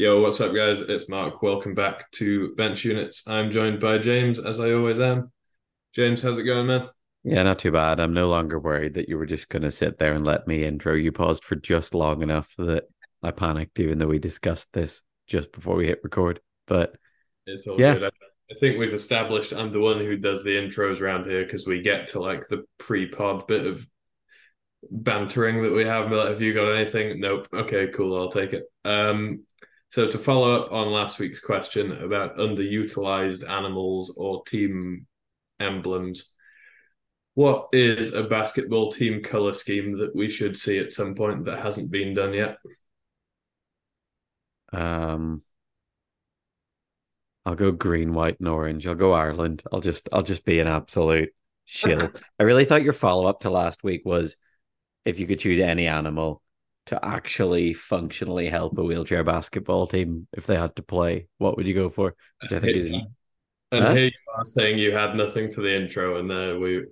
Yo, 0.00 0.22
what's 0.22 0.40
up, 0.40 0.54
guys? 0.54 0.80
It's 0.80 1.10
Mark. 1.10 1.42
Welcome 1.42 1.74
back 1.74 2.10
to 2.12 2.54
Bench 2.54 2.86
Units. 2.86 3.28
I'm 3.28 3.50
joined 3.50 3.80
by 3.80 3.98
James, 3.98 4.38
as 4.38 4.58
I 4.58 4.72
always 4.72 4.98
am. 4.98 5.30
James, 5.94 6.22
how's 6.22 6.38
it 6.38 6.44
going, 6.44 6.68
man? 6.68 6.88
Yeah, 7.22 7.42
not 7.42 7.58
too 7.58 7.70
bad. 7.70 8.00
I'm 8.00 8.14
no 8.14 8.26
longer 8.30 8.58
worried 8.58 8.94
that 8.94 9.10
you 9.10 9.18
were 9.18 9.26
just 9.26 9.50
going 9.50 9.60
to 9.60 9.70
sit 9.70 9.98
there 9.98 10.14
and 10.14 10.24
let 10.24 10.48
me 10.48 10.64
intro. 10.64 10.94
You 10.94 11.12
paused 11.12 11.44
for 11.44 11.54
just 11.54 11.94
long 11.94 12.22
enough 12.22 12.54
that 12.56 12.84
I 13.22 13.30
panicked, 13.30 13.78
even 13.78 13.98
though 13.98 14.06
we 14.06 14.18
discussed 14.18 14.68
this 14.72 15.02
just 15.26 15.52
before 15.52 15.76
we 15.76 15.88
hit 15.88 16.00
record. 16.02 16.40
But 16.66 16.96
It's 17.46 17.66
all 17.66 17.78
Yeah. 17.78 17.92
good. 17.92 18.04
I 18.50 18.54
think 18.58 18.78
we've 18.78 18.94
established 18.94 19.52
I'm 19.52 19.70
the 19.70 19.80
one 19.80 19.98
who 19.98 20.16
does 20.16 20.42
the 20.44 20.56
intros 20.56 21.02
around 21.02 21.28
here 21.28 21.44
because 21.44 21.66
we 21.66 21.82
get 21.82 22.08
to 22.08 22.20
like 22.20 22.48
the 22.48 22.64
pre-pod 22.78 23.46
bit 23.46 23.66
of 23.66 23.86
bantering 24.90 25.62
that 25.62 25.74
we 25.74 25.84
have. 25.84 26.10
Like, 26.10 26.28
have 26.28 26.40
you 26.40 26.54
got 26.54 26.72
anything? 26.72 27.20
Nope. 27.20 27.48
Okay, 27.52 27.88
cool. 27.88 28.18
I'll 28.18 28.30
take 28.30 28.54
it. 28.54 28.64
Um, 28.86 29.40
so 29.90 30.08
to 30.08 30.18
follow 30.18 30.52
up 30.52 30.72
on 30.72 30.92
last 30.92 31.18
week's 31.18 31.40
question 31.40 31.92
about 31.92 32.38
underutilized 32.38 33.48
animals 33.48 34.14
or 34.16 34.44
team 34.44 35.06
emblems, 35.58 36.34
what 37.34 37.68
is 37.72 38.14
a 38.14 38.24
basketball 38.24 38.92
team 38.92 39.22
color 39.22 39.52
scheme 39.52 39.98
that 39.98 40.14
we 40.14 40.30
should 40.30 40.56
see 40.56 40.78
at 40.78 40.92
some 40.92 41.14
point 41.14 41.44
that 41.44 41.58
hasn't 41.58 41.90
been 41.90 42.14
done 42.14 42.34
yet? 42.34 42.58
um, 44.72 45.42
I'll 47.44 47.54
go 47.54 47.72
green, 47.72 48.12
white, 48.12 48.38
and 48.38 48.48
orange. 48.48 48.86
I'll 48.86 48.94
go 48.94 49.12
Ireland. 49.12 49.62
I'll 49.72 49.80
just 49.80 50.08
I'll 50.12 50.22
just 50.22 50.44
be 50.44 50.60
an 50.60 50.68
absolute 50.68 51.30
shill. 51.64 52.10
I 52.38 52.42
really 52.42 52.64
thought 52.64 52.82
your 52.82 52.92
follow 52.92 53.26
up 53.26 53.40
to 53.40 53.50
last 53.50 53.82
week 53.82 54.02
was 54.04 54.36
if 55.04 55.18
you 55.18 55.26
could 55.26 55.40
choose 55.40 55.58
any 55.58 55.86
animal 55.86 56.42
to 56.86 57.04
actually 57.04 57.72
functionally 57.72 58.48
help 58.48 58.76
a 58.78 58.82
wheelchair 58.84 59.22
basketball 59.22 59.86
team 59.86 60.26
if 60.32 60.46
they 60.46 60.56
had 60.56 60.74
to 60.76 60.82
play, 60.82 61.28
what 61.38 61.56
would 61.56 61.66
you 61.66 61.74
go 61.74 61.90
for? 61.90 62.14
Which 62.42 62.52
I 62.52 62.58
think 62.58 62.76
is 62.76 62.90
And 63.72 63.84
Huh? 63.84 63.94
here 63.94 64.04
you 64.06 64.10
are 64.36 64.44
saying 64.44 64.78
you 64.78 64.92
had 64.92 65.14
nothing 65.14 65.50
for 65.50 65.60
the 65.60 65.74
intro, 65.74 66.18
and 66.18 66.28
then 66.30 66.60
we 66.60 66.84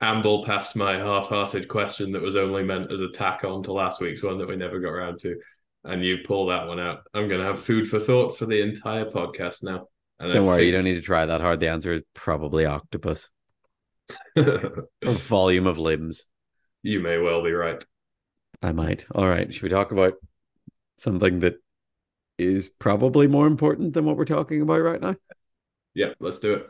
amble 0.00 0.44
past 0.44 0.74
my 0.76 0.94
half-hearted 0.94 1.68
question 1.68 2.12
that 2.12 2.22
was 2.22 2.36
only 2.36 2.64
meant 2.64 2.90
as 2.92 3.00
a 3.00 3.10
tack 3.10 3.44
on 3.44 3.62
to 3.62 3.72
last 3.72 4.00
week's 4.00 4.22
one 4.22 4.38
that 4.38 4.48
we 4.48 4.56
never 4.56 4.80
got 4.80 4.90
around 4.90 5.20
to, 5.20 5.38
and 5.84 6.04
you 6.04 6.18
pull 6.24 6.46
that 6.46 6.66
one 6.66 6.80
out. 6.80 7.00
I'm 7.14 7.28
going 7.28 7.40
to 7.40 7.46
have 7.46 7.60
food 7.60 7.86
for 7.86 8.00
thought 8.00 8.36
for 8.36 8.46
the 8.46 8.60
entire 8.60 9.04
podcast 9.04 9.62
now. 9.62 9.86
And 10.18 10.32
don't 10.32 10.46
worry, 10.46 10.66
you 10.66 10.72
don't 10.72 10.84
need 10.84 10.94
to 10.94 11.00
try 11.02 11.26
that 11.26 11.40
hard. 11.40 11.60
The 11.60 11.68
answer 11.68 11.92
is 11.92 12.02
probably 12.14 12.66
octopus. 12.66 13.28
Or 14.36 14.88
volume 15.02 15.66
of 15.66 15.78
limbs. 15.78 16.24
you 16.82 17.00
may 17.00 17.18
well 17.18 17.42
be 17.42 17.52
right. 17.52 17.82
I 18.64 18.72
might. 18.72 19.04
All 19.14 19.28
right. 19.28 19.52
Should 19.52 19.62
we 19.62 19.68
talk 19.68 19.92
about 19.92 20.14
something 20.96 21.40
that 21.40 21.56
is 22.38 22.70
probably 22.70 23.26
more 23.26 23.46
important 23.46 23.92
than 23.92 24.06
what 24.06 24.16
we're 24.16 24.24
talking 24.24 24.62
about 24.62 24.80
right 24.80 25.02
now? 25.02 25.16
Yeah, 25.92 26.14
let's 26.18 26.38
do 26.38 26.54
it. 26.54 26.66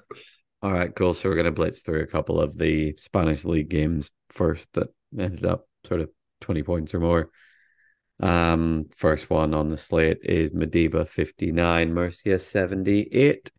All 0.61 0.73
right, 0.73 0.93
cool. 0.93 1.15
So 1.15 1.29
we're 1.29 1.37
going 1.37 1.45
to 1.45 1.53
blitz 1.53 1.83
through 1.83 2.01
a 2.01 2.07
couple 2.09 2.41
of 2.41 2.59
the 2.59 2.97
Spanish 2.97 3.45
league 3.45 3.69
games 3.69 4.11
first 4.31 4.73
that 4.73 4.89
ended 5.17 5.47
up 5.47 5.69
sort 5.87 6.01
of 6.01 6.11
20 6.41 6.65
points 6.65 6.95
or 6.95 7.01
more. 7.01 7.31
Um, 8.19 8.87
first 8.91 9.31
one 9.31 9.55
on 9.55 9.69
the 9.69 9.77
slate 9.77 10.19
is 10.25 10.51
Mediba 10.51 11.07
59, 11.07 11.95
Murcia 11.95 12.41
78. 12.41 13.53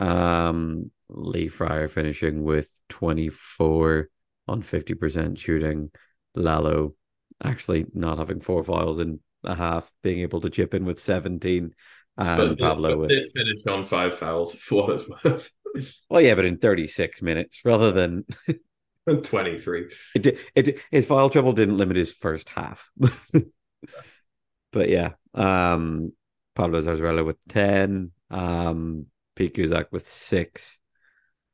Um, 0.00 0.90
Lee 1.08 1.46
Fryer 1.46 1.86
finishing 1.86 2.42
with 2.42 2.68
24 2.88 4.08
on 4.48 4.62
50% 4.62 5.38
shooting. 5.38 5.92
Lalo 6.34 6.94
actually 7.42 7.86
not 7.94 8.18
having 8.18 8.40
four 8.40 8.62
fouls 8.64 8.98
in 9.00 9.20
a 9.44 9.54
half, 9.54 9.92
being 10.02 10.20
able 10.20 10.40
to 10.40 10.50
chip 10.50 10.74
in 10.74 10.84
with 10.84 10.98
17. 10.98 11.74
And 12.16 12.48
But, 12.48 12.58
Pablo 12.58 12.90
but 12.90 12.98
with 12.98 13.08
did 13.10 13.30
finish 13.32 13.66
on 13.66 13.84
five 13.84 14.16
fouls 14.16 14.52
for 14.54 14.86
what 14.86 15.00
it's 15.00 15.08
worth. 15.08 15.52
Well, 16.08 16.22
yeah, 16.22 16.34
but 16.34 16.46
in 16.46 16.56
36 16.56 17.20
minutes 17.20 17.60
rather 17.62 17.92
than 17.92 18.24
23. 19.22 19.84
it, 20.14 20.22
di- 20.22 20.38
it 20.54 20.80
his 20.90 21.04
foul 21.04 21.28
trouble 21.28 21.52
didn't 21.52 21.76
limit 21.76 21.96
his 21.98 22.14
first 22.14 22.48
half. 22.48 22.90
but 24.72 24.88
yeah, 24.88 25.12
um, 25.34 26.12
Pablo 26.54 26.80
Zarzarella 26.80 27.24
with 27.24 27.36
10, 27.50 28.12
um, 28.30 29.06
Pete 29.36 29.54
Guzak 29.54 29.92
with 29.92 30.08
six, 30.08 30.78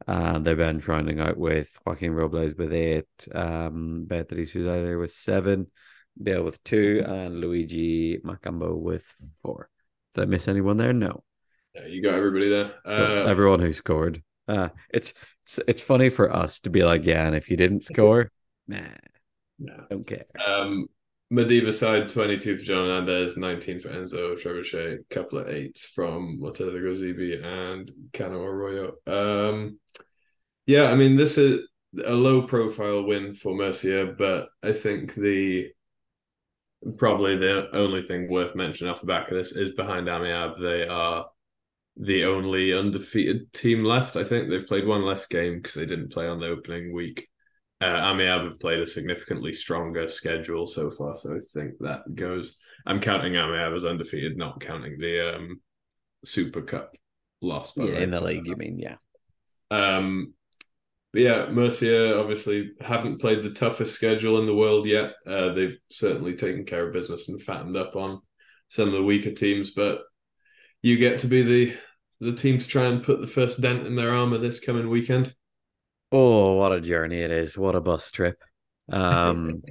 and 0.07 0.45
their 0.45 0.57
bench 0.57 0.87
rounding 0.87 1.21
out 1.21 1.37
with 1.37 1.79
Joaquin 1.87 2.13
Robles 2.13 2.55
with 2.55 2.73
eight, 2.73 3.07
um, 3.35 4.05
Beatriz 4.07 4.53
Uzaire 4.53 4.99
with 4.99 5.13
seven, 5.13 5.69
Dale 6.21 6.43
with 6.45 6.63
two, 6.65 7.03
and 7.07 7.41
Luigi 7.41 8.19
Macambo 8.19 8.77
with 8.77 9.13
four. 9.41 9.69
Did 10.15 10.23
I 10.23 10.25
miss 10.27 10.49
anyone 10.49 10.77
there? 10.77 10.93
No. 10.93 11.25
Yeah, 11.75 11.87
you 11.87 12.03
got 12.03 12.15
everybody 12.15 12.49
there. 12.49 12.75
Uh, 12.85 13.25
everyone 13.25 13.61
who 13.61 13.73
scored. 13.73 14.23
Uh, 14.47 14.69
it's, 14.93 15.15
it's 15.47 15.61
it's 15.67 15.83
funny 15.83 16.11
for 16.11 16.33
us 16.33 16.61
to 16.61 16.71
be 16.71 16.85
like, 16.85 17.05
yeah, 17.05 17.27
and 17.27 17.35
if 17.35 17.51
you 17.51 17.57
didn't 17.57 17.85
score, 17.93 18.31
nah, 18.69 18.81
no. 19.59 19.87
don't 19.91 20.07
care. 20.07 20.27
Um, 20.47 20.87
Mediva 21.35 21.75
side 21.75 22.09
22 22.09 22.59
for 22.59 22.65
John 22.65 22.87
Hernandez, 22.87 23.37
19 23.37 23.81
for 23.81 23.89
Enzo 23.89 24.41
Trebuchet, 24.41 25.09
couple 25.11 25.39
of 25.39 25.49
eights 25.49 25.87
from 25.87 26.39
Monteza 26.41 26.81
Gozibi 26.81 27.45
and 27.45 27.91
Cano 28.13 28.41
Arroyo. 28.41 28.95
Um, 29.07 29.79
yeah, 30.67 30.91
I 30.91 30.95
mean, 30.95 31.17
this 31.17 31.37
is 31.37 31.67
a 32.05 32.13
low 32.13 32.43
profile 32.43 33.03
win 33.03 33.35
for 33.35 33.55
Murcia, 33.55 34.15
but 34.17 34.49
I 34.63 34.73
think 34.73 35.15
the 35.15 35.71
probably 36.99 37.37
the 37.37 37.69
only 37.75 38.03
thing 38.03 38.29
worth 38.29 38.55
mentioning 38.55 38.93
off 38.93 39.01
the 39.01 39.07
back 39.07 39.29
of 39.29 39.37
this 39.37 39.57
is 39.57 39.73
behind 39.73 40.07
Amiab, 40.07 40.61
they 40.61 40.87
are 40.87 41.27
the 41.97 42.25
only 42.25 42.73
undefeated 42.73 43.53
team 43.53 43.85
left. 43.85 44.17
I 44.17 44.25
think 44.25 44.49
they've 44.49 44.67
played 44.67 44.87
one 44.87 45.03
less 45.03 45.27
game 45.27 45.57
because 45.57 45.75
they 45.75 45.87
didn't 45.87 46.13
play 46.13 46.29
on 46.29 46.39
the 46.39 46.47
opening 46.47 46.93
week. 46.93 47.29
Uh, 47.85 48.13
Amiab 48.15 48.45
have 48.45 48.61
played 48.61 48.81
a 48.81 48.87
significantly 48.87 49.53
stronger 49.53 50.09
schedule 50.09 50.67
so 50.67 50.91
far, 50.91 51.17
so 51.17 51.35
I 51.35 51.39
think 51.53 51.75
that 51.81 52.15
goes. 52.15 52.57
I'm 52.87 52.99
counting 52.99 53.35
Amiab 53.35 53.77
as 53.77 53.85
undefeated, 53.85 54.39
not 54.39 54.61
counting 54.61 54.99
the 54.99 55.37
um, 55.37 55.61
Super 56.25 56.63
Cup 56.63 56.93
loss. 57.43 57.73
by 57.73 57.85
Yeah, 57.85 57.99
in 57.99 58.11
the 58.11 58.23
league, 58.23 58.47
you 58.47 58.57
mean? 58.57 58.79
Yeah. 58.79 58.97
Um, 59.71 60.33
but 61.13 61.21
yeah, 61.21 61.47
Murcia 61.51 62.19
obviously 62.19 62.73
haven't 62.81 63.21
played 63.21 63.43
the 63.43 63.51
toughest 63.51 63.95
schedule 63.95 64.41
in 64.41 64.47
the 64.47 64.55
world 64.55 64.87
yet. 64.87 65.13
Uh, 65.27 65.53
they've 65.53 65.77
certainly 65.91 66.37
taken 66.37 66.65
care 66.65 66.87
of 66.87 66.95
business 66.95 67.29
and 67.29 67.41
fattened 67.41 67.77
up 67.77 67.97
on 67.97 68.23
some 68.69 68.89
of 68.89 68.95
the 68.95 69.03
weaker 69.03 69.33
teams, 69.33 69.73
but 69.73 70.05
you 70.81 70.97
get 70.97 71.19
to 71.19 71.27
be 71.27 71.43
the 71.43 71.77
the 72.21 72.33
team 72.33 72.57
to 72.57 72.67
try 72.67 72.87
and 72.87 73.03
put 73.03 73.21
the 73.21 73.27
first 73.27 73.61
dent 73.61 73.87
in 73.87 73.95
their 73.95 74.15
armor 74.15 74.39
this 74.39 74.59
coming 74.59 74.89
weekend. 74.89 75.35
Oh, 76.17 76.53
what 76.55 76.71
a 76.71 76.81
journey 76.81 77.23
it 77.23 77.33
is! 77.33 77.59
What 77.59 77.75
a 77.75 77.81
bus 77.81 78.13
trip. 78.13 78.41
Um, 78.89 79.63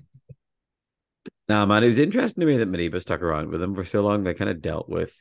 nah, 1.48 1.66
man, 1.66 1.86
it 1.86 1.88
was 1.88 2.00
interesting 2.00 2.42
to 2.42 2.46
me 2.46 2.58
that 2.58 2.70
Mediba 2.70 3.02
stuck 3.02 3.22
around 3.22 3.50
with 3.50 3.62
them 3.62 3.74
for 3.74 3.86
so 3.86 4.02
long. 4.02 4.24
They 4.26 4.34
kind 4.34 4.50
of 4.50 4.62
dealt 4.62 4.90
with 4.90 5.16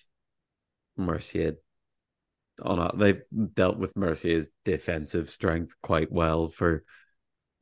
Murcia 0.96 1.54
on 2.60 2.80
a, 2.80 2.96
they 2.96 3.20
dealt 3.54 3.78
with 3.78 3.96
Murcia's 3.96 4.50
defensive 4.64 5.30
strength 5.30 5.76
quite 5.80 6.10
well 6.10 6.48
for 6.48 6.82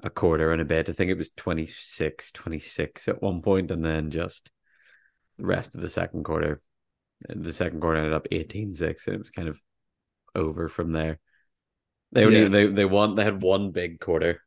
a 0.03 0.09
quarter 0.09 0.53
and 0.53 0.63
a 0.63 0.65
bit. 0.65 0.89
I 0.89 0.93
think 0.93 1.11
it 1.11 1.19
was 1.19 1.29
26, 1.37 2.33
26 2.33 3.09
at 3.09 3.23
one 3.23 3.43
point, 3.43 3.71
and 3.71 3.85
then 3.85 4.11
just 4.11 4.51
the 5.37 5.45
rest 5.45 5.75
of 5.75 5.83
the 5.83 5.91
second 5.91 6.25
quarter. 6.25 6.63
The 7.29 7.53
second 7.53 7.83
quarter 7.83 7.99
ended 7.99 8.15
up 8.15 8.27
18-6, 8.33 9.07
and 9.07 9.17
it 9.17 9.19
was 9.19 9.29
kind 9.29 9.49
of 9.49 9.61
over 10.35 10.71
from 10.71 10.93
there. 10.93 11.19
They 12.13 12.25
only 12.25 12.43
Yeah. 12.43 12.49
they 12.49 12.67
they 12.67 12.85
won 12.85 13.15
they 13.15 13.25
had 13.25 13.43
one 13.43 13.71
big 13.71 14.01
quarter, 14.01 14.43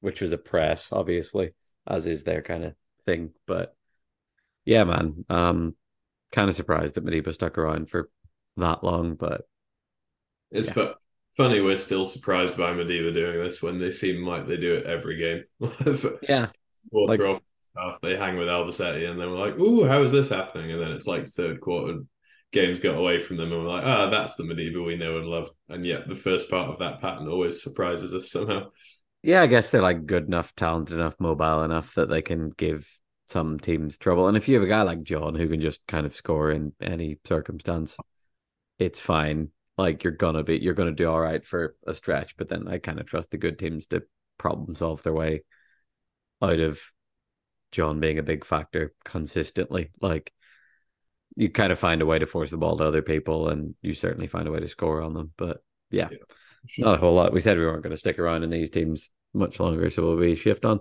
which 0.00 0.20
was 0.20 0.32
a 0.32 0.38
press, 0.38 0.88
obviously, 0.92 1.52
as 1.86 2.06
is 2.06 2.24
their 2.24 2.42
kind 2.42 2.64
of 2.64 2.74
thing. 3.06 3.32
But 3.46 3.74
yeah, 4.64 4.84
man, 4.84 5.24
um, 5.28 5.76
kind 6.32 6.48
of 6.48 6.56
surprised 6.56 6.94
that 6.96 7.04
Mediba 7.04 7.32
stuck 7.34 7.58
around 7.58 7.90
for 7.90 8.10
that 8.56 8.82
long, 8.84 9.14
but 9.14 9.42
It's 10.50 10.68
Yeah. 10.68 10.72
fu- 10.74 10.94
funny 11.36 11.60
we're 11.60 11.78
still 11.78 12.06
surprised 12.06 12.56
by 12.56 12.72
Mediva 12.72 13.12
doing 13.12 13.38
this 13.40 13.60
when 13.62 13.78
they 13.80 13.90
seem 13.90 14.24
like 14.26 14.46
they 14.46 14.56
do 14.56 14.74
it 14.74 14.86
every 14.86 15.16
game. 15.16 15.44
yeah, 16.22 16.50
Quarter 16.90 17.08
Like- 17.08 17.20
off 17.20 17.42
half, 17.76 18.00
they 18.00 18.16
hang 18.16 18.36
with 18.36 18.46
Albacete 18.48 19.08
and 19.10 19.20
then 19.20 19.30
we're 19.30 19.38
like, 19.38 19.58
"Ooh, 19.58 19.84
how 19.84 20.02
is 20.04 20.12
this 20.12 20.28
happening?" 20.28 20.70
And 20.70 20.80
then 20.80 20.92
it's 20.92 21.06
like 21.08 21.26
third 21.26 21.60
quarter, 21.60 22.00
games 22.54 22.80
got 22.80 22.96
away 22.96 23.18
from 23.18 23.36
them, 23.36 23.52
and 23.52 23.62
we're 23.62 23.68
like, 23.68 23.84
"Ah, 23.84 24.08
that's 24.08 24.36
the 24.36 24.44
Mediva 24.44 24.82
we 24.84 24.96
know 24.96 25.18
and 25.18 25.26
love." 25.26 25.50
And 25.68 25.84
yet, 25.84 26.08
the 26.08 26.14
first 26.14 26.48
part 26.48 26.70
of 26.70 26.78
that 26.78 27.00
pattern 27.00 27.28
always 27.28 27.62
surprises 27.62 28.14
us 28.14 28.30
somehow. 28.30 28.70
yeah. 29.22 29.42
I 29.42 29.46
guess 29.46 29.70
they're 29.70 29.82
like 29.82 30.06
good 30.06 30.26
enough, 30.26 30.54
talented 30.54 30.96
enough, 30.96 31.16
mobile 31.18 31.64
enough 31.64 31.94
that 31.94 32.08
they 32.08 32.22
can 32.22 32.50
give 32.50 32.88
some 33.26 33.58
teams 33.58 33.98
trouble. 33.98 34.28
And 34.28 34.36
if 34.36 34.48
you 34.48 34.54
have 34.54 34.62
a 34.62 34.68
guy 34.68 34.82
like 34.82 35.02
John 35.02 35.34
who 35.34 35.48
can 35.48 35.60
just 35.60 35.86
kind 35.86 36.06
of 36.06 36.14
score 36.14 36.50
in 36.50 36.72
any 36.80 37.18
circumstance, 37.26 37.96
it's 38.78 39.00
fine. 39.00 39.50
Like 39.76 40.04
you're 40.04 40.12
gonna 40.12 40.44
be, 40.44 40.58
you're 40.58 40.74
gonna 40.74 40.92
do 40.92 41.10
all 41.10 41.20
right 41.20 41.44
for 41.44 41.76
a 41.86 41.94
stretch. 41.94 42.36
But 42.36 42.48
then 42.48 42.68
I 42.68 42.78
kind 42.78 43.00
of 43.00 43.06
trust 43.06 43.30
the 43.30 43.38
good 43.38 43.58
teams 43.58 43.86
to 43.88 44.04
problem 44.38 44.74
solve 44.74 45.02
their 45.02 45.12
way 45.12 45.42
out 46.42 46.60
of 46.60 46.80
John 47.72 47.98
being 48.00 48.18
a 48.18 48.22
big 48.22 48.44
factor 48.44 48.94
consistently. 49.04 49.90
Like 50.00 50.32
you 51.36 51.48
kind 51.50 51.72
of 51.72 51.78
find 51.78 52.02
a 52.02 52.06
way 52.06 52.18
to 52.18 52.26
force 52.26 52.50
the 52.50 52.56
ball 52.56 52.78
to 52.78 52.84
other 52.84 53.02
people, 53.02 53.48
and 53.48 53.74
you 53.82 53.94
certainly 53.94 54.26
find 54.26 54.48
a 54.48 54.50
way 54.52 54.60
to 54.60 54.68
score 54.68 55.02
on 55.02 55.14
them. 55.14 55.32
But 55.36 55.62
yeah, 55.90 56.08
yeah 56.10 56.18
sure. 56.68 56.84
not 56.84 56.94
a 56.94 56.98
whole 56.98 57.14
lot. 57.14 57.32
We 57.32 57.40
said 57.40 57.58
we 57.58 57.64
weren't 57.64 57.82
going 57.82 57.92
to 57.92 57.98
stick 57.98 58.18
around 58.18 58.42
in 58.42 58.50
these 58.50 58.70
teams 58.70 59.10
much 59.32 59.58
longer, 59.60 59.90
so 59.90 60.04
we'll 60.04 60.18
be 60.18 60.34
shift 60.34 60.64
on. 60.64 60.80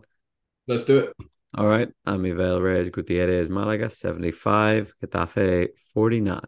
Let's 0.67 0.85
do 0.85 0.99
it. 0.99 1.13
All 1.55 1.67
right. 1.67 1.89
Amivel 2.07 2.61
Reyes 2.61 2.89
Gutierrez 2.89 3.49
Malaga 3.49 3.89
75, 3.89 4.93
Getafe 5.03 5.69
49. 5.93 6.39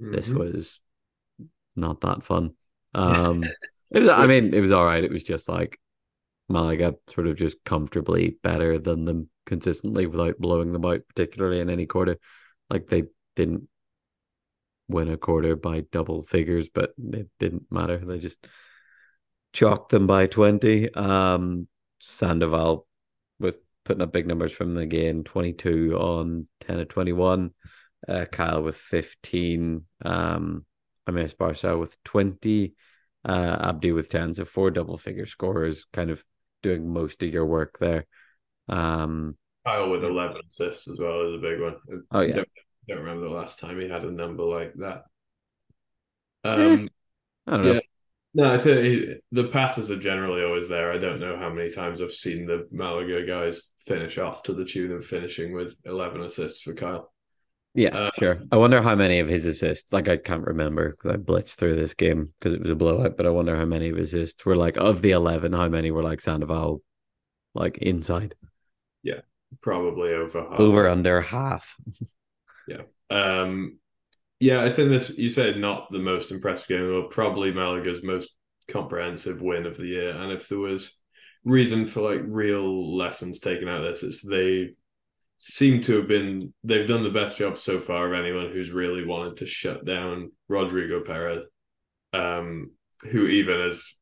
Mm-hmm. 0.00 0.12
This 0.12 0.28
was 0.30 0.80
not 1.76 2.00
that 2.00 2.24
fun. 2.24 2.54
Um 2.94 3.44
it 3.92 4.00
was 4.00 4.08
I 4.08 4.26
mean, 4.26 4.52
it 4.52 4.60
was 4.60 4.72
all 4.72 4.84
right. 4.84 5.04
It 5.04 5.12
was 5.12 5.22
just 5.22 5.48
like 5.48 5.78
Malaga 6.48 6.94
sort 7.08 7.28
of 7.28 7.36
just 7.36 7.62
comfortably 7.64 8.36
better 8.42 8.78
than 8.78 9.04
them 9.04 9.30
consistently 9.46 10.06
without 10.06 10.38
blowing 10.38 10.72
them 10.72 10.84
out, 10.84 11.02
particularly 11.08 11.60
in 11.60 11.70
any 11.70 11.86
quarter. 11.86 12.18
Like 12.74 12.88
they 12.88 13.04
didn't 13.36 13.68
win 14.88 15.08
a 15.08 15.16
quarter 15.16 15.54
by 15.54 15.82
double 15.92 16.24
figures, 16.24 16.68
but 16.68 16.92
it 16.98 17.28
didn't 17.38 17.70
matter. 17.70 17.98
They 17.98 18.18
just 18.18 18.44
chalked 19.52 19.92
them 19.92 20.08
by 20.08 20.26
20. 20.26 20.92
Um, 20.92 21.68
Sandoval 22.00 22.88
with 23.38 23.58
putting 23.84 24.02
up 24.02 24.12
big 24.12 24.26
numbers 24.26 24.50
from 24.50 24.74
the 24.74 24.86
game 24.86 25.22
22 25.22 25.96
on 25.96 26.48
10 26.62 26.80
of 26.80 26.88
21. 26.88 27.52
Uh, 28.08 28.24
Kyle 28.24 28.64
with 28.64 28.76
15. 28.76 29.84
Um, 30.04 30.66
Ames 31.08 31.34
Barca 31.34 31.78
with 31.78 32.02
20. 32.02 32.74
Uh, 33.24 33.56
Abdi 33.68 33.92
with 33.92 34.08
10. 34.08 34.34
So 34.34 34.44
four 34.44 34.72
double 34.72 34.98
figure 34.98 35.26
scorers 35.26 35.86
kind 35.92 36.10
of 36.10 36.24
doing 36.64 36.92
most 36.92 37.22
of 37.22 37.32
your 37.32 37.46
work 37.46 37.78
there. 37.78 38.06
Um, 38.68 39.36
Kyle 39.64 39.88
with 39.90 40.02
11 40.02 40.42
assists 40.48 40.88
as 40.88 40.98
well 40.98 41.28
is 41.28 41.34
a 41.36 41.38
big 41.38 41.60
one. 41.60 41.76
Oh, 42.10 42.20
yeah. 42.20 42.42
Don't, 42.88 42.96
don't 42.96 43.06
remember 43.06 43.28
the 43.28 43.34
last 43.34 43.58
time 43.58 43.80
he 43.80 43.88
had 43.88 44.04
a 44.04 44.10
number 44.10 44.44
like 44.44 44.74
that. 44.74 45.04
Um, 46.44 46.88
I 47.46 47.50
don't 47.52 47.64
know. 47.64 47.72
Yeah. 47.74 47.80
No, 48.36 48.52
I 48.52 48.58
think 48.58 48.84
he, 48.84 49.14
the 49.30 49.44
passes 49.44 49.92
are 49.92 49.98
generally 49.98 50.42
always 50.42 50.68
there. 50.68 50.92
I 50.92 50.98
don't 50.98 51.20
know 51.20 51.36
how 51.36 51.50
many 51.50 51.70
times 51.70 52.02
I've 52.02 52.12
seen 52.12 52.46
the 52.46 52.66
Malaga 52.72 53.24
guys 53.24 53.70
finish 53.86 54.18
off 54.18 54.42
to 54.44 54.52
the 54.52 54.64
tune 54.64 54.90
of 54.90 55.06
finishing 55.06 55.54
with 55.54 55.76
11 55.84 56.20
assists 56.20 56.60
for 56.62 56.74
Kyle. 56.74 57.12
Yeah, 57.74 57.96
uh, 57.96 58.10
sure. 58.18 58.40
I 58.50 58.56
wonder 58.56 58.82
how 58.82 58.94
many 58.96 59.20
of 59.20 59.28
his 59.28 59.46
assists, 59.46 59.92
like 59.92 60.08
I 60.08 60.16
can't 60.16 60.46
remember 60.46 60.90
because 60.90 61.10
I 61.10 61.16
blitzed 61.16 61.54
through 61.54 61.76
this 61.76 61.94
game 61.94 62.32
because 62.38 62.54
it 62.54 62.60
was 62.60 62.70
a 62.70 62.76
blowout, 62.76 63.16
but 63.16 63.26
I 63.26 63.30
wonder 63.30 63.56
how 63.56 63.64
many 63.64 63.88
of 63.88 63.96
his 63.96 64.14
assists 64.14 64.44
were 64.44 64.56
like, 64.56 64.76
of 64.76 65.02
the 65.02 65.12
11, 65.12 65.52
how 65.52 65.68
many 65.68 65.90
were 65.90 66.02
like 66.02 66.20
Sandoval, 66.20 66.82
like 67.54 67.78
inside? 67.78 68.34
Yeah, 69.02 69.20
probably 69.60 70.12
over 70.12 70.42
half. 70.42 70.60
Over 70.60 70.88
under 70.88 71.20
half. 71.20 71.76
yeah. 72.68 72.82
Um, 73.10 73.78
yeah, 74.40 74.62
I 74.62 74.70
think 74.70 74.90
this, 74.90 75.16
you 75.16 75.30
said 75.30 75.58
not 75.58 75.90
the 75.90 75.98
most 75.98 76.32
impressive 76.32 76.68
game, 76.68 77.00
but 77.00 77.10
probably 77.10 77.52
Malaga's 77.52 78.02
most 78.02 78.30
comprehensive 78.68 79.40
win 79.40 79.66
of 79.66 79.76
the 79.76 79.86
year. 79.86 80.10
And 80.10 80.32
if 80.32 80.48
there 80.48 80.58
was 80.58 80.98
reason 81.44 81.86
for 81.86 82.00
like 82.00 82.22
real 82.26 82.96
lessons 82.96 83.38
taken 83.38 83.68
out 83.68 83.84
of 83.84 83.84
this, 83.84 84.02
it's 84.02 84.26
they 84.26 84.70
seem 85.38 85.82
to 85.82 85.96
have 85.96 86.08
been 86.08 86.54
they've 86.62 86.86
done 86.86 87.02
the 87.02 87.10
best 87.10 87.36
job 87.36 87.58
so 87.58 87.80
far 87.80 88.06
of 88.06 88.18
anyone 88.18 88.50
who's 88.50 88.70
really 88.70 89.04
wanted 89.04 89.36
to 89.38 89.46
shut 89.46 89.84
down 89.84 90.32
Rodrigo 90.48 91.02
Perez, 91.02 91.44
um, 92.12 92.72
who 93.02 93.26
even 93.26 93.60
as 93.60 93.94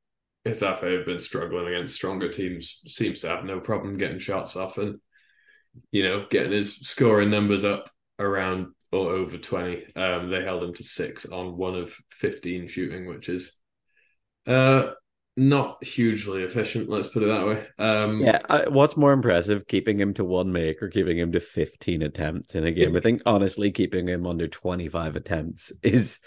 Getafe 0.46 0.96
have 0.96 1.06
been 1.06 1.20
struggling 1.20 1.68
against 1.68 1.94
stronger 1.94 2.30
teams, 2.30 2.80
seems 2.86 3.20
to 3.20 3.28
have 3.28 3.44
no 3.44 3.60
problem 3.60 3.94
getting 3.94 4.18
shots 4.18 4.56
off 4.56 4.78
and 4.78 4.98
you 5.90 6.02
know 6.02 6.26
getting 6.30 6.52
his 6.52 6.76
scoring 6.76 7.30
numbers 7.30 7.64
up 7.64 7.90
around 8.22 8.68
or 8.90 9.10
over 9.10 9.38
twenty. 9.38 9.84
Um, 9.96 10.30
they 10.30 10.42
held 10.42 10.62
him 10.62 10.74
to 10.74 10.84
six 10.84 11.26
on 11.26 11.56
one 11.56 11.74
of 11.74 11.94
fifteen 12.10 12.68
shooting, 12.68 13.06
which 13.06 13.28
is 13.28 13.58
uh 14.46 14.92
not 15.34 15.82
hugely 15.82 16.42
efficient. 16.42 16.90
Let's 16.90 17.08
put 17.08 17.22
it 17.22 17.26
that 17.26 17.46
way. 17.46 17.66
Um, 17.78 18.20
yeah, 18.20 18.40
I, 18.50 18.68
what's 18.68 18.98
more 18.98 19.14
impressive, 19.14 19.66
keeping 19.66 19.98
him 19.98 20.12
to 20.14 20.24
one 20.24 20.52
make 20.52 20.82
or 20.82 20.88
keeping 20.88 21.16
him 21.16 21.32
to 21.32 21.40
fifteen 21.40 22.02
attempts 22.02 22.54
in 22.54 22.64
a 22.64 22.70
game? 22.70 22.94
I 22.94 23.00
think 23.00 23.22
honestly, 23.24 23.70
keeping 23.70 24.06
him 24.06 24.26
under 24.26 24.46
twenty 24.46 24.88
five 24.88 25.16
attempts 25.16 25.72
is 25.82 26.20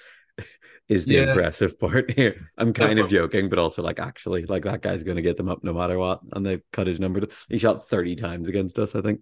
is 0.90 1.06
the 1.06 1.16
yeah. 1.16 1.30
impressive 1.30 1.80
part 1.80 2.12
here. 2.12 2.50
I'm 2.58 2.74
kind 2.74 2.98
of 2.98 3.10
joking, 3.10 3.48
but 3.48 3.60
also 3.60 3.84
like 3.84 4.00
actually, 4.00 4.46
like 4.46 4.64
that 4.64 4.82
guy's 4.82 5.04
going 5.04 5.18
to 5.18 5.22
get 5.22 5.38
them 5.38 5.50
up 5.50 5.64
no 5.64 5.74
matter 5.74 6.00
what, 6.00 6.22
and 6.34 6.44
they 6.44 6.62
cut 6.74 6.88
his 6.88 7.00
number. 7.00 7.28
He 7.48 7.60
shot 7.60 7.88
thirty 7.88 8.16
times 8.16 8.50
against 8.50 8.80
us, 8.80 8.96
I 8.96 9.02
think. 9.02 9.22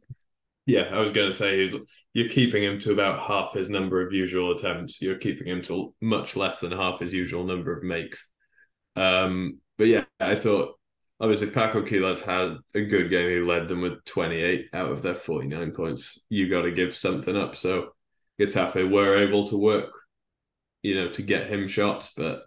Yeah, 0.65 0.83
I 0.91 0.99
was 0.99 1.11
going 1.11 1.29
to 1.29 1.35
say 1.35 1.69
you're 2.13 2.29
keeping 2.29 2.63
him 2.63 2.79
to 2.79 2.93
about 2.93 3.27
half 3.27 3.53
his 3.53 3.69
number 3.69 4.05
of 4.05 4.13
usual 4.13 4.55
attempts. 4.55 5.01
You're 5.01 5.17
keeping 5.17 5.47
him 5.47 5.61
to 5.63 5.93
much 6.01 6.35
less 6.37 6.59
than 6.59 6.71
half 6.71 6.99
his 6.99 7.13
usual 7.13 7.43
number 7.43 7.75
of 7.75 7.83
makes. 7.83 8.31
Um, 8.95 9.59
but 9.77 9.87
yeah, 9.87 10.05
I 10.19 10.35
thought 10.35 10.79
obviously 11.19 11.49
Paco 11.49 11.85
Quiles 11.85 12.21
had 12.21 12.57
a 12.75 12.81
good 12.81 13.09
game. 13.09 13.29
He 13.29 13.39
led 13.39 13.67
them 13.67 13.81
with 13.81 14.03
28 14.05 14.69
out 14.73 14.91
of 14.91 15.01
their 15.01 15.15
49 15.15 15.71
points. 15.71 16.25
You 16.29 16.49
got 16.49 16.61
to 16.61 16.71
give 16.71 16.95
something 16.95 17.35
up. 17.35 17.55
So 17.55 17.89
Getafe 18.39 18.89
were 18.89 19.17
able 19.17 19.45
to 19.47 19.57
work, 19.57 19.91
you 20.81 20.95
know, 20.95 21.09
to 21.09 21.21
get 21.21 21.49
him 21.49 21.67
shots, 21.67 22.13
but 22.15 22.43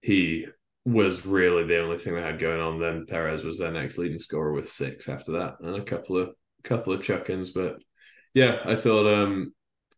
he 0.00 0.46
was 0.84 1.26
really 1.26 1.64
the 1.64 1.82
only 1.82 1.98
thing 1.98 2.14
they 2.14 2.22
had 2.22 2.38
going 2.38 2.60
on. 2.60 2.80
Then 2.80 3.06
Perez 3.06 3.44
was 3.44 3.58
their 3.58 3.72
next 3.72 3.98
leading 3.98 4.18
scorer 4.18 4.52
with 4.52 4.68
six 4.68 5.08
after 5.08 5.32
that, 5.32 5.56
and 5.60 5.76
a 5.76 5.82
couple 5.82 6.16
of 6.16 6.30
couple 6.64 6.92
of 6.92 7.02
chuck-ins. 7.02 7.50
But 7.50 7.82
yeah, 8.34 8.60
I 8.64 8.74
thought 8.74 9.06
um 9.06 9.52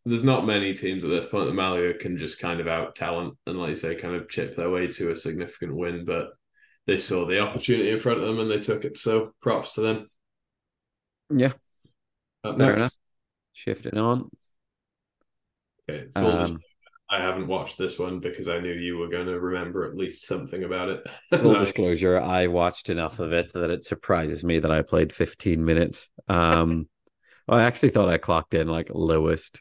there's 0.04 0.24
not 0.24 0.46
many 0.46 0.72
teams 0.72 1.04
at 1.04 1.10
this 1.10 1.26
point 1.26 1.46
that 1.46 1.54
Malaga 1.54 1.98
can 1.98 2.16
just 2.16 2.40
kind 2.40 2.60
of 2.60 2.66
out 2.66 2.96
talent 2.96 3.36
and, 3.46 3.58
like 3.58 3.70
you 3.70 3.76
say, 3.76 3.94
kind 3.94 4.14
of 4.14 4.30
chip 4.30 4.56
their 4.56 4.70
way 4.70 4.86
to 4.86 5.10
a 5.10 5.16
significant 5.16 5.76
win. 5.76 6.04
But 6.04 6.30
they 6.86 6.96
saw 6.96 7.26
the 7.26 7.40
opportunity 7.40 7.90
in 7.90 7.98
front 7.98 8.20
of 8.20 8.26
them 8.26 8.40
and 8.40 8.50
they 8.50 8.60
took 8.60 8.84
it. 8.84 8.96
So 8.96 9.34
props 9.42 9.74
to 9.74 9.82
them. 9.82 10.08
Yeah. 11.28 11.52
Up 12.42 12.56
Fair 12.56 12.68
next. 12.68 12.80
Enough. 12.80 12.96
Shifting 13.52 13.98
on. 13.98 14.30
Okay. 15.88 16.06
Um, 16.16 16.60
I 17.10 17.20
haven't 17.20 17.48
watched 17.48 17.76
this 17.76 17.98
one 17.98 18.20
because 18.20 18.46
I 18.46 18.60
knew 18.60 18.72
you 18.72 18.96
were 18.96 19.08
going 19.08 19.26
to 19.26 19.40
remember 19.40 19.84
at 19.84 19.96
least 19.96 20.26
something 20.26 20.62
about 20.62 20.90
it. 20.90 21.10
Full 21.40 21.58
disclosure, 21.58 22.20
I 22.20 22.46
watched 22.46 22.88
enough 22.88 23.18
of 23.18 23.32
it 23.32 23.52
that 23.52 23.70
it 23.70 23.84
surprises 23.84 24.44
me 24.44 24.60
that 24.60 24.70
I 24.70 24.82
played 24.82 25.12
15 25.12 25.64
minutes. 25.64 26.08
Um, 26.28 26.88
I 27.48 27.62
actually 27.62 27.90
thought 27.90 28.08
I 28.08 28.18
clocked 28.18 28.54
in 28.54 28.68
like 28.68 28.90
lowest 28.94 29.60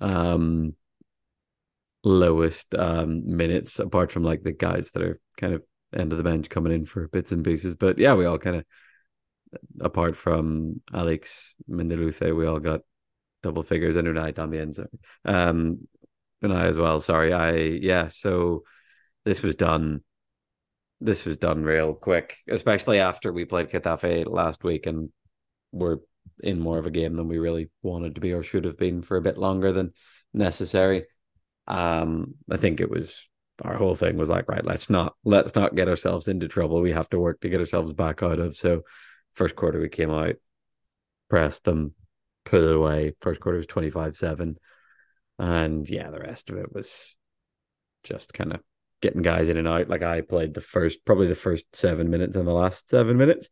um 0.00 0.74
lowest 2.04 2.74
um 2.74 3.22
minutes 3.36 3.78
apart 3.80 4.12
from 4.12 4.22
like 4.22 4.42
the 4.42 4.52
guys 4.52 4.92
that 4.92 5.02
are 5.02 5.20
kind 5.36 5.54
of 5.54 5.64
end 5.92 6.12
of 6.12 6.18
the 6.18 6.24
bench 6.24 6.48
coming 6.48 6.72
in 6.72 6.84
for 6.84 7.08
bits 7.08 7.32
and 7.32 7.42
pieces. 7.42 7.74
But 7.76 7.98
yeah, 7.98 8.14
we 8.14 8.26
all 8.26 8.38
kind 8.38 8.56
of 8.56 8.64
apart 9.80 10.16
from 10.16 10.82
Alex 10.92 11.54
Mendeluce, 11.68 12.36
we 12.36 12.46
all 12.46 12.60
got 12.60 12.82
double 13.42 13.62
figures 13.62 13.96
and 13.96 14.06
Unai 14.06 14.34
también. 14.34 14.74
So 14.74 14.86
um 16.42 16.52
I 16.52 16.66
as 16.66 16.76
well. 16.76 17.00
Sorry. 17.00 17.32
I 17.32 17.56
yeah, 17.56 18.08
so 18.08 18.64
this 19.24 19.42
was 19.42 19.56
done 19.56 20.02
this 21.00 21.24
was 21.24 21.36
done 21.36 21.62
real 21.62 21.94
quick, 21.94 22.38
especially 22.48 22.98
after 22.98 23.32
we 23.32 23.44
played 23.44 23.70
Getafe 23.70 24.26
last 24.28 24.64
week 24.64 24.86
and 24.86 25.10
we're 25.72 25.98
in 26.40 26.58
more 26.58 26.78
of 26.78 26.86
a 26.86 26.90
game 26.90 27.14
than 27.14 27.28
we 27.28 27.38
really 27.38 27.70
wanted 27.82 28.14
to 28.16 28.20
be 28.20 28.32
or 28.32 28.42
should 28.42 28.64
have 28.64 28.76
been 28.76 29.02
for 29.02 29.16
a 29.16 29.22
bit 29.22 29.38
longer 29.38 29.72
than 29.72 29.92
necessary. 30.34 31.04
Um, 31.66 32.34
I 32.50 32.56
think 32.56 32.80
it 32.80 32.90
was 32.90 33.28
our 33.62 33.76
whole 33.76 33.94
thing 33.94 34.16
was 34.16 34.28
like, 34.28 34.48
right, 34.48 34.64
let's 34.64 34.88
not 34.88 35.14
let's 35.24 35.54
not 35.54 35.74
get 35.74 35.88
ourselves 35.88 36.28
into 36.28 36.48
trouble. 36.48 36.80
We 36.80 36.92
have 36.92 37.08
to 37.10 37.18
work 37.18 37.40
to 37.40 37.48
get 37.48 37.60
ourselves 37.60 37.92
back 37.92 38.22
out 38.22 38.38
of. 38.38 38.56
So 38.56 38.82
first 39.32 39.56
quarter 39.56 39.80
we 39.80 39.88
came 39.88 40.10
out, 40.10 40.36
pressed 41.28 41.64
them, 41.64 41.94
put 42.44 42.62
it 42.62 42.74
away. 42.74 43.14
First 43.20 43.40
quarter 43.40 43.58
was 43.58 43.66
25-7. 43.66 44.56
And 45.38 45.88
yeah, 45.88 46.10
the 46.10 46.20
rest 46.20 46.50
of 46.50 46.56
it 46.56 46.72
was 46.72 47.16
just 48.04 48.34
kind 48.34 48.52
of 48.52 48.60
getting 49.00 49.22
guys 49.22 49.48
in 49.48 49.56
and 49.56 49.68
out. 49.68 49.88
Like 49.88 50.02
I 50.02 50.20
played 50.20 50.54
the 50.54 50.60
first 50.60 51.04
probably 51.04 51.28
the 51.28 51.34
first 51.34 51.66
seven 51.74 52.10
minutes 52.10 52.36
and 52.36 52.46
the 52.46 52.52
last 52.52 52.88
seven 52.90 53.16
minutes 53.16 53.48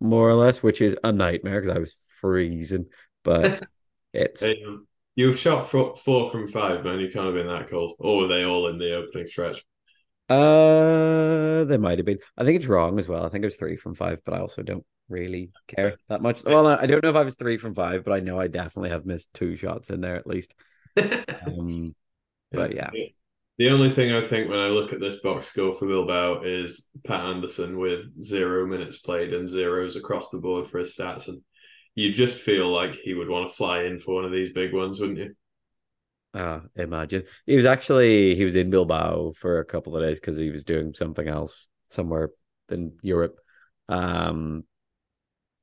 more 0.00 0.28
or 0.28 0.34
less, 0.34 0.62
which 0.62 0.80
is 0.80 0.96
a 1.02 1.12
nightmare 1.12 1.60
because 1.60 1.76
I 1.76 1.80
was 1.80 1.96
freezing. 2.20 2.86
But 3.24 3.62
it's 4.12 4.40
hey, 4.40 4.62
um, 4.66 4.86
you've 5.16 5.38
shot 5.38 5.68
four, 5.68 5.96
four 5.96 6.30
from 6.30 6.48
five, 6.48 6.84
man. 6.84 7.00
You 7.00 7.10
can't 7.10 7.26
have 7.26 7.34
been 7.34 7.48
that 7.48 7.68
cold. 7.68 7.96
Or 7.98 8.18
were 8.18 8.28
they 8.28 8.44
all 8.44 8.68
in 8.68 8.78
the 8.78 8.94
opening 8.94 9.28
stretch? 9.28 9.64
Uh, 10.28 11.64
they 11.64 11.78
might 11.78 11.98
have 11.98 12.06
been. 12.06 12.18
I 12.36 12.44
think 12.44 12.56
it's 12.56 12.66
wrong 12.66 12.98
as 12.98 13.08
well. 13.08 13.24
I 13.24 13.28
think 13.28 13.44
it 13.44 13.46
was 13.46 13.56
three 13.56 13.76
from 13.76 13.94
five, 13.94 14.20
but 14.24 14.34
I 14.34 14.40
also 14.40 14.62
don't 14.62 14.84
really 15.08 15.50
care 15.66 15.96
that 16.08 16.20
much. 16.20 16.44
Well, 16.44 16.66
I 16.66 16.86
don't 16.86 17.02
know 17.02 17.10
if 17.10 17.16
I 17.16 17.24
was 17.24 17.36
three 17.36 17.56
from 17.56 17.74
five, 17.74 18.04
but 18.04 18.12
I 18.12 18.20
know 18.20 18.38
I 18.38 18.48
definitely 18.48 18.90
have 18.90 19.06
missed 19.06 19.32
two 19.32 19.56
shots 19.56 19.90
in 19.90 20.00
there 20.00 20.16
at 20.16 20.26
least. 20.26 20.54
um, 21.46 21.94
but 22.52 22.74
yeah. 22.74 22.90
The 23.58 23.70
only 23.70 23.90
thing 23.90 24.12
I 24.12 24.24
think 24.24 24.48
when 24.48 24.60
I 24.60 24.68
look 24.68 24.92
at 24.92 25.00
this 25.00 25.20
box 25.20 25.48
score 25.48 25.72
for 25.72 25.88
Bilbao 25.88 26.42
is 26.42 26.88
Pat 27.04 27.24
Anderson 27.24 27.78
with 27.78 28.22
zero 28.22 28.66
minutes 28.66 28.98
played 28.98 29.34
and 29.34 29.48
zeros 29.48 29.96
across 29.96 30.30
the 30.30 30.38
board 30.38 30.68
for 30.68 30.78
his 30.78 30.94
stats. 30.96 31.26
And 31.26 31.42
you 31.96 32.12
just 32.12 32.38
feel 32.38 32.72
like 32.72 32.94
he 32.94 33.14
would 33.14 33.28
want 33.28 33.48
to 33.48 33.54
fly 33.54 33.82
in 33.82 33.98
for 33.98 34.14
one 34.14 34.24
of 34.24 34.30
these 34.30 34.52
big 34.52 34.72
ones, 34.72 35.00
wouldn't 35.00 35.18
you? 35.18 35.34
Uh, 36.38 36.60
imagine 36.76 37.24
he 37.46 37.56
was 37.56 37.64
actually 37.64 38.36
he 38.36 38.44
was 38.44 38.54
in 38.54 38.70
Bilbao 38.70 39.32
for 39.32 39.58
a 39.58 39.64
couple 39.64 39.96
of 39.96 40.02
days 40.04 40.20
because 40.20 40.36
he 40.36 40.50
was 40.50 40.64
doing 40.64 40.94
something 40.94 41.26
else 41.26 41.66
somewhere 41.88 42.30
in 42.68 42.92
Europe. 43.02 43.40
Um, 43.88 44.62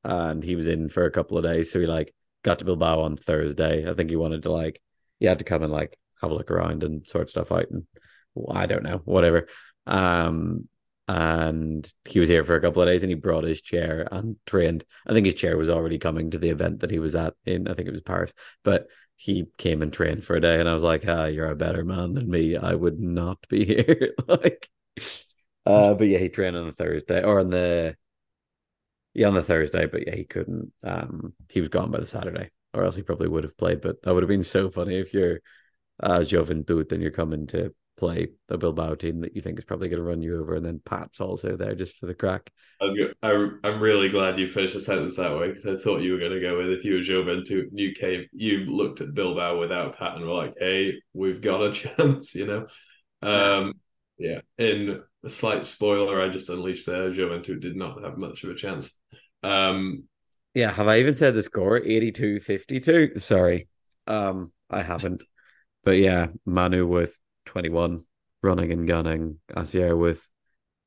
and 0.04 0.44
he 0.44 0.58
was 0.58 0.68
in 0.68 0.90
for 0.90 1.06
a 1.06 1.12
couple 1.12 1.38
of 1.38 1.46
days, 1.46 1.72
so 1.72 1.80
he 1.80 1.88
like 1.88 2.14
got 2.44 2.60
to 2.60 2.66
Bilbao 2.66 3.00
on 3.00 3.16
Thursday. 3.16 3.90
I 3.90 3.94
think 3.94 4.10
he 4.10 4.18
wanted 4.18 4.44
to 4.44 4.52
like 4.52 4.82
he 5.18 5.28
had 5.28 5.40
to 5.40 5.46
come 5.46 5.64
and 5.64 5.72
like 5.72 5.98
have 6.22 6.32
a 6.32 6.34
look 6.34 6.52
around 6.52 6.84
and 6.84 7.08
sort 7.08 7.30
stuff 7.30 7.54
out 7.54 7.70
and 7.72 7.86
well, 8.34 8.58
I 8.58 8.66
don't 8.66 8.84
know, 8.84 9.02
whatever. 9.06 9.48
Um, 9.88 10.68
and 11.08 11.90
he 12.04 12.20
was 12.20 12.28
here 12.28 12.44
for 12.44 12.56
a 12.56 12.62
couple 12.62 12.82
of 12.82 12.90
days 12.90 13.04
and 13.04 13.12
he 13.12 13.16
brought 13.16 13.46
his 13.46 13.62
chair 13.62 14.10
and 14.12 14.36
trained. 14.46 14.84
I 15.08 15.14
think 15.14 15.26
his 15.26 15.36
chair 15.36 15.56
was 15.56 15.70
already 15.70 16.00
coming 16.00 16.32
to 16.32 16.40
the 16.40 16.50
event 16.50 16.82
that 16.82 16.92
he 16.92 17.00
was 17.00 17.16
at 17.16 17.36
in 17.46 17.70
I 17.70 17.76
think 17.76 17.88
it 17.88 17.94
was 17.94 18.02
Paris, 18.02 18.34
but 18.64 18.88
he 19.18 19.48
came 19.58 19.82
and 19.82 19.94
trained 19.94 20.24
for 20.24 20.36
a 20.36 20.42
day 20.42 20.60
and 20.60 20.70
I 20.70 20.74
was 20.74 20.84
like, 20.84 21.04
ah, 21.08 21.26
you're 21.26 21.50
a 21.52 21.56
better 21.56 21.84
man 21.86 22.14
than 22.14 22.30
me. 22.30 22.58
I 22.58 22.74
would 22.76 23.00
not 23.00 23.48
be 23.50 23.66
here. 23.66 24.14
like 24.28 24.70
uh 25.66 25.94
but 25.94 26.08
yeah, 26.08 26.20
he 26.20 26.30
trained 26.30 26.58
on 26.58 26.68
the 26.68 26.74
Thursday 26.74 27.24
or 27.24 27.40
on 27.40 27.50
the 27.50 27.96
yeah, 29.14 29.28
on 29.28 29.34
the 29.34 29.44
Thursday, 29.44 29.86
but 29.86 30.06
yeah, 30.08 30.16
he 30.16 30.26
couldn't 30.26 30.74
um 30.84 31.34
he 31.50 31.60
was 31.62 31.70
gone 31.70 31.92
by 31.92 32.00
the 32.00 32.06
Saturday, 32.06 32.50
or 32.74 32.84
else 32.84 32.96
he 32.96 33.02
probably 33.04 33.28
would 33.30 33.44
have 33.44 33.58
played. 33.58 33.82
But 33.82 34.02
that 34.04 34.14
would 34.14 34.24
have 34.24 34.28
been 34.30 34.44
so 34.44 34.70
funny 34.70 34.98
if 34.98 35.14
you're 35.14 35.40
uh 36.02 36.20
Joventut 36.20 36.92
and 36.92 37.02
you're 37.02 37.12
coming 37.12 37.48
to 37.48 37.74
play 37.98 38.28
a 38.50 38.58
Bilbao 38.58 38.96
team 38.96 39.22
that 39.22 39.36
you 39.36 39.42
think 39.42 39.58
is 39.58 39.66
probably 39.66 39.90
going 39.90 40.02
to 40.02 40.08
run 40.08 40.22
you 40.22 40.40
over, 40.40 40.56
and 40.56 40.66
then 40.66 40.82
Pat's 40.84 41.20
also 41.20 41.56
there 41.56 41.76
just 41.76 41.98
for 41.98 42.06
the 42.06 42.16
crack. 42.16 42.52
I 42.82 42.86
was 42.86 42.98
I, 43.22 43.68
I'm 43.68 43.80
really 43.80 44.10
glad 44.10 44.38
you 44.40 44.48
finished 44.48 44.74
the 44.74 44.82
sentence 44.82 45.16
that 45.16 45.38
way 45.38 45.50
because 45.52 45.66
I 45.66 45.82
thought 45.82 46.02
you 46.02 46.14
were 46.14 46.20
going 46.20 46.32
to 46.32 46.42
go 46.42 46.58
with 46.58 46.70
if 46.70 46.86
you 46.86 46.96
were 46.96 47.00
Joventut, 47.00 47.70
you 47.72 47.94
came, 47.94 48.26
you 48.34 48.66
looked 48.66 49.02
at 49.02 49.14
Bilbao 49.14 49.60
without 49.60 49.98
Pat 49.98 50.16
and 50.16 50.26
were 50.26 50.34
like, 50.34 50.54
"Hey, 50.60 51.02
we've 51.14 51.42
got 51.42 51.62
a 51.64 51.72
chance," 51.74 52.36
you 52.36 52.46
know. 52.48 52.68
Um, 53.22 53.74
yeah. 54.18 54.42
In 54.58 55.02
a 55.24 55.30
slight 55.30 55.66
spoiler, 55.66 56.22
I 56.22 56.30
just 56.30 56.50
unleashed 56.50 56.86
there. 56.86 57.12
Joventut 57.12 57.60
did 57.60 57.76
not 57.76 58.04
have 58.04 58.18
much 58.18 58.44
of 58.44 58.50
a 58.50 58.56
chance. 58.56 58.98
Um, 59.44 60.06
yeah, 60.54 60.72
have 60.72 60.88
I 60.88 61.00
even 61.00 61.14
said 61.14 61.36
the 61.36 61.44
score? 61.44 61.80
82-52? 61.80 63.22
Sorry. 63.22 63.68
Um, 64.08 64.52
I 64.70 64.84
haven't. 64.84 65.24
But 65.84 65.98
yeah, 65.98 66.28
Manu 66.46 66.88
with 66.88 67.20
21 67.46 68.04
running 68.42 68.72
and 68.72 68.88
gunning. 68.88 69.40
Asier 69.56 69.96
with 69.96 70.28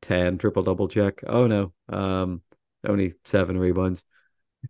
10 0.02 0.38
triple 0.38 0.62
double 0.62 0.88
check. 0.88 1.22
Oh 1.26 1.46
no. 1.46 1.72
Um 1.88 2.42
only 2.86 3.14
7 3.24 3.58
rebounds. 3.58 4.04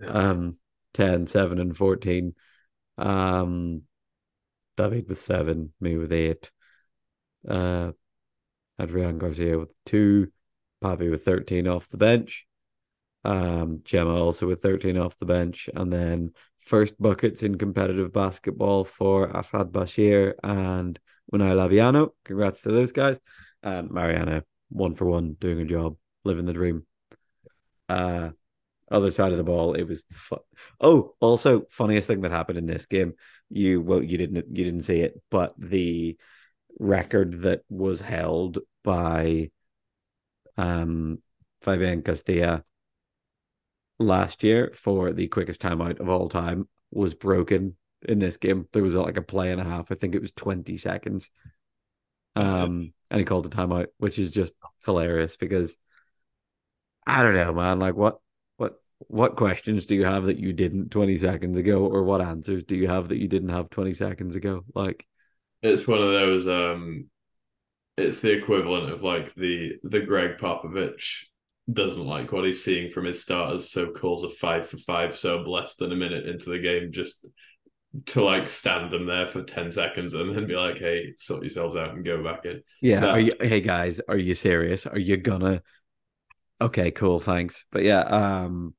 Um 0.07 0.59
10, 0.95 1.27
7 1.27 1.59
and 1.59 1.77
14. 1.77 2.35
Um 2.97 3.83
David 4.77 5.09
with 5.09 5.19
7, 5.19 5.73
me 5.81 5.97
with 5.97 6.13
8. 6.13 6.51
Uh 7.47 7.93
Adrian 8.81 9.19
Garcia 9.19 9.59
with 9.59 9.75
2, 9.87 10.31
Pavi 10.83 11.11
with 11.11 11.25
13 11.25 11.67
off 11.67 11.89
the 11.89 11.97
bench. 11.97 12.47
Um, 13.25 13.81
Gemma 13.85 14.15
also 14.15 14.47
with 14.47 14.63
13 14.63 14.97
off 14.97 15.19
the 15.19 15.27
bench. 15.27 15.69
And 15.75 15.93
then 15.93 16.33
first 16.61 17.01
buckets 17.01 17.43
in 17.43 17.59
competitive 17.59 18.13
basketball 18.13 18.85
for 18.85 19.37
Asad 19.37 19.73
Bashir 19.73 20.35
and 20.43 20.99
Unai 21.33 21.53
Laviano. 21.55 22.11
Congrats 22.25 22.63
to 22.63 22.71
those 22.71 22.93
guys. 22.93 23.19
And 23.63 23.91
Mariana, 23.91 24.45
one 24.69 24.95
for 24.95 25.07
one, 25.07 25.35
doing 25.35 25.61
a 25.61 25.65
job, 25.65 25.97
living 26.25 26.47
the 26.47 26.53
dream. 26.53 26.87
Uh, 27.89 28.31
other 28.91 29.11
side 29.11 29.33
of 29.33 29.39
the 29.39 29.45
ball, 29.45 29.75
it 29.75 29.85
was. 29.85 30.05
Oh, 30.81 31.15
also 31.21 31.63
funniest 31.71 32.07
thing 32.07 32.23
that 32.23 32.31
happened 32.31 32.59
in 32.59 32.67
this 32.67 32.87
game. 32.87 33.15
You 33.51 33.81
well, 33.81 34.05
you 34.05 34.17
didn't 34.19 34.57
you 34.57 34.65
didn't 34.65 34.83
see 34.83 35.01
it, 35.01 35.21
but 35.31 35.53
the 35.59 36.17
record 36.79 37.41
that 37.41 37.63
was 37.69 38.01
held 38.01 38.59
by 38.85 39.51
um 40.57 41.21
Fabian 41.61 42.03
Castilla 42.03 42.65
last 43.99 44.45
year 44.45 44.71
for 44.75 45.13
the 45.13 45.29
quickest 45.29 45.61
timeout 45.61 46.01
of 46.01 46.09
all 46.09 46.29
time 46.29 46.69
was 46.91 47.15
broken 47.15 47.77
in 48.07 48.19
this 48.19 48.37
game. 48.37 48.67
There 48.73 48.83
was 48.83 48.95
like 48.95 49.17
a 49.17 49.23
play 49.23 49.51
and 49.51 49.61
a 49.61 49.65
half. 49.65 49.91
I 49.91 49.95
think 49.95 50.15
it 50.15 50.23
was 50.23 50.33
20 50.33 50.77
seconds. 50.77 51.31
Um, 52.37 52.93
and 53.11 53.19
he 53.19 53.25
called 53.25 53.47
a 53.47 53.49
timeout, 53.49 53.89
which 53.99 54.19
is 54.19 54.33
just 54.33 54.55
hilarious 54.85 55.37
because 55.37 55.77
I 57.07 57.23
don't 57.23 57.35
know, 57.35 57.53
man. 57.53 57.79
Like 57.79 57.95
what 57.95 58.19
what 58.59 58.75
what 58.99 59.37
questions 59.37 59.87
do 59.87 59.97
you 59.97 60.05
have 60.05 60.25
that 60.25 60.39
you 60.39 60.53
didn't 60.53 60.91
20 60.91 61.17
seconds 61.17 61.59
ago, 61.59 61.85
or 61.87 62.03
what 62.05 62.21
answers 62.21 62.65
do 62.65 62.77
you 62.77 62.89
have 62.89 63.09
that 63.09 63.19
you 63.19 63.29
didn't 63.29 63.49
have 63.49 63.71
20 63.71 63.95
seconds 63.95 64.37
ago? 64.37 64.65
Like 64.75 65.07
it's 65.63 65.89
one 65.89 66.01
of 66.01 66.11
those 66.11 66.47
um 66.47 67.07
it's 67.97 68.21
the 68.21 68.31
equivalent 68.33 68.93
of 68.93 69.03
like 69.03 69.35
the 69.35 69.77
the 69.83 70.01
Gregg 70.01 70.39
Popovich 70.39 71.25
doesn't 71.71 72.07
like 72.07 72.33
what 72.33 72.45
he's 72.45 72.65
seeing 72.65 72.91
from 72.91 73.05
his 73.05 73.23
starters, 73.23 73.71
so 73.71 73.91
calls 73.91 74.23
a 74.25 74.29
five 74.29 74.69
for 74.69 74.79
five 74.79 75.17
sub 75.17 75.47
less 75.47 75.77
than 75.77 75.93
a 75.93 75.97
minute 75.97 76.27
into 76.27 76.51
the 76.51 76.59
game 76.59 76.93
just 76.93 77.25
to 78.07 78.23
like 78.23 78.49
stand 78.49 78.91
them 78.91 79.07
there 79.07 79.27
for 79.27 79.43
10 79.43 79.73
seconds 79.73 80.15
and 80.15 80.35
then 80.35 80.47
be 80.47 80.55
like, 80.55 80.79
hey, 80.79 81.15
sort 81.17 81.43
yourselves 81.43 81.77
out 81.77 81.95
and 81.95 82.05
go 82.05 82.23
back 82.23 82.45
in. 82.45 82.61
Yeah. 82.83 83.01
That... 83.01 83.25
You, 83.25 83.33
hey 83.41 83.61
guys, 83.61 84.01
are 84.09 84.17
you 84.17 84.35
serious? 84.35 84.87
Are 84.87 84.99
you 84.99 85.17
gonna 85.17 85.63
Okay, 86.61 86.91
cool, 86.91 87.21
thanks. 87.21 87.65
But 87.71 87.85
yeah, 87.85 88.01
um 88.01 88.75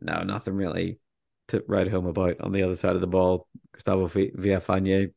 no, 0.00 0.22
nothing 0.22 0.54
really 0.54 0.98
to 1.48 1.62
write 1.66 1.88
home 1.88 2.06
about 2.06 2.40
on 2.40 2.52
the 2.52 2.62
other 2.62 2.76
side 2.76 2.94
of 2.94 3.00
the 3.00 3.06
ball. 3.06 3.48
Gustavo 3.72 4.08
Villafañe, 4.08 5.12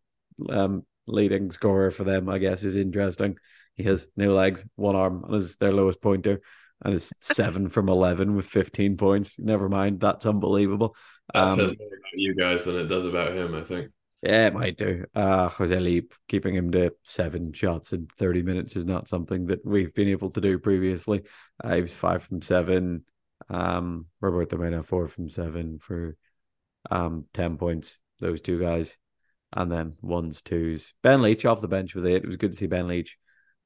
um, 0.49 0.85
leading 1.07 1.51
scorer 1.51 1.91
for 1.91 2.03
them, 2.03 2.29
I 2.29 2.37
guess, 2.37 2.63
is 2.63 2.75
interesting. 2.75 3.37
He 3.75 3.83
has 3.83 4.07
no 4.15 4.33
legs, 4.33 4.65
one 4.75 4.95
arm, 4.95 5.23
and 5.25 5.35
is 5.35 5.55
their 5.55 5.73
lowest 5.73 6.01
pointer 6.01 6.41
and 6.83 6.93
it's 6.93 7.13
seven 7.19 7.69
from 7.69 7.89
eleven 7.89 8.35
with 8.35 8.45
fifteen 8.45 8.97
points. 8.97 9.35
Never 9.37 9.69
mind, 9.69 9.99
that's 9.99 10.25
unbelievable. 10.25 10.95
That 11.33 11.47
um, 11.47 11.59
says 11.59 11.77
more 11.77 11.87
about 11.87 12.13
you 12.13 12.35
guys 12.35 12.63
than 12.63 12.75
it 12.77 12.85
does 12.85 13.05
about 13.05 13.35
him, 13.35 13.55
I 13.55 13.61
think. 13.61 13.91
Yeah, 14.21 14.47
it 14.47 14.53
might 14.53 14.77
do. 14.77 15.05
Uh 15.15 15.47
Jose 15.49 15.79
Leap 15.79 16.13
keeping 16.27 16.53
him 16.53 16.71
to 16.71 16.93
seven 17.03 17.53
shots 17.53 17.93
in 17.93 18.07
30 18.17 18.41
minutes 18.43 18.75
is 18.75 18.85
not 18.85 19.07
something 19.07 19.45
that 19.47 19.65
we've 19.65 19.93
been 19.93 20.09
able 20.09 20.29
to 20.31 20.41
do 20.41 20.59
previously. 20.59 21.23
Uh, 21.63 21.75
he 21.75 21.81
was 21.81 21.95
five 21.95 22.23
from 22.23 22.41
seven. 22.41 23.05
Um 23.49 24.07
Roberto 24.19 24.57
Mena 24.57 24.83
four 24.83 25.07
from 25.07 25.29
seven 25.29 25.79
for 25.79 26.17
um 26.91 27.25
10 27.33 27.57
points, 27.57 27.97
those 28.19 28.41
two 28.41 28.59
guys. 28.59 28.97
And 29.53 29.71
then 29.71 29.95
ones, 30.01 30.41
twos. 30.41 30.93
Ben 31.01 31.21
Leach 31.21 31.45
off 31.45 31.61
the 31.61 31.67
bench 31.67 31.95
with 31.95 32.05
it. 32.05 32.23
It 32.23 32.27
was 32.27 32.37
good 32.37 32.51
to 32.51 32.57
see 32.57 32.67
Ben 32.67 32.87
Leach. 32.87 33.17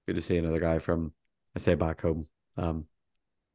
Good 0.05 0.15
to 0.15 0.21
see 0.21 0.37
another 0.37 0.59
guy 0.59 0.77
from 0.79 1.13
I 1.55 1.59
say 1.59 1.73
back 1.73 2.01
home. 2.01 2.27
Um 2.57 2.85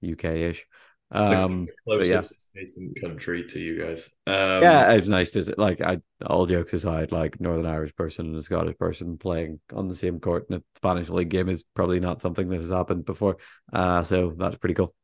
UK-ish. 0.02 0.66
Um, 1.10 1.68
closest 1.84 2.34
yeah. 2.54 3.00
country 3.00 3.44
to 3.44 3.58
you 3.58 3.82
guys. 3.82 4.10
Um, 4.26 4.62
yeah, 4.62 4.92
it's 4.92 5.06
nice 5.06 5.30
to 5.32 5.54
like. 5.56 5.80
I 5.80 5.98
all 6.26 6.46
jokes 6.46 6.74
aside, 6.74 7.12
like 7.12 7.40
Northern 7.40 7.66
Irish 7.66 7.94
person 7.96 8.26
and 8.26 8.36
a 8.36 8.42
Scottish 8.42 8.76
person 8.76 9.16
playing 9.16 9.60
on 9.72 9.88
the 9.88 9.96
same 9.96 10.20
court 10.20 10.46
in 10.50 10.56
a 10.56 10.62
Spanish 10.76 11.08
league 11.08 11.30
game 11.30 11.48
is 11.48 11.64
probably 11.74 12.00
not 12.00 12.20
something 12.20 12.48
that 12.48 12.60
has 12.60 12.70
happened 12.70 13.06
before. 13.06 13.38
Uh, 13.72 14.02
so 14.02 14.34
that's 14.36 14.56
pretty 14.56 14.74
cool. 14.74 14.94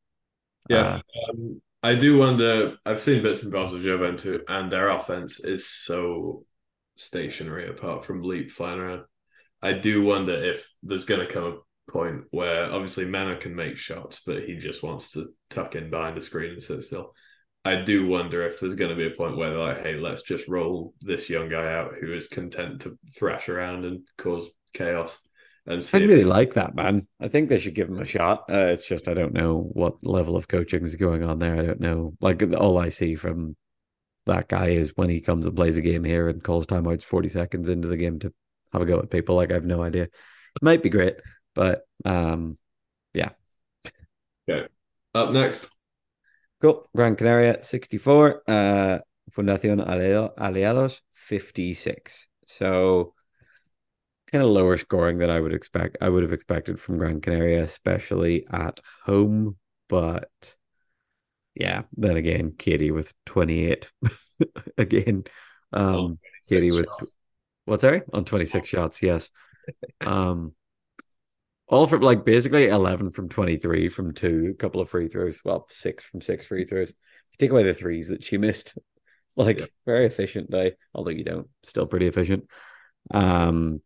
Yeah, 0.69 1.01
uh, 1.17 1.31
um, 1.31 1.63
I 1.83 1.95
do 1.95 2.19
wonder. 2.19 2.77
I've 2.85 3.01
seen 3.01 3.23
bits 3.23 3.43
and 3.43 3.53
bobs 3.53 3.73
of 3.73 3.81
Joventut, 3.81 4.43
and 4.49 4.71
their 4.71 4.91
offense 4.91 5.41
is 5.41 5.67
so 5.67 6.45
stationary 6.97 7.69
apart 7.69 8.05
from 8.05 8.23
Leap 8.23 8.51
flying 8.51 8.79
around. 8.79 9.05
I 9.63 9.73
do 9.73 10.03
wonder 10.03 10.35
if 10.35 10.71
there's 10.83 11.07
going 11.07 11.27
to 11.27 11.33
come 11.33 11.63
point 11.89 12.23
where 12.31 12.73
obviously 12.73 13.05
Mena 13.05 13.37
can 13.37 13.55
make 13.55 13.77
shots, 13.77 14.23
but 14.27 14.45
he 14.45 14.57
just 14.57 14.83
wants 14.83 15.13
to 15.13 15.29
tuck 15.51 15.75
in 15.75 15.91
behind 15.91 16.17
the 16.17 16.21
screen 16.21 16.53
and 16.53 16.63
sit 16.63 16.83
still. 16.83 17.13
I 17.65 17.77
do 17.77 18.07
wonder 18.07 18.47
if 18.47 18.61
there's 18.61 18.75
going 18.75 18.91
to 18.91 18.97
be 18.97 19.07
a 19.07 19.17
point 19.17 19.37
where 19.37 19.51
they're 19.51 19.59
like, 19.59 19.83
hey, 19.83 19.95
let's 19.97 20.23
just 20.23 20.49
roll 20.49 20.93
this 21.01 21.31
young 21.31 21.49
guy 21.49 21.73
out 21.73 21.95
who 21.99 22.13
is 22.13 22.29
content 22.29 22.83
to 22.83 22.99
thrash 23.17 23.49
around 23.49 23.87
and 23.87 24.07
cause 24.19 24.51
chaos. 24.75 25.19
And 25.67 25.89
I 25.95 25.99
really 25.99 26.21
if- 26.21 26.27
like 26.27 26.55
that, 26.55 26.75
man. 26.75 27.07
I 27.21 27.29
think 27.29 27.49
they 27.49 27.59
should 27.59 27.75
give 27.75 27.89
him 27.89 28.01
a 28.01 28.05
shot. 28.05 28.45
Uh, 28.51 28.67
it's 28.67 28.87
just 28.87 29.09
I 29.09 29.15
don't 29.15 29.33
know 29.33 29.71
what 29.73 30.05
level 30.07 30.37
of 30.37 30.47
coaching 30.47 30.85
is 30.85 30.95
going 30.97 31.23
on 31.25 31.39
there. 31.39 31.57
I 31.57 31.63
don't 31.63 31.81
know. 31.81 32.15
Like 32.21 32.43
all 32.59 32.77
I 32.77 32.91
see 32.91 33.15
from 33.15 33.57
that 34.27 34.49
guy 34.49 34.69
is 34.69 34.93
when 34.95 35.09
he 35.09 35.23
comes 35.23 35.47
and 35.47 35.57
plays 35.57 35.79
a 35.79 35.83
game 35.83 36.05
here 36.05 36.29
and 36.29 36.43
calls 36.43 36.67
timeouts 36.67 37.03
40 37.03 37.29
seconds 37.29 37.69
into 37.71 37.89
the 37.89 37.97
game 37.97 38.19
to 38.21 38.33
have 38.75 38.83
a 38.83 38.87
go 38.87 38.99
at 38.99 39.11
people. 39.11 39.37
Like 39.37 39.51
I 39.51 39.55
have 39.55 39.65
no 39.65 39.83
idea. 39.83 40.05
It 40.05 40.63
might 40.63 40.83
be 40.83 40.91
great. 40.91 41.15
But 41.55 41.87
um, 42.05 42.59
yeah. 43.13 43.31
Okay. 44.49 44.69
Up 45.15 45.31
next. 45.31 45.69
Cool. 46.61 46.87
Gran 46.97 47.17
Canaria 47.17 47.63
64. 47.63 48.43
Uh, 48.47 48.99
Fundación 49.31 49.81
Aliados 50.39 51.01
56. 51.13 52.29
So 52.47 53.15
kind 54.31 54.43
of 54.43 54.51
lower 54.51 54.77
scoring 54.77 55.19
than 55.19 55.31
I 55.31 55.41
would 55.41 55.55
expect. 55.55 55.99
I 56.01 56.09
would 56.09 56.23
have 56.23 56.33
expected 56.33 56.81
from 56.81 56.99
Gran 56.99 57.21
Canaria, 57.21 57.63
especially 57.63 58.47
at 58.51 58.81
home. 59.05 59.57
But 59.89 60.57
yeah, 61.55 61.83
then 61.97 62.17
again, 62.17 62.55
Katie 62.59 62.91
with 62.91 63.13
28. 63.27 63.91
again, 64.79 65.25
um, 65.73 66.19
Katie 66.49 66.73
with 66.73 66.87
shots. 66.87 67.17
what's 67.65 67.83
that? 67.83 68.05
On 68.13 68.25
26 68.25 68.69
shots, 68.69 69.03
yes. 69.03 69.31
Um, 70.01 70.53
all 71.75 71.87
from 71.87 72.01
like 72.01 72.25
basically 72.25 72.69
11 72.69 73.11
from 73.11 73.29
23 73.29 73.89
from 73.89 74.15
two, 74.15 74.53
a 74.55 74.59
couple 74.59 74.81
of 74.81 74.89
free 74.89 75.09
throws. 75.09 75.41
Well, 75.45 75.67
six 75.69 76.05
from 76.05 76.21
six 76.21 76.47
free 76.47 76.65
throws. 76.65 76.91
If 76.91 76.97
you 77.33 77.47
take 77.47 77.51
away 77.51 77.65
the 77.65 77.75
threes 77.75 78.09
that 78.09 78.25
she 78.25 78.39
missed, 78.39 78.79
like 79.37 79.61
yeah. 79.61 79.67
very 79.85 80.07
efficient 80.07 80.51
day, 80.51 80.75
although 80.95 81.11
you 81.11 81.25
don't, 81.25 81.49
still 81.63 81.87
pretty 81.87 82.07
efficient. 82.07 82.45
Um, 83.11 83.83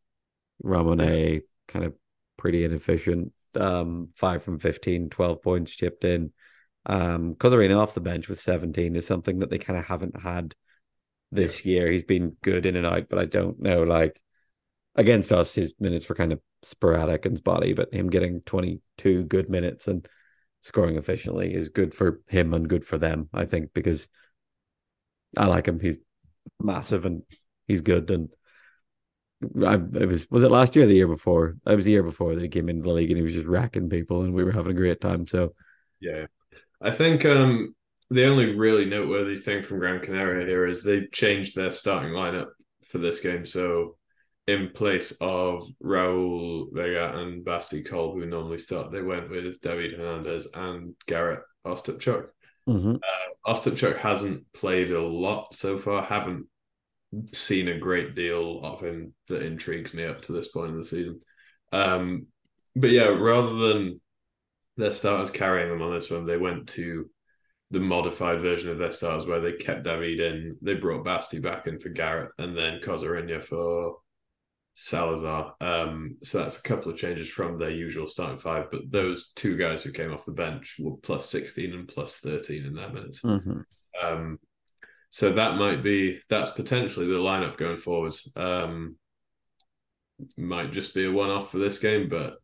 Ramone 0.62 1.42
kind 1.66 1.84
of 1.84 1.94
pretty 2.36 2.64
inefficient. 2.64 3.32
Um, 3.54 4.10
five 4.14 4.42
from 4.42 4.58
15, 4.58 5.10
12 5.10 5.42
points 5.42 5.72
chipped 5.72 6.04
in. 6.04 6.32
Um, 6.86 7.34
Cosarino 7.34 7.78
off 7.78 7.94
the 7.94 8.00
bench 8.00 8.28
with 8.28 8.40
17 8.40 8.96
is 8.96 9.06
something 9.06 9.40
that 9.40 9.50
they 9.50 9.58
kind 9.58 9.78
of 9.78 9.86
haven't 9.86 10.20
had 10.20 10.54
this 11.30 11.64
yeah. 11.64 11.80
year. 11.80 11.90
He's 11.90 12.02
been 12.02 12.36
good 12.42 12.66
in 12.66 12.76
and 12.76 12.86
out, 12.86 13.08
but 13.08 13.18
I 13.18 13.24
don't 13.24 13.60
know. 13.60 13.82
Like 13.82 14.20
against 14.98 15.30
us, 15.30 15.54
his 15.54 15.74
minutes 15.78 16.08
were 16.08 16.16
kind 16.16 16.32
of 16.32 16.40
sporadic 16.62 17.24
and 17.24 17.38
spotty, 17.38 17.72
but 17.72 17.94
him 17.94 18.10
getting 18.10 18.40
22 18.42 19.22
good 19.24 19.48
minutes 19.48 19.86
and 19.86 20.06
scoring 20.60 20.96
efficiently 20.96 21.54
is 21.54 21.68
good 21.68 21.94
for 21.94 22.20
him 22.26 22.52
and 22.52 22.68
good 22.68 22.84
for 22.84 22.98
them, 22.98 23.28
I 23.32 23.44
think, 23.44 23.72
because 23.72 24.08
I 25.36 25.46
like 25.46 25.66
him. 25.66 25.78
He's 25.78 26.00
massive 26.60 27.06
and 27.06 27.22
he's 27.68 27.80
good. 27.80 28.10
And 28.10 28.28
I 29.64 29.74
it 29.74 30.08
was 30.08 30.28
was 30.32 30.42
it 30.42 30.50
last 30.50 30.74
year 30.74 30.84
or 30.84 30.88
the 30.88 30.96
year 30.96 31.06
before? 31.06 31.56
It 31.64 31.76
was 31.76 31.84
the 31.84 31.92
year 31.92 32.02
before 32.02 32.34
that 32.34 32.42
he 32.42 32.48
came 32.48 32.68
into 32.68 32.82
the 32.82 32.90
league 32.90 33.10
and 33.10 33.16
he 33.16 33.22
was 33.22 33.34
just 33.34 33.46
racking 33.46 33.88
people 33.88 34.22
and 34.22 34.34
we 34.34 34.42
were 34.42 34.50
having 34.50 34.72
a 34.72 34.74
great 34.74 35.00
time. 35.00 35.28
So 35.28 35.54
yeah. 36.00 36.26
I 36.82 36.90
think 36.90 37.24
um, 37.24 37.76
the 38.10 38.26
only 38.26 38.56
really 38.56 38.84
noteworthy 38.84 39.36
thing 39.36 39.62
from 39.62 39.78
Gran 39.78 40.00
Canaria 40.00 40.44
here 40.44 40.66
is 40.66 40.82
they 40.82 41.06
changed 41.12 41.54
their 41.54 41.70
starting 41.70 42.12
lineup 42.12 42.48
for 42.84 42.98
this 42.98 43.20
game. 43.20 43.46
So 43.46 43.97
in 44.48 44.70
place 44.70 45.12
of 45.20 45.68
Raul 45.84 46.72
Vega 46.72 47.18
and 47.18 47.44
Basti 47.44 47.82
Kolb, 47.82 48.14
who 48.14 48.24
normally 48.24 48.56
start, 48.56 48.90
they 48.90 49.02
went 49.02 49.28
with 49.28 49.60
David 49.60 49.92
Hernandez 49.92 50.48
and 50.54 50.94
Garrett 51.06 51.42
Ostapchuk. 51.66 52.28
Mm-hmm. 52.66 52.94
Uh, 52.94 53.52
Ostapchuk 53.52 53.98
hasn't 53.98 54.50
played 54.54 54.90
a 54.90 55.02
lot 55.02 55.54
so 55.54 55.76
far. 55.76 56.02
Haven't 56.02 56.46
seen 57.34 57.68
a 57.68 57.78
great 57.78 58.14
deal 58.14 58.62
of 58.64 58.80
him 58.80 59.12
that 59.28 59.42
intrigues 59.42 59.92
me 59.92 60.04
up 60.04 60.22
to 60.22 60.32
this 60.32 60.48
point 60.48 60.70
in 60.70 60.78
the 60.78 60.84
season. 60.84 61.20
Um, 61.70 62.28
but 62.74 62.88
yeah, 62.88 63.08
rather 63.08 63.54
than 63.54 64.00
their 64.78 64.94
starters 64.94 65.30
carrying 65.30 65.68
them 65.68 65.82
on 65.82 65.92
this 65.92 66.10
one, 66.10 66.24
they 66.24 66.38
went 66.38 66.68
to 66.70 67.10
the 67.70 67.80
modified 67.80 68.40
version 68.40 68.70
of 68.70 68.78
their 68.78 68.92
starters 68.92 69.26
where 69.26 69.40
they 69.40 69.52
kept 69.52 69.84
David 69.84 70.20
in, 70.20 70.56
they 70.62 70.72
brought 70.72 71.04
Basti 71.04 71.38
back 71.38 71.66
in 71.66 71.78
for 71.78 71.90
Garrett, 71.90 72.30
and 72.38 72.56
then 72.56 72.80
Cosarina 72.82 73.42
for 73.42 73.96
Salazar. 74.80 75.54
Um, 75.60 76.18
so 76.22 76.38
that's 76.38 76.60
a 76.60 76.62
couple 76.62 76.92
of 76.92 76.96
changes 76.96 77.28
from 77.28 77.58
their 77.58 77.70
usual 77.70 78.06
starting 78.06 78.38
five, 78.38 78.70
but 78.70 78.82
those 78.88 79.32
two 79.34 79.56
guys 79.56 79.82
who 79.82 79.90
came 79.90 80.12
off 80.12 80.24
the 80.24 80.30
bench 80.30 80.76
were 80.78 80.96
plus 80.98 81.28
16 81.30 81.74
and 81.74 81.88
plus 81.88 82.18
13 82.18 82.64
in 82.64 82.74
their 82.74 82.88
minutes. 82.88 83.22
Mm-hmm. 83.22 83.58
Um, 84.00 84.38
so 85.10 85.32
that 85.32 85.56
might 85.56 85.82
be 85.82 86.20
that's 86.28 86.50
potentially 86.50 87.06
the 87.06 87.14
lineup 87.14 87.56
going 87.56 87.78
forward. 87.78 88.14
Um, 88.36 88.94
might 90.36 90.70
just 90.70 90.94
be 90.94 91.06
a 91.06 91.10
one 91.10 91.30
off 91.30 91.50
for 91.50 91.58
this 91.58 91.80
game, 91.80 92.08
but 92.08 92.36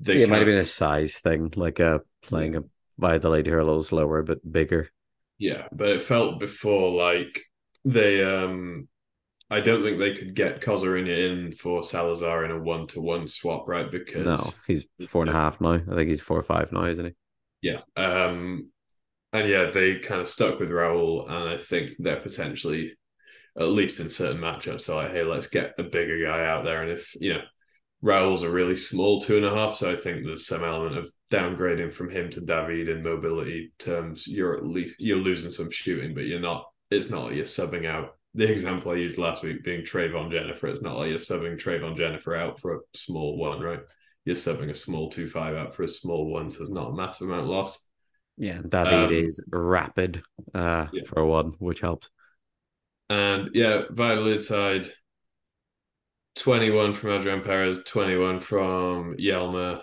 they 0.00 0.18
yeah, 0.18 0.24
it 0.24 0.28
might 0.28 0.38
have 0.38 0.46
been 0.46 0.56
a 0.56 0.64
size 0.66 1.18
thing, 1.20 1.50
like 1.56 1.80
a 1.80 1.94
uh, 1.94 1.98
playing 2.20 2.56
a 2.56 2.64
by 2.98 3.16
the 3.16 3.30
lady 3.30 3.48
here 3.48 3.58
a 3.58 3.64
little 3.64 3.84
slower 3.84 4.22
but 4.22 4.38
bigger. 4.52 4.90
Yeah, 5.38 5.66
but 5.72 5.88
it 5.88 6.02
felt 6.02 6.40
before 6.40 6.90
like 6.90 7.40
they 7.86 8.22
um 8.22 8.88
I 9.50 9.60
don't 9.60 9.82
think 9.82 9.98
they 9.98 10.14
could 10.14 10.34
get 10.34 10.60
Cosarina 10.60 11.10
in 11.10 11.52
for 11.52 11.82
Salazar 11.82 12.44
in 12.44 12.52
a 12.52 12.58
one 12.58 12.86
to 12.88 13.00
one 13.00 13.26
swap, 13.26 13.66
right? 13.66 13.90
Because 13.90 14.24
no, 14.24 14.52
he's 14.66 14.86
four 15.08 15.22
and 15.22 15.30
a 15.30 15.34
half 15.34 15.60
now. 15.60 15.72
I 15.72 15.78
think 15.78 16.08
he's 16.08 16.20
four 16.20 16.38
or 16.38 16.42
five 16.42 16.72
now, 16.72 16.84
isn't 16.84 17.06
he? 17.06 17.12
Yeah. 17.62 17.80
Um 17.96 18.70
and 19.32 19.48
yeah, 19.48 19.70
they 19.70 19.98
kind 19.98 20.20
of 20.20 20.28
stuck 20.28 20.58
with 20.58 20.70
Raul, 20.70 21.28
and 21.30 21.48
I 21.48 21.56
think 21.56 21.92
they're 21.98 22.20
potentially, 22.20 22.96
at 23.56 23.68
least 23.68 24.00
in 24.00 24.10
certain 24.10 24.40
matchups, 24.40 24.86
they're 24.86 24.96
like, 24.96 25.12
hey, 25.12 25.22
let's 25.22 25.46
get 25.46 25.74
a 25.78 25.84
bigger 25.84 26.24
guy 26.24 26.44
out 26.44 26.64
there. 26.64 26.82
And 26.82 26.90
if 26.90 27.14
you 27.20 27.34
know, 27.34 27.42
Raul's 28.02 28.42
a 28.42 28.50
really 28.50 28.76
small 28.76 29.20
two 29.20 29.36
and 29.36 29.46
a 29.46 29.54
half, 29.54 29.76
so 29.76 29.90
I 29.90 29.96
think 29.96 30.24
there's 30.24 30.46
some 30.46 30.64
element 30.64 30.98
of 30.98 31.12
downgrading 31.30 31.92
from 31.92 32.10
him 32.10 32.30
to 32.30 32.40
David 32.40 32.88
in 32.88 33.02
mobility 33.02 33.72
terms. 33.78 34.26
You're 34.26 34.56
at 34.56 34.66
least 34.66 34.96
you're 35.00 35.18
losing 35.18 35.50
some 35.50 35.70
shooting, 35.70 36.14
but 36.14 36.26
you're 36.26 36.40
not. 36.40 36.66
It's 36.90 37.10
not 37.10 37.34
you're 37.34 37.44
subbing 37.44 37.86
out. 37.86 38.16
The 38.34 38.50
example 38.50 38.92
I 38.92 38.96
used 38.96 39.18
last 39.18 39.42
week 39.42 39.64
being 39.64 39.82
Trayvon 39.82 40.30
Jennifer. 40.30 40.68
It's 40.68 40.82
not 40.82 40.96
like 40.96 41.08
you're 41.08 41.18
subbing 41.18 41.60
Trayvon 41.60 41.96
Jennifer 41.96 42.36
out 42.36 42.60
for 42.60 42.76
a 42.76 42.80
small 42.94 43.36
one, 43.36 43.60
right? 43.60 43.80
You're 44.24 44.36
subbing 44.36 44.70
a 44.70 44.74
small 44.74 45.10
two 45.10 45.28
five 45.28 45.56
out 45.56 45.74
for 45.74 45.82
a 45.82 45.88
small 45.88 46.30
one, 46.30 46.50
so 46.50 46.58
there's 46.58 46.70
not 46.70 46.90
a 46.90 46.94
massive 46.94 47.28
amount 47.28 47.46
lost. 47.46 47.88
Yeah, 48.36 48.60
David 48.66 48.92
um, 48.92 49.12
is 49.12 49.42
rapid 49.50 50.22
uh, 50.54 50.86
yeah. 50.92 51.02
for 51.06 51.20
a 51.20 51.26
one, 51.26 51.52
which 51.58 51.80
helps. 51.80 52.08
And 53.08 53.50
yeah, 53.52 53.82
Valladolid 53.90 54.40
side, 54.40 54.86
21 56.36 56.92
from 56.92 57.10
Adrian 57.10 57.42
Perez, 57.42 57.80
21 57.84 58.40
from 58.40 59.16
Yelmer. 59.16 59.82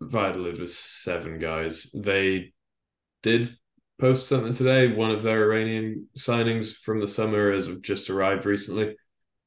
Valladolid 0.00 0.58
was 0.58 0.76
seven 0.76 1.38
guys. 1.38 1.90
They 1.92 2.52
did 3.22 3.56
post 3.98 4.28
something 4.28 4.52
today. 4.52 4.92
One 4.92 5.10
of 5.10 5.22
their 5.22 5.44
Iranian 5.44 6.08
signings 6.18 6.76
from 6.76 7.00
the 7.00 7.08
summer 7.08 7.52
has 7.52 7.68
just 7.78 8.10
arrived 8.10 8.46
recently. 8.46 8.96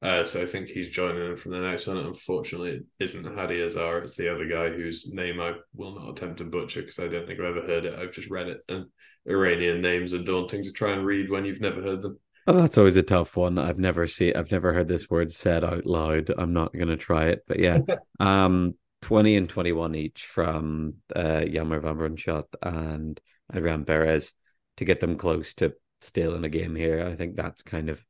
Uh, 0.00 0.24
so 0.24 0.40
I 0.40 0.46
think 0.46 0.68
he's 0.68 0.90
joining 0.90 1.24
them 1.24 1.36
from 1.36 1.52
the 1.52 1.60
next 1.60 1.86
one. 1.86 1.96
Unfortunately, 1.96 2.70
it 2.70 2.84
isn't 3.00 3.24
Hadi 3.24 3.62
Azar. 3.62 3.98
It's 3.98 4.16
the 4.16 4.32
other 4.32 4.46
guy 4.46 4.68
whose 4.68 5.12
name 5.12 5.40
I 5.40 5.54
will 5.74 5.94
not 5.94 6.10
attempt 6.10 6.38
to 6.38 6.44
butcher 6.44 6.82
because 6.82 7.00
I 7.00 7.08
don't 7.08 7.26
think 7.26 7.40
I've 7.40 7.56
ever 7.56 7.66
heard 7.66 7.84
it. 7.84 7.98
I've 7.98 8.12
just 8.12 8.30
read 8.30 8.46
it. 8.46 8.60
And 8.68 8.86
Iranian 9.26 9.80
names 9.80 10.14
are 10.14 10.22
daunting 10.22 10.62
to 10.62 10.72
try 10.72 10.92
and 10.92 11.04
read 11.04 11.30
when 11.30 11.44
you've 11.44 11.60
never 11.60 11.82
heard 11.82 12.02
them. 12.02 12.18
Oh, 12.46 12.52
that's 12.52 12.78
always 12.78 12.96
a 12.96 13.02
tough 13.02 13.36
one. 13.36 13.58
I've 13.58 13.78
never 13.78 14.06
seen. 14.06 14.34
I've 14.36 14.52
never 14.52 14.72
heard 14.72 14.88
this 14.88 15.10
word 15.10 15.32
said 15.32 15.64
out 15.64 15.84
loud. 15.84 16.30
I'm 16.38 16.52
not 16.52 16.72
going 16.72 16.88
to 16.88 16.96
try 16.96 17.26
it, 17.26 17.44
but 17.46 17.58
yeah, 17.58 17.80
um, 18.20 18.74
twenty 19.02 19.36
and 19.36 19.48
twenty-one 19.50 19.94
each 19.94 20.24
from 20.24 20.94
uh, 21.14 21.44
Yammer 21.46 21.80
Van 21.80 21.96
Brunschot 21.96 22.44
and 22.62 23.20
Iran 23.52 23.84
Perez 23.84 24.32
to 24.78 24.84
get 24.84 25.00
them 25.00 25.16
close 25.16 25.54
to 25.54 25.74
stealing 26.00 26.44
a 26.44 26.48
game 26.48 26.74
here. 26.74 27.06
I 27.06 27.14
think 27.14 27.36
that's 27.36 27.62
kind 27.62 27.88
of 27.90 28.04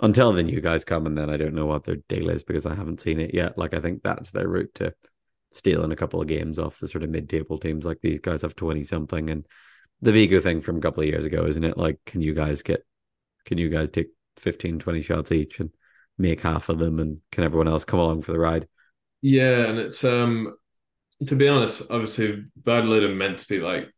until 0.00 0.32
the 0.32 0.42
new 0.42 0.60
guys 0.60 0.84
come, 0.84 1.06
and 1.06 1.16
then 1.16 1.30
I 1.30 1.36
don't 1.36 1.54
know 1.54 1.66
what 1.66 1.84
their 1.84 1.96
deal 2.08 2.28
is 2.28 2.44
because 2.44 2.66
I 2.66 2.74
haven't 2.74 3.00
seen 3.00 3.18
it 3.18 3.32
yet. 3.34 3.56
Like 3.56 3.74
I 3.74 3.80
think 3.80 4.02
that's 4.02 4.30
their 4.30 4.48
route 4.48 4.74
to 4.74 4.94
stealing 5.52 5.92
a 5.92 5.96
couple 5.96 6.20
of 6.20 6.28
games 6.28 6.58
off 6.58 6.78
the 6.78 6.88
sort 6.88 7.04
of 7.04 7.10
mid-table 7.10 7.58
teams. 7.58 7.86
Like 7.86 8.00
these 8.02 8.20
guys 8.20 8.42
have 8.42 8.54
twenty 8.54 8.82
something, 8.82 9.30
and 9.30 9.46
the 10.02 10.12
Vigo 10.12 10.40
thing 10.40 10.60
from 10.60 10.76
a 10.76 10.80
couple 10.80 11.02
of 11.02 11.08
years 11.08 11.24
ago, 11.24 11.46
isn't 11.46 11.64
it? 11.64 11.78
Like, 11.78 11.98
can 12.04 12.20
you 12.20 12.34
guys 12.34 12.62
get? 12.62 12.84
Can 13.46 13.58
you 13.58 13.68
guys 13.68 13.90
take 13.90 14.08
15, 14.38 14.80
20 14.80 15.00
shots 15.00 15.30
each 15.30 15.60
and 15.60 15.70
make 16.18 16.40
half 16.40 16.68
of 16.68 16.78
them, 16.78 16.98
and 16.98 17.20
can 17.30 17.44
everyone 17.44 17.68
else 17.68 17.84
come 17.84 18.00
along 18.00 18.22
for 18.22 18.32
the 18.32 18.38
ride? 18.38 18.66
Yeah, 19.22 19.66
and 19.66 19.78
it's 19.78 20.04
um 20.04 20.56
to 21.26 21.36
be 21.36 21.48
honest, 21.48 21.82
obviously 21.90 22.44
Valladolid 22.62 23.04
are 23.04 23.14
meant 23.14 23.38
to 23.38 23.48
be 23.48 23.60
like 23.60 23.88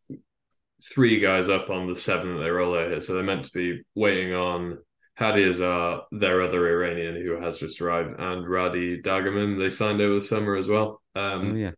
three 0.83 1.21
guys 1.21 1.49
up 1.49 1.71
on 1.71 1.87
the 1.87 1.97
seven 1.97 2.37
that 2.37 2.43
they 2.43 2.51
roll 2.51 2.79
out 2.79 2.89
here, 2.89 3.01
so 3.01 3.15
they're 3.15 3.23
meant 3.23 3.45
to 3.45 3.53
be 3.53 3.83
waiting 3.95 4.35
on 4.35 4.79
Hadi 5.19 5.49
Azar 5.49 6.05
their 6.13 6.43
other 6.43 6.69
Iranian 6.69 7.17
who 7.17 7.41
has 7.41 7.59
just 7.59 7.81
arrived, 7.81 8.21
and 8.21 8.47
Radi 8.47 9.03
Dagaman. 9.03 9.59
They 9.59 9.71
signed 9.71 10.01
over 10.01 10.15
the 10.15 10.23
summer 10.23 10.55
as 10.55 10.69
well. 10.69 11.03
Um, 11.17 11.53
oh, 11.53 11.55
yeah. 11.55 11.71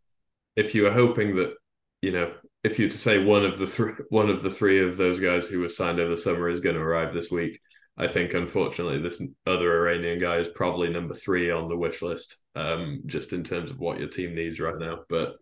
If 0.56 0.74
you 0.74 0.84
were 0.84 0.92
hoping 0.92 1.36
that, 1.36 1.54
you 2.02 2.12
know, 2.12 2.34
if 2.62 2.78
you 2.78 2.88
to 2.90 2.98
say 2.98 3.24
one 3.24 3.44
of 3.44 3.58
the 3.58 3.66
three, 3.66 3.92
one 4.10 4.28
of 4.28 4.42
the 4.42 4.50
three 4.50 4.86
of 4.86 4.96
those 4.96 5.18
guys 5.18 5.48
who 5.48 5.60
were 5.60 5.68
signed 5.70 6.00
over 6.00 6.10
the 6.10 6.20
summer 6.20 6.48
is 6.48 6.60
going 6.60 6.76
to 6.76 6.82
arrive 6.82 7.14
this 7.14 7.30
week, 7.30 7.58
I 7.96 8.08
think 8.08 8.34
unfortunately 8.34 8.98
this 8.98 9.22
other 9.46 9.72
Iranian 9.78 10.18
guy 10.20 10.36
is 10.36 10.48
probably 10.48 10.90
number 10.90 11.14
three 11.14 11.50
on 11.50 11.68
the 11.68 11.76
wish 11.76 12.02
list, 12.02 12.36
um, 12.56 13.02
just 13.06 13.32
in 13.32 13.42
terms 13.42 13.70
of 13.70 13.78
what 13.78 13.98
your 13.98 14.08
team 14.08 14.34
needs 14.34 14.60
right 14.60 14.78
now. 14.78 15.00
But 15.08 15.36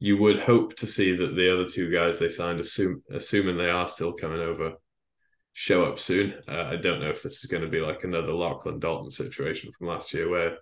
you 0.00 0.16
would 0.16 0.40
hope 0.40 0.76
to 0.76 0.86
see 0.86 1.14
that 1.16 1.34
the 1.34 1.52
other 1.52 1.68
two 1.68 1.90
guys 1.90 2.18
they 2.18 2.28
signed, 2.28 2.60
assume, 2.60 3.02
assuming 3.10 3.56
they 3.56 3.70
are 3.70 3.88
still 3.88 4.12
coming 4.12 4.40
over, 4.40 4.74
show 5.52 5.84
up 5.84 5.98
soon. 5.98 6.34
Uh, 6.46 6.64
I 6.64 6.76
don't 6.76 7.00
know 7.00 7.10
if 7.10 7.22
this 7.22 7.44
is 7.44 7.50
going 7.50 7.64
to 7.64 7.68
be 7.68 7.80
like 7.80 8.04
another 8.04 8.32
Lachlan 8.32 8.78
Dalton 8.78 9.10
situation 9.10 9.72
from 9.72 9.88
last 9.88 10.14
year 10.14 10.28
where 10.28 10.58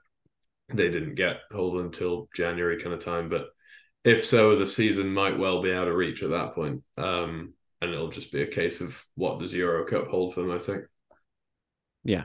they 0.72 0.88
didn't 0.88 1.16
get 1.16 1.37
hold 1.53 1.81
until 1.81 2.29
January 2.35 2.81
kind 2.81 2.94
of 2.94 3.05
time. 3.05 3.29
But 3.29 3.49
if 4.05 4.25
so, 4.25 4.57
the 4.57 4.66
season 4.66 5.12
might 5.12 5.38
well 5.38 5.62
be 5.62 5.72
out 5.72 5.88
of 5.88 5.94
reach 5.94 6.22
at 6.22 6.31
that 6.31 6.55
point. 6.55 6.83
Um, 6.96 7.53
and 7.83 7.92
it'll 7.92 8.09
just 8.09 8.33
be 8.33 8.42
a 8.42 8.46
case 8.46 8.81
of 8.81 9.05
what 9.16 9.38
does 9.38 9.53
Euro 9.53 9.85
Cup 9.85 10.09
hold 10.09 10.33
for 10.33 10.40
them, 10.40 10.51
I 10.51 10.59
think. 10.59 10.85
Yeah. 12.05 12.25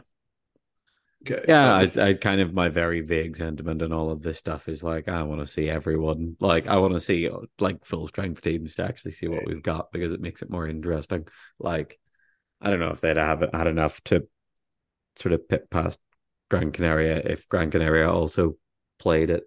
Okay. 1.22 1.46
Yeah, 1.48 1.76
Uh, 1.76 1.88
I, 1.98 2.02
I 2.10 2.14
kind 2.16 2.42
of 2.42 2.54
my 2.54 2.70
very 2.70 3.02
vague 3.02 3.38
sentiment 3.38 3.82
and 3.82 3.94
all 3.94 4.10
of 4.10 4.22
this 4.22 4.40
stuff 4.40 4.68
is 4.68 4.84
like 4.84 5.08
I 5.08 5.22
want 5.24 5.42
to 5.42 5.48
see 5.48 5.70
everyone 5.70 6.36
like 6.40 6.68
I 6.68 6.78
want 6.78 6.94
to 6.94 7.00
see 7.00 7.30
like 7.60 7.86
full 7.86 8.08
strength 8.08 8.42
teams 8.42 8.76
to 8.76 8.86
actually 8.86 9.12
see 9.12 9.28
what 9.28 9.46
we've 9.46 9.62
got 9.62 9.92
because 9.92 10.14
it 10.14 10.22
makes 10.22 10.42
it 10.42 10.50
more 10.50 10.68
interesting. 10.68 11.28
Like 11.60 12.00
I 12.62 12.70
don't 12.70 12.80
know 12.80 12.92
if 12.92 13.02
they'd 13.02 13.18
have 13.18 13.44
had 13.54 13.68
enough 13.68 14.04
to 14.06 14.28
sort 15.16 15.34
of 15.34 15.48
pit 15.48 15.70
past 15.70 16.00
Gran 16.50 16.72
Canaria 16.72 17.18
if 17.26 17.48
Gran 17.50 17.72
Canaria 17.72 18.12
also 18.12 18.58
played 19.00 19.30
at 19.32 19.44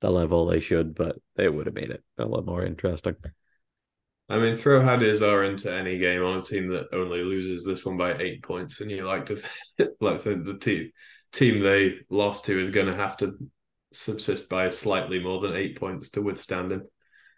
the 0.00 0.10
level 0.10 0.46
they 0.46 0.60
should, 0.60 0.94
but 0.94 1.16
they 1.36 1.48
would 1.48 1.66
have 1.66 1.74
made 1.74 1.90
it 1.90 2.04
a 2.18 2.26
lot 2.26 2.46
more 2.46 2.64
interesting. 2.64 3.16
I 4.32 4.38
mean, 4.38 4.56
throw 4.56 4.82
Hadi 4.82 5.10
Azar 5.10 5.44
into 5.44 5.70
any 5.70 5.98
game 5.98 6.24
on 6.24 6.38
a 6.38 6.42
team 6.42 6.68
that 6.68 6.86
only 6.94 7.22
loses 7.22 7.66
this 7.66 7.84
one 7.84 7.98
by 7.98 8.14
eight 8.14 8.42
points, 8.42 8.80
and 8.80 8.90
you 8.90 9.06
like 9.06 9.26
to 9.26 9.42
like 10.00 10.22
to 10.22 10.42
the 10.42 10.58
team 10.58 10.90
team 11.32 11.60
they 11.60 11.96
lost 12.08 12.46
to 12.46 12.58
is 12.58 12.70
going 12.70 12.86
to 12.86 12.96
have 12.96 13.16
to 13.18 13.36
subsist 13.92 14.48
by 14.48 14.70
slightly 14.70 15.18
more 15.18 15.40
than 15.40 15.54
eight 15.54 15.78
points 15.78 16.10
to 16.10 16.22
withstand 16.22 16.72
him. 16.72 16.82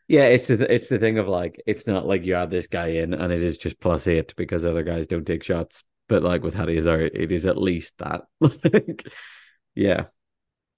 Yeah, 0.06 0.26
it's 0.26 0.46
the 0.46 0.72
it's 0.72 0.88
the 0.88 1.00
thing 1.00 1.18
of 1.18 1.26
like 1.26 1.60
it's 1.66 1.86
not 1.86 2.06
like 2.06 2.24
you 2.24 2.34
add 2.34 2.50
this 2.50 2.68
guy 2.68 2.88
in 2.88 3.12
and 3.12 3.32
it 3.32 3.42
is 3.42 3.58
just 3.58 3.80
plus 3.80 4.06
eight 4.06 4.34
because 4.36 4.64
other 4.64 4.84
guys 4.84 5.08
don't 5.08 5.26
take 5.26 5.42
shots. 5.42 5.82
But 6.08 6.22
like 6.22 6.44
with 6.44 6.54
Hadi 6.54 6.78
Azar, 6.78 7.00
it 7.00 7.32
is 7.32 7.44
at 7.44 7.56
least 7.56 7.94
that. 7.98 8.22
like, 8.40 9.08
yeah, 9.74 10.04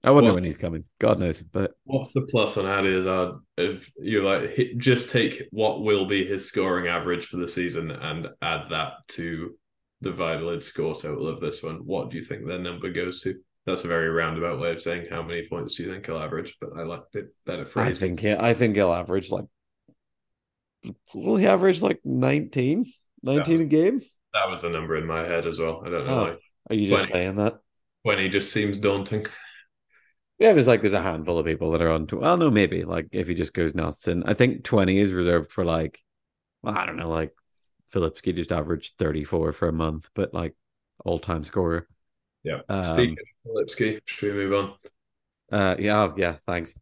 I 0.07 0.11
wonder 0.11 0.31
when 0.31 0.45
he's 0.45 0.57
coming. 0.57 0.85
God 0.99 1.19
knows, 1.19 1.41
but 1.41 1.73
What's 1.83 2.13
the 2.13 2.21
plus 2.21 2.55
on 2.55 2.63
Hadi 2.63 2.97
Azar 2.97 3.27
uh, 3.27 3.33
if 3.57 3.91
you 3.99 4.23
like 4.23 4.51
hit, 4.51 4.77
just 4.77 5.09
take 5.09 5.43
what 5.51 5.83
will 5.83 6.05
be 6.05 6.25
his 6.25 6.47
scoring 6.47 6.87
average 6.87 7.25
for 7.25 7.35
the 7.35 7.47
season 7.47 7.91
and 7.91 8.29
add 8.41 8.69
that 8.69 8.93
to 9.09 9.55
the 9.99 10.13
Valid 10.13 10.63
score 10.63 10.95
total 10.95 11.27
of 11.27 11.41
this 11.41 11.61
one? 11.61 11.77
What 11.85 12.09
do 12.09 12.17
you 12.17 12.23
think 12.23 12.47
their 12.47 12.57
number 12.57 12.89
goes 12.89 13.21
to? 13.23 13.35
That's 13.65 13.83
a 13.83 13.89
very 13.89 14.09
roundabout 14.09 14.61
way 14.61 14.71
of 14.71 14.81
saying 14.81 15.07
how 15.09 15.23
many 15.23 15.45
points 15.45 15.75
do 15.75 15.83
you 15.83 15.91
think 15.91 16.05
he'll 16.05 16.19
average, 16.19 16.55
but 16.61 16.69
I 16.77 16.83
like 16.83 17.01
it 17.13 17.35
better 17.45 17.67
I 17.75 17.91
think 17.91 18.21
he, 18.21 18.31
I 18.31 18.53
think 18.53 18.77
he'll 18.77 18.93
average 18.93 19.29
like 19.29 19.45
will 21.13 21.35
he 21.35 21.47
average 21.47 21.81
like 21.81 21.99
19? 22.05 22.85
19 23.23 23.61
a 23.61 23.65
game? 23.65 23.99
That 24.33 24.49
was 24.49 24.61
the 24.61 24.69
number 24.69 24.95
in 24.95 25.05
my 25.05 25.25
head 25.25 25.45
as 25.45 25.59
well. 25.59 25.83
I 25.85 25.89
don't 25.89 26.07
know. 26.07 26.19
Oh. 26.19 26.23
Like 26.23 26.39
Are 26.69 26.75
you 26.75 26.87
just 26.87 27.09
20. 27.09 27.11
saying 27.11 27.35
that? 27.35 27.59
twenty 28.03 28.29
just 28.29 28.53
seems 28.53 28.77
daunting. 28.77 29.25
Yeah, 30.39 30.53
there's 30.53 30.67
like 30.67 30.81
there's 30.81 30.93
a 30.93 31.01
handful 31.01 31.39
of 31.39 31.45
people 31.45 31.71
that 31.71 31.81
are 31.81 31.89
on. 31.89 32.07
Well, 32.11 32.37
no, 32.37 32.51
maybe 32.51 32.83
like 32.83 33.07
if 33.11 33.27
he 33.27 33.33
just 33.33 33.53
goes 33.53 33.73
nuts, 33.73 34.07
and 34.07 34.23
I 34.25 34.33
think 34.33 34.63
twenty 34.63 34.99
is 34.99 35.13
reserved 35.13 35.51
for 35.51 35.65
like, 35.65 35.99
well, 36.61 36.77
I 36.77 36.85
don't 36.85 36.97
know, 36.97 37.09
like 37.09 37.33
Filipski 37.93 38.35
just 38.35 38.51
averaged 38.51 38.97
thirty 38.97 39.23
four 39.23 39.51
for 39.51 39.67
a 39.67 39.73
month, 39.73 40.09
but 40.13 40.33
like 40.33 40.55
all 41.03 41.17
time 41.19 41.43
scorer. 41.43 41.87
Yeah. 42.43 42.61
Um, 42.69 42.83
Speaking 42.83 43.17
of 43.45 43.69
should 44.05 44.33
we 44.35 44.45
move 44.45 44.53
on? 44.53 44.73
Uh, 45.51 45.75
yeah, 45.79 46.03
oh, 46.03 46.13
yeah. 46.17 46.35
Thanks. 46.45 46.77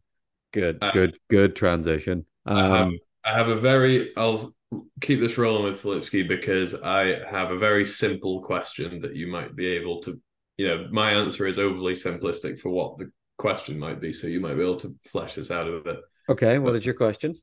Good, 0.52 0.78
Uh, 0.80 0.92
good, 0.92 1.18
good 1.28 1.56
transition. 1.56 2.26
I 2.44 2.62
have, 2.62 2.86
Um, 2.86 2.98
I 3.24 3.32
have 3.32 3.48
a 3.48 3.56
very. 3.56 4.14
I'll 4.16 4.54
keep 5.00 5.20
this 5.20 5.38
rolling 5.38 5.64
with 5.64 5.82
Filipski 5.82 6.26
because 6.26 6.74
I 6.74 7.24
have 7.28 7.50
a 7.50 7.58
very 7.58 7.86
simple 7.86 8.42
question 8.42 9.00
that 9.02 9.14
you 9.16 9.28
might 9.28 9.56
be 9.56 9.66
able 9.68 10.00
to. 10.02 10.20
You 10.56 10.68
know, 10.68 10.88
my 10.90 11.12
answer 11.12 11.46
is 11.46 11.58
overly 11.58 11.92
simplistic 11.92 12.58
for 12.58 12.70
what 12.70 12.96
the 12.96 13.10
question 13.38 13.78
might 13.78 14.00
be, 14.00 14.12
so 14.12 14.26
you 14.26 14.40
might 14.40 14.54
be 14.54 14.62
able 14.62 14.76
to 14.76 14.94
flesh 15.04 15.34
this 15.34 15.50
out 15.50 15.68
a 15.68 15.80
bit. 15.80 15.98
okay, 16.28 16.58
what 16.58 16.74
is 16.74 16.84
your 16.84 16.94
question? 16.94 17.34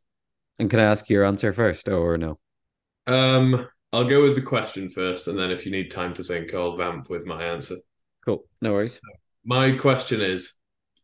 And 0.59 0.69
can 0.69 0.79
I 0.79 0.85
ask 0.85 1.09
your 1.09 1.25
answer 1.25 1.51
first, 1.51 1.89
or 1.89 2.17
no? 2.17 2.39
Um, 3.07 3.67
I'll 3.91 4.03
go 4.07 4.21
with 4.21 4.35
the 4.35 4.41
question 4.41 4.89
first, 4.89 5.27
and 5.27 5.37
then 5.37 5.51
if 5.51 5.65
you 5.65 5.71
need 5.71 5.91
time 5.91 6.13
to 6.15 6.23
think, 6.23 6.53
I'll 6.53 6.77
vamp 6.77 7.09
with 7.09 7.25
my 7.25 7.43
answer. 7.43 7.75
Cool, 8.25 8.45
no 8.61 8.73
worries. 8.73 8.99
My 9.43 9.71
question 9.73 10.21
is: 10.21 10.53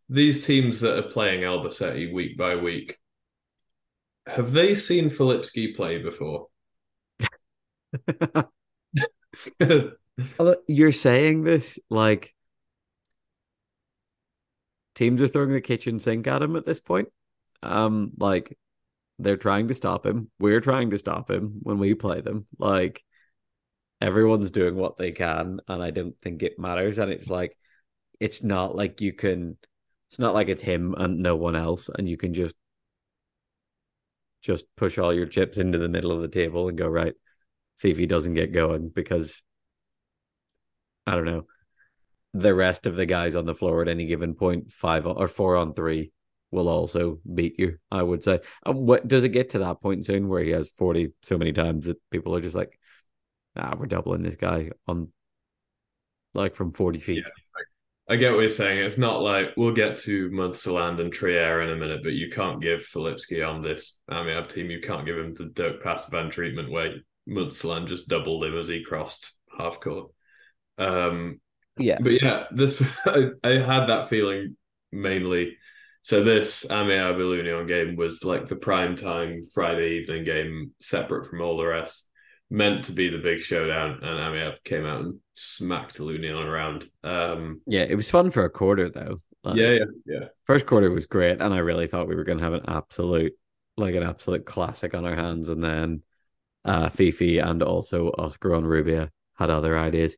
these 0.07 0.45
teams 0.45 0.79
that 0.79 0.97
are 0.97 1.09
playing 1.09 1.41
Albacete 1.41 2.13
week 2.13 2.37
by 2.37 2.55
week, 2.55 2.97
have 4.27 4.53
they 4.53 4.75
seen 4.75 5.09
Filipski 5.09 5.75
play 5.75 5.99
before? 5.99 6.47
You're 10.67 10.91
saying 10.91 11.43
this 11.43 11.79
like 11.89 12.33
teams 14.99 15.21
are 15.21 15.29
throwing 15.29 15.51
the 15.51 15.61
kitchen 15.61 15.97
sink 15.97 16.27
at 16.27 16.41
him 16.41 16.57
at 16.57 16.65
this 16.65 16.81
point. 16.81 17.07
Um, 17.63 18.11
like 18.17 18.57
they're 19.17 19.37
trying 19.37 19.69
to 19.69 19.73
stop 19.73 20.05
him. 20.05 20.29
We're 20.39 20.59
trying 20.59 20.89
to 20.89 20.97
stop 20.97 21.31
him 21.31 21.59
when 21.63 21.79
we 21.79 21.93
play 21.93 22.19
them. 22.19 22.47
Like 22.57 23.01
everyone's 24.01 24.51
doing 24.51 24.75
what 24.75 24.97
they 24.97 25.13
can, 25.13 25.61
and 25.69 25.81
I 25.81 25.91
don't 25.91 26.19
think 26.21 26.43
it 26.43 26.59
matters. 26.59 26.99
And 26.99 27.11
it's 27.11 27.29
like 27.29 27.55
it's 28.19 28.43
not 28.43 28.75
like 28.75 28.99
you 28.99 29.13
can. 29.13 29.57
It's 30.09 30.19
not 30.19 30.33
like 30.33 30.49
it's 30.49 30.61
him 30.61 30.93
and 30.97 31.19
no 31.19 31.37
one 31.37 31.55
else, 31.55 31.89
and 31.97 32.09
you 32.09 32.17
can 32.17 32.33
just 32.33 32.55
just 34.41 34.65
push 34.75 34.97
all 34.97 35.13
your 35.13 35.27
chips 35.27 35.57
into 35.57 35.77
the 35.77 35.89
middle 35.89 36.11
of 36.11 36.21
the 36.21 36.27
table 36.27 36.67
and 36.67 36.77
go 36.77 36.87
right. 36.87 37.13
Fifi 37.77 38.05
doesn't 38.05 38.33
get 38.33 38.51
going 38.51 38.89
because 38.89 39.41
I 41.07 41.15
don't 41.15 41.25
know. 41.25 41.45
The 42.33 42.53
rest 42.53 42.85
of 42.85 42.95
the 42.95 43.05
guys 43.05 43.35
on 43.35 43.45
the 43.45 43.55
floor 43.55 43.81
at 43.81 43.87
any 43.87 44.05
given 44.05 44.35
point, 44.35 44.71
five 44.71 45.07
or 45.07 45.27
four 45.27 45.55
on 45.55 45.73
three, 45.73 46.11
will 46.51 46.69
also 46.69 47.19
beat 47.33 47.59
you. 47.59 47.77
I 47.91 48.03
would 48.03 48.23
say. 48.23 48.39
Um, 48.65 48.85
what 48.85 49.07
does 49.07 49.23
it 49.23 49.29
get 49.29 49.51
to 49.51 49.59
that 49.59 49.81
point 49.81 50.05
soon 50.05 50.27
where 50.27 50.43
he 50.43 50.51
has 50.51 50.69
forty 50.69 51.13
so 51.21 51.37
many 51.37 51.53
times 51.53 51.85
that 51.85 51.97
people 52.11 52.35
are 52.35 52.41
just 52.41 52.55
like, 52.55 52.79
ah, 53.55 53.75
we're 53.77 53.87
doubling 53.87 54.23
this 54.23 54.35
guy 54.35 54.71
on 54.87 55.11
like 56.33 56.55
from 56.55 56.71
forty 56.71 56.99
feet. 56.99 57.23
I 58.07 58.15
get 58.15 58.33
what 58.33 58.41
you're 58.41 58.49
saying. 58.49 58.79
It's 58.79 58.97
not 58.97 59.21
like 59.21 59.53
we'll 59.55 59.71
get 59.71 59.97
to 59.97 60.31
Munsterland 60.31 60.99
and 60.99 61.13
Trier 61.13 61.61
in 61.61 61.69
a 61.69 61.75
minute, 61.75 62.01
but 62.03 62.13
you 62.13 62.31
can't 62.31 62.59
give 62.59 62.79
Filipski 62.79 63.47
on 63.47 63.61
this 63.61 64.01
Amiab 64.09 64.49
team. 64.49 64.71
You 64.71 64.81
can't 64.81 65.05
give 65.05 65.17
him 65.17 65.35
the 65.35 65.45
Dirk 65.45 65.83
Passiwan 65.83 66.31
treatment 66.31 66.71
where 66.71 66.95
Munsterland 67.27 67.87
just 67.87 68.07
doubled 68.07 68.43
him 68.45 68.57
as 68.57 68.67
he 68.67 68.83
crossed 68.83 69.37
half 69.55 69.79
court. 69.79 70.11
Um, 70.79 71.39
Yeah, 71.79 71.97
but 72.01 72.21
yeah, 72.21 72.45
this 72.51 72.81
I, 73.05 73.29
I 73.43 73.51
had 73.53 73.87
that 73.87 74.09
feeling 74.09 74.57
mainly. 74.91 75.57
So 76.01 76.23
this 76.23 76.65
Amiab 76.65 77.17
Ilunion 77.17 77.67
game 77.67 77.95
was 77.95 78.23
like 78.23 78.47
the 78.47 78.55
prime 78.55 78.95
time 78.95 79.43
Friday 79.53 79.99
evening 79.99 80.23
game, 80.23 80.71
separate 80.79 81.27
from 81.27 81.41
all 81.41 81.57
the 81.57 81.65
rest, 81.65 82.07
meant 82.49 82.85
to 82.85 82.93
be 82.93 83.09
the 83.09 83.17
big 83.17 83.41
showdown, 83.41 83.99
and 84.01 84.03
Amiab 84.03 84.63
came 84.63 84.85
out 84.85 85.01
and 85.01 85.19
smacked 85.33 85.97
Ilunion 85.97 86.43
around. 86.43 86.89
Um, 87.03 87.61
yeah. 87.67 87.85
It 87.87 87.95
was 87.95 88.09
fun 88.09 88.29
for 88.29 88.45
a 88.45 88.49
quarter 88.49 88.89
though. 88.89 89.21
Like, 89.43 89.55
yeah, 89.55 89.71
yeah, 89.71 89.85
yeah. 90.05 90.25
First 90.45 90.65
quarter 90.65 90.91
was 90.91 91.05
great, 91.05 91.41
and 91.41 91.53
I 91.53 91.59
really 91.59 91.87
thought 91.87 92.07
we 92.07 92.15
were 92.15 92.25
going 92.25 92.39
to 92.39 92.43
have 92.43 92.53
an 92.53 92.65
absolute, 92.67 93.33
like 93.77 93.95
an 93.95 94.03
absolute 94.03 94.45
classic 94.45 94.93
on 94.93 95.05
our 95.05 95.15
hands. 95.15 95.47
And 95.47 95.63
then 95.63 96.03
uh, 96.65 96.89
Fifi 96.89 97.39
and 97.39 97.63
also 97.63 98.09
Oscar 98.09 98.49
Onrubia 98.49 99.09
had 99.37 99.49
other 99.49 99.77
ideas. 99.77 100.17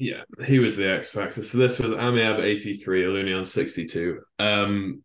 Yeah, 0.00 0.22
he 0.46 0.58
was 0.58 0.78
the 0.78 0.90
X 0.90 1.10
factor. 1.10 1.44
So 1.44 1.58
this 1.58 1.78
was 1.78 1.90
Amiab 1.90 2.40
83, 2.40 3.02
Ilunion 3.04 3.46
62. 3.46 4.20
Um 4.38 5.04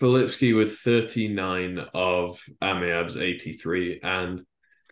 Filipski 0.00 0.54
with 0.54 0.76
39 0.78 1.78
of 1.94 2.40
Amiab's 2.62 3.16
83, 3.16 4.00
and 4.02 4.42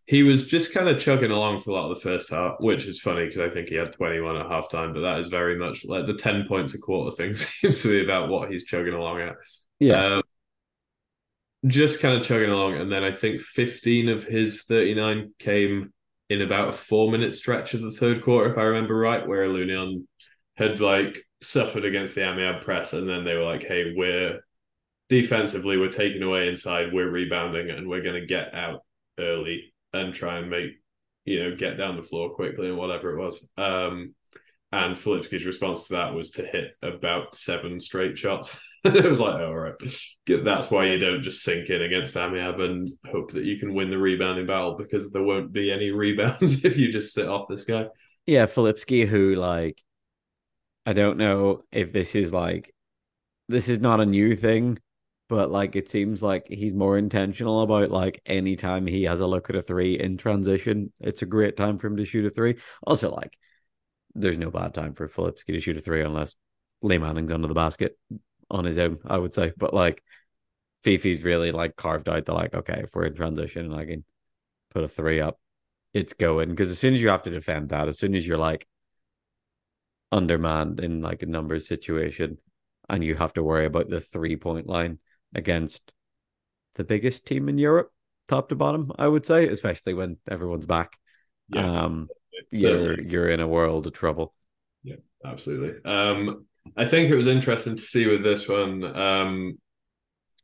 he 0.07 0.23
was 0.23 0.47
just 0.49 0.73
kind 0.75 0.89
of 0.89 0.99
chugging 0.99 1.31
along 1.31 1.61
for 1.61 1.71
a 1.71 1.75
lot 1.75 1.91
of 1.91 1.97
the 1.97 2.03
first 2.03 2.31
half, 2.31 2.55
which 2.59 2.87
is 2.87 3.01
funny 3.01 3.27
because 3.27 3.41
I 3.41 3.51
think 3.51 3.69
he 3.69 3.75
had 3.77 3.93
21 3.93 4.37
at 4.37 4.47
halftime, 4.47 4.95
but 4.95 5.01
that 5.01 5.19
is 5.19 5.29
very 5.29 5.59
much 5.59 5.85
like 5.85 6.07
the 6.07 6.15
10 6.15 6.47
points 6.49 6.75
a 6.75 6.79
quarter 6.79 7.15
thing 7.15 7.35
seems 7.37 7.83
to 7.83 7.89
be 7.89 8.03
about 8.03 8.29
what 8.31 8.51
he's 8.51 8.65
chugging 8.65 8.95
along 8.95 9.21
at. 9.21 9.35
Yeah, 9.79 10.17
Um, 10.17 10.23
just 11.67 12.01
kind 12.01 12.17
of 12.17 12.25
chugging 12.25 12.51
along, 12.51 12.75
and 12.75 12.91
then 12.91 13.05
I 13.05 13.13
think 13.13 13.41
15 13.41 14.09
of 14.09 14.25
his 14.25 14.63
39 14.65 15.35
came 15.39 15.93
in 16.29 16.43
about 16.43 16.71
a 16.71 16.73
four 16.73 17.11
minute 17.11 17.35
stretch 17.35 17.75
of 17.75 17.83
the 17.83 17.93
third 17.93 18.23
quarter, 18.23 18.51
if 18.51 18.59
I 18.59 18.63
remember 18.63 18.97
right, 18.97 19.27
where 19.27 19.47
Ilunion 19.47 20.07
had 20.57 20.81
like 20.81 21.23
suffered 21.41 21.85
against 21.85 22.15
the 22.15 22.23
Amiab 22.23 22.63
press, 22.63 22.93
and 22.93 23.09
then 23.09 23.25
they 23.25 23.37
were 23.37 23.45
like, 23.45 23.63
"Hey, 23.63 23.95
we're 23.97 24.41
defensively, 25.09 25.77
we're 25.79 25.89
taking 25.91 26.23
away 26.23 26.49
inside, 26.49 26.93
we're 26.93 27.11
rebounding, 27.11 27.71
and 27.71 27.89
we're 27.89 28.03
going 28.03 28.21
to 28.21 28.27
get 28.27 28.55
out 28.55 28.81
early 29.19 29.73
and 29.93 30.15
try 30.15 30.39
and 30.39 30.51
make 30.51 30.73
you 31.25 31.43
know 31.43 31.57
get 31.57 31.79
down 31.79 31.97
the 31.97 32.03
floor 32.03 32.35
quickly 32.35 32.69
and 32.69 32.79
whatever 32.79 33.17
it 33.17 33.23
was." 33.23 33.47
Um, 33.57 34.15
and 34.85 34.97
Filipski's 34.97 35.47
response 35.47 35.87
to 35.87 35.95
that 35.95 36.15
was 36.15 36.31
to 36.33 36.45
hit 36.45 36.77
about 36.83 37.35
seven 37.35 37.81
straight 37.81 38.19
shots. 38.19 38.59
it 38.85 39.05
was 39.05 39.21
like, 39.21 39.35
oh, 39.35 39.47
all 39.47 39.55
right, 39.55 39.75
that's 40.27 40.71
why 40.71 40.87
you 40.87 40.99
don't 40.99 41.23
just 41.23 41.43
sink 41.43 41.71
in 41.71 41.83
against 41.83 42.17
Amiab 42.17 42.61
and 42.61 42.89
hope 43.11 43.33
that 43.33 43.45
you 43.45 43.59
can 43.59 43.75
win 43.75 43.91
the 43.91 43.99
rebounding 43.99 44.47
battle 44.47 44.77
because 44.77 45.11
there 45.13 45.23
won't 45.23 45.53
be 45.53 45.71
any 45.71 45.91
rebounds 45.93 46.65
if 46.65 46.77
you 46.77 46.91
just 46.91 47.15
sit 47.15 47.29
off 47.29 47.49
this 47.49 47.65
guy. 47.65 47.89
yeah. 48.27 48.47
Filipski, 48.47 49.07
who 49.07 49.35
like, 49.35 49.83
I 50.85 50.93
don't 50.93 51.19
know 51.19 51.63
if 51.73 51.93
this 51.93 52.15
is 52.15 52.33
like, 52.33 52.75
this 53.49 53.69
is 53.69 53.81
not 53.81 54.01
a 54.01 54.07
new 54.07 54.37
thing, 54.37 54.79
but 55.29 55.51
like 55.51 55.77
it 55.77 55.89
seems 55.89 56.23
like 56.23 56.47
he's 56.49 56.75
more 56.75 56.99
intentional 56.99 57.61
about 57.63 57.91
like 57.91 58.21
anytime 58.27 58.87
he 58.87 59.05
has 59.05 59.21
a 59.21 59.27
look 59.27 59.51
at 59.51 59.57
a 59.57 59.63
three 59.63 59.99
in 59.99 60.17
transition, 60.17 60.93
it's 61.01 61.23
a 61.23 61.27
great 61.27 61.57
time 61.57 61.79
for 61.79 61.89
him 61.89 61.97
to 61.97 62.05
shoot 62.05 62.27
a 62.27 62.31
three. 62.31 62.57
Also, 62.87 63.11
like 63.11 63.37
there's 64.17 64.39
no 64.39 64.51
bad 64.51 64.75
time 64.75 64.95
for 64.95 65.09
Filipski 65.09 65.47
to 65.49 65.61
shoot 65.61 65.77
a 65.77 65.81
three 65.81 66.03
unless 66.03 66.35
Lee 66.83 66.99
Manning's 66.99 67.33
under 67.33 67.49
the 67.49 67.55
basket 67.55 67.99
on 68.51 68.65
his 68.65 68.79
own, 68.79 68.99
I 69.05 69.19
would 69.19 69.35
say. 69.35 69.53
But 69.57 69.75
like 69.75 70.03
Fifi's 70.85 71.23
really 71.23 71.53
like 71.53 71.77
carved 71.77 72.09
out 72.09 72.25
the 72.25 72.35
like, 72.35 72.55
okay, 72.55 72.81
if 72.85 72.95
we're 72.95 73.07
in 73.07 73.15
transition 73.15 73.67
and 73.67 73.75
I 73.75 73.85
can 73.85 74.05
put 74.71 74.85
a 74.85 74.89
three 74.89 75.21
up, 75.21 75.39
it's 75.93 76.13
going. 76.13 76.51
Because 76.51 76.71
as 76.71 76.79
soon 76.79 76.95
as 76.95 77.03
you 77.03 77.09
have 77.09 77.25
to 77.25 77.31
defend 77.31 77.71
that, 77.71 77.89
as 77.89 77.99
soon 77.99 78.15
as 78.15 78.27
you're 78.27 78.39
like 78.39 78.67
undermanned 80.13 80.81
in 80.81 81.03
like 81.03 81.23
a 81.23 81.27
numbers 81.27 81.67
situation 81.67 82.39
and 82.89 83.03
you 83.03 83.15
have 83.15 83.33
to 83.35 83.43
worry 83.43 83.67
about 83.67 83.91
the 83.91 84.01
three 84.01 84.37
point 84.37 84.67
line 84.67 84.99
against 85.35 85.93
the 86.77 86.85
biggest 86.85 87.27
team 87.27 87.49
in 87.49 87.59
Europe, 87.59 87.91
top 88.29 88.49
to 88.49 88.55
bottom, 88.55 88.93
I 88.99 89.09
would 89.09 89.27
say, 89.27 89.49
especially 89.49 89.95
when 89.95 90.19
everyone's 90.29 90.67
back. 90.67 90.97
Yeah. 91.49 91.83
Um, 91.83 92.09
you're 92.51 93.01
you're 93.01 93.29
in 93.29 93.41
a 93.41 93.49
world 93.49 93.87
of 93.87 93.93
trouble. 93.93 94.35
Yeah, 94.83 94.97
absolutely. 95.25 95.85
Um, 95.91 96.47
I 96.77 96.85
think 96.85 97.11
it 97.11 97.17
was 97.17 97.27
interesting 97.27 97.77
to 97.77 97.83
see 97.83 98.07
with 98.07 98.23
this 98.23 98.49
one. 98.49 98.85
Um, 98.85 99.59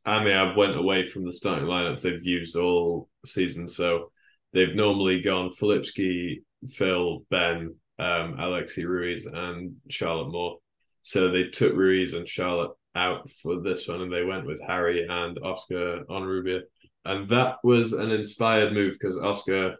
Amiab 0.06 0.56
went 0.56 0.76
away 0.76 1.04
from 1.04 1.24
the 1.24 1.32
starting 1.32 1.66
lineup 1.66 2.00
they've 2.00 2.24
used 2.24 2.56
all 2.56 3.08
season, 3.24 3.68
so 3.68 4.10
they've 4.52 4.74
normally 4.74 5.20
gone 5.20 5.50
Filipski, 5.50 6.42
Phil, 6.68 7.24
Ben, 7.30 7.74
um, 7.98 8.36
Alexi 8.38 8.84
Ruiz, 8.84 9.26
and 9.26 9.76
Charlotte 9.88 10.32
Moore. 10.32 10.58
So 11.02 11.30
they 11.30 11.44
took 11.44 11.74
Ruiz 11.74 12.14
and 12.14 12.28
Charlotte 12.28 12.72
out 12.94 13.30
for 13.30 13.60
this 13.60 13.88
one, 13.88 14.02
and 14.02 14.12
they 14.12 14.24
went 14.24 14.46
with 14.46 14.60
Harry 14.66 15.06
and 15.08 15.38
Oscar 15.38 16.04
Onrubia, 16.10 16.62
and 17.04 17.28
that 17.28 17.56
was 17.64 17.92
an 17.92 18.10
inspired 18.10 18.72
move 18.72 18.96
because 18.98 19.18
Oscar 19.18 19.76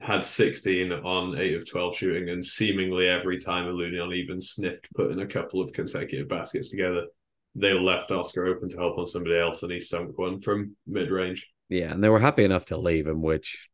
had 0.00 0.24
16 0.24 0.92
on 0.92 1.38
8 1.38 1.54
of 1.54 1.68
12 1.68 1.96
shooting, 1.96 2.28
and 2.28 2.44
seemingly 2.44 3.08
every 3.08 3.38
time 3.38 3.64
Ilunion 3.64 4.14
even 4.14 4.40
sniffed 4.40 4.88
putting 4.94 5.20
a 5.20 5.26
couple 5.26 5.60
of 5.60 5.72
consecutive 5.72 6.28
baskets 6.28 6.68
together, 6.68 7.06
they 7.54 7.72
left 7.72 8.10
Oscar 8.10 8.46
open 8.46 8.68
to 8.68 8.76
help 8.76 8.98
on 8.98 9.06
somebody 9.06 9.38
else, 9.38 9.62
and 9.62 9.72
he 9.72 9.80
sunk 9.80 10.18
one 10.18 10.38
from 10.38 10.76
mid 10.86 11.10
range. 11.10 11.48
Yeah, 11.68 11.92
and 11.92 12.04
they 12.04 12.10
were 12.10 12.20
happy 12.20 12.44
enough 12.44 12.66
to 12.66 12.76
leave 12.76 13.06
him, 13.06 13.22
which, 13.22 13.68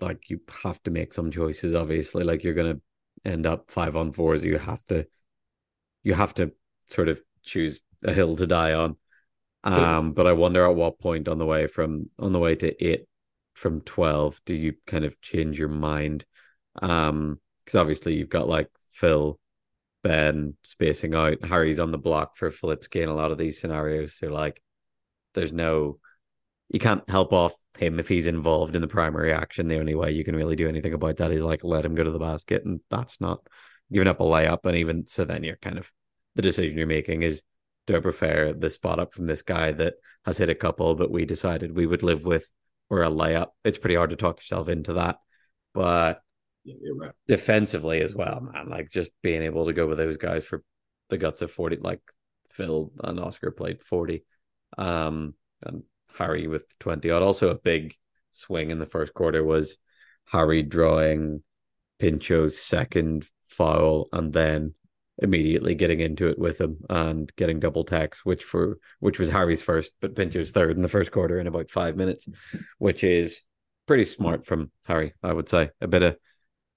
like, 0.00 0.30
you 0.30 0.40
have 0.62 0.82
to 0.84 0.90
make 0.90 1.12
some 1.12 1.30
choices. 1.30 1.74
Obviously, 1.74 2.24
like 2.24 2.42
you're 2.42 2.54
gonna 2.54 2.80
end 3.24 3.46
up 3.46 3.70
five 3.70 3.96
on 3.96 4.12
fours. 4.12 4.42
You 4.42 4.58
have 4.58 4.84
to, 4.86 5.06
you 6.02 6.14
have 6.14 6.34
to 6.34 6.52
sort 6.86 7.08
of 7.08 7.20
choose 7.42 7.80
a 8.02 8.12
hill 8.12 8.36
to 8.36 8.46
die 8.46 8.72
on. 8.72 8.96
Um, 9.62 10.12
but 10.12 10.26
I 10.26 10.32
wonder 10.32 10.64
at 10.64 10.74
what 10.74 10.98
point 10.98 11.28
on 11.28 11.36
the 11.36 11.44
way 11.44 11.66
from 11.66 12.08
on 12.18 12.32
the 12.32 12.38
way 12.38 12.54
to 12.56 12.84
eight 12.84 13.04
from 13.60 13.82
12 13.82 14.40
do 14.46 14.54
you 14.54 14.72
kind 14.86 15.04
of 15.04 15.20
change 15.20 15.58
your 15.58 15.68
mind? 15.68 16.24
Um 16.80 17.38
because 17.64 17.78
obviously 17.78 18.14
you've 18.14 18.30
got 18.30 18.48
like 18.48 18.68
phil 18.90 19.38
ben 20.02 20.54
spacing 20.62 21.14
out. 21.14 21.44
Harry's 21.44 21.78
on 21.78 21.90
the 21.90 21.98
block 21.98 22.38
for 22.38 22.50
Filipski 22.50 23.02
in 23.02 23.10
a 23.10 23.14
lot 23.14 23.32
of 23.32 23.38
these 23.38 23.60
scenarios. 23.60 24.16
So 24.16 24.28
like 24.28 24.62
there's 25.34 25.52
no 25.52 25.98
you 26.70 26.80
can't 26.80 27.08
help 27.10 27.34
off 27.34 27.52
him 27.78 28.00
if 28.00 28.08
he's 28.08 28.26
involved 28.26 28.74
in 28.74 28.80
the 28.80 28.88
primary 28.88 29.32
action. 29.32 29.68
The 29.68 29.78
only 29.78 29.94
way 29.94 30.12
you 30.12 30.24
can 30.24 30.36
really 30.36 30.56
do 30.56 30.68
anything 30.68 30.94
about 30.94 31.18
that 31.18 31.30
is 31.30 31.42
like 31.42 31.62
let 31.62 31.84
him 31.84 31.94
go 31.94 32.04
to 32.04 32.10
the 32.10 32.18
basket 32.18 32.64
and 32.64 32.80
that's 32.88 33.20
not 33.20 33.46
giving 33.92 34.08
up 34.08 34.20
a 34.20 34.24
layup. 34.24 34.60
And 34.64 34.76
even 34.78 35.06
so 35.06 35.26
then 35.26 35.44
you're 35.44 35.56
kind 35.56 35.76
of 35.76 35.92
the 36.34 36.42
decision 36.42 36.78
you're 36.78 36.86
making 36.86 37.22
is 37.22 37.42
do 37.86 37.94
I 37.94 38.00
prefer 38.00 38.54
the 38.54 38.70
spot 38.70 39.00
up 39.00 39.12
from 39.12 39.26
this 39.26 39.42
guy 39.42 39.72
that 39.72 39.94
has 40.24 40.38
hit 40.38 40.48
a 40.48 40.54
couple 40.54 40.94
but 40.94 41.10
we 41.10 41.26
decided 41.26 41.76
we 41.76 41.86
would 41.86 42.02
live 42.02 42.24
with 42.24 42.50
or 42.90 43.02
a 43.02 43.08
layup. 43.08 43.48
It's 43.64 43.78
pretty 43.78 43.94
hard 43.94 44.10
to 44.10 44.16
talk 44.16 44.38
yourself 44.38 44.68
into 44.68 44.94
that. 44.94 45.18
But 45.72 46.20
yeah, 46.64 46.74
right. 46.96 47.12
defensively 47.28 48.02
as 48.02 48.14
well, 48.14 48.40
man, 48.40 48.68
like 48.68 48.90
just 48.90 49.10
being 49.22 49.42
able 49.42 49.66
to 49.66 49.72
go 49.72 49.86
with 49.86 49.98
those 49.98 50.16
guys 50.16 50.44
for 50.44 50.62
the 51.08 51.16
guts 51.16 51.40
of 51.42 51.50
40, 51.50 51.76
like 51.76 52.00
Phil 52.50 52.92
and 53.02 53.18
Oscar 53.20 53.50
played 53.50 53.82
40. 53.82 54.24
Um, 54.76 55.34
and 55.62 55.84
Harry 56.18 56.48
with 56.48 56.66
20 56.78 57.10
odd. 57.10 57.22
Also, 57.22 57.50
a 57.50 57.54
big 57.58 57.94
swing 58.32 58.70
in 58.70 58.78
the 58.78 58.86
first 58.86 59.14
quarter 59.14 59.42
was 59.44 59.78
Harry 60.26 60.62
drawing 60.62 61.42
Pincho's 62.00 62.60
second 62.60 63.26
foul 63.46 64.08
and 64.12 64.32
then 64.32 64.74
immediately 65.20 65.74
getting 65.74 66.00
into 66.00 66.28
it 66.28 66.38
with 66.38 66.60
him 66.60 66.78
and 66.88 67.34
getting 67.36 67.60
double 67.60 67.84
tax, 67.84 68.24
which 68.24 68.42
for 68.44 68.78
which 68.98 69.18
was 69.18 69.30
Harvey's 69.30 69.62
first, 69.62 69.92
but 70.00 70.14
Pincho's 70.14 70.52
third 70.52 70.76
in 70.76 70.82
the 70.82 70.88
first 70.88 71.12
quarter 71.12 71.38
in 71.38 71.46
about 71.46 71.70
five 71.70 71.96
minutes, 71.96 72.28
which 72.78 73.04
is 73.04 73.42
pretty 73.86 74.04
smart 74.04 74.46
from 74.46 74.70
Harry, 74.84 75.14
I 75.22 75.32
would 75.32 75.48
say. 75.48 75.70
A 75.80 75.88
bit 75.88 76.02
of 76.02 76.16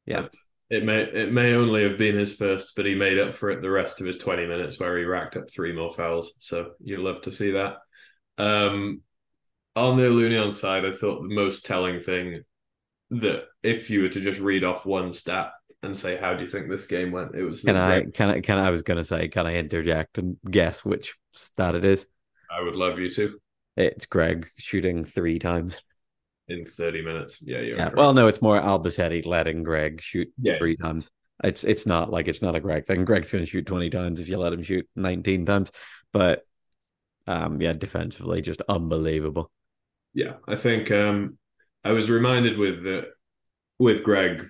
yeah. 0.05 0.27
It 0.69 0.83
may 0.83 1.01
it 1.01 1.31
may 1.31 1.53
only 1.53 1.83
have 1.83 1.97
been 1.97 2.15
his 2.15 2.35
first, 2.35 2.75
but 2.75 2.85
he 2.85 2.95
made 2.95 3.19
up 3.19 3.35
for 3.35 3.51
it 3.51 3.61
the 3.61 3.69
rest 3.69 3.99
of 3.99 4.07
his 4.07 4.17
twenty 4.17 4.47
minutes 4.47 4.79
where 4.79 4.97
he 4.97 5.03
racked 5.03 5.35
up 5.35 5.49
three 5.49 5.73
more 5.73 5.91
fouls. 5.91 6.33
So 6.39 6.71
you 6.83 6.97
love 6.97 7.21
to 7.21 7.31
see 7.31 7.51
that. 7.51 7.77
Um, 8.37 9.01
on 9.75 9.97
the 9.97 10.03
Ilunion 10.03 10.53
side, 10.53 10.85
I 10.85 10.91
thought 10.91 11.21
the 11.21 11.35
most 11.35 11.65
telling 11.65 11.99
thing 12.01 12.43
that 13.11 13.45
if 13.61 13.89
you 13.89 14.01
were 14.01 14.09
to 14.09 14.21
just 14.21 14.39
read 14.39 14.63
off 14.63 14.85
one 14.85 15.13
stat 15.13 15.51
and 15.83 15.95
say 15.95 16.17
how 16.17 16.33
do 16.33 16.43
you 16.43 16.49
think 16.49 16.69
this 16.69 16.87
game 16.87 17.11
went? 17.11 17.35
It 17.35 17.43
was 17.43 17.61
can 17.61 17.75
I 17.75 18.05
can 18.05 18.29
I 18.29 18.41
can 18.41 18.57
I, 18.57 18.67
I 18.67 18.71
was 18.71 18.81
gonna 18.81 19.05
say 19.05 19.27
can 19.27 19.45
I 19.45 19.55
interject 19.55 20.17
and 20.17 20.37
guess 20.49 20.83
which 20.83 21.15
stat 21.31 21.75
it 21.75 21.85
is? 21.85 22.07
I 22.49 22.61
would 22.61 22.75
love 22.75 22.99
you 22.99 23.09
to. 23.09 23.39
It's 23.75 24.05
Greg 24.05 24.47
shooting 24.57 25.03
three 25.03 25.39
times 25.39 25.81
in 26.47 26.65
thirty 26.65 27.01
minutes. 27.01 27.39
Yeah, 27.41 27.61
yeah. 27.61 27.89
Well, 27.93 28.13
no, 28.13 28.27
it's 28.27 28.41
more 28.41 28.59
Albacete 28.59 29.25
letting 29.25 29.63
Greg 29.63 30.01
shoot 30.01 30.31
yeah. 30.41 30.57
three 30.57 30.77
times. 30.77 31.09
It's 31.43 31.63
it's 31.63 31.85
not 31.85 32.11
like 32.11 32.27
it's 32.27 32.41
not 32.41 32.55
a 32.55 32.59
Greg 32.59 32.85
thing. 32.85 33.05
Greg's 33.05 33.31
going 33.31 33.43
to 33.43 33.49
shoot 33.49 33.65
twenty 33.65 33.89
times 33.89 34.21
if 34.21 34.29
you 34.29 34.37
let 34.37 34.53
him 34.53 34.63
shoot 34.63 34.87
nineteen 34.95 35.45
times. 35.45 35.71
But 36.11 36.45
um, 37.27 37.61
yeah, 37.61 37.73
defensively, 37.73 38.41
just 38.41 38.61
unbelievable. 38.69 39.51
Yeah, 40.13 40.33
I 40.47 40.55
think 40.55 40.91
um, 40.91 41.37
I 41.83 41.91
was 41.91 42.09
reminded 42.09 42.57
with 42.57 42.85
uh, 42.85 43.07
with 43.79 44.03
Greg 44.03 44.49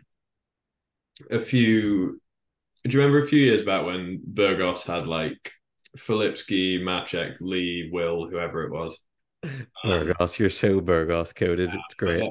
a 1.29 1.39
few. 1.39 2.19
Do 2.83 2.89
you 2.91 2.99
remember 2.99 3.19
a 3.19 3.27
few 3.27 3.39
years 3.39 3.63
back 3.63 3.85
when 3.85 4.21
Burgos 4.25 4.83
had 4.83 5.07
like 5.07 5.51
Filipski, 5.97 6.81
Maciek, 6.81 7.37
Lee, 7.39 7.89
Will, 7.91 8.29
whoever 8.29 8.63
it 8.63 8.71
was? 8.71 9.03
Um, 9.43 9.59
Burgos, 9.83 10.39
you're 10.39 10.49
so 10.49 10.79
Burgos 10.79 11.33
coded. 11.33 11.69
It's 11.73 11.95
great. 11.95 12.23
Yeah. 12.23 12.29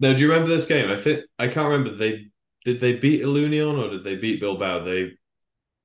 Now, 0.00 0.12
do 0.12 0.20
you 0.20 0.28
remember 0.30 0.48
this 0.48 0.66
game? 0.66 0.90
I 0.90 0.96
think 0.96 1.24
I 1.38 1.48
can't 1.48 1.68
remember. 1.68 1.94
They 1.94 2.26
did 2.64 2.80
they 2.80 2.94
beat 2.94 3.22
Ilunion 3.22 3.78
or 3.78 3.90
did 3.90 4.04
they 4.04 4.16
beat 4.16 4.40
Bilbao? 4.40 4.84
They 4.84 5.12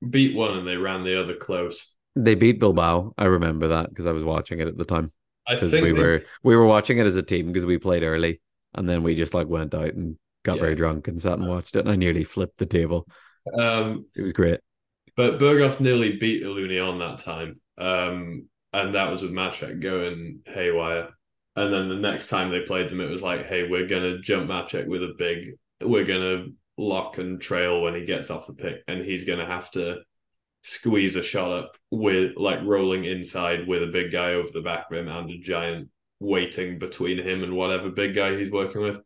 beat 0.08 0.34
one 0.34 0.56
and 0.56 0.66
they 0.66 0.76
ran 0.76 1.04
the 1.04 1.20
other 1.20 1.34
close. 1.34 1.94
They 2.14 2.34
beat 2.34 2.60
Bilbao. 2.60 3.14
I 3.18 3.24
remember 3.26 3.68
that 3.68 3.90
because 3.90 4.06
I 4.06 4.12
was 4.12 4.24
watching 4.24 4.60
it 4.60 4.68
at 4.68 4.76
the 4.76 4.84
time. 4.84 5.12
I 5.46 5.56
think 5.56 5.72
we 5.72 5.92
they... 5.92 5.92
were 5.92 6.22
we 6.42 6.56
were 6.56 6.66
watching 6.66 6.98
it 6.98 7.06
as 7.06 7.16
a 7.16 7.22
team 7.22 7.46
because 7.46 7.64
we 7.64 7.78
played 7.78 8.02
early 8.02 8.40
and 8.74 8.88
then 8.88 9.02
we 9.02 9.14
just 9.14 9.34
like 9.34 9.48
went 9.48 9.74
out 9.74 9.94
and 9.94 10.16
got 10.48 10.56
yeah. 10.56 10.62
very 10.62 10.74
drunk 10.74 11.08
and 11.08 11.20
sat 11.20 11.38
and 11.38 11.48
watched 11.48 11.76
it, 11.76 11.80
and 11.80 11.90
I 11.90 11.96
nearly 11.96 12.24
flipped 12.24 12.58
the 12.58 12.66
table. 12.66 13.06
Um, 13.58 14.06
it 14.16 14.22
was 14.22 14.32
great. 14.32 14.60
But 15.16 15.38
Burgos 15.38 15.80
nearly 15.80 16.16
beat 16.16 16.42
Ilunion 16.42 16.98
that 17.00 17.22
time, 17.22 17.60
um, 17.76 18.48
and 18.72 18.94
that 18.94 19.10
was 19.10 19.22
with 19.22 19.32
Maciek 19.32 19.80
going 19.80 20.40
haywire. 20.46 21.10
And 21.56 21.72
then 21.72 21.88
the 21.88 21.96
next 21.96 22.28
time 22.28 22.50
they 22.50 22.60
played 22.60 22.88
them, 22.88 23.00
it 23.00 23.10
was 23.10 23.22
like, 23.22 23.46
hey, 23.46 23.68
we're 23.68 23.88
gonna 23.88 24.20
jump 24.20 24.48
Maciek 24.48 24.86
with 24.86 25.02
a 25.02 25.14
big, 25.18 25.54
we're 25.82 26.04
gonna 26.04 26.46
lock 26.76 27.18
and 27.18 27.40
trail 27.40 27.82
when 27.82 27.94
he 27.94 28.04
gets 28.04 28.30
off 28.30 28.46
the 28.46 28.54
pick, 28.54 28.82
and 28.88 29.02
he's 29.02 29.24
gonna 29.24 29.46
have 29.46 29.70
to 29.72 29.98
squeeze 30.62 31.16
a 31.16 31.22
shot 31.22 31.50
up 31.50 31.76
with 31.90 32.36
like 32.36 32.60
rolling 32.64 33.04
inside 33.04 33.66
with 33.66 33.82
a 33.82 33.86
big 33.86 34.10
guy 34.10 34.34
over 34.34 34.50
the 34.52 34.60
back 34.60 34.90
rim 34.90 35.08
and 35.08 35.30
a 35.30 35.38
giant 35.38 35.88
waiting 36.20 36.78
between 36.78 37.18
him 37.18 37.44
and 37.44 37.54
whatever 37.54 37.90
big 37.90 38.14
guy 38.14 38.36
he's 38.36 38.50
working 38.50 38.82
with 38.82 39.00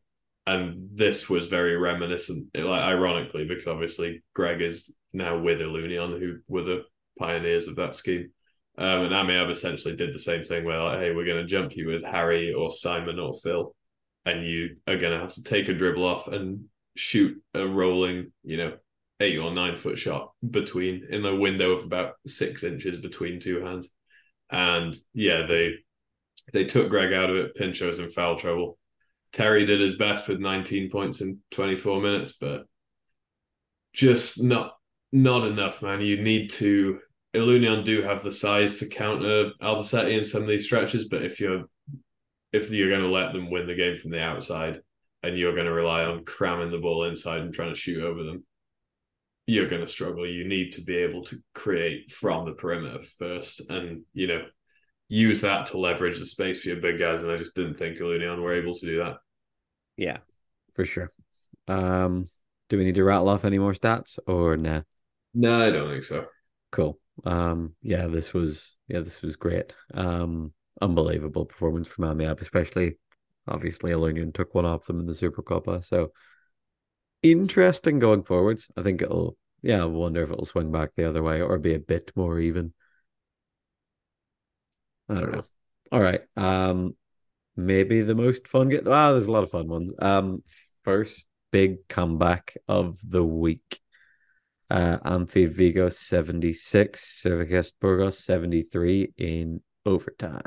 and 0.46 0.88
this 0.94 1.28
was 1.30 1.46
very 1.46 1.76
reminiscent, 1.76 2.48
like 2.54 2.82
ironically, 2.82 3.44
because 3.44 3.66
obviously 3.66 4.22
Greg 4.34 4.60
is 4.60 4.94
now 5.12 5.38
with 5.38 5.60
Ilunion, 5.60 6.18
who 6.18 6.38
were 6.48 6.62
the 6.62 6.82
pioneers 7.18 7.68
of 7.68 7.76
that 7.76 7.94
scheme. 7.94 8.30
Um, 8.78 9.04
and 9.04 9.12
Amiab 9.12 9.50
essentially 9.50 9.94
did 9.94 10.14
the 10.14 10.18
same 10.18 10.44
thing 10.44 10.64
where, 10.64 10.82
like, 10.82 10.98
hey, 10.98 11.14
we're 11.14 11.26
going 11.26 11.42
to 11.42 11.46
jump 11.46 11.76
you 11.76 11.88
with 11.88 12.02
Harry 12.02 12.54
or 12.54 12.70
Simon 12.70 13.18
or 13.18 13.34
Phil, 13.34 13.74
and 14.24 14.46
you 14.46 14.76
are 14.86 14.96
going 14.96 15.12
to 15.12 15.20
have 15.20 15.34
to 15.34 15.42
take 15.42 15.68
a 15.68 15.74
dribble 15.74 16.04
off 16.04 16.28
and 16.28 16.64
shoot 16.96 17.40
a 17.54 17.66
rolling, 17.66 18.32
you 18.42 18.56
know, 18.56 18.72
eight 19.20 19.38
or 19.38 19.52
nine 19.52 19.76
foot 19.76 19.98
shot 19.98 20.32
between 20.48 21.06
in 21.08 21.24
a 21.24 21.36
window 21.36 21.72
of 21.72 21.84
about 21.84 22.14
six 22.26 22.64
inches 22.64 22.98
between 22.98 23.40
two 23.40 23.60
hands. 23.60 23.90
And 24.50 24.96
yeah, 25.14 25.46
they 25.46 25.74
they 26.52 26.64
took 26.64 26.88
Greg 26.88 27.12
out 27.12 27.30
of 27.30 27.36
it. 27.36 27.54
Pincho's 27.54 27.98
in 27.98 28.10
foul 28.10 28.36
trouble. 28.36 28.78
Terry 29.32 29.64
did 29.64 29.80
his 29.80 29.96
best 29.96 30.28
with 30.28 30.40
19 30.40 30.90
points 30.90 31.20
in 31.20 31.38
24 31.50 32.00
minutes, 32.00 32.32
but 32.32 32.66
just 33.92 34.42
not 34.42 34.74
not 35.12 35.46
enough, 35.46 35.82
man. 35.82 36.00
You 36.00 36.22
need 36.22 36.50
to. 36.52 37.00
Ilunion 37.34 37.82
do 37.82 38.02
have 38.02 38.22
the 38.22 38.30
size 38.30 38.76
to 38.76 38.86
counter 38.86 39.52
Albacete 39.62 40.18
in 40.18 40.24
some 40.24 40.42
of 40.42 40.48
these 40.48 40.66
stretches, 40.66 41.08
but 41.08 41.22
if 41.22 41.40
you're 41.40 41.64
if 42.52 42.70
you're 42.70 42.90
going 42.90 43.00
to 43.00 43.08
let 43.08 43.32
them 43.32 43.50
win 43.50 43.66
the 43.66 43.74
game 43.74 43.96
from 43.96 44.10
the 44.10 44.22
outside, 44.22 44.80
and 45.22 45.38
you're 45.38 45.54
going 45.54 45.66
to 45.66 45.72
rely 45.72 46.04
on 46.04 46.24
cramming 46.26 46.70
the 46.70 46.78
ball 46.78 47.04
inside 47.04 47.40
and 47.40 47.54
trying 47.54 47.70
to 47.70 47.78
shoot 47.78 48.04
over 48.04 48.22
them, 48.22 48.44
you're 49.46 49.68
going 49.68 49.80
to 49.80 49.88
struggle. 49.88 50.26
You 50.26 50.46
need 50.46 50.72
to 50.72 50.82
be 50.82 50.96
able 50.96 51.24
to 51.24 51.36
create 51.54 52.10
from 52.10 52.44
the 52.44 52.52
perimeter 52.52 53.02
first, 53.18 53.70
and 53.70 54.02
you 54.12 54.26
know 54.26 54.44
use 55.12 55.42
that 55.42 55.66
to 55.66 55.76
leverage 55.78 56.18
the 56.18 56.24
space 56.24 56.62
for 56.62 56.68
your 56.68 56.80
big 56.80 56.98
guys. 56.98 57.22
And 57.22 57.30
I 57.30 57.36
just 57.36 57.54
didn't 57.54 57.74
think 57.74 57.98
Ilunion 57.98 58.40
were 58.40 58.54
able 58.54 58.74
to 58.74 58.86
do 58.86 58.98
that. 58.98 59.18
Yeah, 59.98 60.18
for 60.72 60.86
sure. 60.86 61.12
Um, 61.68 62.28
do 62.70 62.78
we 62.78 62.84
need 62.84 62.94
to 62.94 63.04
rattle 63.04 63.28
off 63.28 63.44
any 63.44 63.58
more 63.58 63.74
stats 63.74 64.18
or 64.26 64.56
nah? 64.56 64.82
No, 65.34 65.66
I 65.66 65.70
don't 65.70 65.90
think 65.90 66.04
so. 66.04 66.26
Cool. 66.70 66.98
Um, 67.24 67.74
yeah, 67.82 68.06
this 68.06 68.32
was 68.32 68.78
yeah, 68.88 69.00
this 69.00 69.20
was 69.20 69.36
great. 69.36 69.74
Um, 69.92 70.54
unbelievable 70.80 71.44
performance 71.44 71.88
from 71.88 72.04
Amiab, 72.04 72.40
especially 72.40 72.96
obviously 73.46 73.92
Ilunion 73.92 74.32
took 74.32 74.54
one 74.54 74.64
off 74.64 74.86
them 74.86 75.00
in 75.00 75.06
the 75.06 75.14
Super 75.14 75.42
Copa. 75.42 75.82
So 75.82 76.12
interesting 77.22 77.98
going 77.98 78.22
forwards. 78.22 78.66
I 78.78 78.82
think 78.82 79.02
it'll 79.02 79.36
yeah, 79.60 79.82
I 79.82 79.84
wonder 79.84 80.22
if 80.22 80.30
it'll 80.30 80.46
swing 80.46 80.72
back 80.72 80.94
the 80.94 81.06
other 81.06 81.22
way 81.22 81.42
or 81.42 81.58
be 81.58 81.74
a 81.74 81.78
bit 81.78 82.12
more 82.16 82.40
even. 82.40 82.72
I 85.12 85.20
don't 85.20 85.32
know. 85.32 85.42
All 85.90 86.00
right. 86.00 86.22
Um 86.36 86.96
maybe 87.56 88.00
the 88.00 88.14
most 88.14 88.48
fun 88.48 88.68
get 88.70 88.84
wow, 88.86 89.12
there's 89.12 89.26
a 89.26 89.32
lot 89.32 89.42
of 89.42 89.50
fun 89.50 89.68
ones. 89.68 89.92
Um 89.98 90.42
first 90.84 91.26
big 91.50 91.86
comeback 91.88 92.56
of 92.66 92.98
the 93.06 93.24
week. 93.24 93.80
Uh 94.70 94.98
Amfiv 95.04 95.54
Vigo 95.54 95.88
76, 95.90 97.22
Servigest 97.24 97.74
Burgos 97.80 98.18
73 98.18 99.12
in 99.18 99.60
overtime. 99.84 100.40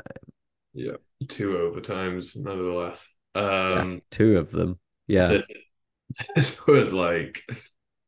Yeah. 0.74 0.96
Two 1.28 1.50
overtimes, 1.50 2.36
nevertheless. 2.36 3.14
Um 3.34 3.92
yeah, 3.92 3.98
two 4.10 4.38
of 4.38 4.50
them. 4.50 4.78
Yeah. 5.06 5.28
This, 5.28 5.46
this 6.34 6.66
was 6.66 6.92
like 6.92 7.42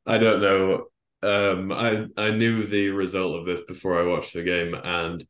I 0.07 0.19
don't 0.19 0.41
know. 0.41 0.87
Um 1.23 1.71
I 1.71 2.07
I 2.17 2.31
knew 2.33 2.65
the 2.65 2.91
result 2.91 3.37
of 3.37 3.47
this 3.47 3.61
before 3.61 4.01
I 4.01 4.07
watched 4.07 4.35
the 4.35 4.43
game 4.43 4.75
and 4.75 5.25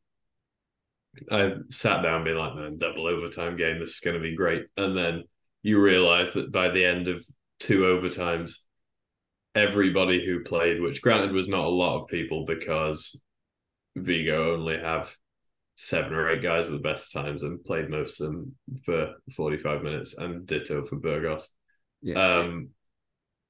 I 1.31 1.55
sat 1.71 2.03
down 2.03 2.25
being 2.25 2.37
like, 2.37 2.55
man, 2.55 2.79
double 2.79 3.07
overtime 3.07 3.57
game. 3.57 3.79
This 3.79 3.95
is 3.95 4.01
going 4.01 4.17
to 4.17 4.23
be 4.23 4.37
great. 4.37 4.67
And 4.77 4.97
then 4.97 5.25
you 5.63 5.81
realize 5.81 6.33
that 6.33 6.53
by 6.53 6.71
the 6.71 6.85
end 6.85 7.09
of 7.09 7.25
two 7.59 7.81
overtimes, 7.81 8.55
everybody 9.55 10.25
who 10.25 10.45
played, 10.45 10.81
which 10.81 11.03
granted 11.03 11.33
was 11.33 11.49
not 11.49 11.65
a 11.65 11.69
lot 11.69 12.01
of 12.01 12.09
people 12.09 12.45
because 12.47 13.23
Vigo 13.97 14.55
only 14.55 14.79
have 14.79 15.15
seven 15.77 16.13
or 16.13 16.31
eight 16.31 16.43
guys 16.43 16.67
at 16.67 16.73
the 16.73 16.79
best 16.79 17.13
times 17.13 17.43
and 17.43 17.65
played 17.65 17.89
most 17.89 18.21
of 18.21 18.29
them 18.29 18.57
for 18.85 19.15
45 19.35 19.83
minutes 19.83 20.17
and 20.19 20.47
ditto 20.47 20.85
for 20.85 20.97
Burgos. 20.97 21.49
Yeah. 22.03 22.39
Um, 22.39 22.71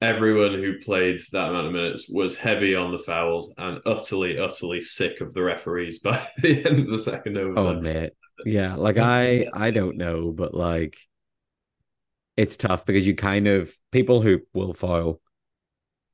everyone 0.01 0.53
who 0.53 0.79
played 0.79 1.19
that 1.31 1.49
amount 1.49 1.67
of 1.67 1.73
minutes 1.73 2.09
was 2.09 2.37
heavy 2.37 2.75
on 2.75 2.91
the 2.91 2.99
fouls 2.99 3.53
and 3.57 3.81
utterly, 3.85 4.37
utterly 4.37 4.81
sick 4.81 5.21
of 5.21 5.33
the 5.33 5.43
referees 5.43 5.99
by 6.03 6.25
the 6.41 6.65
end 6.65 6.79
of 6.79 6.87
the 6.87 6.99
second 6.99 7.37
oh, 7.37 7.41
overtime. 7.41 7.77
Oh 7.77 7.81
man, 7.81 8.09
yeah. 8.45 8.75
Like 8.75 8.97
I, 8.97 9.47
I 9.53 9.71
don't 9.71 9.97
know, 9.97 10.31
but 10.31 10.53
like, 10.53 10.97
it's 12.37 12.55
tough 12.55 12.85
because 12.85 13.05
you 13.05 13.15
kind 13.15 13.47
of 13.47 13.73
people 13.91 14.21
who 14.21 14.39
will 14.53 14.73
foul 14.73 15.19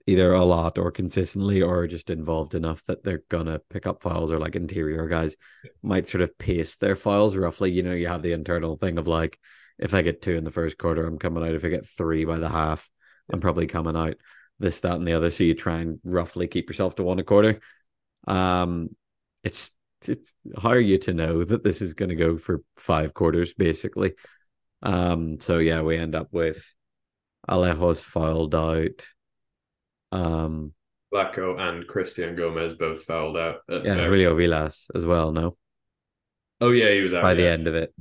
either 0.07 0.33
a 0.33 0.43
lot 0.43 0.77
or 0.77 0.91
consistently 0.91 1.61
or 1.61 1.87
just 1.87 2.09
involved 2.09 2.55
enough 2.55 2.83
that 2.85 3.03
they're 3.03 3.23
gonna 3.29 3.59
pick 3.69 3.87
up 3.87 4.01
files 4.01 4.31
or 4.31 4.39
like 4.39 4.55
interior 4.55 5.07
guys 5.07 5.35
might 5.81 6.07
sort 6.07 6.21
of 6.21 6.37
pace 6.37 6.75
their 6.75 6.95
files 6.95 7.35
roughly. 7.35 7.71
You 7.71 7.83
know, 7.83 7.93
you 7.93 8.07
have 8.07 8.23
the 8.23 8.33
internal 8.33 8.75
thing 8.75 8.97
of 8.97 9.07
like, 9.07 9.39
if 9.77 9.93
I 9.93 10.01
get 10.01 10.21
two 10.21 10.35
in 10.35 10.43
the 10.43 10.51
first 10.51 10.77
quarter, 10.77 11.05
I'm 11.05 11.19
coming 11.19 11.43
out. 11.43 11.53
If 11.53 11.65
I 11.65 11.69
get 11.69 11.85
three 11.85 12.25
by 12.25 12.37
the 12.39 12.49
half, 12.49 12.89
I'm 13.31 13.41
probably 13.41 13.67
coming 13.67 13.95
out 13.95 14.15
this, 14.59 14.79
that, 14.81 14.95
and 14.95 15.07
the 15.07 15.13
other. 15.13 15.29
So 15.29 15.43
you 15.43 15.53
try 15.53 15.79
and 15.79 15.99
roughly 16.03 16.47
keep 16.47 16.69
yourself 16.69 16.95
to 16.95 17.03
one 17.03 17.19
a 17.19 17.23
quarter. 17.23 17.59
Um, 18.27 18.95
it's 19.43 19.71
it's 20.07 20.33
how 20.61 20.69
are 20.69 20.79
you 20.79 20.97
to 20.99 21.13
know 21.13 21.43
that 21.43 21.63
this 21.63 21.81
is 21.81 21.93
going 21.93 22.09
to 22.09 22.15
go 22.15 22.37
for 22.37 22.61
five 22.77 23.13
quarters 23.13 23.53
basically? 23.53 24.13
Um, 24.81 25.39
so 25.39 25.57
yeah, 25.57 25.81
we 25.81 25.97
end 25.97 26.15
up 26.15 26.29
with 26.31 26.73
Alejos 27.49 28.03
fouled 28.03 28.55
out. 28.55 29.05
Um, 30.11 30.73
Flacco 31.13 31.59
and 31.59 31.87
Christian 31.87 32.35
Gomez 32.35 32.73
both 32.73 33.03
fouled 33.03 33.37
out. 33.37 33.61
Yeah, 33.69 33.95
Julio 33.95 34.35
Vilas 34.35 34.89
as 34.93 35.05
well. 35.05 35.31
No. 35.31 35.57
Oh 36.61 36.71
yeah, 36.71 36.91
he 36.91 37.01
was 37.01 37.13
out 37.13 37.23
by 37.23 37.31
yeah. 37.31 37.37
the 37.37 37.49
end 37.49 37.67
of 37.67 37.75
it, 37.75 37.93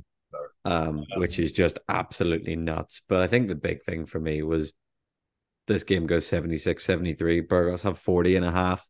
um, 0.63 1.03
which 1.17 1.39
is 1.39 1.51
just 1.51 1.79
absolutely 1.87 2.55
nuts. 2.55 3.01
But 3.07 3.21
I 3.21 3.27
think 3.27 3.47
the 3.47 3.55
big 3.55 3.83
thing 3.83 4.05
for 4.05 4.19
me 4.19 4.43
was 4.43 4.73
this 5.67 5.83
game 5.83 6.05
goes 6.05 6.27
76 6.27 6.83
73. 6.83 7.41
Burgos 7.41 7.81
have 7.83 7.97
40 7.97 8.35
and 8.35 8.45
a 8.45 8.51
half, 8.51 8.87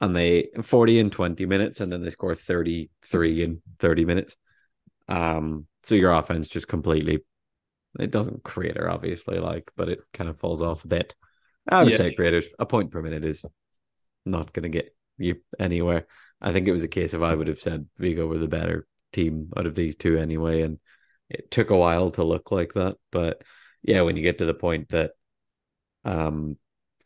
and 0.00 0.14
they 0.14 0.48
40 0.62 0.98
in 0.98 1.10
20 1.10 1.46
minutes, 1.46 1.80
and 1.80 1.90
then 1.92 2.02
they 2.02 2.10
score 2.10 2.34
33 2.34 3.42
in 3.42 3.62
30 3.78 4.04
minutes. 4.04 4.36
Um, 5.08 5.66
so 5.82 5.94
your 5.94 6.12
offense 6.12 6.48
just 6.48 6.68
completely 6.68 7.20
it 7.98 8.10
doesn't 8.10 8.44
crater, 8.44 8.88
obviously, 8.88 9.38
like, 9.38 9.70
but 9.76 9.88
it 9.88 10.00
kind 10.12 10.30
of 10.30 10.38
falls 10.38 10.62
off 10.62 10.84
a 10.84 10.88
bit. 10.88 11.14
I 11.68 11.82
would 11.82 11.92
yeah. 11.92 11.98
say 11.98 12.14
craters 12.14 12.46
a 12.58 12.66
point 12.66 12.90
per 12.90 13.02
minute 13.02 13.24
is 13.24 13.44
not 14.24 14.52
going 14.52 14.62
to 14.64 14.68
get 14.68 14.94
you 15.18 15.36
anywhere. 15.58 16.06
I 16.40 16.52
think 16.52 16.68
it 16.68 16.72
was 16.72 16.84
a 16.84 16.88
case 16.88 17.14
of 17.14 17.22
I 17.22 17.34
would 17.34 17.48
have 17.48 17.58
said 17.58 17.88
Vigo 17.98 18.26
were 18.26 18.38
the 18.38 18.48
better 18.48 18.86
team 19.12 19.50
out 19.56 19.66
of 19.66 19.74
these 19.74 19.96
two 19.96 20.16
anyway, 20.18 20.62
and 20.62 20.78
it 21.28 21.50
took 21.50 21.70
a 21.70 21.76
while 21.76 22.10
to 22.12 22.24
look 22.24 22.50
like 22.50 22.74
that. 22.74 22.96
But 23.10 23.42
yeah, 23.82 24.02
when 24.02 24.16
you 24.16 24.22
get 24.22 24.38
to 24.38 24.46
the 24.46 24.54
point 24.54 24.90
that 24.90 25.12
um, 26.04 26.56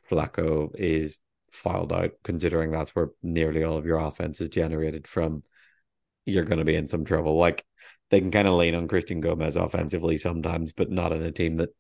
Flacco 0.09 0.75
is 0.75 1.19
filed 1.51 1.93
out, 1.93 2.13
considering 2.23 2.71
that's 2.71 2.95
where 2.95 3.11
nearly 3.23 3.65
all 3.65 3.77
of 3.77 3.87
your 3.87 3.99
offense 3.99 4.41
is 4.41 4.49
generated 4.49 5.07
from, 5.07 5.43
you're 6.27 6.45
going 6.45 6.59
to 6.59 6.65
be 6.65 6.75
in 6.75 6.89
some 6.89 7.05
trouble. 7.05 7.37
Like 7.37 7.65
they 8.11 8.21
can 8.21 8.31
kind 8.31 8.49
of 8.49 8.55
lean 8.55 8.75
on 8.75 8.89
Christian 8.89 9.21
Gomez 9.21 9.57
offensively 9.57 10.19
sometimes, 10.19 10.73
but 10.73 10.91
not 10.91 11.13
in 11.13 11.23
a 11.23 11.33
team 11.33 11.57
that 11.57 11.75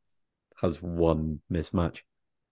has 0.60 0.80
one 0.80 1.40
mismatch. 1.50 2.00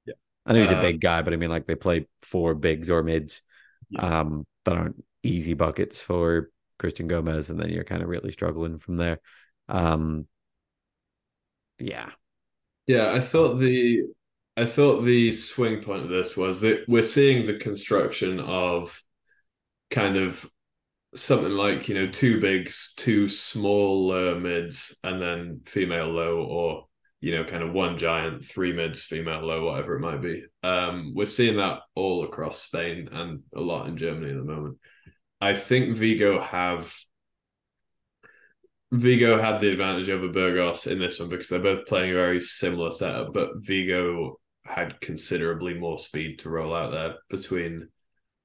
Yeah. 0.04 0.14
I 0.44 0.52
know 0.52 0.60
he's 0.60 0.72
uh, 0.72 0.76
a 0.76 0.82
big 0.82 1.00
guy, 1.00 1.22
but 1.22 1.32
I 1.32 1.36
mean, 1.36 1.50
like 1.50 1.66
they 1.66 1.74
play 1.74 2.06
four 2.20 2.54
bigs 2.54 2.90
or 2.90 3.02
mids 3.02 3.42
yeah. 3.90 4.20
um, 4.20 4.46
that 4.64 4.76
aren't 4.76 5.02
easy 5.22 5.54
buckets 5.54 6.00
for 6.00 6.50
Christian 6.78 7.06
Gomez, 7.06 7.50
and 7.50 7.60
then 7.60 7.70
you're 7.70 7.84
kind 7.84 8.02
of 8.02 8.08
really 8.08 8.32
struggling 8.32 8.78
from 8.78 8.96
there. 8.96 9.20
Um, 9.68 10.26
yeah. 11.78 12.10
Yeah, 12.86 13.12
I 13.12 13.20
thought 13.20 13.54
the 13.54 14.02
I 14.56 14.66
thought 14.66 15.02
the 15.02 15.32
swing 15.32 15.82
point 15.82 16.04
of 16.04 16.10
this 16.10 16.36
was 16.36 16.60
that 16.60 16.84
we're 16.86 17.02
seeing 17.02 17.46
the 17.46 17.54
construction 17.54 18.38
of 18.38 19.02
kind 19.90 20.16
of 20.16 20.48
something 21.14 21.52
like 21.52 21.88
you 21.88 21.94
know 21.94 22.06
two 22.06 22.40
bigs, 22.40 22.92
two 22.96 23.28
small 23.28 24.12
uh, 24.12 24.34
mids, 24.34 24.98
and 25.04 25.20
then 25.22 25.60
female 25.64 26.08
low, 26.08 26.42
or 26.42 26.86
you 27.20 27.34
know 27.34 27.44
kind 27.44 27.62
of 27.62 27.72
one 27.72 27.96
giant, 27.96 28.44
three 28.44 28.74
mids, 28.74 29.02
female 29.02 29.40
low, 29.40 29.64
whatever 29.64 29.96
it 29.96 30.00
might 30.00 30.20
be. 30.20 30.44
Um, 30.62 31.12
we're 31.14 31.26
seeing 31.26 31.56
that 31.56 31.80
all 31.94 32.24
across 32.24 32.62
Spain 32.62 33.08
and 33.10 33.40
a 33.54 33.60
lot 33.60 33.86
in 33.86 33.96
Germany 33.96 34.32
at 34.32 34.36
the 34.36 34.44
moment. 34.44 34.78
I 35.40 35.54
think 35.54 35.96
Vigo 35.96 36.40
have 36.40 36.94
Vigo 38.92 39.40
had 39.40 39.60
the 39.60 39.72
advantage 39.72 40.10
over 40.10 40.28
Burgos 40.28 40.86
in 40.86 40.98
this 40.98 41.18
one 41.18 41.30
because 41.30 41.48
they're 41.48 41.58
both 41.58 41.86
playing 41.86 42.10
a 42.10 42.14
very 42.14 42.42
similar 42.42 42.90
setup, 42.90 43.32
but 43.32 43.52
Vigo 43.56 44.38
had 44.64 45.00
considerably 45.00 45.74
more 45.74 45.98
speed 45.98 46.38
to 46.40 46.50
roll 46.50 46.74
out 46.74 46.92
there 46.92 47.16
between 47.28 47.88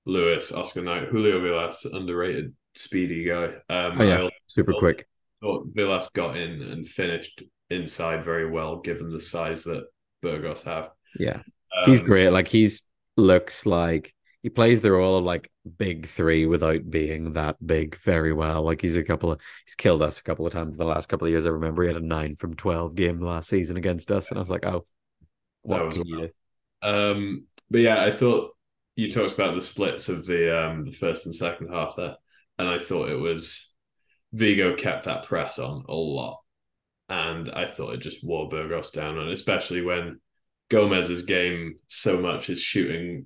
Lewis, 0.06 0.52
Oscar 0.52 0.82
Knight, 0.82 1.10
Julio 1.10 1.42
Villas, 1.42 1.86
underrated 1.86 2.54
speedy 2.76 3.26
guy. 3.26 3.46
Um, 3.70 4.02
oh, 4.02 4.04
yeah, 4.04 4.30
super 4.48 4.74
quick. 4.74 5.08
Thought 5.42 5.68
Villas 5.74 6.10
got 6.10 6.38
in 6.38 6.62
and 6.62 6.88
finished 6.88 7.44
inside 7.70 8.24
very 8.24 8.50
well, 8.50 8.80
given 8.80 9.12
the 9.12 9.20
size 9.20 9.64
that 9.66 9.86
Burgos 10.22 10.64
have. 10.64 10.90
Yeah, 11.20 11.42
um, 11.78 11.86
he's 11.86 12.02
great. 12.02 12.30
Like 12.30 12.48
he's 12.48 12.82
looks 13.18 13.66
like 13.66 14.14
he 14.42 14.50
plays 14.50 14.82
the 14.82 14.92
role 14.92 15.18
of 15.18 15.24
like 15.24 15.52
big 15.78 16.06
three 16.06 16.46
without 16.46 16.90
being 16.90 17.34
that 17.34 17.58
big 17.66 17.98
very 17.98 18.34
well. 18.34 18.64
Like 18.64 18.82
he's 18.82 18.98
a 18.98 19.04
couple 19.04 19.32
of 19.32 19.42
he's 19.66 19.76
killed 19.76 20.02
us 20.02 20.20
a 20.20 20.24
couple 20.24 20.48
of 20.48 20.54
times 20.54 20.76
in 20.76 20.80
the 20.80 20.86
last 20.86 21.10
couple 21.10 21.28
of 21.28 21.32
years. 21.32 21.46
I 21.46 21.50
remember 21.50 21.84
he 21.84 21.90
had 21.90 22.02
a 22.02 22.06
nine 22.06 22.36
from 22.36 22.56
twelve 22.56 22.96
game 22.96 23.20
last 23.20 23.50
season 23.50 23.78
against 23.78 24.10
us, 24.12 24.30
and 24.30 24.38
I 24.38 24.42
was 24.42 24.50
like, 24.50 24.66
oh, 24.66 24.86
what 25.68 25.92
can 25.92 26.06
you 26.06 26.28
do? 26.28 26.30
Um, 26.82 27.46
but 27.70 27.82
yeah, 27.82 28.04
I 28.04 28.12
thought 28.12 28.52
you 28.96 29.12
talked 29.12 29.34
about 29.34 29.56
the 29.56 29.62
splits 29.62 30.10
of 30.10 30.26
the 30.26 30.58
um 30.58 30.86
the 30.86 30.92
first 30.92 31.26
and 31.26 31.36
second 31.36 31.70
half 31.70 31.96
there, 31.98 32.16
and 32.58 32.68
I 32.68 32.80
thought 32.80 33.10
it 33.10 33.20
was 33.20 33.74
Vigo 34.34 34.76
kept 34.76 35.06
that 35.06 35.24
press 35.24 35.60
on 35.60 35.84
a 35.88 35.94
lot, 35.94 36.40
and 37.10 37.50
I 37.50 37.66
thought 37.66 37.94
it 37.94 38.02
just 38.02 38.26
wore 38.26 38.50
Burgos 38.50 38.92
down, 38.92 39.18
and 39.18 39.30
especially 39.30 39.82
when 39.82 40.20
Gomez's 40.70 41.24
game 41.24 41.76
so 41.88 42.20
much 42.20 42.50
is 42.50 42.60
shooting, 42.60 43.26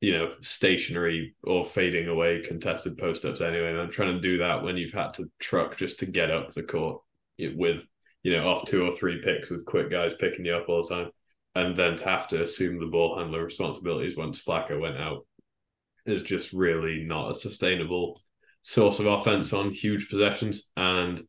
you 0.00 0.12
know, 0.12 0.34
stationary 0.40 1.34
or 1.44 1.64
fading 1.64 2.08
away 2.08 2.40
contested 2.40 2.98
post 2.98 3.24
ups 3.24 3.40
anyway. 3.40 3.70
And 3.70 3.80
I'm 3.80 3.90
trying 3.90 4.14
to 4.14 4.20
do 4.20 4.38
that 4.38 4.62
when 4.62 4.76
you've 4.76 4.92
had 4.92 5.14
to 5.14 5.30
truck 5.38 5.76
just 5.76 6.00
to 6.00 6.06
get 6.06 6.30
up 6.30 6.52
the 6.52 6.62
court 6.62 7.02
with, 7.38 7.86
you 8.22 8.36
know, 8.36 8.48
off 8.48 8.66
two 8.66 8.84
or 8.84 8.90
three 8.90 9.20
picks 9.22 9.50
with 9.50 9.64
quick 9.64 9.90
guys 9.90 10.14
picking 10.14 10.44
you 10.44 10.54
up 10.54 10.68
all 10.68 10.82
the 10.82 10.94
time. 10.94 11.10
And 11.54 11.76
then 11.76 11.96
to 11.96 12.04
have 12.04 12.28
to 12.28 12.42
assume 12.42 12.78
the 12.78 12.86
ball 12.86 13.18
handler 13.18 13.44
responsibilities 13.44 14.16
once 14.16 14.42
Flacco 14.42 14.80
went 14.80 14.96
out 14.96 15.26
is 16.06 16.22
just 16.22 16.52
really 16.52 17.04
not 17.04 17.30
a 17.30 17.34
sustainable 17.34 18.20
source 18.62 19.00
of 19.00 19.06
offense 19.06 19.52
on 19.52 19.70
huge 19.70 20.08
possessions. 20.08 20.70
And 20.76 21.20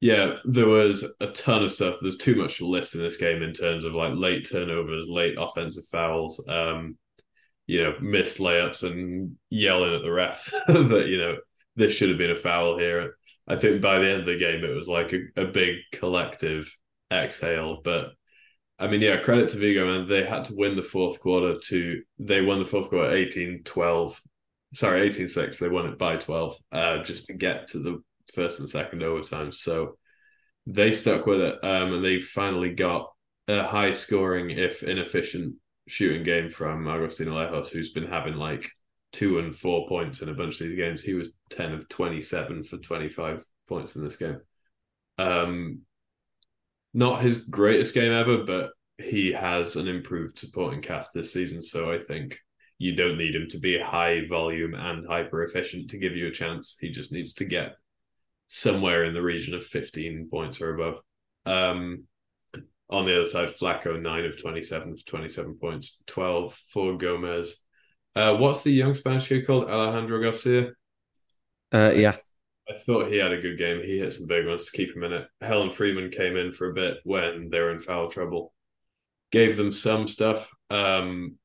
yeah, 0.00 0.36
there 0.44 0.66
was 0.66 1.04
a 1.20 1.28
ton 1.28 1.62
of 1.62 1.70
stuff. 1.70 1.98
There's 2.00 2.16
too 2.16 2.34
much 2.34 2.58
to 2.58 2.66
list 2.66 2.94
in 2.94 3.00
this 3.00 3.16
game 3.16 3.42
in 3.42 3.52
terms 3.52 3.84
of 3.84 3.94
like 3.94 4.14
late 4.14 4.48
turnovers, 4.50 5.08
late 5.08 5.36
offensive 5.38 5.86
fouls, 5.86 6.44
um, 6.48 6.96
you 7.66 7.82
know, 7.82 7.94
missed 8.00 8.38
layups 8.38 8.82
and 8.82 9.36
yelling 9.48 9.94
at 9.94 10.02
the 10.02 10.10
ref 10.10 10.52
that, 10.68 11.06
you 11.06 11.18
know, 11.18 11.36
this 11.76 11.92
should 11.92 12.08
have 12.08 12.18
been 12.18 12.32
a 12.32 12.36
foul 12.36 12.76
here. 12.76 13.16
I 13.46 13.56
think 13.56 13.80
by 13.80 13.98
the 13.98 14.10
end 14.10 14.20
of 14.20 14.26
the 14.26 14.36
game, 14.36 14.64
it 14.64 14.74
was 14.74 14.88
like 14.88 15.12
a, 15.12 15.20
a 15.36 15.46
big 15.46 15.76
collective 15.92 16.76
exhale. 17.12 17.80
But 17.82 18.12
I 18.82 18.88
mean, 18.88 19.00
yeah, 19.00 19.18
credit 19.18 19.48
to 19.50 19.58
Vigo, 19.58 19.86
man. 19.86 20.08
They 20.08 20.24
had 20.24 20.44
to 20.46 20.56
win 20.56 20.74
the 20.74 20.82
fourth 20.82 21.20
quarter 21.20 21.56
to, 21.56 22.02
they 22.18 22.42
won 22.42 22.58
the 22.58 22.64
fourth 22.64 22.90
quarter 22.90 23.14
18 23.14 23.62
12. 23.62 24.20
Sorry, 24.74 25.02
18 25.02 25.28
6. 25.28 25.58
They 25.58 25.68
won 25.68 25.86
it 25.86 25.98
by 25.98 26.16
12 26.16 26.56
uh, 26.72 27.02
just 27.04 27.26
to 27.26 27.34
get 27.34 27.68
to 27.68 27.78
the 27.78 28.02
first 28.34 28.58
and 28.58 28.68
second 28.68 29.04
overtime. 29.04 29.52
So 29.52 29.98
they 30.66 30.90
stuck 30.90 31.26
with 31.26 31.40
it. 31.40 31.62
Um, 31.62 31.92
and 31.94 32.04
they 32.04 32.18
finally 32.18 32.74
got 32.74 33.12
a 33.46 33.62
high 33.62 33.92
scoring, 33.92 34.50
if 34.50 34.82
inefficient, 34.82 35.54
shooting 35.86 36.24
game 36.24 36.50
from 36.50 36.88
Agustin 36.88 37.28
Alejos, 37.28 37.68
who's 37.68 37.92
been 37.92 38.08
having 38.08 38.34
like 38.34 38.68
two 39.12 39.38
and 39.38 39.54
four 39.54 39.86
points 39.86 40.22
in 40.22 40.28
a 40.28 40.34
bunch 40.34 40.60
of 40.60 40.66
these 40.66 40.76
games. 40.76 41.04
He 41.04 41.14
was 41.14 41.30
10 41.50 41.70
of 41.70 41.88
27 41.88 42.64
for 42.64 42.78
25 42.78 43.44
points 43.68 43.94
in 43.94 44.02
this 44.02 44.16
game. 44.16 44.40
Um, 45.18 45.82
not 46.94 47.22
his 47.22 47.46
greatest 47.48 47.94
game 47.94 48.12
ever, 48.12 48.44
but 48.44 48.70
he 48.98 49.32
has 49.32 49.76
an 49.76 49.88
improved 49.88 50.38
supporting 50.38 50.82
cast 50.82 51.12
this 51.12 51.32
season. 51.32 51.62
So 51.62 51.90
I 51.90 51.98
think 51.98 52.38
you 52.78 52.94
don't 52.94 53.18
need 53.18 53.34
him 53.34 53.46
to 53.50 53.58
be 53.58 53.78
high 53.78 54.26
volume 54.26 54.74
and 54.74 55.06
hyper 55.06 55.42
efficient 55.44 55.90
to 55.90 55.98
give 55.98 56.16
you 56.16 56.28
a 56.28 56.32
chance. 56.32 56.76
He 56.80 56.90
just 56.90 57.12
needs 57.12 57.34
to 57.34 57.44
get 57.44 57.76
somewhere 58.48 59.04
in 59.04 59.14
the 59.14 59.22
region 59.22 59.54
of 59.54 59.64
15 59.64 60.28
points 60.30 60.60
or 60.60 60.74
above. 60.74 61.00
Um, 61.46 62.04
on 62.90 63.06
the 63.06 63.14
other 63.14 63.24
side, 63.24 63.48
Flacco, 63.48 64.00
9 64.00 64.24
of 64.26 64.40
27 64.40 64.96
for 64.96 65.06
27 65.06 65.58
points, 65.58 66.02
12 66.06 66.54
for 66.54 66.98
Gomez. 66.98 67.64
Uh, 68.14 68.36
what's 68.36 68.62
the 68.62 68.70
young 68.70 68.92
Spanish 68.92 69.28
kid 69.28 69.46
called? 69.46 69.70
Alejandro 69.70 70.20
Garcia? 70.20 70.72
Uh, 71.72 71.92
yeah. 71.94 72.16
I 72.68 72.74
thought 72.74 73.08
he 73.08 73.16
had 73.16 73.32
a 73.32 73.40
good 73.40 73.58
game. 73.58 73.82
He 73.82 73.98
hit 73.98 74.12
some 74.12 74.26
big 74.26 74.46
ones 74.46 74.66
to 74.66 74.76
keep 74.76 74.94
him 74.94 75.02
in 75.04 75.12
it. 75.12 75.26
Helen 75.40 75.70
Freeman 75.70 76.10
came 76.10 76.36
in 76.36 76.52
for 76.52 76.70
a 76.70 76.74
bit 76.74 76.98
when 77.04 77.50
they 77.50 77.60
were 77.60 77.72
in 77.72 77.80
foul 77.80 78.08
trouble. 78.08 78.52
Gave 79.30 79.56
them 79.56 79.72
some 79.72 80.06
stuff, 80.06 80.50
um, 80.70 81.36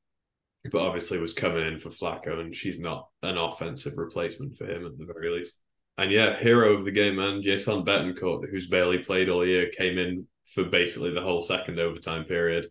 but 0.70 0.82
obviously 0.82 1.18
was 1.18 1.32
coming 1.32 1.66
in 1.66 1.80
for 1.80 1.90
Flacco, 1.90 2.40
and 2.40 2.54
she's 2.54 2.78
not 2.78 3.08
an 3.22 3.36
offensive 3.36 3.94
replacement 3.96 4.56
for 4.56 4.66
him 4.66 4.86
at 4.86 4.96
the 4.98 5.06
very 5.06 5.30
least. 5.30 5.58
And 5.96 6.12
yeah, 6.12 6.38
hero 6.38 6.74
of 6.74 6.84
the 6.84 6.92
game, 6.92 7.16
man, 7.16 7.42
Jason 7.42 7.84
Betancourt, 7.84 8.48
who's 8.48 8.68
barely 8.68 8.98
played 8.98 9.28
all 9.28 9.44
year, 9.44 9.70
came 9.76 9.98
in 9.98 10.26
for 10.44 10.64
basically 10.64 11.12
the 11.12 11.22
whole 11.22 11.42
second 11.42 11.80
overtime 11.80 12.24
period, 12.24 12.66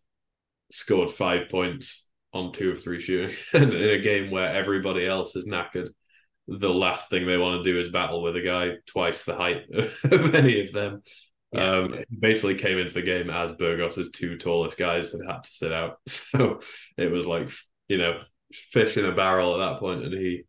scored 0.72 1.12
five 1.12 1.50
points 1.50 2.10
on 2.32 2.52
two 2.52 2.72
of 2.72 2.82
three 2.82 3.00
shooting 3.00 3.36
in 3.54 3.74
a 3.74 4.00
game 4.00 4.32
where 4.32 4.50
everybody 4.50 5.06
else 5.06 5.36
is 5.36 5.48
knackered 5.48 5.90
the 6.48 6.74
last 6.74 7.10
thing 7.10 7.26
they 7.26 7.38
want 7.38 7.64
to 7.64 7.70
do 7.70 7.78
is 7.78 7.90
battle 7.90 8.22
with 8.22 8.36
a 8.36 8.42
guy 8.42 8.78
twice 8.86 9.26
the 9.26 9.36
height 9.36 9.64
of 9.74 10.36
any 10.36 10.62
of 10.62 10.72
them. 10.72 11.02
Yeah. 11.52 11.72
Um, 11.72 12.04
basically 12.18 12.56
came 12.56 12.78
into 12.78 12.94
the 12.94 13.02
game 13.02 13.30
as 13.30 13.54
Burgos's 13.54 14.12
two 14.12 14.38
tallest 14.38 14.78
guys 14.78 15.12
had 15.12 15.22
had 15.26 15.44
to 15.44 15.50
sit 15.50 15.72
out. 15.72 15.98
So 16.08 16.60
it 16.98 17.12
was 17.12 17.26
like, 17.26 17.50
you 17.88 17.98
know, 17.98 18.20
fish 18.54 18.98
in 18.98 19.06
a 19.06 19.14
barrel 19.14 19.54
at 19.54 19.66
that 19.66 19.80
point, 19.80 20.04
and 20.04 20.14
he 20.14 20.44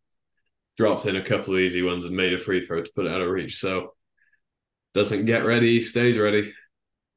dropped 0.76 1.06
in 1.06 1.16
a 1.16 1.24
couple 1.24 1.54
of 1.54 1.60
easy 1.60 1.82
ones 1.82 2.04
and 2.04 2.16
made 2.16 2.32
a 2.32 2.38
free 2.38 2.64
throw 2.64 2.82
to 2.82 2.92
put 2.94 3.06
it 3.06 3.12
out 3.12 3.20
of 3.20 3.30
reach. 3.30 3.58
So 3.60 3.94
doesn't 4.94 5.26
get 5.26 5.44
ready, 5.44 5.80
stays 5.80 6.18
ready. 6.18 6.52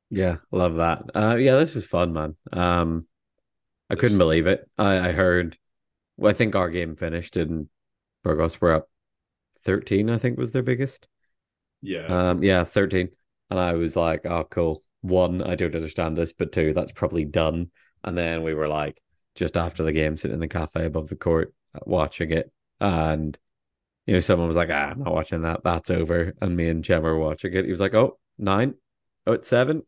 Yeah, 0.10 0.38
love 0.52 0.76
that. 0.76 1.04
Uh, 1.16 1.36
yeah, 1.38 1.56
this 1.56 1.74
was 1.74 1.86
fun, 1.86 2.14
man. 2.14 2.36
Um, 2.52 3.08
I 3.90 3.96
couldn't 3.96 4.18
believe 4.18 4.48
it. 4.48 4.70
I, 4.78 5.10
I 5.10 5.12
heard. 5.12 5.58
Well, 6.18 6.30
I 6.30 6.34
think 6.34 6.56
our 6.56 6.70
game 6.70 6.96
finished 6.96 7.38
and 7.38 7.68
Burgos 8.24 8.60
were 8.62 8.72
up 8.72 8.90
13, 9.60 10.10
I 10.10 10.18
think 10.18 10.38
was 10.38 10.52
their 10.52 10.64
biggest. 10.64 11.08
Yeah. 11.82 12.06
Um, 12.06 12.44
yeah, 12.44 12.64
13. 12.64 13.10
And 13.50 13.60
I 13.60 13.74
was 13.74 13.96
like, 13.96 14.26
oh, 14.26 14.46
cool. 14.46 14.84
One, 15.02 15.42
I 15.42 15.56
don't 15.56 15.76
understand 15.76 16.18
this, 16.18 16.34
but 16.34 16.52
two, 16.52 16.74
that's 16.74 16.92
probably 16.92 17.26
done. 17.26 17.72
And 18.04 18.18
then 18.18 18.44
we 18.44 18.54
were 18.54 18.68
like, 18.68 19.02
just 19.36 19.58
after 19.58 19.84
the 19.84 19.92
game, 19.92 20.18
sitting 20.18 20.36
in 20.36 20.40
the 20.40 20.48
cafe 20.48 20.86
above 20.86 21.10
the 21.10 21.16
court, 21.16 21.54
watching 21.86 22.32
it. 22.32 22.52
And, 22.80 23.38
you 24.06 24.14
know, 24.14 24.20
someone 24.20 24.48
was 24.48 24.58
like, 24.58 24.70
ah, 24.70 24.92
I'm 24.92 25.00
not 25.00 25.14
watching 25.14 25.44
that. 25.44 25.64
That's 25.64 25.90
over. 25.90 26.34
And 26.42 26.56
me 26.56 26.70
and 26.70 26.84
Chem 26.86 27.04
were 27.04 27.18
watching 27.18 27.54
it. 27.54 27.66
He 27.66 27.72
was 27.72 27.80
like, 27.80 27.94
oh, 27.94 28.20
nine. 28.38 28.76
Oh, 29.26 29.34
it's 29.34 29.48
seven. 29.48 29.84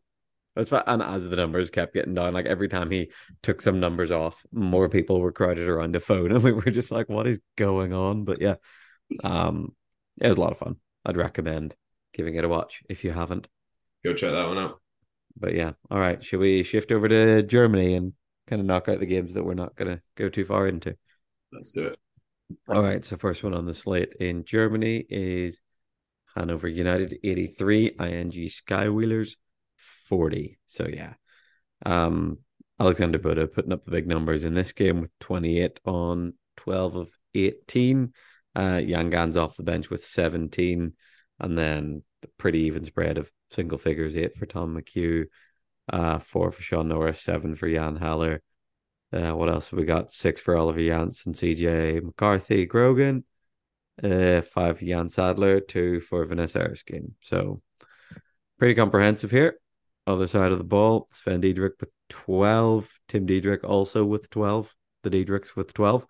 That's 0.54 0.70
fine. 0.70 0.84
And 0.86 1.02
as 1.02 1.28
the 1.28 1.36
numbers 1.36 1.70
kept 1.70 1.94
getting 1.94 2.14
down, 2.14 2.34
like 2.34 2.46
every 2.46 2.68
time 2.68 2.90
he 2.90 3.10
took 3.42 3.60
some 3.60 3.80
numbers 3.80 4.10
off, 4.10 4.44
more 4.52 4.88
people 4.88 5.20
were 5.20 5.32
crowded 5.32 5.68
around 5.68 5.94
the 5.94 6.00
phone, 6.00 6.30
and 6.32 6.42
we 6.42 6.52
were 6.52 6.62
just 6.62 6.90
like, 6.90 7.08
"What 7.08 7.26
is 7.26 7.40
going 7.56 7.92
on?" 7.92 8.24
But 8.24 8.40
yeah, 8.40 8.56
um, 9.22 9.74
it 10.20 10.28
was 10.28 10.36
a 10.36 10.40
lot 10.40 10.52
of 10.52 10.58
fun. 10.58 10.76
I'd 11.04 11.16
recommend 11.16 11.74
giving 12.12 12.36
it 12.36 12.44
a 12.44 12.48
watch 12.48 12.82
if 12.88 13.04
you 13.04 13.10
haven't. 13.10 13.48
Go 14.04 14.14
check 14.14 14.32
that 14.32 14.46
one 14.46 14.58
out. 14.58 14.80
But 15.36 15.54
yeah, 15.54 15.72
all 15.90 15.98
right. 15.98 16.22
Should 16.22 16.40
we 16.40 16.62
shift 16.62 16.92
over 16.92 17.08
to 17.08 17.42
Germany 17.42 17.94
and 17.94 18.12
kind 18.46 18.60
of 18.60 18.66
knock 18.66 18.88
out 18.88 19.00
the 19.00 19.06
games 19.06 19.34
that 19.34 19.44
we're 19.44 19.54
not 19.54 19.74
going 19.74 19.96
to 19.96 20.02
go 20.16 20.28
too 20.28 20.44
far 20.44 20.68
into? 20.68 20.96
Let's 21.52 21.72
do 21.72 21.86
it. 21.88 21.98
All 22.68 22.82
right. 22.82 23.04
So 23.04 23.16
first 23.16 23.42
one 23.42 23.54
on 23.54 23.66
the 23.66 23.74
slate 23.74 24.14
in 24.20 24.44
Germany 24.44 25.04
is 25.08 25.60
Hanover 26.36 26.68
United 26.68 27.18
83, 27.24 27.96
ING 27.98 28.30
Skywheelers 28.30 29.36
40. 30.08 30.58
So 30.66 30.86
yeah. 30.88 31.14
Um 31.84 32.38
Alexander 32.80 33.18
Buda 33.18 33.46
putting 33.46 33.72
up 33.72 33.84
the 33.84 33.92
big 33.92 34.08
numbers 34.08 34.42
in 34.42 34.54
this 34.54 34.72
game 34.72 35.00
with 35.00 35.12
28 35.20 35.78
on 35.84 36.34
12 36.56 36.96
of 36.96 37.18
18. 37.34 38.12
Uh 38.54 38.80
Jan 38.80 39.10
Gans 39.10 39.36
off 39.36 39.56
the 39.56 39.62
bench 39.62 39.90
with 39.90 40.04
17. 40.04 40.94
And 41.40 41.58
then 41.58 42.02
the 42.22 42.28
pretty 42.38 42.60
even 42.60 42.84
spread 42.84 43.18
of 43.18 43.30
single 43.50 43.78
figures, 43.78 44.16
eight 44.16 44.36
for 44.36 44.46
Tom 44.46 44.76
McHugh, 44.76 45.26
uh, 45.92 46.18
four 46.18 46.50
for 46.50 46.62
Sean 46.62 46.88
Norris, 46.88 47.20
seven 47.20 47.54
for 47.54 47.68
Jan 47.68 47.96
Haller. 47.96 48.42
Uh, 49.12 49.32
what 49.32 49.48
else 49.48 49.70
have 49.70 49.78
we 49.78 49.84
got? 49.84 50.10
Six 50.10 50.40
for 50.40 50.56
Oliver 50.56 50.80
Janssen, 50.80 51.34
CJ 51.34 52.02
McCarthy, 52.02 52.66
Grogan, 52.66 53.24
uh, 54.02 54.40
five 54.40 54.78
for 54.78 54.84
Jan 54.84 55.08
Sadler, 55.08 55.60
two 55.60 56.00
for 56.00 56.24
Vanessa 56.24 56.60
Erskine. 56.60 57.14
So 57.20 57.62
pretty 58.58 58.74
comprehensive 58.74 59.30
here 59.30 59.58
other 60.06 60.26
side 60.26 60.52
of 60.52 60.58
the 60.58 60.64
ball, 60.64 61.08
Sven 61.10 61.40
Diedrich 61.40 61.74
with 61.80 61.90
12, 62.10 63.00
Tim 63.08 63.26
Diedrich 63.26 63.64
also 63.64 64.04
with 64.04 64.30
12, 64.30 64.74
the 65.02 65.10
Diedrichs 65.10 65.56
with 65.56 65.72
12, 65.72 66.06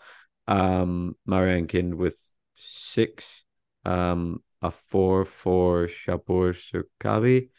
um, 0.46 1.16
Marianne 1.26 1.66
Kind 1.66 1.94
with 1.94 2.16
six, 2.54 3.44
um, 3.84 4.42
a 4.62 4.70
four 4.70 5.24
for 5.24 5.86
Shapur 5.86 6.54
Surkavi, 6.54 7.50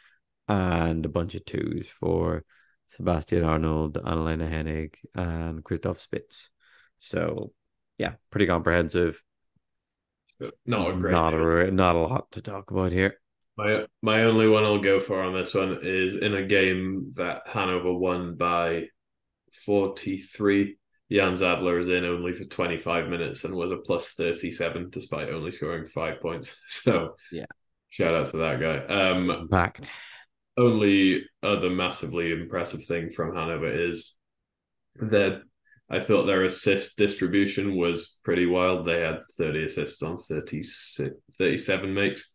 and 0.47 1.05
a 1.05 1.09
bunch 1.09 1.35
of 1.35 1.45
twos 1.45 1.87
for 1.87 2.43
Sebastian 2.89 3.43
Arnold, 3.43 3.95
Annalena 3.95 4.49
Hennig, 4.49 4.95
and 5.13 5.63
Christoph 5.63 5.99
Spitz. 5.99 6.51
So, 6.97 7.51
yeah, 7.97 8.13
pretty 8.29 8.47
comprehensive. 8.47 9.21
Not 10.65 10.91
a 10.91 10.93
great, 10.93 11.11
not 11.11 11.33
a 11.33 11.71
not 11.71 11.95
a 11.95 11.99
lot 11.99 12.31
to 12.31 12.41
talk 12.41 12.71
about 12.71 12.91
here. 12.91 13.19
My 13.57 13.85
my 14.01 14.23
only 14.23 14.47
one 14.49 14.63
I'll 14.63 14.79
go 14.79 14.99
for 14.99 15.21
on 15.21 15.33
this 15.33 15.53
one 15.53 15.79
is 15.81 16.15
in 16.15 16.33
a 16.33 16.43
game 16.43 17.13
that 17.15 17.43
Hanover 17.47 17.93
won 17.93 18.35
by 18.35 18.87
43. 19.65 20.77
Jan 21.11 21.33
Zadler 21.33 21.79
is 21.79 21.87
in 21.87 22.03
only 22.03 22.33
for 22.33 22.45
25 22.45 23.07
minutes 23.07 23.43
and 23.43 23.53
was 23.53 23.71
a 23.71 23.77
plus 23.77 24.13
37 24.13 24.89
despite 24.89 25.29
only 25.29 25.51
scoring 25.51 25.85
five 25.85 26.21
points. 26.21 26.59
So 26.67 27.15
yeah, 27.31 27.45
shout 27.89 28.13
out 28.13 28.27
to 28.27 28.37
that 28.37 28.59
guy. 28.59 28.77
Um 28.93 29.29
Impact. 29.29 29.89
Only 30.57 31.25
other 31.43 31.69
massively 31.69 32.31
impressive 32.31 32.85
thing 32.85 33.11
from 33.11 33.35
Hanover 33.35 33.71
is 33.71 34.15
that 34.95 35.41
I 35.89 35.99
thought 35.99 36.25
their 36.25 36.43
assist 36.43 36.97
distribution 36.97 37.75
was 37.75 38.19
pretty 38.23 38.45
wild. 38.45 38.85
They 38.85 39.01
had 39.01 39.19
30 39.37 39.65
assists 39.65 40.01
on 40.01 40.17
36, 40.17 41.13
37 41.37 41.93
makes 41.93 42.34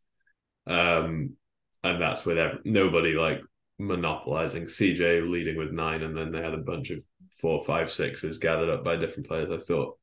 um, 0.71 1.37
and 1.83 2.01
that's 2.01 2.25
with 2.25 2.39
every, 2.39 2.61
nobody 2.65 3.13
like 3.15 3.41
monopolizing. 3.79 4.65
CJ 4.65 5.31
leading 5.31 5.57
with 5.57 5.73
nine, 5.73 6.03
and 6.03 6.17
then 6.17 6.33
they 6.33 6.43
had 6.43 6.55
a 6.55 6.59
bunch 6.59 6.91
of 6.91 7.03
four, 7.41 7.65
five, 7.65 7.91
sixes 7.91 8.39
gathered 8.39 8.71
up 8.71 8.85
by 8.85 8.97
different 8.97 9.29
players. 9.29 9.51
I 9.51 9.59
thought 9.59 9.99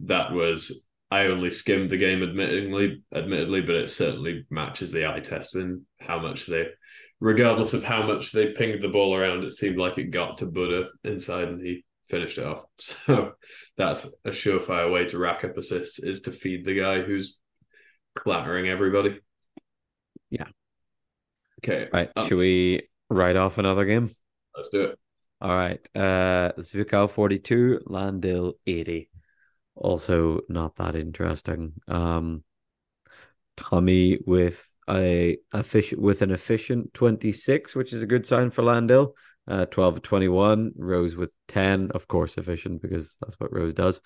that 0.00 0.32
was. 0.32 0.86
I 1.08 1.26
only 1.26 1.52
skimmed 1.52 1.90
the 1.90 1.96
game, 1.96 2.20
admittedly, 2.20 3.02
admittedly, 3.14 3.60
but 3.60 3.76
it 3.76 3.90
certainly 3.90 4.44
matches 4.50 4.90
the 4.90 5.08
eye 5.08 5.20
test 5.20 5.54
and 5.54 5.82
how 6.00 6.18
much 6.18 6.46
they 6.46 6.66
regardless 7.20 7.74
of 7.74 7.84
how 7.84 8.06
much 8.06 8.32
they 8.32 8.52
pinged 8.52 8.82
the 8.82 8.88
ball 8.88 9.14
around, 9.14 9.44
it 9.44 9.52
seemed 9.52 9.78
like 9.78 9.98
it 9.98 10.10
got 10.10 10.38
to 10.38 10.46
Buda 10.46 10.88
inside 11.04 11.48
and 11.48 11.60
he 11.64 11.84
finished 12.04 12.38
it 12.38 12.46
off. 12.46 12.64
So 12.78 13.32
that's 13.76 14.06
a 14.24 14.30
surefire 14.30 14.90
way 14.90 15.06
to 15.06 15.18
rack 15.18 15.44
up 15.44 15.56
assists 15.56 15.98
is 15.98 16.22
to 16.22 16.30
feed 16.30 16.64
the 16.64 16.78
guy 16.78 17.02
who's 17.02 17.38
clattering 18.14 18.68
everybody. 18.68 19.20
Yeah. 20.30 20.46
Okay. 21.62 21.88
Right. 21.92 22.10
Um, 22.16 22.28
Should 22.28 22.38
we 22.38 22.88
write 23.08 23.36
off 23.36 23.58
another 23.58 23.84
game? 23.84 24.14
Let's 24.54 24.68
do 24.70 24.82
it. 24.82 24.98
All 25.40 25.54
right. 25.54 25.80
Uh 25.94 26.52
Zwickau 26.58 27.10
42, 27.10 27.80
Lahn-Dill 27.86 28.54
80. 28.66 29.10
Also 29.74 30.40
not 30.48 30.76
that 30.76 30.94
interesting. 30.94 31.74
Um 31.88 32.42
Tommy 33.56 34.18
with 34.26 34.66
a 34.88 35.38
efficient 35.52 36.00
with 36.00 36.22
an 36.22 36.30
efficient 36.30 36.94
26, 36.94 37.74
which 37.74 37.92
is 37.92 38.02
a 38.02 38.06
good 38.06 38.26
sign 38.26 38.50
for 38.50 38.62
Lahn-Dill. 38.62 39.14
Uh 39.48 39.66
12 39.66 40.02
21, 40.02 40.72
Rose 40.76 41.16
with 41.16 41.34
10, 41.48 41.90
of 41.92 42.08
course 42.08 42.38
efficient 42.38 42.82
because 42.82 43.16
that's 43.20 43.38
what 43.38 43.52
Rose 43.52 43.74
does. 43.74 44.00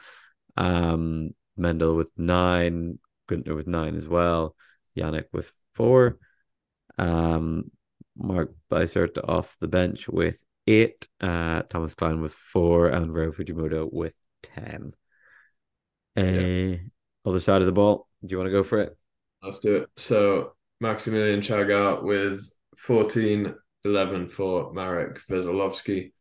Um 0.57 1.31
Mendel 1.57 1.95
with 1.95 2.11
9, 2.17 2.99
Günther 3.29 3.55
with 3.55 3.67
9 3.67 3.97
as 3.97 4.09
well. 4.09 4.57
Yannick 4.97 5.27
with 5.33 5.53
4. 5.75 6.19
Um 6.99 7.71
Mark 8.17 8.55
Beisert 8.71 9.17
off 9.29 9.57
the 9.61 9.69
bench 9.69 10.09
with 10.09 10.43
eight, 10.67 11.09
uh, 11.21 11.63
Thomas 11.63 11.95
Klein 11.95 12.21
with 12.21 12.33
four, 12.33 12.89
and 12.89 13.13
Ryo 13.13 13.33
Fujimoto 13.33 13.91
with 13.91 14.15
10. 14.43 14.93
Yeah. 16.17 16.23
Uh, 16.23 17.29
other 17.29 17.41
side 17.41 17.63
of 17.63 17.67
the 17.67 17.73
ball, 17.73 18.09
do 18.23 18.29
you 18.29 18.39
want 18.39 18.49
to 18.49 18.53
go 18.53 18.63
for 18.63 18.81
it? 18.81 18.97
Let's 19.43 19.61
do 19.61 19.77
it. 19.77 19.89
So, 19.97 20.53
Maximilian 20.81 21.41
Chagat 21.41 22.03
with 22.03 22.51
14, 22.79 23.55
11 23.85 24.29
for 24.29 24.73
Marek 24.73 25.21
Veselovsky, 25.29 26.13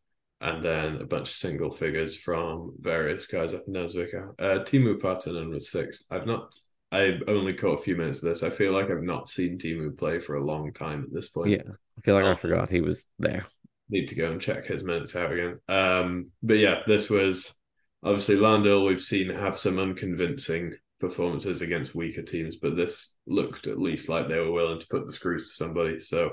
and 0.41 0.64
then 0.64 0.97
a 0.97 1.06
bunch 1.06 1.30
of 1.30 1.36
single 1.36 1.72
figures 1.72 2.16
from 2.16 2.74
various 2.80 3.28
guys 3.28 3.54
up 3.54 3.64
in 3.68 3.74
Nelsvika. 3.74 4.30
Uh, 4.39 4.64
Teemu 4.64 5.00
Partanen 5.00 5.50
with 5.50 5.64
six. 5.64 6.06
I've 6.10 6.26
not 6.26 6.54
I 6.92 7.20
only 7.28 7.54
caught 7.54 7.80
a 7.80 7.82
few 7.82 7.96
minutes 7.96 8.24
of 8.24 8.30
this. 8.30 8.44
I 8.44 8.50
feel 8.50 8.72
like 8.72 8.90
I've 8.90 9.04
not 9.04 9.28
seen 9.28 9.58
Teemu 9.58 9.98
play 9.98 10.20
for 10.20 10.36
a 10.36 10.44
long 10.44 10.74
time 10.74 11.04
at 11.04 11.14
this 11.14 11.30
point. 11.30 11.52
Yeah, 11.52 11.62
I 11.68 12.02
feel 12.02 12.16
like 12.16 12.26
I 12.26 12.34
forgot 12.34 12.70
he 12.70 12.82
was 12.82 13.08
there. 13.20 13.46
Need 13.90 14.08
to 14.08 14.16
go 14.16 14.32
and 14.32 14.42
check 14.42 14.66
his 14.66 14.84
minutes 14.84 15.16
out 15.16 15.32
again. 15.32 15.60
Um, 15.68 16.32
but 16.42 16.58
yeah, 16.58 16.82
this 16.88 17.10
was 17.10 17.56
obviously 18.04 18.38
Lahn-Dill. 18.38 18.84
We've 18.84 19.02
seen 19.02 19.30
have 19.30 19.58
some 19.58 19.78
unconvincing 19.78 20.76
performances 21.00 21.62
against 21.62 21.96
weaker 21.96 22.24
teams, 22.24 22.58
but 22.58 22.76
this 22.76 23.16
looked 23.28 23.68
at 23.68 23.80
least 23.80 24.10
like 24.10 24.28
they 24.28 24.40
were 24.40 24.52
willing 24.52 24.80
to 24.80 24.88
put 24.90 25.06
the 25.06 25.12
screws 25.12 25.50
to 25.50 25.54
somebody. 25.54 26.00
So 26.00 26.32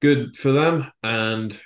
good 0.00 0.36
for 0.36 0.50
them, 0.50 0.90
and 1.02 1.58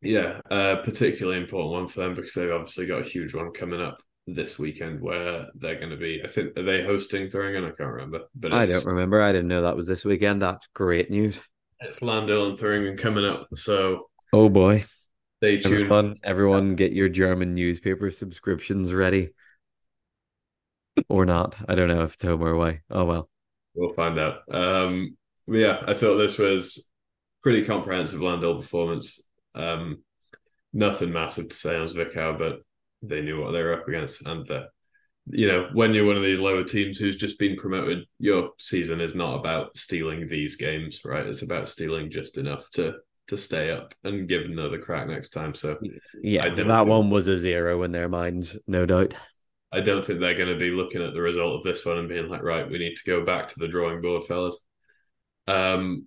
yeah, 0.00 0.40
a 0.50 0.76
particularly 0.84 1.40
important 1.40 1.72
one 1.72 1.88
for 1.88 2.00
them 2.00 2.14
because 2.14 2.34
they've 2.34 2.52
obviously 2.52 2.86
got 2.86 3.02
a 3.02 3.08
huge 3.08 3.34
one 3.34 3.50
coming 3.52 3.80
up 3.80 4.00
this 4.34 4.58
weekend 4.58 5.00
where 5.00 5.46
they're 5.54 5.78
going 5.78 5.90
to 5.90 5.96
be. 5.96 6.20
I 6.22 6.26
think 6.26 6.56
are 6.58 6.62
they 6.62 6.84
hosting 6.84 7.28
Thuringen? 7.28 7.64
I 7.64 7.70
can't 7.70 7.90
remember, 7.90 8.20
but 8.34 8.52
I 8.52 8.66
don't 8.66 8.84
remember. 8.84 9.20
I 9.22 9.32
didn't 9.32 9.48
know 9.48 9.62
that 9.62 9.76
was 9.76 9.86
this 9.86 10.04
weekend. 10.04 10.42
That's 10.42 10.66
great 10.74 11.10
news. 11.10 11.40
It's 11.80 12.00
Lahn-Dill 12.00 12.50
and 12.50 12.58
Thuringen 12.58 12.98
coming 12.98 13.24
up. 13.24 13.48
So 13.54 14.10
oh 14.32 14.48
boy, 14.48 14.84
stay 15.38 15.58
tuned. 15.58 15.74
Everyone, 15.74 16.14
everyone, 16.24 16.74
get 16.74 16.92
your 16.92 17.08
German 17.08 17.54
newspaper 17.54 18.10
subscriptions 18.10 18.92
ready, 18.92 19.30
or 21.08 21.24
not. 21.24 21.56
I 21.68 21.74
don't 21.74 21.88
know 21.88 22.02
if 22.02 22.14
it's 22.14 22.24
home 22.24 22.42
or 22.42 22.50
away. 22.50 22.82
Oh 22.90 23.04
well, 23.04 23.30
we'll 23.74 23.94
find 23.94 24.18
out. 24.18 24.40
Um, 24.52 25.16
yeah, 25.46 25.82
I 25.86 25.94
thought 25.94 26.18
this 26.18 26.36
was 26.36 26.86
pretty 27.42 27.64
comprehensive 27.64 28.20
Lahn-Dill 28.20 28.56
performance. 28.56 29.26
Um, 29.54 30.02
nothing 30.72 31.12
massive 31.12 31.48
to 31.48 31.54
say 31.54 31.78
on 31.78 31.86
Zwickau, 31.86 32.38
but 32.38 32.60
they 33.02 33.22
knew 33.22 33.42
what 33.42 33.52
they 33.52 33.62
were 33.62 33.80
up 33.80 33.88
against, 33.88 34.26
and 34.26 34.46
that 34.46 34.68
you 35.26 35.46
know 35.46 35.68
when 35.72 35.94
you're 35.94 36.06
one 36.06 36.16
of 36.16 36.22
these 36.22 36.40
lower 36.40 36.64
teams 36.64 36.98
who's 36.98 37.16
just 37.16 37.38
been 37.38 37.56
promoted, 37.56 38.04
your 38.18 38.50
season 38.58 39.00
is 39.00 39.14
not 39.14 39.38
about 39.38 39.76
stealing 39.76 40.26
these 40.26 40.56
games, 40.56 41.02
right? 41.04 41.26
It's 41.26 41.42
about 41.42 41.68
stealing 41.68 42.10
just 42.10 42.38
enough 42.38 42.70
to 42.72 42.96
to 43.28 43.36
stay 43.36 43.70
up 43.70 43.94
and 44.04 44.28
give 44.28 44.42
another 44.42 44.78
crack 44.78 45.06
next 45.06 45.30
time. 45.30 45.54
So 45.54 45.78
yeah, 46.22 46.48
that 46.54 46.86
one 46.86 47.10
was 47.10 47.28
a 47.28 47.36
zero 47.36 47.82
in 47.82 47.92
their 47.92 48.08
minds, 48.08 48.58
no 48.66 48.86
doubt. 48.86 49.14
I 49.70 49.80
don't 49.80 50.04
think 50.04 50.18
they're 50.18 50.34
going 50.34 50.52
to 50.52 50.58
be 50.58 50.70
looking 50.70 51.02
at 51.02 51.12
the 51.12 51.20
result 51.20 51.56
of 51.56 51.62
this 51.62 51.84
one 51.84 51.98
and 51.98 52.08
being 52.08 52.28
like, 52.28 52.42
right, 52.42 52.68
we 52.68 52.78
need 52.78 52.96
to 52.96 53.04
go 53.04 53.24
back 53.24 53.48
to 53.48 53.58
the 53.58 53.68
drawing 53.68 54.00
board, 54.00 54.24
fellas. 54.24 54.64
Um, 55.46 56.06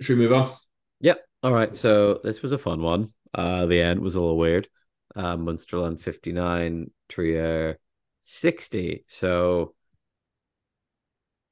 should 0.00 0.18
we 0.18 0.24
move 0.24 0.34
on? 0.34 0.52
Yep. 1.00 1.24
All 1.42 1.52
right. 1.52 1.74
So 1.74 2.20
this 2.22 2.42
was 2.42 2.52
a 2.52 2.58
fun 2.58 2.82
one. 2.82 3.12
Uh, 3.32 3.64
the 3.64 3.80
end 3.80 4.00
was 4.00 4.14
a 4.14 4.20
little 4.20 4.36
weird 4.36 4.68
uh, 5.16 5.36
Munsterland 5.36 6.00
59, 6.00 6.90
Trier 7.08 7.78
60. 8.22 9.04
So, 9.06 9.74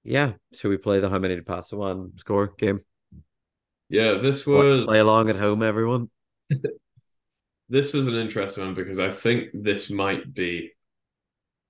yeah. 0.04 0.32
Should 0.54 0.68
we 0.68 0.76
play 0.76 1.00
the 1.00 1.08
how 1.08 1.18
many 1.18 1.36
to 1.36 1.42
pass 1.42 1.72
one 1.72 2.16
score 2.16 2.48
game? 2.48 2.80
Yeah, 3.88 4.14
this 4.14 4.46
was. 4.46 4.84
Play 4.84 4.98
along 4.98 5.30
at 5.30 5.36
home, 5.36 5.62
everyone. 5.62 6.10
this 7.68 7.92
was 7.92 8.06
an 8.06 8.14
interesting 8.14 8.64
one 8.64 8.74
because 8.74 8.98
I 8.98 9.10
think 9.10 9.48
this 9.52 9.90
might 9.90 10.32
be, 10.32 10.72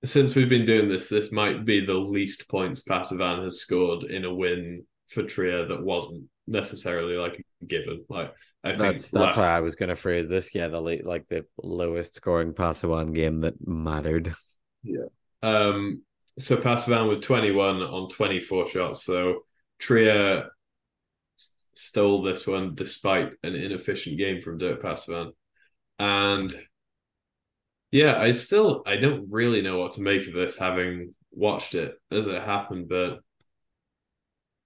since 0.03 0.35
we've 0.35 0.49
been 0.49 0.65
doing 0.65 0.87
this, 0.87 1.09
this 1.09 1.31
might 1.31 1.65
be 1.65 1.85
the 1.85 1.93
least 1.93 2.49
points 2.49 2.83
Passiwan 2.83 3.43
has 3.43 3.59
scored 3.59 4.03
in 4.03 4.25
a 4.25 4.33
win 4.33 4.85
for 5.07 5.23
Trier 5.23 5.65
that 5.67 5.83
wasn't 5.83 6.25
necessarily 6.47 7.15
like 7.15 7.43
a 7.61 7.65
given. 7.65 8.05
Like 8.09 8.33
I 8.67 8.71
think 8.71 8.81
that's 8.81 9.11
that's 9.11 9.37
last... 9.37 9.45
I 9.45 9.61
was 9.61 9.75
going 9.75 9.89
to 9.89 9.95
phrase 9.95 10.29
this. 10.29 10.53
Yeah, 10.53 10.67
the 10.67 10.81
late 10.81 11.05
like 11.05 11.27
the 11.27 11.45
lowest 11.61 12.15
scoring 12.15 12.53
Passiwan 12.53 13.13
game 13.13 13.39
that 13.41 13.55
mattered. 13.65 14.33
Yeah. 14.83 15.05
Um. 15.41 16.03
So 16.39 16.57
Passiwan 16.57 17.09
with 17.09 17.21
twenty 17.21 17.51
one 17.51 17.81
on 17.81 18.09
twenty 18.09 18.39
four 18.39 18.67
shots. 18.67 19.03
So 19.03 19.45
Trier 19.79 20.49
stole 21.75 22.23
this 22.23 22.47
one 22.47 22.73
despite 22.75 23.31
an 23.43 23.55
inefficient 23.55 24.17
game 24.17 24.41
from 24.41 24.57
Dirk 24.57 24.81
Passiwan, 24.81 25.31
and 25.99 26.53
yeah, 27.91 28.19
I 28.19 28.31
still 28.31 28.83
I 28.85 28.97
don't 28.97 29.31
really 29.31 29.61
know 29.61 29.79
what 29.79 29.93
to 29.93 30.01
make 30.01 30.27
of 30.27 30.33
this 30.33 30.57
having 30.57 31.13
watched 31.31 31.75
it 31.75 31.95
as 32.11 32.27
it 32.27 32.41
happened, 32.41 32.89
but 32.89 33.19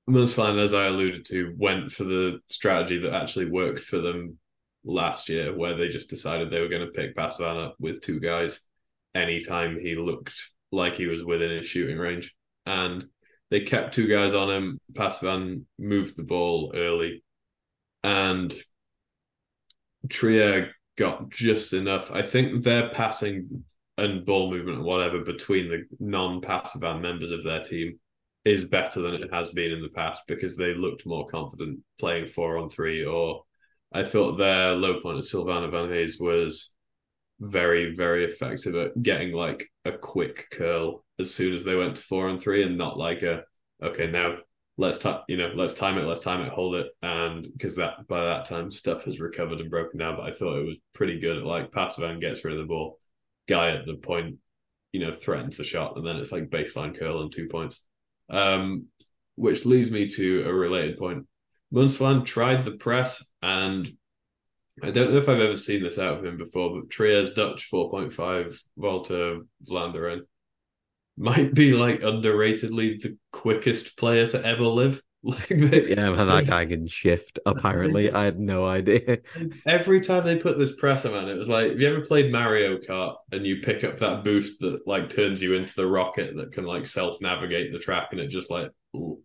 Munsterland, 0.09 0.59
as 0.59 0.73
I 0.73 0.85
alluded 0.87 1.25
to, 1.27 1.53
went 1.57 1.91
for 1.91 2.03
the 2.03 2.39
strategy 2.47 2.97
that 2.99 3.13
actually 3.13 3.49
worked 3.49 3.79
for 3.79 3.99
them 3.99 4.37
last 4.83 5.29
year, 5.29 5.55
where 5.55 5.75
they 5.75 5.89
just 5.89 6.09
decided 6.09 6.49
they 6.49 6.59
were 6.59 6.67
going 6.67 6.85
to 6.85 6.91
pick 6.91 7.15
Passiwan 7.15 7.67
up 7.67 7.75
with 7.79 8.01
two 8.01 8.19
guys 8.19 8.65
anytime 9.13 9.79
he 9.79 9.95
looked 9.95 10.33
like 10.71 10.95
he 10.95 11.07
was 11.07 11.23
within 11.23 11.51
his 11.51 11.67
shooting 11.67 11.97
range. 11.97 12.35
And 12.65 13.05
they 13.49 13.61
kept 13.61 13.93
two 13.93 14.07
guys 14.07 14.33
on 14.33 14.49
him. 14.49 14.79
Passiwan 14.93 15.63
moved 15.77 16.15
the 16.15 16.23
ball 16.23 16.71
early. 16.75 17.23
And 18.03 18.53
Trier 20.09 20.71
got 20.97 21.29
just 21.29 21.73
enough. 21.73 22.11
I 22.11 22.21
think 22.21 22.63
their 22.63 22.89
passing 22.89 23.65
and 23.97 24.25
ball 24.25 24.49
movement 24.49 24.83
whatever 24.83 25.19
between 25.19 25.69
the 25.69 25.83
non 25.99 26.41
Passiwan 26.41 27.01
members 27.01 27.31
of 27.31 27.43
their 27.43 27.61
team 27.61 27.99
is 28.43 28.65
better 28.65 29.01
than 29.01 29.15
it 29.15 29.33
has 29.33 29.51
been 29.51 29.71
in 29.71 29.81
the 29.81 29.89
past 29.89 30.23
because 30.27 30.55
they 30.55 30.73
looked 30.73 31.05
more 31.05 31.27
confident 31.27 31.79
playing 31.99 32.27
four 32.27 32.57
on 32.57 32.69
three. 32.69 33.05
Or 33.05 33.43
I 33.91 34.03
thought 34.03 34.37
their 34.37 34.73
low 34.73 34.99
point 34.99 35.19
at 35.19 35.23
Silvana 35.23 35.69
Van 35.69 35.89
Hayes 35.89 36.19
was 36.19 36.73
very, 37.39 37.95
very 37.95 38.25
effective 38.25 38.75
at 38.75 39.01
getting 39.01 39.33
like 39.33 39.69
a 39.85 39.91
quick 39.91 40.47
curl 40.51 41.03
as 41.19 41.33
soon 41.33 41.55
as 41.55 41.63
they 41.63 41.75
went 41.75 41.95
to 41.95 42.01
four 42.01 42.29
and 42.29 42.41
three 42.41 42.63
and 42.63 42.77
not 42.77 42.97
like 42.97 43.21
a 43.21 43.43
okay 43.81 44.07
now 44.07 44.35
let's 44.77 44.97
time 44.97 45.21
you 45.27 45.37
know 45.37 45.51
let's 45.55 45.73
time 45.73 45.97
it 45.97 46.05
let's 46.05 46.19
time 46.19 46.41
it 46.41 46.51
hold 46.51 46.75
it 46.75 46.87
and 47.01 47.47
because 47.53 47.75
that 47.75 48.07
by 48.07 48.23
that 48.23 48.45
time 48.45 48.71
stuff 48.71 49.03
has 49.05 49.19
recovered 49.19 49.59
and 49.59 49.69
broken 49.69 49.99
down 49.99 50.15
but 50.15 50.25
i 50.25 50.31
thought 50.31 50.57
it 50.57 50.65
was 50.65 50.77
pretty 50.93 51.19
good 51.19 51.37
at 51.37 51.43
like 51.43 51.71
Passiwan 51.71 52.21
gets 52.21 52.43
rid 52.43 52.53
of 52.53 52.59
the 52.59 52.65
ball 52.65 52.97
guy 53.47 53.71
at 53.71 53.85
the 53.85 53.95
point 53.95 54.37
you 54.91 54.99
know 54.99 55.13
threatens 55.13 55.57
the 55.57 55.63
shot 55.63 55.97
and 55.97 56.05
then 56.05 56.17
it's 56.17 56.31
like 56.31 56.49
baseline 56.49 56.97
curl 56.97 57.21
and 57.21 57.31
two 57.31 57.47
points 57.47 57.85
um, 58.31 58.87
which 59.35 59.65
leads 59.65 59.91
me 59.91 60.07
to 60.07 60.45
a 60.47 60.53
related 60.53 60.97
point. 60.97 61.27
Munsterland 61.73 62.25
tried 62.25 62.65
the 62.65 62.71
press, 62.71 63.23
and 63.41 63.89
I 64.83 64.91
don't 64.91 65.11
know 65.11 65.19
if 65.19 65.29
I've 65.29 65.39
ever 65.39 65.57
seen 65.57 65.83
this 65.83 65.99
out 65.99 66.17
of 66.17 66.25
him 66.25 66.37
before, 66.37 66.75
but 66.75 66.89
Trier's 66.89 67.33
Dutch 67.33 67.69
4.5 67.71 68.59
Walter 68.75 69.41
Vlanderen 69.69 70.21
might 71.17 71.53
be 71.53 71.73
like 71.73 72.01
underratedly 72.01 73.01
the 73.01 73.17
quickest 73.31 73.97
player 73.97 74.25
to 74.27 74.43
ever 74.45 74.63
live. 74.63 75.01
Like 75.23 75.47
they, 75.49 75.89
yeah, 75.89 76.09
man, 76.09 76.27
that 76.27 76.47
guy 76.47 76.65
can 76.65 76.87
shift. 76.87 77.37
Apparently, 77.45 78.11
I 78.11 78.23
had 78.25 78.39
no 78.39 78.65
idea. 78.65 79.19
Every 79.67 80.01
time 80.01 80.23
they 80.23 80.39
put 80.39 80.57
this 80.57 80.75
presser, 80.75 81.15
on, 81.15 81.29
it 81.29 81.35
was 81.37 81.47
like, 81.47 81.69
have 81.69 81.79
you 81.79 81.87
ever 81.89 82.01
played 82.01 82.31
Mario 82.31 82.77
Kart 82.77 83.17
and 83.31 83.45
you 83.45 83.57
pick 83.61 83.83
up 83.83 83.97
that 83.97 84.23
boost 84.23 84.59
that 84.61 84.87
like 84.87 85.09
turns 85.09 85.39
you 85.39 85.53
into 85.53 85.75
the 85.75 85.85
rocket 85.85 86.35
that 86.37 86.51
can 86.51 86.65
like 86.65 86.87
self 86.87 87.21
navigate 87.21 87.71
the 87.71 87.77
track 87.77 88.07
and 88.11 88.19
it 88.19 88.29
just 88.29 88.49
like 88.49 88.71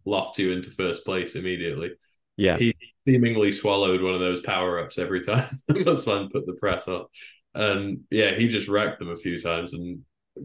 lofts 0.04 0.38
you 0.38 0.52
into 0.52 0.70
first 0.70 1.06
place 1.06 1.34
immediately? 1.34 1.92
Yeah. 2.36 2.58
He 2.58 2.74
seemingly 3.08 3.50
swallowed 3.50 4.02
one 4.02 4.12
of 4.12 4.20
those 4.20 4.40
power 4.40 4.78
ups 4.78 4.98
every 4.98 5.22
time 5.22 5.62
Muslan 5.70 6.30
put 6.30 6.44
the 6.44 6.54
press 6.60 6.86
on. 6.88 7.06
And 7.54 8.00
yeah, 8.10 8.34
he 8.34 8.48
just 8.48 8.68
wrecked 8.68 8.98
them 8.98 9.08
a 9.08 9.16
few 9.16 9.40
times 9.40 9.72
and 9.72 10.00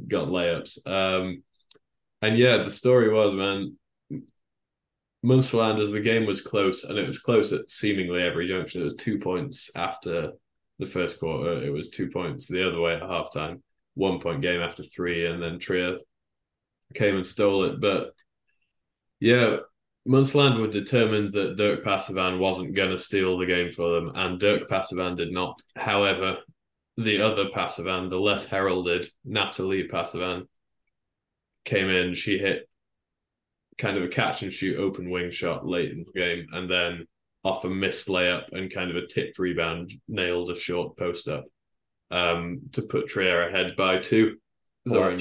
got 0.07 0.29
layups. 0.29 0.87
Um, 0.87 1.43
and 2.21 2.37
yeah, 2.37 2.57
the 2.57 2.71
story 2.71 3.11
was, 3.11 3.33
man, 3.33 3.75
Munsterland, 5.23 5.79
as 5.79 5.91
the 5.91 6.01
game 6.01 6.25
was 6.25 6.41
close, 6.41 6.83
and 6.83 6.97
it 6.97 7.07
was 7.07 7.19
close 7.19 7.53
at 7.53 7.69
seemingly 7.69 8.23
every 8.23 8.47
junction. 8.47 8.81
It 8.81 8.85
was 8.85 8.95
two 8.95 9.19
points 9.19 9.69
after 9.75 10.31
the 10.79 10.85
first 10.85 11.19
quarter. 11.19 11.63
It 11.63 11.71
was 11.71 11.89
two 11.89 12.09
points 12.09 12.47
the 12.47 12.67
other 12.67 12.79
way 12.79 12.95
at 12.95 13.03
halftime. 13.03 13.61
One 13.93 14.19
point 14.19 14.41
game 14.41 14.61
after 14.61 14.83
three, 14.83 15.27
and 15.27 15.41
then 15.41 15.59
Trier 15.59 15.97
came 16.95 17.15
and 17.15 17.27
stole 17.27 17.65
it. 17.65 17.79
But 17.79 18.13
yeah, 19.19 19.57
Munsterland 20.07 20.59
were 20.59 20.67
determined 20.67 21.33
that 21.33 21.57
Dirk 21.57 21.83
Passiwan 21.83 22.39
wasn't 22.39 22.75
going 22.75 22.89
to 22.89 22.97
steal 22.97 23.37
the 23.37 23.45
game 23.45 23.71
for 23.71 23.91
them, 23.91 24.11
and 24.15 24.39
Dirk 24.39 24.67
Passiwan 24.69 25.17
did 25.17 25.31
not. 25.31 25.61
However, 25.75 26.37
the 26.97 27.21
other 27.21 27.45
Passiwan, 27.45 28.09
the 28.09 28.19
less 28.19 28.45
heralded 28.45 29.07
Natalie 29.23 29.87
Passiwan, 29.87 30.47
came 31.63 31.89
in. 31.89 32.15
She 32.15 32.39
hit 32.39 32.67
kind 33.77 33.97
of 33.97 34.03
a 34.03 34.07
catch 34.07 34.43
and 34.43 34.51
shoot 34.51 34.79
open 34.79 35.09
wing 35.09 35.31
shot 35.31 35.65
late 35.65 35.91
in 35.91 36.05
the 36.05 36.19
game, 36.19 36.47
and 36.53 36.69
then 36.69 37.07
off 37.43 37.65
a 37.65 37.69
missed 37.69 38.07
layup 38.07 38.51
and 38.51 38.73
kind 38.73 38.91
of 38.91 38.97
a 38.97 39.07
tipped 39.07 39.39
rebound, 39.39 39.93
nailed 40.07 40.49
a 40.49 40.55
short 40.55 40.95
post 40.97 41.27
up 41.27 41.45
um, 42.11 42.61
to 42.73 42.83
put 42.83 43.07
Trier 43.07 43.47
ahead 43.47 43.75
by 43.75 43.97
two. 43.97 44.37
Zoran 44.87 45.19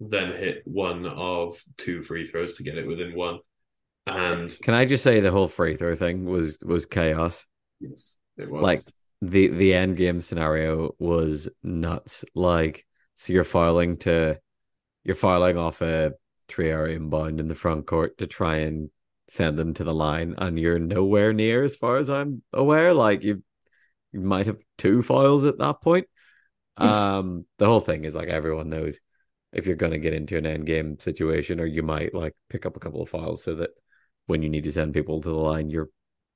then 0.00 0.32
hit 0.32 0.62
one 0.64 1.06
of 1.06 1.62
two 1.76 2.02
free 2.02 2.26
throws 2.26 2.54
to 2.54 2.62
get 2.62 2.78
it 2.78 2.86
within 2.86 3.14
one. 3.14 3.38
And 4.06 4.54
can 4.62 4.74
I 4.74 4.84
just 4.84 5.04
say 5.04 5.20
the 5.20 5.30
whole 5.30 5.48
free 5.48 5.76
throw 5.76 5.94
thing 5.94 6.24
was 6.24 6.58
was 6.64 6.86
chaos. 6.86 7.46
Yes, 7.80 8.18
it 8.36 8.50
was. 8.50 8.62
Like 8.62 8.82
the 9.20 9.48
the 9.48 9.74
end 9.74 9.96
game 9.96 10.20
scenario 10.20 10.94
was 10.98 11.48
nuts. 11.62 12.24
Like 12.34 12.84
so 13.14 13.32
you're 13.32 13.44
filing 13.44 13.98
to 13.98 14.38
you're 15.04 15.14
filing 15.14 15.56
off 15.56 15.82
a 15.82 16.12
Trier 16.52 16.86
inbound 16.86 17.40
in 17.40 17.48
the 17.48 17.54
front 17.54 17.86
court 17.86 18.18
to 18.18 18.26
try 18.26 18.56
and 18.56 18.90
send 19.28 19.58
them 19.58 19.72
to 19.74 19.84
the 19.84 19.94
line, 19.94 20.34
and 20.36 20.58
you're 20.58 20.78
nowhere 20.78 21.32
near, 21.32 21.64
as 21.64 21.74
far 21.74 21.96
as 21.96 22.10
I'm 22.10 22.42
aware. 22.52 22.92
Like 22.92 23.22
you, 23.22 23.42
you 24.12 24.20
might 24.20 24.44
have 24.44 24.58
two 24.76 25.02
files 25.02 25.46
at 25.46 25.56
that 25.58 25.80
point. 25.80 26.06
um, 26.76 27.46
the 27.56 27.66
whole 27.66 27.80
thing 27.80 28.04
is 28.04 28.14
like 28.14 28.28
everyone 28.28 28.68
knows 28.68 29.00
if 29.52 29.66
you're 29.66 29.76
going 29.76 29.92
to 29.92 29.98
get 29.98 30.12
into 30.12 30.36
an 30.36 30.44
end 30.44 30.66
game 30.66 30.98
situation, 30.98 31.60
or 31.60 31.66
you 31.66 31.82
might 31.82 32.14
like 32.14 32.34
pick 32.50 32.66
up 32.66 32.76
a 32.76 32.80
couple 32.80 33.00
of 33.00 33.08
files 33.08 33.42
so 33.42 33.54
that 33.54 33.70
when 34.26 34.42
you 34.42 34.50
need 34.50 34.64
to 34.64 34.72
send 34.72 34.92
people 34.92 35.22
to 35.22 35.28
the 35.28 35.34
line, 35.34 35.70
you're 35.70 35.88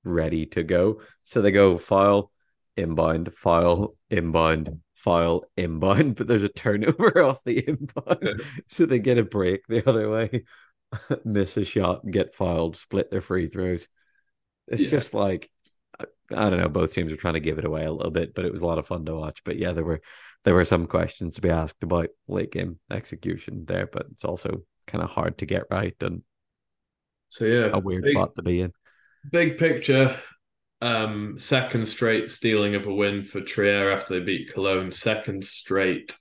ready 0.05 0.47
to 0.47 0.63
go. 0.63 1.01
So 1.25 1.43
they 1.43 1.51
go 1.51 1.77
file, 1.79 2.31
inbound, 2.77 3.33
file, 3.35 3.97
inbound, 4.09 4.81
file, 4.97 5.45
inbound, 5.57 6.17
but 6.17 6.27
there's 6.27 6.43
a 6.43 6.49
turnover 6.49 7.23
off 7.23 7.45
the 7.45 7.59
inbound. 7.59 8.43
so 8.69 8.87
they 8.87 8.99
get 8.99 9.19
a 9.19 9.25
break 9.25 9.67
the 9.69 9.89
other 9.89 10.11
way, 10.11 10.45
miss 11.25 11.57
a 11.57 11.65
shot, 11.65 12.09
get 12.11 12.35
filed, 12.35 12.77
split 12.77 13.11
their 13.11 13.21
free 13.21 13.47
throws. 13.47 13.89
It's 14.67 14.85
yeah. 14.85 14.91
just 14.91 15.15
like 15.15 15.51
I 16.35 16.51
don't 16.51 16.59
know. 16.59 16.69
Both 16.69 16.93
teams 16.93 17.13
are 17.13 17.17
trying 17.17 17.35
to 17.35 17.41
give 17.41 17.59
it 17.59 17.65
away 17.65 17.85
a 17.85 17.93
little 17.93 18.11
bit, 18.11 18.35
but 18.35 18.45
it 18.45 18.53
was 18.53 18.63
a 18.63 18.67
lot 18.67 18.79
of 18.79 18.87
fun 18.87 19.05
to 19.05 19.15
watch. 19.15 19.43
But 19.45 19.59
yeah, 19.59 19.73
there 19.73 19.85
were 19.85 20.01
there 20.45 20.55
were 20.55 20.65
some 20.65 20.87
questions 20.87 21.37
to 21.37 21.41
be 21.41 21.51
asked 21.51 21.83
about 21.83 22.09
late 22.27 22.53
game 22.53 22.79
execution 22.91 23.65
there, 23.67 23.87
but 23.87 24.07
it's 24.11 24.25
also 24.25 24.63
kind 24.87 25.05
of 25.05 25.11
hard 25.11 25.39
to 25.39 25.47
get 25.47 25.65
right 25.71 25.95
and 26.01 26.23
so 27.29 27.45
yeah, 27.45 27.71
a 27.73 27.79
weird 27.79 28.05
big, 28.05 28.13
spot 28.13 28.35
to 28.37 28.43
be 28.43 28.61
in. 28.61 28.73
Big 29.31 29.59
picture, 29.59 30.19
um, 30.81 31.39
second 31.39 31.87
straight 31.87 32.31
stealing 32.31 32.75
of 32.75 32.87
a 32.87 32.95
win 32.95 33.23
for 33.23 33.41
Trier 33.41 33.91
after 33.91 34.15
they 34.15 34.25
beat 34.25 34.53
Cologne. 34.53 34.93
Second 34.93 35.45
straight 35.45 36.15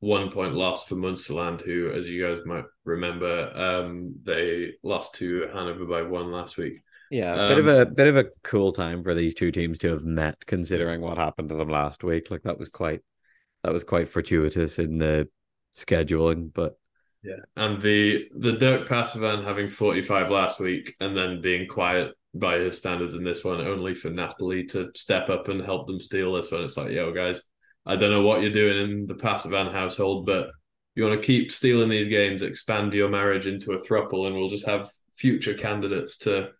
one 0.00 0.30
point 0.30 0.54
loss 0.54 0.86
for 0.86 0.96
Munsterland, 0.96 1.62
who, 1.62 1.90
as 1.90 2.08
you 2.08 2.26
guys 2.26 2.44
might 2.44 2.64
remember, 2.84 3.52
um, 3.54 4.14
they 4.24 4.72
lost 4.82 5.14
to 5.16 5.48
Hanover 5.52 5.84
by 5.84 6.02
one 6.02 6.32
last 6.32 6.56
week. 6.58 6.74
Yeah, 7.10 7.34
a 7.34 7.48
bit 7.48 7.58
um, 7.58 7.68
of 7.68 7.78
a 7.78 7.86
bit 7.86 8.06
of 8.08 8.16
a 8.16 8.26
cool 8.42 8.72
time 8.72 9.02
for 9.02 9.14
these 9.14 9.34
two 9.34 9.52
teams 9.52 9.78
to 9.78 9.90
have 9.90 10.04
met, 10.04 10.44
considering 10.46 11.00
what 11.00 11.18
happened 11.18 11.50
to 11.50 11.54
them 11.54 11.68
last 11.68 12.02
week. 12.02 12.30
Like 12.30 12.42
that 12.42 12.58
was 12.58 12.68
quite 12.68 13.00
that 13.62 13.72
was 13.72 13.84
quite 13.84 14.08
fortuitous 14.08 14.78
in 14.78 14.98
the 14.98 15.28
scheduling, 15.76 16.52
but 16.52 16.78
yeah, 17.22 17.36
and 17.56 17.80
the 17.80 18.28
the 18.36 18.52
Dirk 18.52 18.88
Passiwan 18.88 19.44
having 19.44 19.68
forty 19.68 20.02
five 20.02 20.30
last 20.30 20.58
week 20.60 20.94
and 21.00 21.16
then 21.16 21.40
being 21.40 21.68
quiet 21.68 22.12
by 22.34 22.58
his 22.58 22.78
standards 22.78 23.14
in 23.14 23.24
this 23.24 23.44
one, 23.44 23.60
only 23.60 23.94
for 23.94 24.10
Napoli 24.10 24.64
to 24.64 24.90
step 24.94 25.28
up 25.28 25.48
and 25.48 25.62
help 25.62 25.86
them 25.86 26.00
steal 26.00 26.32
this 26.32 26.50
one. 26.50 26.64
It's 26.64 26.76
like, 26.76 26.92
yo, 26.92 27.12
guys, 27.12 27.42
I 27.86 27.96
don't 27.96 28.10
know 28.10 28.22
what 28.22 28.40
you're 28.40 28.50
doing 28.50 28.78
in 28.78 29.06
the 29.06 29.14
Passiwan 29.14 29.72
household, 29.72 30.26
but 30.26 30.48
you 30.94 31.04
want 31.04 31.20
to 31.20 31.26
keep 31.26 31.52
stealing 31.52 31.88
these 31.88 32.08
games, 32.08 32.42
expand 32.42 32.92
your 32.92 33.08
marriage 33.08 33.46
into 33.46 33.72
a 33.72 33.78
thruple, 33.78 34.26
and 34.26 34.34
we'll 34.34 34.48
just 34.48 34.66
have 34.66 34.90
future 35.14 35.54
candidates 35.54 36.18
to 36.18 36.50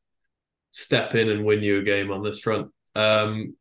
step 0.71 1.15
in 1.15 1.29
and 1.29 1.45
win 1.45 1.63
you 1.63 1.79
a 1.79 1.83
game 1.83 2.11
on 2.11 2.23
this 2.23 2.39
front. 2.39 2.71
Um, 2.95 3.57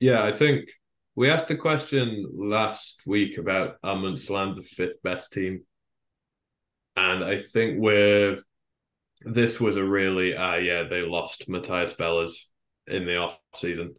yeah, 0.00 0.22
I 0.22 0.32
think 0.32 0.70
we 1.14 1.30
asked 1.30 1.48
the 1.48 1.56
question 1.56 2.26
last 2.32 3.02
week 3.06 3.38
about 3.38 3.76
Munsterland 3.84 4.56
the 4.56 4.62
fifth 4.62 5.02
best 5.02 5.32
team 5.32 5.64
and 6.96 7.24
I 7.24 7.38
think 7.38 7.80
we're 7.80 8.42
this 9.22 9.60
was 9.60 9.76
a 9.76 9.84
really 9.84 10.36
uh 10.36 10.56
yeah, 10.56 10.84
they 10.84 11.02
lost 11.02 11.48
Matthias 11.48 11.94
Bellers 11.94 12.48
in 12.86 13.06
the 13.06 13.16
off 13.16 13.38
season 13.54 13.94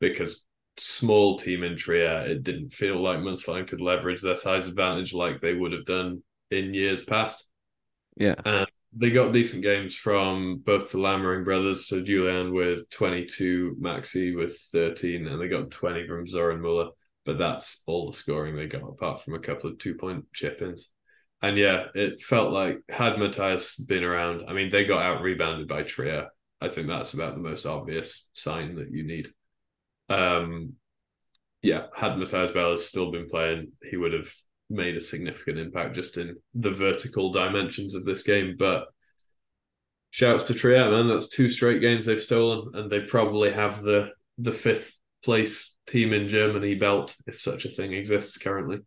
because 0.00 0.44
small 0.76 1.38
team 1.38 1.62
in 1.62 1.76
Trier, 1.76 2.24
it 2.26 2.42
didn't 2.42 2.70
feel 2.70 3.00
like 3.00 3.18
Munsterland 3.18 3.68
could 3.68 3.80
leverage 3.80 4.22
their 4.22 4.36
size 4.36 4.66
advantage 4.66 5.12
like 5.12 5.40
they 5.40 5.54
would 5.54 5.72
have 5.72 5.84
done 5.84 6.22
in 6.50 6.74
years 6.74 7.04
past. 7.04 7.48
Yeah. 8.16 8.36
And 8.44 8.66
they 8.92 9.10
got 9.10 9.32
decent 9.32 9.62
games 9.62 9.94
from 9.94 10.62
both 10.64 10.90
the 10.90 10.98
Lammering 10.98 11.44
brothers, 11.44 11.86
so 11.86 12.02
Julian 12.02 12.52
with 12.52 12.88
22, 12.90 13.76
Maxi 13.80 14.36
with 14.36 14.58
13, 14.72 15.26
and 15.28 15.40
they 15.40 15.48
got 15.48 15.70
20 15.70 16.06
from 16.06 16.26
Zoran 16.26 16.60
Muller. 16.60 16.90
But 17.24 17.38
that's 17.38 17.84
all 17.86 18.10
the 18.10 18.16
scoring 18.16 18.56
they 18.56 18.66
got, 18.66 18.82
apart 18.82 19.22
from 19.22 19.34
a 19.34 19.38
couple 19.38 19.70
of 19.70 19.78
two 19.78 19.94
point 19.94 20.24
chip 20.34 20.60
ins. 20.62 20.90
And 21.42 21.56
yeah, 21.56 21.86
it 21.94 22.20
felt 22.20 22.52
like 22.52 22.80
had 22.88 23.18
Matthias 23.18 23.76
been 23.76 24.04
around, 24.04 24.44
I 24.48 24.52
mean, 24.52 24.70
they 24.70 24.84
got 24.84 25.02
out 25.02 25.22
rebounded 25.22 25.68
by 25.68 25.82
Trier. 25.82 26.28
I 26.60 26.68
think 26.68 26.88
that's 26.88 27.14
about 27.14 27.34
the 27.34 27.40
most 27.40 27.64
obvious 27.64 28.28
sign 28.34 28.74
that 28.76 28.90
you 28.90 29.04
need. 29.04 29.28
Um, 30.10 30.74
yeah, 31.62 31.86
had 31.94 32.18
Matthias 32.18 32.52
Bellers 32.52 32.78
still 32.78 33.10
been 33.10 33.28
playing, 33.28 33.72
he 33.82 33.96
would 33.96 34.12
have 34.12 34.30
made 34.68 34.96
a 34.96 35.00
significant 35.00 35.58
impact 35.58 35.94
just 35.94 36.18
in 36.18 36.36
the 36.54 36.70
vertical 36.70 37.32
dimensions 37.32 37.94
of 37.94 38.04
this 38.04 38.22
game. 38.22 38.56
But 38.58 38.86
shouts 40.10 40.44
to 40.44 40.54
Trier, 40.54 40.90
man. 40.90 41.08
That's 41.08 41.28
two 41.28 41.48
straight 41.48 41.80
games 41.80 42.06
they've 42.06 42.20
stolen, 42.20 42.74
and 42.74 42.90
they 42.90 43.00
probably 43.00 43.50
have 43.50 43.82
the 43.82 44.12
the 44.38 44.52
fifth 44.52 44.98
place 45.22 45.76
team 45.86 46.12
in 46.12 46.28
Germany 46.28 46.74
belt, 46.74 47.14
if 47.26 47.40
such 47.40 47.64
a 47.64 47.68
thing 47.68 47.92
exists 47.92 48.38
currently. 48.38 48.80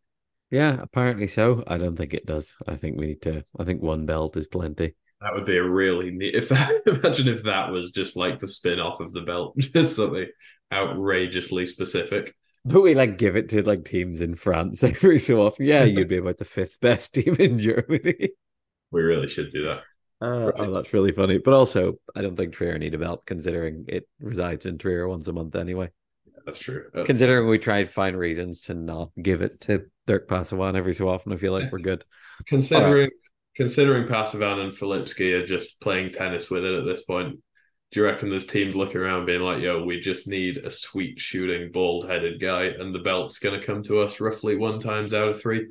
Yeah, 0.54 0.78
apparently 0.80 1.26
so. 1.26 1.64
I 1.66 1.80
don't 1.80 1.96
think 1.96 2.14
it 2.14 2.28
does. 2.28 2.56
I 2.68 2.76
think 2.76 3.00
we 3.00 3.08
need 3.08 3.24
to. 3.24 3.44
I 3.58 3.64
think 3.64 3.82
one 3.82 4.06
belt 4.06 4.38
is 4.38 4.46
plenty. 4.46 4.94
That 5.20 5.34
would 5.34 5.46
be 5.46 5.58
a 5.58 5.64
really 5.64 6.12
neat. 6.12 6.36
If 6.36 6.50
that, 6.50 6.70
imagine 6.86 7.28
if 7.28 7.42
that 7.46 7.72
was 7.72 7.92
just 7.92 8.16
like 8.16 8.38
the 8.38 8.48
spin 8.48 8.80
off 8.80 9.00
of 9.00 9.14
the 9.14 9.22
belt, 9.22 9.58
just 9.58 9.96
something 9.96 10.28
outrageously 10.72 11.66
specific. 11.66 12.36
But 12.66 12.82
we 12.82 12.94
like 12.94 13.18
give 13.18 13.36
it 13.36 13.50
to 13.50 13.64
like 13.64 13.84
teams 13.84 14.22
in 14.22 14.36
France 14.36 14.84
every 14.84 15.18
so 15.18 15.42
often. 15.42 15.66
Yeah, 15.66 15.86
you'd 15.86 16.08
be 16.08 16.18
about 16.18 16.38
the 16.38 16.46
fifth 16.46 16.80
best 16.80 17.16
team 17.16 17.36
in 17.40 17.58
Germany. 17.58 18.30
We 18.92 19.02
really 19.02 19.30
should 19.30 19.52
do 19.52 19.66
that. 19.66 19.82
Uh, 20.22 20.52
right. 20.52 20.68
Oh, 20.68 20.72
that's 20.72 20.94
really 20.94 21.14
funny. 21.14 21.40
But 21.40 21.56
also, 21.56 21.96
I 22.16 22.22
don't 22.22 22.36
think 22.36 22.54
Trier 22.54 22.78
need 22.78 22.94
a 22.94 23.00
belt, 23.00 23.26
considering 23.26 23.86
it 23.88 24.08
resides 24.20 24.68
in 24.68 24.78
Trier 24.78 25.08
once 25.08 25.28
a 25.28 25.34
month 25.34 25.56
anyway. 25.56 25.90
That's 26.46 26.60
true. 26.60 26.90
Uh, 26.94 27.04
considering 27.06 27.48
we 27.48 27.58
try 27.58 27.84
to 27.84 27.90
find 27.90 28.18
reasons 28.18 28.62
to 28.64 28.74
not 28.74 29.12
give 29.22 29.42
it 29.42 29.62
to 29.62 29.86
Dirk 30.08 30.28
Passiwan 30.28 30.76
every 30.76 30.94
so 30.94 31.08
often, 31.08 31.32
I 31.32 31.38
feel 31.38 31.54
like 31.54 31.72
we're 31.72 31.80
good. 31.80 32.04
Considering 32.46 33.04
right. 33.04 33.12
considering 33.56 34.08
Passiwan 34.08 34.60
and 34.60 34.74
Filipski 34.74 35.34
are 35.34 35.46
just 35.46 35.80
playing 35.80 36.12
tennis 36.12 36.50
with 36.50 36.66
it 36.66 36.80
at 36.80 36.86
this 36.86 37.04
point, 37.04 37.40
do 37.92 38.00
you 38.00 38.06
reckon 38.06 38.30
there's 38.30 38.48
teams 38.48 38.76
looking 38.76 38.98
around 38.98 39.26
being 39.26 39.42
like, 39.42 39.62
yo, 39.62 39.84
we 39.84 40.00
just 40.00 40.28
need 40.28 40.58
a 40.58 40.72
sweet 40.72 41.20
shooting, 41.20 41.72
bald 41.72 42.10
headed 42.10 42.40
guy, 42.40 42.64
and 42.64 42.94
the 42.94 43.00
belt's 43.00 43.38
going 43.38 43.58
to 43.58 43.66
come 43.66 43.84
to 43.84 44.02
us 44.02 44.20
roughly 44.20 44.56
one 44.56 44.80
times 44.80 45.14
out 45.14 45.28
of 45.28 45.40
three? 45.40 45.68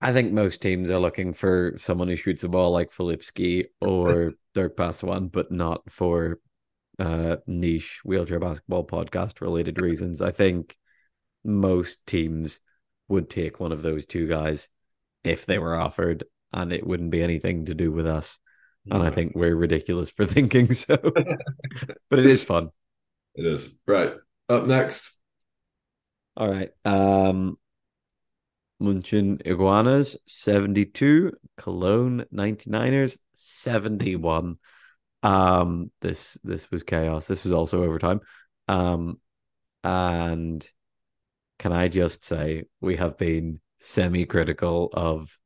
I 0.00 0.12
think 0.12 0.32
most 0.32 0.62
teams 0.62 0.88
are 0.88 0.98
looking 0.98 1.34
for 1.34 1.74
someone 1.76 2.08
who 2.08 2.16
shoots 2.16 2.44
a 2.44 2.48
ball 2.48 2.70
like 2.70 2.92
Filipski 2.92 3.66
or 3.82 4.32
Dirk 4.54 4.76
Passiwan, 4.76 5.30
but 5.30 5.52
not 5.52 5.82
for 5.90 6.38
uh, 6.98 7.36
niche 7.46 8.00
wheelchair 8.04 8.40
basketball 8.40 8.86
podcast 8.86 9.40
related 9.40 9.80
reasons. 9.80 10.20
I 10.22 10.30
think 10.30 10.76
most 11.44 12.06
teams 12.06 12.60
would 13.08 13.30
take 13.30 13.60
one 13.60 13.72
of 13.72 13.82
those 13.82 14.06
two 14.06 14.26
guys 14.26 14.68
if 15.22 15.46
they 15.46 15.58
were 15.58 15.76
offered, 15.76 16.24
and 16.52 16.72
it 16.72 16.86
wouldn't 16.86 17.10
be 17.10 17.22
anything 17.22 17.66
to 17.66 17.74
do 17.74 17.92
with 17.92 18.06
us. 18.06 18.38
and 18.90 19.02
I 19.02 19.10
think 19.10 19.32
we're 19.34 19.56
ridiculous 19.56 20.10
for 20.10 20.24
thinking 20.34 20.72
so. 20.72 20.96
but 22.10 22.18
it 22.18 22.26
is 22.26 22.44
fun. 22.44 22.70
It 23.34 23.44
is. 23.44 23.76
Right. 23.86 24.14
Up 24.48 24.66
next. 24.66 25.18
All 26.36 26.48
right. 26.48 26.70
Um 26.84 27.58
Munchen 28.78 29.40
Iguanas 29.44 30.18
72, 30.26 31.32
Cologne 31.56 32.26
99ers 32.32 33.16
71. 33.34 34.58
Um 35.22 35.90
this 36.00 36.38
this 36.44 36.70
was 36.70 36.82
chaos. 36.82 37.26
This 37.26 37.44
was 37.44 37.52
also 37.52 37.82
overtime. 37.82 38.20
Um 38.68 39.20
and 39.84 40.66
can 41.58 41.72
I 41.72 41.88
just 41.88 42.24
say 42.24 42.64
we 42.80 42.96
have 42.96 43.16
been 43.16 43.60
semi-critical 43.80 44.90
of 44.92 45.38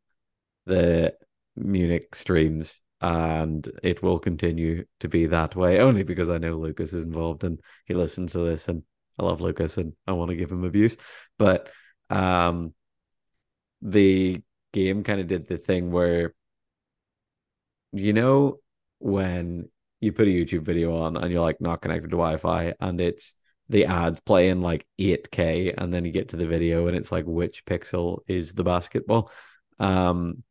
the 0.66 1.14
Munich 1.57 2.14
streams 2.14 2.81
and 3.01 3.71
it 3.83 4.03
will 4.03 4.18
continue 4.18 4.85
to 5.01 5.09
be 5.09 5.27
that 5.27 5.57
way 5.57 5.81
only 5.81 6.03
because 6.03 6.31
I 6.31 6.39
know 6.39 6.57
Lucas 6.57 6.93
is 6.93 7.05
involved 7.05 7.45
and 7.45 7.61
he 7.87 7.95
listens 7.95 8.33
to 8.33 8.39
this 8.41 8.68
and 8.68 8.83
I 9.18 9.25
love 9.25 9.41
Lucas 9.41 9.79
and 9.79 9.95
I 10.07 10.12
want 10.12 10.31
to 10.31 10.37
give 10.37 10.51
him 10.53 10.64
abuse 10.64 10.97
but 11.39 11.71
um 12.11 12.75
the 13.83 14.41
game 14.73 15.03
kind 15.03 15.21
of 15.21 15.27
did 15.27 15.47
the 15.47 15.59
thing 15.59 15.91
where 15.91 16.35
you 17.93 18.12
know 18.12 18.61
when 19.01 19.69
you 20.01 20.13
put 20.13 20.29
a 20.29 20.31
YouTube 20.31 20.63
video 20.63 20.97
on 20.97 21.17
and 21.17 21.31
you're 21.31 21.43
like 21.43 21.61
not 21.61 21.83
connected 21.83 22.11
to 22.11 22.17
Wi-Fi 22.17 22.75
and 22.81 23.01
it's 23.01 23.35
the 23.69 23.87
ads 23.87 24.21
playing 24.21 24.63
like 24.63 24.87
8k 24.99 25.75
and 25.77 25.93
then 25.93 26.05
you 26.05 26.13
get 26.13 26.31
to 26.31 26.37
the 26.37 26.47
video 26.47 26.87
and 26.87 26.97
it's 26.97 27.13
like 27.13 27.25
which 27.25 27.65
pixel 27.65 28.21
is 28.29 28.55
the 28.55 28.65
basketball? 28.65 29.31
Um 29.79 30.43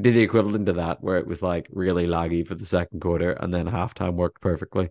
did 0.00 0.14
the 0.14 0.22
equivalent 0.22 0.66
to 0.66 0.72
that 0.74 1.02
where 1.02 1.18
it 1.18 1.26
was 1.26 1.42
like 1.42 1.68
really 1.70 2.06
laggy 2.06 2.46
for 2.46 2.54
the 2.54 2.64
second 2.64 3.00
quarter 3.00 3.32
and 3.32 3.52
then 3.52 3.66
halftime 3.66 4.14
worked 4.14 4.40
perfectly 4.40 4.88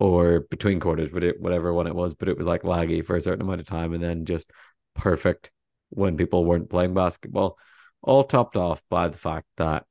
or 0.00 0.40
between 0.40 0.80
quarters 0.80 1.10
but 1.10 1.22
it 1.22 1.38
whatever 1.38 1.72
one 1.72 1.86
it 1.86 1.94
was 1.94 2.14
but 2.14 2.28
it 2.28 2.38
was 2.38 2.46
like 2.46 2.62
laggy 2.62 3.04
for 3.04 3.16
a 3.16 3.20
certain 3.20 3.42
amount 3.42 3.60
of 3.60 3.66
time 3.66 3.92
and 3.92 4.02
then 4.02 4.24
just 4.24 4.50
perfect 4.94 5.50
when 5.90 6.16
people 6.16 6.44
weren't 6.44 6.70
playing 6.70 6.94
basketball. 6.94 7.58
All 8.02 8.24
topped 8.24 8.56
off 8.56 8.82
by 8.88 9.08
the 9.08 9.18
fact 9.18 9.46
that 9.56 9.84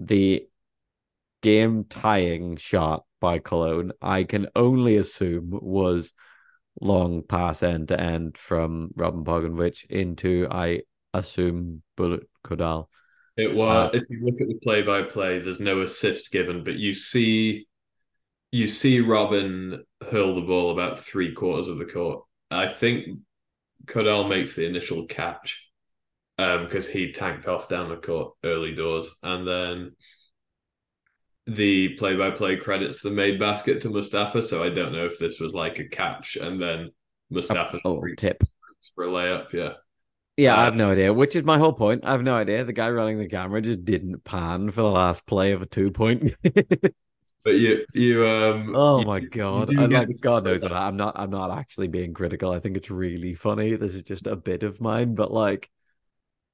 the 0.00 0.46
game 1.44 1.84
tying 1.84 2.56
shot 2.56 3.04
by 3.20 3.38
Cologne 3.38 3.92
I 4.00 4.24
can 4.24 4.48
only 4.56 4.96
assume 4.96 5.50
was 5.52 6.14
long 6.80 7.22
pass 7.22 7.62
end 7.62 7.88
to 7.88 8.00
end 8.00 8.36
from 8.38 8.90
Robin 8.96 9.24
Bogdanovic 9.24 9.84
into 9.90 10.48
I 10.50 10.82
assume 11.12 11.82
Bulut 11.96 12.24
Caudal 12.44 12.88
it 13.36 13.54
was. 13.54 13.88
Uh, 13.88 13.98
if 13.98 14.04
you 14.08 14.24
look 14.24 14.40
at 14.40 14.48
the 14.48 14.58
play-by-play, 14.62 15.40
there's 15.40 15.60
no 15.60 15.82
assist 15.82 16.30
given, 16.30 16.62
but 16.62 16.76
you 16.76 16.94
see, 16.94 17.66
you 18.52 18.68
see 18.68 19.00
Robin 19.00 19.84
hurl 20.08 20.36
the 20.36 20.42
ball 20.42 20.70
about 20.70 21.00
three 21.00 21.32
quarters 21.32 21.68
of 21.68 21.78
the 21.78 21.84
court. 21.84 22.24
I 22.50 22.68
think 22.68 23.18
Caudal 23.86 24.28
makes 24.28 24.54
the 24.54 24.66
initial 24.66 25.06
catch 25.06 25.68
because 26.36 26.86
um, 26.86 26.92
he 26.92 27.12
tanked 27.12 27.48
off 27.48 27.68
down 27.68 27.88
the 27.88 27.96
court 27.96 28.34
early 28.44 28.74
doors, 28.74 29.18
and 29.22 29.46
then 29.46 29.96
the 31.46 31.90
play-by-play 31.90 32.56
credits 32.56 33.02
the 33.02 33.10
made 33.10 33.38
basket 33.38 33.80
to 33.82 33.90
Mustafa. 33.90 34.42
So 34.42 34.62
I 34.62 34.70
don't 34.70 34.92
know 34.92 35.06
if 35.06 35.18
this 35.18 35.40
was 35.40 35.54
like 35.54 35.78
a 35.78 35.88
catch 35.88 36.36
and 36.36 36.60
then 36.60 36.90
Mustafa 37.30 37.80
oh, 37.84 38.02
tip 38.16 38.42
for 38.94 39.04
a 39.04 39.08
layup. 39.08 39.52
Yeah. 39.52 39.74
Yeah, 40.36 40.58
I 40.58 40.64
have 40.64 40.74
no 40.74 40.90
idea. 40.90 41.12
Which 41.12 41.36
is 41.36 41.44
my 41.44 41.58
whole 41.58 41.72
point. 41.72 42.04
I 42.04 42.10
have 42.10 42.24
no 42.24 42.34
idea. 42.34 42.64
The 42.64 42.72
guy 42.72 42.90
running 42.90 43.18
the 43.18 43.28
camera 43.28 43.60
just 43.60 43.84
didn't 43.84 44.24
pan 44.24 44.70
for 44.70 44.80
the 44.82 44.90
last 44.90 45.26
play 45.26 45.52
of 45.52 45.62
a 45.62 45.66
two 45.66 45.92
point. 45.92 46.34
but 46.42 47.54
you, 47.54 47.84
you, 47.94 48.26
um. 48.26 48.72
Oh 48.74 48.98
you, 48.98 49.06
my 49.06 49.20
god! 49.20 49.78
I 49.78 49.86
like 49.86 50.08
God 50.20 50.44
knows 50.44 50.64
what 50.64 50.72
I'm 50.72 50.96
not. 50.96 51.14
I'm 51.16 51.30
not 51.30 51.56
actually 51.56 51.86
being 51.86 52.14
critical. 52.14 52.50
I 52.50 52.58
think 52.58 52.76
it's 52.76 52.90
really 52.90 53.34
funny. 53.34 53.76
This 53.76 53.94
is 53.94 54.02
just 54.02 54.26
a 54.26 54.34
bit 54.34 54.64
of 54.64 54.80
mine, 54.80 55.14
but 55.14 55.30
like, 55.32 55.70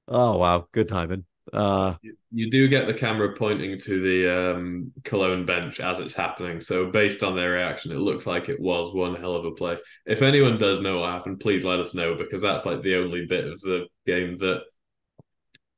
oh 0.07 0.37
wow, 0.37 0.67
good 0.71 0.87
timing. 0.87 1.25
Uh, 1.51 1.95
you, 2.31 2.49
do 2.49 2.67
get 2.67 2.85
the 2.85 2.93
camera 2.93 3.33
pointing 3.33 3.79
to 3.79 4.01
the 4.01 4.55
um, 4.55 4.91
Cologne 5.03 5.45
bench 5.45 5.79
as 5.79 5.99
it's 5.99 6.13
happening. 6.13 6.61
So 6.61 6.91
based 6.91 7.23
on 7.23 7.35
their 7.35 7.53
reaction, 7.53 7.91
it 7.91 7.97
looks 7.97 8.27
like 8.27 8.47
it 8.47 8.59
was 8.59 8.93
one 8.93 9.15
hell 9.15 9.35
of 9.35 9.45
a 9.45 9.51
play. 9.51 9.77
If 10.05 10.21
anyone 10.21 10.57
does 10.57 10.81
know 10.81 10.99
what 10.99 11.11
happened, 11.11 11.39
please 11.39 11.65
let 11.65 11.79
us 11.79 11.93
know 11.93 12.15
because 12.15 12.41
that's 12.41 12.65
like 12.65 12.83
the 12.83 12.95
only 12.97 13.25
bit 13.25 13.45
of 13.45 13.59
the 13.61 13.87
game 14.05 14.37
that 14.37 14.63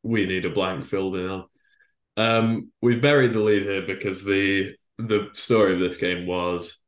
we 0.04 0.26
need 0.26 0.46
a 0.46 0.50
blank 0.50 0.86
filled 0.86 1.16
in 1.16 1.28
on. 1.28 1.46
Um, 2.18 2.72
we've 2.82 3.02
buried 3.02 3.34
the 3.34 3.40
lead 3.40 3.64
here 3.64 3.82
because 3.82 4.24
the 4.24 4.76
the 5.00 5.30
story 5.34 5.74
of 5.74 5.80
this 5.80 5.98
game 5.98 6.28
was 6.28 6.80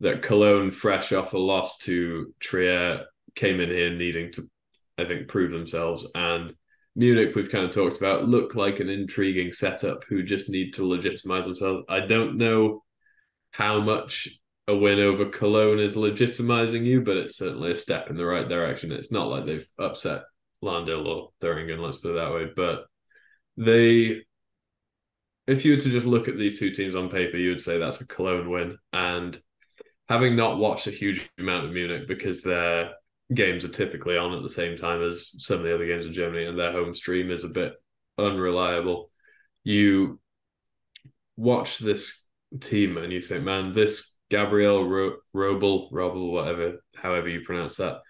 that 0.00 0.20
Cologne, 0.20 0.70
fresh 0.70 1.12
off 1.12 1.32
a 1.32 1.38
loss 1.38 1.78
to 1.78 2.34
Trier, 2.40 3.06
came 3.34 3.60
in 3.60 3.70
here 3.70 3.94
needing 3.94 4.32
to, 4.32 4.50
I 4.98 5.04
think, 5.04 5.28
prove 5.28 5.50
themselves 5.50 6.06
and 6.14 6.52
Munich, 6.98 7.34
we've 7.34 7.50
kind 7.50 7.64
of 7.66 7.72
talked 7.72 7.98
about, 7.98 8.26
look 8.26 8.54
like 8.54 8.80
an 8.80 8.88
intriguing 8.88 9.52
setup 9.52 10.04
who 10.04 10.22
just 10.22 10.48
need 10.48 10.72
to 10.74 10.86
legitimize 10.86 11.44
themselves. 11.44 11.84
I 11.90 12.00
don't 12.00 12.38
know 12.38 12.82
how 13.50 13.80
much 13.80 14.28
a 14.66 14.74
win 14.74 14.98
over 14.98 15.26
Cologne 15.26 15.78
is 15.78 15.94
legitimizing 15.94 16.84
you, 16.84 17.02
but 17.02 17.18
it's 17.18 17.36
certainly 17.36 17.70
a 17.70 17.76
step 17.76 18.08
in 18.08 18.16
the 18.16 18.24
right 18.24 18.48
direction. 18.48 18.92
It's 18.92 19.12
not 19.12 19.28
like 19.28 19.44
they've 19.44 19.68
upset 19.78 20.22
Lahn-Dill 20.62 21.06
or 21.06 21.30
Thuringen, 21.40 21.80
let's 21.80 21.98
put 21.98 22.12
it 22.12 22.14
that 22.14 22.32
way. 22.32 22.48
But 22.56 22.86
they, 23.58 24.24
if 25.46 25.66
you 25.66 25.74
were 25.74 25.80
to 25.80 25.90
just 25.90 26.06
look 26.06 26.28
at 26.28 26.38
these 26.38 26.58
two 26.58 26.70
teams 26.70 26.96
on 26.96 27.10
paper, 27.10 27.36
you 27.36 27.50
would 27.50 27.60
say 27.60 27.78
that's 27.78 28.00
a 28.00 28.06
Cologne 28.06 28.48
win. 28.48 28.78
And 28.94 29.38
having 30.08 30.34
not 30.34 30.56
watched 30.56 30.86
a 30.86 30.92
huge 30.92 31.28
amount 31.38 31.66
of 31.66 31.72
Munich 31.72 32.08
because 32.08 32.42
they're 32.42 32.92
games 33.32 33.64
are 33.64 33.68
typically 33.68 34.16
on 34.16 34.32
at 34.32 34.42
the 34.42 34.48
same 34.48 34.76
time 34.76 35.02
as 35.02 35.32
some 35.44 35.58
of 35.58 35.64
the 35.64 35.74
other 35.74 35.86
games 35.86 36.06
in 36.06 36.12
Germany, 36.12 36.44
and 36.44 36.58
their 36.58 36.72
home 36.72 36.94
stream 36.94 37.30
is 37.30 37.44
a 37.44 37.48
bit 37.48 37.74
unreliable. 38.18 39.10
You 39.64 40.20
watch 41.36 41.78
this 41.78 42.26
team 42.60 42.96
and 42.96 43.12
you 43.12 43.20
think, 43.20 43.44
man, 43.44 43.72
this 43.72 44.16
Gabriel 44.30 44.88
Ro- 44.88 45.16
Robel, 45.34 45.90
Robel, 45.92 46.32
whatever, 46.32 46.82
however 46.94 47.28
you 47.28 47.42
pronounce 47.42 47.76
that, 47.76 48.00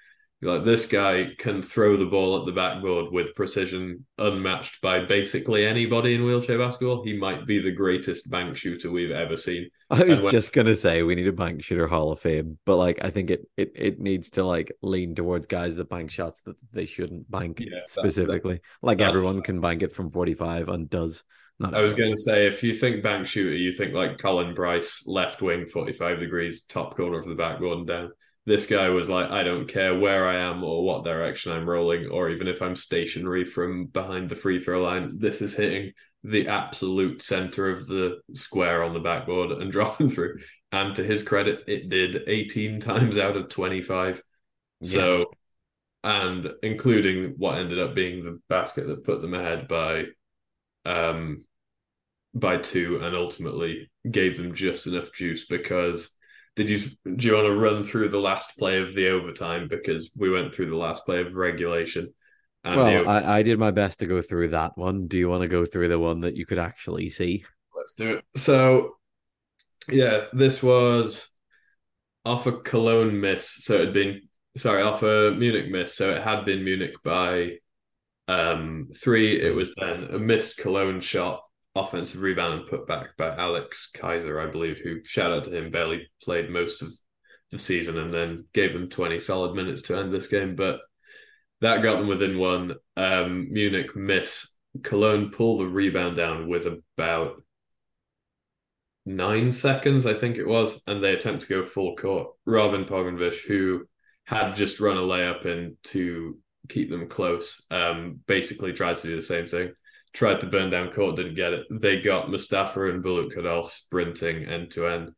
like 0.42 0.64
this 0.64 0.86
guy 0.86 1.28
can 1.38 1.62
throw 1.62 1.96
the 1.96 2.06
ball 2.06 2.38
at 2.38 2.46
the 2.46 2.52
backboard 2.52 3.10
with 3.10 3.34
precision 3.34 4.06
unmatched 4.18 4.80
by 4.82 5.04
basically 5.04 5.66
anybody 5.66 6.14
in 6.14 6.24
wheelchair 6.24 6.58
basketball. 6.58 7.04
He 7.04 7.18
might 7.18 7.46
be 7.46 7.58
the 7.58 7.72
greatest 7.72 8.30
bank 8.30 8.56
shooter 8.56 8.90
we've 8.90 9.10
ever 9.10 9.36
seen. 9.36 9.68
I 9.90 10.04
was 10.04 10.20
when... 10.20 10.32
just 10.32 10.52
gonna 10.52 10.74
say 10.74 11.02
we 11.02 11.14
need 11.14 11.28
a 11.28 11.32
bank 11.32 11.62
shooter 11.62 11.86
Hall 11.86 12.10
of 12.10 12.18
Fame, 12.18 12.58
but 12.64 12.76
like 12.76 13.04
I 13.04 13.10
think 13.10 13.30
it 13.30 13.48
it 13.56 13.72
it 13.74 14.00
needs 14.00 14.30
to 14.30 14.44
like 14.44 14.72
lean 14.82 15.14
towards 15.14 15.46
guys 15.46 15.76
that 15.76 15.88
bank 15.88 16.10
shots 16.10 16.42
that 16.42 16.56
they 16.72 16.86
shouldn't 16.86 17.30
bank 17.30 17.60
yeah, 17.60 17.80
specifically. 17.86 18.60
like 18.82 19.00
everyone 19.00 19.42
can 19.42 19.60
bank 19.60 19.82
it 19.82 19.92
from 19.92 20.10
forty 20.10 20.34
five 20.34 20.68
and 20.68 20.90
does. 20.90 21.22
Not 21.58 21.74
I 21.74 21.80
was 21.80 21.94
going 21.94 22.14
to 22.14 22.20
say, 22.20 22.46
if 22.46 22.62
you 22.62 22.74
think 22.74 23.02
bank 23.02 23.26
shooter, 23.26 23.56
you 23.56 23.72
think 23.72 23.94
like 23.94 24.18
Colin 24.18 24.52
Bryce, 24.52 25.04
left 25.06 25.40
wing, 25.40 25.64
45 25.64 26.20
degrees, 26.20 26.64
top 26.64 26.98
corner 26.98 27.18
of 27.18 27.24
the 27.24 27.34
backboard 27.34 27.78
and 27.78 27.86
down 27.86 28.10
this 28.46 28.66
guy 28.66 28.88
was 28.88 29.08
like, 29.08 29.28
I 29.28 29.42
don't 29.42 29.66
care 29.66 29.98
where 29.98 30.28
I 30.28 30.36
am 30.36 30.62
or 30.62 30.84
what 30.84 31.04
direction 31.04 31.52
I'm 31.52 31.68
rolling, 31.68 32.06
or 32.06 32.30
even 32.30 32.46
if 32.46 32.62
I'm 32.62 32.76
stationary 32.76 33.44
from 33.44 33.86
behind 33.86 34.28
the 34.30 34.36
free 34.36 34.60
throw 34.60 34.82
line, 34.82 35.18
this 35.18 35.42
is 35.42 35.54
hitting 35.54 35.92
the 36.26 36.48
absolute 36.48 37.22
center 37.22 37.70
of 37.70 37.86
the 37.86 38.18
square 38.34 38.82
on 38.82 38.92
the 38.92 39.00
backboard 39.00 39.52
and 39.52 39.70
dropping 39.72 40.10
through. 40.10 40.38
And 40.72 40.94
to 40.96 41.04
his 41.04 41.22
credit, 41.22 41.60
it 41.68 41.88
did 41.88 42.24
18 42.26 42.80
times 42.80 43.16
out 43.16 43.36
of 43.36 43.48
25. 43.48 44.22
Yeah. 44.80 44.90
So, 44.90 45.26
and 46.02 46.52
including 46.62 47.34
what 47.36 47.58
ended 47.58 47.78
up 47.78 47.94
being 47.94 48.22
the 48.22 48.40
basket 48.48 48.88
that 48.88 49.04
put 49.04 49.20
them 49.20 49.34
ahead 49.34 49.68
by, 49.68 50.06
um, 50.84 51.44
by 52.34 52.56
two, 52.56 53.00
and 53.02 53.14
ultimately 53.14 53.88
gave 54.08 54.36
them 54.36 54.52
just 54.52 54.88
enough 54.88 55.12
juice 55.12 55.46
because 55.46 56.12
did 56.56 56.70
you 56.70 56.78
do 57.16 57.26
you 57.26 57.34
want 57.34 57.46
to 57.46 57.54
run 57.54 57.84
through 57.84 58.08
the 58.08 58.18
last 58.18 58.58
play 58.58 58.80
of 58.80 58.94
the 58.94 59.10
overtime 59.10 59.68
because 59.68 60.10
we 60.16 60.30
went 60.30 60.54
through 60.54 60.70
the 60.70 60.76
last 60.76 61.04
play 61.04 61.20
of 61.20 61.34
regulation? 61.34 62.12
Well, 62.74 63.08
I, 63.08 63.38
I 63.38 63.42
did 63.42 63.58
my 63.58 63.70
best 63.70 64.00
to 64.00 64.06
go 64.06 64.20
through 64.20 64.48
that 64.48 64.76
one. 64.76 65.06
Do 65.06 65.18
you 65.18 65.28
want 65.28 65.42
to 65.42 65.48
go 65.48 65.64
through 65.64 65.88
the 65.88 65.98
one 65.98 66.20
that 66.20 66.36
you 66.36 66.46
could 66.46 66.58
actually 66.58 67.08
see? 67.10 67.44
Let's 67.74 67.94
do 67.94 68.16
it. 68.16 68.24
So, 68.36 68.96
yeah, 69.88 70.26
this 70.32 70.62
was 70.62 71.30
off 72.24 72.46
a 72.46 72.52
Cologne 72.52 73.20
miss. 73.20 73.48
So 73.64 73.74
it 73.74 73.84
had 73.86 73.92
been 73.94 74.22
sorry 74.56 74.82
off 74.82 75.02
a 75.02 75.34
Munich 75.36 75.70
miss. 75.70 75.94
So 75.94 76.10
it 76.10 76.22
had 76.22 76.44
been 76.44 76.64
Munich 76.64 76.96
by 77.04 77.58
um 78.28 78.88
three. 78.96 79.40
It 79.40 79.54
was 79.54 79.74
then 79.76 80.04
a 80.04 80.18
missed 80.18 80.56
Cologne 80.56 81.00
shot 81.00 81.42
offensive 81.76 82.22
rebound 82.22 82.60
and 82.60 82.68
put 82.68 82.86
back 82.86 83.16
by 83.16 83.34
Alex 83.36 83.90
Kaiser, 83.94 84.40
I 84.40 84.46
believe, 84.46 84.78
who 84.78 85.04
shout 85.04 85.30
out 85.30 85.44
to 85.44 85.56
him, 85.56 85.70
barely 85.70 86.08
played 86.22 86.50
most 86.50 86.82
of 86.82 86.92
the 87.50 87.58
season 87.58 87.98
and 87.98 88.12
then 88.12 88.46
gave 88.52 88.72
them 88.72 88.88
20 88.88 89.20
solid 89.20 89.54
minutes 89.54 89.82
to 89.82 89.96
end 89.96 90.12
this 90.12 90.26
game. 90.26 90.56
But 90.56 90.80
that 91.60 91.82
got 91.82 91.98
them 91.98 92.08
within 92.08 92.38
one. 92.38 92.74
Um, 92.96 93.52
Munich 93.52 93.96
miss. 93.96 94.52
Cologne 94.82 95.30
pull 95.30 95.58
the 95.58 95.66
rebound 95.66 96.16
down 96.16 96.48
with 96.48 96.66
about 96.66 97.42
nine 99.06 99.52
seconds, 99.52 100.04
I 100.04 100.12
think 100.12 100.36
it 100.36 100.46
was, 100.46 100.82
and 100.86 101.02
they 101.02 101.14
attempt 101.14 101.42
to 101.42 101.48
go 101.48 101.64
full 101.64 101.96
court. 101.96 102.32
Robin 102.44 102.84
Bogdanovic, 102.84 103.46
who 103.46 103.86
had 104.26 104.54
just 104.54 104.80
run 104.80 104.96
a 104.96 105.00
layup 105.00 105.46
in 105.46 105.76
to 105.84 106.36
keep 106.68 106.90
them 106.90 107.08
close, 107.08 107.64
um, 107.70 108.20
basically 108.26 108.72
tries 108.72 109.02
to 109.02 109.08
do 109.08 109.16
the 109.16 109.22
same 109.22 109.46
thing. 109.46 109.72
Tried 110.12 110.40
to 110.40 110.46
burn 110.46 110.70
down 110.70 110.90
court, 110.90 111.16
didn't 111.16 111.34
get 111.36 111.52
it. 111.52 111.66
They 111.70 112.00
got 112.00 112.30
Mustafa 112.30 112.90
and 112.90 113.04
Bulut 113.04 113.32
Kadal 113.32 113.64
sprinting 113.64 114.44
end 114.44 114.72
to 114.72 114.88
end, 114.88 115.10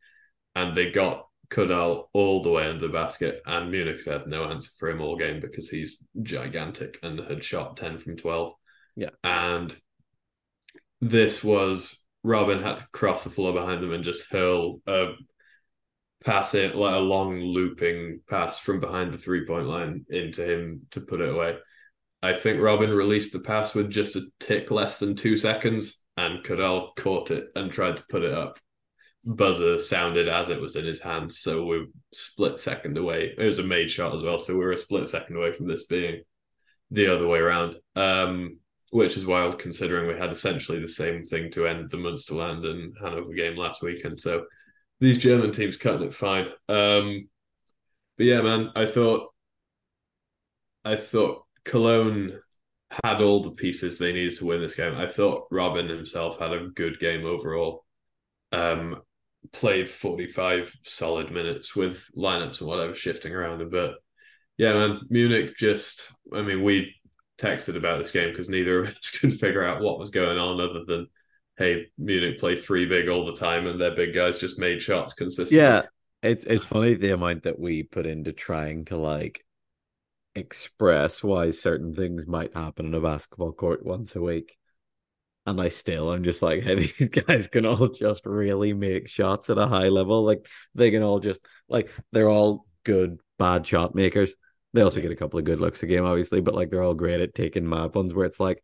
and 0.55 0.77
they 0.77 0.91
got 0.91 1.28
Kadal 1.51 2.05
all 2.13 2.43
the 2.43 2.51
way 2.51 2.69
under 2.69 2.87
the 2.87 2.93
basket, 2.93 3.41
and 3.47 3.71
Munich 3.71 4.01
had 4.07 4.27
no 4.27 4.45
answer 4.45 4.71
for 4.79 4.91
him 4.91 5.01
all 5.01 5.17
game 5.17 5.41
because 5.41 5.71
he's 5.71 6.03
gigantic 6.23 6.99
and 7.03 7.19
had 7.21 7.43
shot 7.43 7.77
10 7.77 7.99
from 7.99 8.17
12. 8.17 8.53
Yeah. 8.97 9.11
And 9.25 9.75
this 11.01 11.43
was 11.43 12.03
Robin 12.25 12.63
had 12.63 12.79
to 12.79 12.89
cross 12.93 13.25
the 13.25 13.31
floor 13.31 13.53
behind 13.53 13.83
them 13.83 13.93
and 13.93 14.05
just 14.05 14.31
hurl 14.31 14.81
a 14.87 15.13
pass 16.25 16.55
it 16.55 16.75
like 16.75 16.95
a 16.95 16.99
long 16.99 17.41
looping 17.41 18.21
pass 18.29 18.59
from 18.59 18.81
behind 18.81 19.13
the 19.13 19.19
three 19.19 19.47
point 19.47 19.67
line 19.67 20.05
into 20.11 20.45
him 20.45 20.83
to 20.91 21.01
put 21.01 21.21
it 21.21 21.29
away. 21.29 21.57
I 22.23 22.33
think 22.33 22.61
Robin 22.61 22.91
released 22.91 23.33
the 23.33 23.41
pass 23.41 23.75
with 23.75 23.91
just 23.91 24.17
a 24.17 24.23
tick 24.41 24.71
less 24.73 24.99
than 24.99 25.15
two 25.15 25.37
seconds, 25.37 26.05
and 26.17 26.45
Kadal 26.45 26.97
caught 26.97 27.31
it 27.31 27.47
and 27.55 27.71
tried 27.71 27.97
to 27.99 28.05
put 28.09 28.25
it 28.25 28.33
up. 28.33 28.59
Buzzer 29.29 29.79
sounded 29.79 30.27
as 30.27 30.49
it 30.49 30.61
was 30.61 30.75
in 30.75 30.87
his 30.87 31.03
hands, 31.03 31.41
so 31.41 31.65
we're 31.65 31.87
split 32.13 32.59
second 32.59 32.97
away. 32.97 33.35
It 33.37 33.45
was 33.45 33.59
a 33.59 33.63
made 33.63 33.91
shot 33.91 34.15
as 34.15 34.23
well, 34.23 34.39
so 34.39 34.57
we 34.57 34.65
are 34.65 34.73
a 34.73 34.79
split 34.79 35.07
second 35.09 35.37
away 35.37 35.53
from 35.53 35.69
this 35.69 35.85
being 35.85 36.23
the 36.91 37.15
other 37.15 37.29
way 37.29 37.39
around. 37.39 37.77
Um, 37.95 38.59
which 38.91 39.19
is 39.19 39.27
wild 39.27 39.59
considering 39.59 40.09
we 40.09 40.19
had 40.19 40.33
essentially 40.33 40.81
the 40.81 40.89
same 40.89 41.23
thing 41.23 41.51
to 41.51 41.67
end 41.67 41.91
the 41.91 41.99
Munsterland 41.99 42.65
and 42.65 42.97
Hanover 42.99 43.35
game 43.35 43.55
last 43.55 43.83
weekend. 43.83 44.19
So 44.19 44.47
these 44.99 45.19
German 45.19 45.53
teams 45.53 45.77
cutting 45.77 46.07
it 46.07 46.15
fine. 46.15 46.47
Um, 46.71 47.29
but 48.17 48.25
yeah, 48.25 48.41
man, 48.41 48.71
I 48.75 48.87
thought 48.87 49.29
I 50.87 50.97
thought 50.97 51.45
Cologne 51.65 52.33
had 53.05 53.21
all 53.21 53.43
the 53.43 53.51
pieces 53.51 53.99
they 53.99 54.15
needed 54.15 54.39
to 54.39 54.47
win 54.47 54.63
this 54.63 54.75
game. 54.75 54.95
I 54.95 55.07
thought 55.07 55.49
Robin 55.51 55.87
himself 55.87 56.39
had 56.39 56.55
a 56.55 56.69
good 56.69 56.99
game 56.99 57.27
overall. 57.27 57.85
Um, 58.53 59.03
played 59.53 59.89
45 59.89 60.73
solid 60.85 61.31
minutes 61.31 61.75
with 61.75 62.05
lineups 62.17 62.61
and 62.61 62.69
whatever 62.69 62.95
shifting 62.95 63.35
around 63.35 63.61
a 63.63 63.67
bit. 63.67 63.93
Yeah, 64.57 64.75
man, 64.75 65.01
Munich 65.09 65.57
just 65.57 66.13
I 66.33 66.43
mean, 66.43 66.63
we 66.63 66.95
texted 67.39 67.77
about 67.77 67.99
this 67.99 68.11
game 68.11 68.31
because 68.31 68.49
neither 68.49 68.81
of 68.81 68.89
us 68.97 69.19
could 69.19 69.39
figure 69.39 69.65
out 69.65 69.83
what 69.83 69.99
was 69.99 70.11
going 70.11 70.39
on 70.39 70.61
other 70.61 70.85
than 70.85 71.07
hey, 71.57 71.87
Munich 71.99 72.39
play 72.39 72.57
three 72.57 72.87
big 72.87 73.09
all 73.09 73.27
the 73.27 73.35
time 73.35 73.67
and 73.67 73.81
their 73.81 73.95
big 73.95 74.15
guys 74.15 74.39
just 74.39 74.59
made 74.59 74.81
shots 74.81 75.15
consistently. 75.15 75.59
Yeah. 75.59 75.83
It's 76.21 76.45
it's 76.45 76.65
funny 76.65 76.95
the 76.95 77.11
amount 77.11 77.45
that 77.45 77.61
we 77.61 77.85
put 77.85 78.07
into 78.07 78.33
trying 78.33 78.87
to 78.87 78.97
like 78.97 79.45
express 80.35 81.23
why 81.23 81.51
certain 81.51 81.95
things 81.95 82.27
might 82.27 82.55
happen 82.55 82.87
in 82.87 82.95
a 82.95 83.01
basketball 83.01 83.53
court 83.53 83.85
once 83.85 84.17
a 84.17 84.21
week. 84.21 84.58
And 85.49 85.61
I 85.61 85.69
still 85.69 86.11
I'm 86.11 86.25
just 86.25 86.43
like, 86.43 86.63
hey, 86.63 86.75
these 86.77 86.93
guys 86.93 87.47
can 87.47 87.67
all 87.67 87.89
just 87.89 88.27
really 88.27 88.73
make 88.75 89.09
shots 89.09 89.51
at 89.51 89.59
a 89.59 89.67
high 89.67 89.89
level. 89.89 90.25
Like 90.25 90.47
they 90.75 90.91
can 90.91 91.03
all 91.03 91.21
just 91.21 91.41
like 91.69 91.91
they're 92.13 92.31
all 92.31 92.67
good 92.85 93.19
bad 93.39 93.67
shot 93.67 93.95
makers 93.95 94.35
they 94.75 94.83
also 94.83 95.01
get 95.01 95.11
a 95.11 95.17
couple 95.17 95.39
of 95.39 95.45
good 95.45 95.61
looks 95.61 95.83
a 95.83 95.87
game, 95.87 96.05
obviously, 96.05 96.41
but 96.41 96.55
like 96.55 96.71
they're 96.71 96.83
all 96.83 96.95
great 96.95 97.21
at 97.21 97.35
taking 97.35 97.69
mad 97.69 97.95
ones 97.95 98.13
where 98.13 98.27
it's 98.27 98.41
like, 98.41 98.63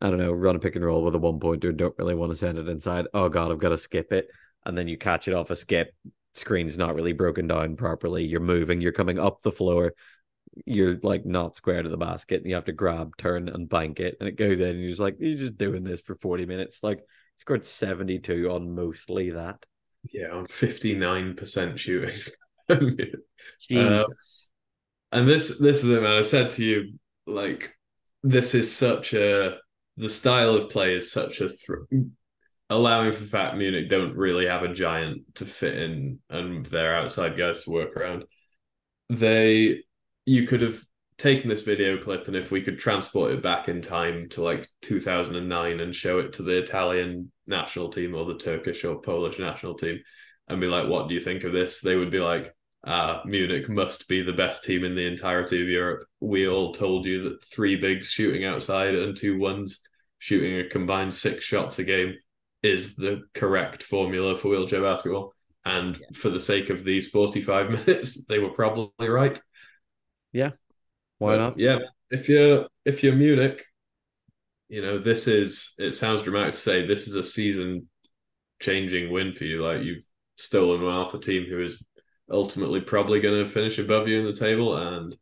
I 0.00 0.10
don't 0.10 0.18
know, 0.18 0.32
run 0.32 0.56
a 0.56 0.58
pick 0.58 0.76
and 0.76 0.84
roll 0.84 1.02
with 1.02 1.14
a 1.14 1.18
one 1.18 1.40
pointer, 1.40 1.72
don't 1.72 1.98
really 1.98 2.14
want 2.14 2.32
to 2.32 2.36
send 2.36 2.58
it 2.58 2.68
inside. 2.68 3.06
Oh 3.14 3.28
god, 3.28 3.50
I've 3.50 3.58
got 3.58 3.70
to 3.70 3.78
skip 3.78 4.12
it. 4.12 4.28
And 4.64 4.76
then 4.76 4.88
you 4.88 4.98
catch 4.98 5.26
it 5.26 5.34
off 5.34 5.50
a 5.50 5.56
skip. 5.56 5.94
Screen's 6.34 6.78
not 6.78 6.94
really 6.94 7.12
broken 7.12 7.46
down 7.46 7.76
properly. 7.76 8.24
You're 8.24 8.40
moving, 8.40 8.80
you're 8.80 8.92
coming 8.92 9.18
up 9.18 9.42
the 9.42 9.52
floor. 9.52 9.94
You're 10.66 10.98
like 11.02 11.24
not 11.24 11.56
square 11.56 11.82
to 11.82 11.88
the 11.88 11.96
basket, 11.96 12.40
and 12.40 12.48
you 12.48 12.54
have 12.54 12.64
to 12.66 12.72
grab, 12.72 13.16
turn, 13.16 13.48
and 13.48 13.68
bank 13.68 14.00
it, 14.00 14.16
and 14.20 14.28
it 14.28 14.36
goes 14.36 14.60
in. 14.60 14.68
And 14.68 14.80
you're 14.80 14.90
just 14.90 15.00
like, 15.00 15.16
you're 15.18 15.38
just 15.38 15.56
doing 15.56 15.84
this 15.84 16.00
for 16.00 16.14
40 16.14 16.46
minutes. 16.46 16.82
Like, 16.82 17.00
scored 17.36 17.64
72 17.64 18.50
on 18.50 18.74
mostly 18.74 19.30
that. 19.30 19.64
Yeah, 20.12 20.30
on 20.30 20.46
59% 20.46 21.78
shooting. 21.78 22.18
Jesus. 23.60 24.48
Uh, 25.12 25.16
and 25.16 25.28
this 25.28 25.58
this 25.58 25.82
is 25.82 25.90
it, 25.90 26.02
man. 26.02 26.18
I 26.18 26.22
said 26.22 26.50
to 26.50 26.64
you, 26.64 26.98
like, 27.26 27.76
this 28.22 28.54
is 28.54 28.74
such 28.74 29.12
a 29.12 29.56
the 29.96 30.10
style 30.10 30.54
of 30.54 30.70
play 30.70 30.94
is 30.94 31.12
such 31.12 31.40
a 31.40 31.48
th- 31.48 32.04
allowing 32.70 33.12
for 33.12 33.20
the 33.20 33.26
fact 33.26 33.56
Munich 33.56 33.88
don't 33.88 34.16
really 34.16 34.46
have 34.46 34.62
a 34.62 34.72
giant 34.72 35.34
to 35.36 35.44
fit 35.44 35.76
in 35.76 36.20
and 36.30 36.64
their 36.66 36.94
outside 36.94 37.36
guys 37.36 37.64
to 37.64 37.70
work 37.70 37.96
around. 37.96 38.24
They 39.08 39.82
you 40.24 40.46
could 40.46 40.62
have 40.62 40.82
taken 41.18 41.50
this 41.50 41.64
video 41.64 41.98
clip 41.98 42.28
and 42.28 42.36
if 42.36 42.50
we 42.50 42.62
could 42.62 42.78
transport 42.78 43.32
it 43.32 43.42
back 43.42 43.68
in 43.68 43.82
time 43.82 44.28
to 44.30 44.42
like 44.42 44.66
2009 44.82 45.80
and 45.80 45.94
show 45.94 46.18
it 46.18 46.32
to 46.32 46.42
the 46.42 46.56
Italian 46.56 47.30
national 47.46 47.90
team 47.90 48.14
or 48.14 48.24
the 48.24 48.38
Turkish 48.38 48.84
or 48.84 49.00
Polish 49.02 49.38
national 49.38 49.74
team 49.74 50.00
and 50.48 50.60
be 50.60 50.66
like, 50.66 50.88
what 50.88 51.08
do 51.08 51.14
you 51.14 51.20
think 51.20 51.44
of 51.44 51.52
this? 51.52 51.80
They 51.80 51.96
would 51.96 52.10
be 52.10 52.20
like, 52.20 52.54
uh, 52.84 53.20
Munich 53.26 53.68
must 53.68 54.08
be 54.08 54.22
the 54.22 54.32
best 54.32 54.64
team 54.64 54.82
in 54.82 54.94
the 54.94 55.06
entirety 55.06 55.60
of 55.60 55.68
Europe. 55.68 56.06
We 56.20 56.48
all 56.48 56.72
told 56.72 57.04
you 57.04 57.24
that 57.24 57.44
three 57.44 57.76
bigs 57.76 58.08
shooting 58.08 58.46
outside 58.46 58.94
and 58.94 59.14
two 59.14 59.38
ones 59.38 59.82
shooting 60.18 60.58
a 60.58 60.68
combined 60.68 61.12
six 61.12 61.44
shots 61.44 61.78
a 61.78 61.84
game 61.84 62.14
is 62.62 62.96
the 62.96 63.22
correct 63.34 63.82
formula 63.82 64.36
for 64.36 64.48
wheelchair 64.48 64.82
basketball. 64.82 65.34
And 65.64 65.98
yeah. 65.98 66.06
for 66.14 66.30
the 66.30 66.40
sake 66.40 66.70
of 66.70 66.84
these 66.84 67.10
45 67.10 67.70
minutes, 67.86 68.24
they 68.24 68.38
were 68.38 68.50
probably 68.50 69.08
right. 69.08 69.38
Yeah. 70.32 70.50
Why 71.18 71.36
but, 71.36 71.38
not? 71.38 71.58
Yeah. 71.58 71.78
If 72.10 72.28
you're 72.28 72.66
if 72.84 73.02
you're 73.02 73.14
Munich, 73.14 73.64
you 74.68 74.82
know, 74.82 74.98
this 74.98 75.26
is 75.26 75.74
it 75.78 75.94
sounds 75.94 76.22
dramatic 76.22 76.54
to 76.54 76.58
say 76.58 76.86
this 76.86 77.08
is 77.08 77.14
a 77.14 77.24
season 77.24 77.88
changing 78.60 79.10
win 79.12 79.32
for 79.32 79.44
you. 79.44 79.64
Like 79.64 79.82
you've 79.82 80.04
stolen 80.36 80.82
one 80.82 80.94
off 80.94 81.14
a 81.14 81.18
team 81.18 81.44
who 81.44 81.62
is 81.62 81.84
ultimately 82.30 82.80
probably 82.80 83.20
going 83.20 83.44
to 83.44 83.50
finish 83.50 83.78
above 83.78 84.08
you 84.08 84.18
in 84.18 84.24
the 84.24 84.32
table. 84.32 84.76
And, 84.76 85.14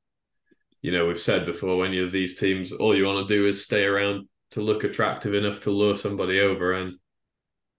you 0.83 0.93
know, 0.93 1.07
we've 1.07 1.21
said 1.21 1.47
before 1.47 1.77
when 1.77 1.93
you're 1.93 2.09
these 2.09 2.39
teams, 2.39 2.73
all 2.73 2.95
you 2.95 3.07
want 3.07 3.27
to 3.27 3.35
do 3.35 3.47
is 3.47 3.65
stay 3.65 3.85
around 3.85 4.29
to 4.53 4.61
look 4.61 4.85
attractive 4.85 5.35
enough 5.35 5.61
to 5.61 5.71
lure 5.71 5.97
somebody 5.97 6.41
over. 6.41 6.73
And 6.73 6.95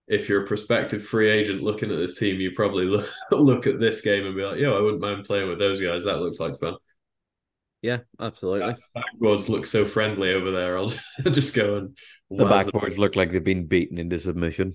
if 0.07 0.27
you're 0.27 0.43
a 0.43 0.47
prospective 0.47 1.03
free 1.03 1.29
agent 1.29 1.61
looking 1.61 1.91
at 1.91 1.97
this 1.97 2.17
team, 2.17 2.39
you 2.39 2.51
probably 2.51 2.85
look, 2.85 3.07
look 3.31 3.67
at 3.67 3.79
this 3.79 4.01
game 4.01 4.25
and 4.25 4.35
be 4.35 4.43
like, 4.43 4.59
yo, 4.59 4.77
I 4.77 4.81
wouldn't 4.81 5.01
mind 5.01 5.25
playing 5.25 5.49
with 5.49 5.59
those 5.59 5.79
guys. 5.79 6.03
That 6.05 6.19
looks 6.19 6.39
like 6.39 6.59
fun. 6.59 6.75
Yeah, 7.81 7.99
absolutely. 8.19 8.75
The 8.93 9.01
Backboards 9.01 9.47
look 9.47 9.65
so 9.65 9.85
friendly 9.85 10.33
over 10.33 10.51
there. 10.51 10.77
I'll 10.77 10.93
just 11.31 11.53
go 11.53 11.77
and 11.77 11.97
the 12.29 12.45
backboards 12.45 12.95
them. 12.95 12.99
look 12.99 13.15
like 13.15 13.31
they've 13.31 13.43
been 13.43 13.67
beaten 13.67 13.97
into 13.97 14.19
submission. 14.19 14.73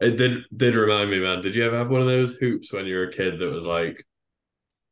It 0.00 0.16
did 0.16 0.44
did 0.56 0.74
remind 0.74 1.10
me, 1.10 1.18
man. 1.18 1.40
Did 1.40 1.54
you 1.54 1.64
ever 1.64 1.76
have 1.76 1.90
one 1.90 2.00
of 2.00 2.06
those 2.06 2.36
hoops 2.36 2.72
when 2.72 2.86
you 2.86 2.96
were 2.96 3.08
a 3.08 3.12
kid 3.12 3.40
that 3.40 3.50
was 3.50 3.66
like 3.66 4.04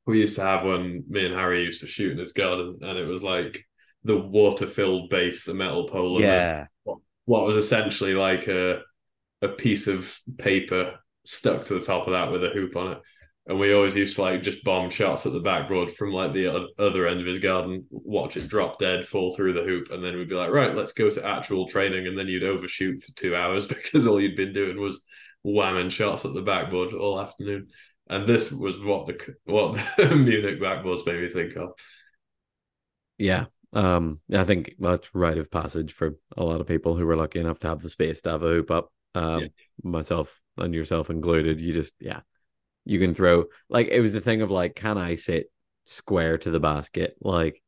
we 0.06 0.20
used 0.20 0.36
to 0.36 0.42
have 0.42 0.64
one 0.64 1.04
me 1.08 1.26
and 1.26 1.34
Harry 1.34 1.62
used 1.62 1.80
to 1.80 1.86
shoot 1.86 2.12
in 2.12 2.18
his 2.18 2.32
garden 2.32 2.78
and 2.82 2.98
it 2.98 3.06
was 3.06 3.22
like 3.22 3.64
the 4.04 4.16
water 4.16 4.66
filled 4.66 5.10
base, 5.10 5.44
the 5.44 5.54
metal 5.54 5.88
pole. 5.88 6.20
Yeah. 6.20 6.66
What, 6.84 6.98
what 7.24 7.44
was 7.44 7.56
essentially 7.56 8.14
like 8.14 8.48
a 8.48 8.80
a 9.42 9.48
piece 9.48 9.86
of 9.86 10.18
paper 10.38 10.98
stuck 11.24 11.64
to 11.64 11.74
the 11.74 11.84
top 11.84 12.06
of 12.06 12.12
that 12.12 12.32
with 12.32 12.42
a 12.42 12.50
hoop 12.50 12.74
on 12.76 12.92
it 12.92 12.98
and 13.48 13.58
we 13.58 13.72
always 13.72 13.96
used 13.96 14.16
to 14.16 14.22
like 14.22 14.42
just 14.42 14.64
bomb 14.64 14.90
shots 14.90 15.24
at 15.24 15.32
the 15.32 15.40
backboard 15.40 15.90
from 15.90 16.10
like 16.12 16.32
the 16.32 16.68
other 16.78 17.06
end 17.06 17.20
of 17.20 17.26
his 17.26 17.38
garden, 17.38 17.86
watch 17.90 18.36
it 18.36 18.48
drop 18.48 18.80
dead, 18.80 19.06
fall 19.06 19.34
through 19.34 19.52
the 19.52 19.62
hoop, 19.62 19.90
and 19.90 20.02
then 20.04 20.16
we'd 20.16 20.28
be 20.28 20.34
like, 20.34 20.50
right, 20.50 20.74
let's 20.74 20.92
go 20.92 21.08
to 21.10 21.26
actual 21.26 21.68
training, 21.68 22.06
and 22.08 22.18
then 22.18 22.26
you'd 22.26 22.42
overshoot 22.42 23.02
for 23.02 23.12
two 23.12 23.36
hours 23.36 23.66
because 23.68 24.06
all 24.06 24.20
you'd 24.20 24.36
been 24.36 24.52
doing 24.52 24.80
was 24.80 25.00
whamming 25.46 25.90
shots 25.90 26.24
at 26.24 26.34
the 26.34 26.42
backboard 26.42 26.92
all 26.92 27.20
afternoon. 27.20 27.68
And 28.08 28.28
this 28.28 28.50
was 28.50 28.80
what 28.80 29.06
the 29.06 29.34
what 29.44 29.74
the 29.96 30.14
Munich 30.14 30.60
backboards 30.60 31.06
made 31.06 31.22
me 31.22 31.28
think 31.28 31.56
of. 31.56 31.70
Yeah, 33.18 33.46
um, 33.72 34.18
I 34.32 34.44
think 34.44 34.74
that's 34.78 35.14
rite 35.14 35.38
of 35.38 35.50
passage 35.50 35.92
for 35.92 36.16
a 36.36 36.42
lot 36.42 36.60
of 36.60 36.66
people 36.66 36.96
who 36.96 37.06
were 37.06 37.16
lucky 37.16 37.38
enough 37.38 37.60
to 37.60 37.68
have 37.68 37.80
the 37.80 37.88
space 37.88 38.22
to 38.22 38.30
have 38.30 38.42
a 38.42 38.48
hoop 38.48 38.70
up. 38.72 38.92
Um, 39.14 39.42
yeah. 39.42 39.48
myself 39.82 40.40
and 40.58 40.74
yourself 40.74 41.10
included. 41.10 41.60
You 41.60 41.72
just 41.72 41.94
yeah, 42.00 42.20
you 42.86 42.98
can 42.98 43.14
throw 43.14 43.44
like 43.68 43.88
it 43.88 44.00
was 44.00 44.12
the 44.12 44.20
thing 44.20 44.42
of 44.42 44.50
like, 44.50 44.74
can 44.74 44.96
I 44.96 45.16
sit 45.16 45.50
square 45.84 46.38
to 46.38 46.50
the 46.50 46.60
basket, 46.60 47.16
like 47.20 47.62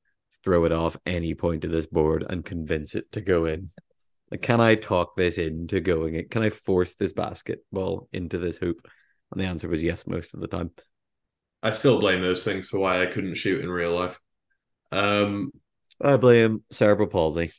throw 0.44 0.64
it 0.64 0.72
off 0.72 0.96
any 1.04 1.34
point 1.34 1.64
of 1.64 1.70
this 1.70 1.86
board 1.86 2.24
and 2.28 2.44
convince 2.44 2.94
it 2.94 3.12
to 3.12 3.20
go 3.20 3.44
in? 3.44 3.70
Like, 4.30 4.42
can 4.42 4.60
I 4.60 4.76
talk 4.76 5.16
this 5.16 5.38
into 5.38 5.80
going 5.80 6.14
it? 6.14 6.30
Can 6.30 6.42
I 6.42 6.50
force 6.50 6.94
this 6.94 7.12
basketball 7.12 8.08
into 8.12 8.38
this 8.38 8.56
hoop? 8.56 8.86
And 9.32 9.40
the 9.40 9.46
answer 9.46 9.68
was 9.68 9.82
yes 9.82 10.06
most 10.06 10.34
of 10.34 10.40
the 10.40 10.46
time. 10.46 10.70
I 11.62 11.72
still 11.72 11.98
blame 11.98 12.22
those 12.22 12.44
things 12.44 12.68
for 12.68 12.78
why 12.78 13.02
I 13.02 13.06
couldn't 13.06 13.34
shoot 13.34 13.62
in 13.62 13.68
real 13.68 13.94
life. 13.94 14.20
Um, 14.92 15.50
I 16.00 16.16
blame 16.16 16.62
cerebral 16.70 17.08
palsy 17.08 17.52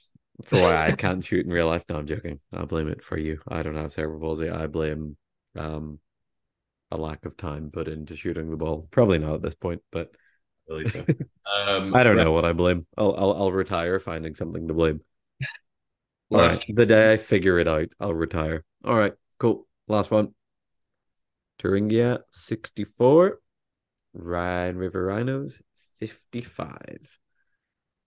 for 0.46 0.60
why 0.62 0.88
I 0.88 0.92
can't 0.94 1.24
shoot 1.24 1.46
in 1.46 1.52
real 1.52 1.68
life. 1.68 1.84
No, 1.90 1.98
I'm 1.98 2.08
joking. 2.08 2.40
I 2.54 2.64
blame 2.64 2.88
it 2.88 3.04
for 3.04 3.18
you. 3.18 3.42
I 3.48 3.62
don't 3.64 3.76
have 3.76 3.92
cerebral 3.92 4.22
palsy. 4.22 4.50
I 4.50 4.68
blame 4.68 5.18
um, 5.58 6.00
a 6.92 6.98
lack 6.98 7.26
of 7.26 7.38
time 7.38 7.70
put 7.72 7.88
into 7.88 8.16
shooting 8.16 8.50
the 8.50 8.58
ball. 8.58 8.88
Probably 8.92 9.20
not 9.20 9.36
at 9.36 9.42
this 9.42 9.56
point, 9.56 9.82
but 9.92 10.12
um, 10.70 11.96
I 11.96 12.04
don't 12.04 12.18
know 12.18 12.32
what 12.32 12.46
I 12.46 12.54
blame. 12.54 12.86
I'll, 12.98 13.16
I'll 13.18 13.34
I'll 13.34 13.52
retire 13.52 14.00
finding 14.00 14.36
something 14.36 14.68
to 14.68 14.74
blame. 14.74 15.02
All 16.32 16.38
Last- 16.40 16.66
the 16.74 16.86
day 16.86 17.14
I 17.14 17.18
figure 17.18 17.58
it 17.60 17.68
out, 17.68 17.90
I'll 18.00 18.14
retire. 18.14 18.64
All 18.86 18.96
right, 18.96 19.14
cool. 19.40 19.68
Last 19.88 20.12
one. 20.12 20.34
Thuringia, 21.60 22.20
64. 22.32 23.40
Rhine 24.14 24.76
River 24.76 25.06
Rhinos, 25.06 25.62
55. 26.00 27.20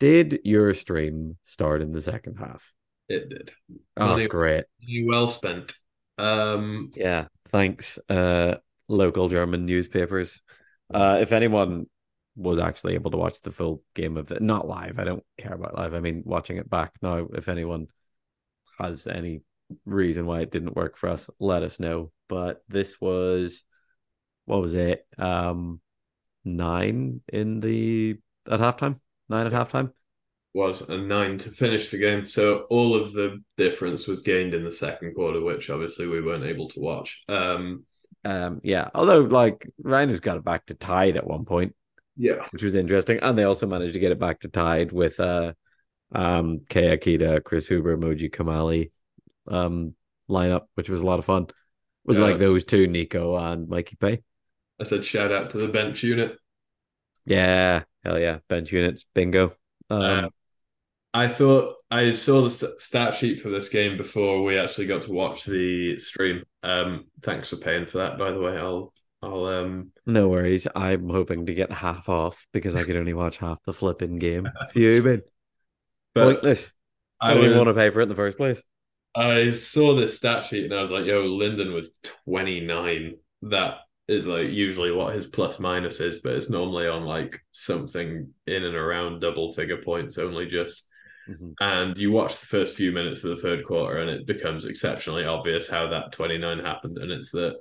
Did 0.01 0.41
your 0.45 0.75
stream 0.75 1.37
start 1.43 1.83
in 1.83 1.93
the 1.93 2.01
second 2.01 2.37
half? 2.37 2.73
It 3.09 3.29
did. 3.29 3.53
Oh, 3.97 4.09
Money- 4.09 4.27
great. 4.29 4.65
You 4.81 5.07
well 5.07 5.29
spent. 5.29 5.75
Um, 6.19 6.91
Yeah, 6.95 7.27
thanks, 7.49 7.99
uh, 8.09 8.57
local 8.89 9.29
German 9.29 9.67
newspapers. 9.67 10.41
Uh, 10.93 11.19
if 11.21 11.33
anyone 11.33 11.87
was 12.37 12.59
actually 12.59 12.95
able 12.95 13.11
to 13.11 13.17
watch 13.17 13.41
the 13.41 13.53
full 13.53 13.83
game 13.95 14.17
of 14.17 14.31
it, 14.33 14.43
not 14.43 14.67
live, 14.67 14.99
I 14.99 15.05
don't 15.05 15.25
care 15.39 15.55
about 15.55 15.77
live. 15.77 15.95
I 15.95 16.01
mean, 16.01 16.23
watching 16.25 16.57
it 16.57 16.69
back 16.69 16.93
now, 17.03 17.29
if 17.35 17.49
anyone 17.49 17.87
has 18.79 19.07
any 19.07 19.43
reason 19.85 20.27
why 20.27 20.41
it 20.41 20.51
didn't 20.51 20.77
work 20.77 20.97
for 20.97 21.09
us, 21.09 21.29
let 21.39 21.63
us 21.63 21.81
know. 21.81 22.11
But 22.29 22.63
this 22.69 23.01
was, 23.01 23.63
what 24.45 24.61
was 24.61 24.75
it? 24.75 25.07
Um, 25.19 25.81
nine 26.45 27.21
in 27.33 27.61
the 27.61 28.19
at 28.51 28.61
halftime, 28.61 28.99
nine 29.29 29.47
at 29.47 29.53
halftime. 29.53 29.93
was 30.55 30.89
a 30.91 30.99
nine 30.99 31.39
to 31.39 31.51
finish 31.51 31.91
the 31.91 31.99
game. 31.99 32.27
So 32.27 32.67
all 32.71 32.95
of 32.95 33.13
the 33.13 33.43
difference 33.57 34.07
was 34.07 34.23
gained 34.23 34.55
in 34.55 34.65
the 34.65 34.73
second 34.73 35.15
quarter, 35.15 35.41
which 35.41 35.71
obviously 35.71 36.07
we 36.07 36.21
weren't 36.21 36.45
able 36.45 36.69
to 36.69 36.81
watch. 36.81 37.23
Um, 37.29 37.85
Um, 38.25 38.61
yeah, 38.63 38.89
although 38.95 39.21
like 39.21 39.69
Rhinos 39.83 40.21
got 40.21 40.37
it 40.37 40.45
back 40.45 40.67
to 40.67 40.75
tied 40.75 41.17
at 41.17 41.27
one 41.27 41.45
point. 41.45 41.75
yeah, 42.17 42.47
which 42.51 42.63
was 42.63 42.75
interesting. 42.75 43.19
And 43.23 43.37
they 43.39 43.45
also 43.45 43.67
managed 43.67 43.95
to 43.95 44.01
get 44.01 44.13
it 44.13 44.19
back 44.19 44.41
to 44.41 44.49
tied 44.49 44.93
with 44.93 45.19
uh 45.21 45.55
um 46.13 46.61
Kei 46.69 46.97
Akita, 46.97 47.43
Chris 47.45 47.69
Huber, 47.69 47.97
Moji 47.97 48.31
Kamali 48.31 48.91
um 49.49 49.95
lineup, 50.29 50.67
which 50.75 50.91
was 50.91 51.01
a 51.03 51.07
lot 51.07 51.19
of 51.21 51.25
fun. 51.25 51.45
It 51.45 51.55
was 52.05 52.19
Yeah. 52.19 52.25
like 52.27 52.39
those 52.39 52.65
two, 52.65 52.87
Nico 52.87 53.37
and 53.37 53.69
Mikey 53.69 53.97
Pay. 53.97 54.23
I 54.79 54.85
said 54.85 55.05
shout 55.07 55.33
out 55.33 55.49
to 55.51 55.59
the 55.59 55.69
bench 55.69 56.03
unit. 56.03 56.39
Yeah, 57.25 57.85
hell 58.05 58.19
yeah. 58.19 58.39
Bench 58.49 58.73
units, 58.73 59.05
bingo. 59.15 59.55
Um 59.91 60.01
Uh, 60.03 60.29
I 61.15 61.29
thought 61.29 61.75
I 61.91 62.13
saw 62.13 62.43
the 62.43 62.51
stat 62.51 63.15
sheet 63.15 63.41
for 63.41 63.51
this 63.51 63.69
game 63.69 63.97
before 63.97 64.43
we 64.43 64.57
actually 64.59 64.87
got 64.87 65.03
to 65.03 65.13
watch 65.13 65.45
the 65.45 65.99
stream. 65.99 66.43
Um, 66.63 67.07
thanks 67.21 67.51
for 67.51 67.57
paying 67.57 67.87
for 67.87 67.99
that, 67.99 68.19
by 68.19 68.31
the 68.31 68.41
way. 68.41 68.57
I'll 68.57 68.93
I'll 69.23 69.45
um 69.45 69.93
no 70.07 70.29
worries. 70.29 70.67
I'm 70.75 71.09
hoping 71.09 71.47
to 71.47 71.55
get 71.55 71.71
half 71.71 72.09
off 72.09 72.47
because 72.53 72.75
I 72.75 72.85
could 72.85 72.97
only 72.97 73.15
watch 73.15 73.39
half 73.39 73.63
the 73.65 73.73
flipping 73.73 74.19
game. 74.19 74.49
Fuming. 74.71 75.23
but 76.15 76.25
Pointless. 76.25 76.73
I 77.21 77.33
I 77.33 77.35
didn't 77.35 77.51
was, 77.51 77.57
want 77.59 77.69
to 77.69 77.75
pay 77.75 77.91
for 77.91 78.01
it 78.01 78.05
in 78.05 78.09
the 78.09 78.15
first 78.15 78.37
place. 78.37 78.63
I 79.15 79.53
saw 79.53 79.95
this 79.95 80.17
stat 80.17 80.45
sheet 80.45 80.65
and 80.65 80.75
I 80.75 80.81
was 80.81 80.91
like, 80.91 81.05
yo, 81.05 81.21
Linden 81.23 81.73
was 81.73 81.91
29. 82.27 83.17
That 83.43 83.77
is 84.09 84.27
like 84.27 84.49
usually 84.49 84.91
what 84.91 85.15
his 85.15 85.27
plus 85.27 85.61
minus 85.61 86.01
is, 86.01 86.21
but 86.21 86.33
it's 86.33 86.51
normally 86.51 86.89
on 86.89 87.05
like 87.05 87.39
something 87.53 88.31
in 88.47 88.65
and 88.65 88.75
around 88.75 89.21
double 89.21 89.53
figure 89.53 89.83
points 89.83 90.19
only 90.19 90.47
just. 90.47 90.89
Mhm. 91.29 91.55
And 91.61 91.97
you 91.97 92.11
watch 92.11 92.41
the 92.41 92.47
first 92.47 92.77
few 92.77 92.93
minutes 92.93 93.23
of 93.25 93.31
the 93.31 93.43
third 93.43 93.65
quarter 93.65 93.99
and 93.99 94.11
it 94.11 94.27
becomes 94.27 94.65
exceptionally 94.65 95.25
obvious 95.25 95.69
how 95.69 95.89
that 95.89 96.13
29 96.13 96.59
happened. 96.59 96.99
And 96.99 97.11
it's 97.11 97.31
that 97.31 97.57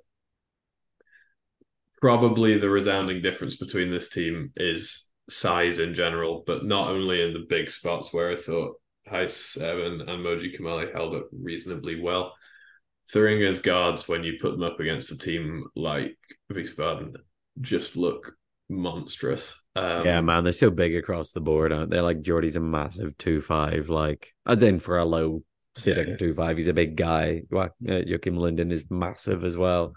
probably 2.02 2.58
the 2.58 2.70
resounding 2.70 3.22
difference 3.22 3.58
between 3.58 3.92
this 3.92 4.10
team 4.10 4.52
is 4.56 5.08
size 5.30 5.80
in 5.80 5.94
general, 5.94 6.44
but 6.48 6.66
not 6.66 6.90
only 6.90 7.22
in 7.22 7.34
the 7.34 7.46
big 7.48 7.70
spots 7.70 8.14
where 8.14 8.32
I 8.32 8.36
thought 8.36 8.76
Heiss, 9.08 9.60
Evan, 9.62 10.02
and 10.02 10.26
Moji 10.26 10.58
Kamali 10.58 10.92
held 10.92 11.16
up 11.16 11.28
reasonably 11.32 12.02
well. 12.02 12.34
Thuringer's 13.14 13.60
guards, 13.60 14.08
when 14.08 14.24
you 14.24 14.38
put 14.42 14.52
them 14.52 14.64
up 14.64 14.80
against 14.80 15.12
a 15.12 15.18
team 15.18 15.66
like 15.76 16.18
Wiesbaden, 16.52 17.16
just 17.60 17.96
look 17.96 18.34
monstrous. 18.72 19.62
Um, 19.76 20.06
yeah, 20.06 20.22
man, 20.22 20.44
they're 20.44 20.54
so 20.54 20.72
big 20.72 20.96
across 20.96 21.32
the 21.32 21.42
board, 21.42 21.72
aren't 21.72 21.92
they? 21.92 22.02
Like 22.02 22.22
Jordy's 22.22 22.56
a 22.56 22.60
massive 22.60 23.18
two 23.18 23.42
five. 23.42 23.90
Like 23.90 24.34
as 24.46 24.64
in 24.64 24.80
for 24.80 24.98
a 24.98 25.06
low 25.06 25.44
sitting 25.76 26.10
Yeah. 26.10 26.18
two 26.18 26.34
five, 26.34 26.58
he's 26.58 26.68
a 26.68 26.74
big 26.74 26.96
guy. 26.96 27.44
Uh, 27.54 27.70
Joachim 27.82 28.38
Linden 28.38 28.72
is 28.72 28.84
massive 28.90 29.44
as 29.44 29.56
well. 29.58 29.94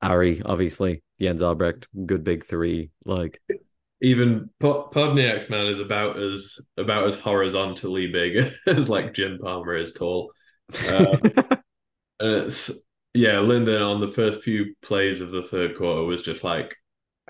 Ari, 0.00 0.42
obviously, 0.44 1.02
Jens 1.20 1.42
Albrecht, 1.42 1.88
good 2.06 2.22
big 2.22 2.44
three. 2.46 2.90
Like 3.04 3.40
Even 4.00 4.50
Po- 4.60 4.88
Podniak's 4.92 5.50
man 5.50 5.66
is 5.66 5.80
about 5.80 6.18
as 6.18 6.58
about 6.76 7.08
as 7.08 7.18
horizontally 7.18 8.06
big 8.06 8.52
as 8.66 8.88
like 8.88 9.14
Jim 9.14 9.38
Palmer 9.42 9.76
is 9.76 9.92
tall. 9.92 10.32
Um, 10.94 11.20
And 12.20 12.44
it's 12.44 12.70
yeah, 13.14 13.38
Linden 13.40 13.80
on 13.80 14.00
the 14.00 14.08
first 14.10 14.42
few 14.42 14.74
plays 14.82 15.20
of 15.20 15.30
the 15.30 15.42
third 15.42 15.76
quarter 15.76 16.02
was 16.02 16.22
just 16.22 16.42
like 16.42 16.74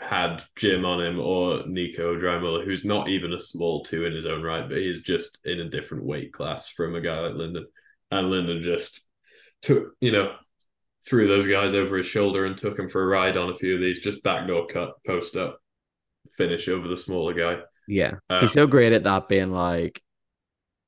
had 0.00 0.42
Jim 0.56 0.84
on 0.84 1.00
him 1.04 1.18
or 1.18 1.66
Nico 1.66 2.16
Dreimuller, 2.16 2.64
who's 2.64 2.84
not 2.84 3.08
even 3.08 3.32
a 3.32 3.40
small 3.40 3.84
two 3.84 4.04
in 4.04 4.12
his 4.12 4.26
own 4.26 4.42
right, 4.42 4.68
but 4.68 4.78
he's 4.78 5.02
just 5.02 5.38
in 5.44 5.60
a 5.60 5.68
different 5.68 6.04
weight 6.04 6.32
class 6.32 6.68
from 6.68 6.94
a 6.94 7.00
guy 7.00 7.18
like 7.20 7.34
Linden. 7.34 7.66
And 8.10 8.30
Linden 8.30 8.62
just 8.62 9.06
took, 9.62 9.94
you 10.00 10.12
know, 10.12 10.34
threw 11.06 11.26
those 11.26 11.46
guys 11.46 11.74
over 11.74 11.96
his 11.96 12.06
shoulder 12.06 12.44
and 12.44 12.56
took 12.56 12.78
him 12.78 12.88
for 12.88 13.02
a 13.02 13.06
ride 13.06 13.36
on 13.36 13.50
a 13.50 13.56
few 13.56 13.74
of 13.74 13.80
these, 13.80 14.00
just 14.00 14.22
backdoor 14.22 14.66
cut, 14.66 14.92
post 15.06 15.36
up, 15.36 15.58
finish 16.36 16.68
over 16.68 16.88
the 16.88 16.96
smaller 16.96 17.34
guy. 17.34 17.62
yeah, 17.86 18.14
Uh, 18.28 18.40
he's 18.40 18.52
so 18.52 18.66
great 18.66 18.92
at 18.92 19.04
that. 19.04 19.28
Being 19.28 19.52
like, 19.52 20.02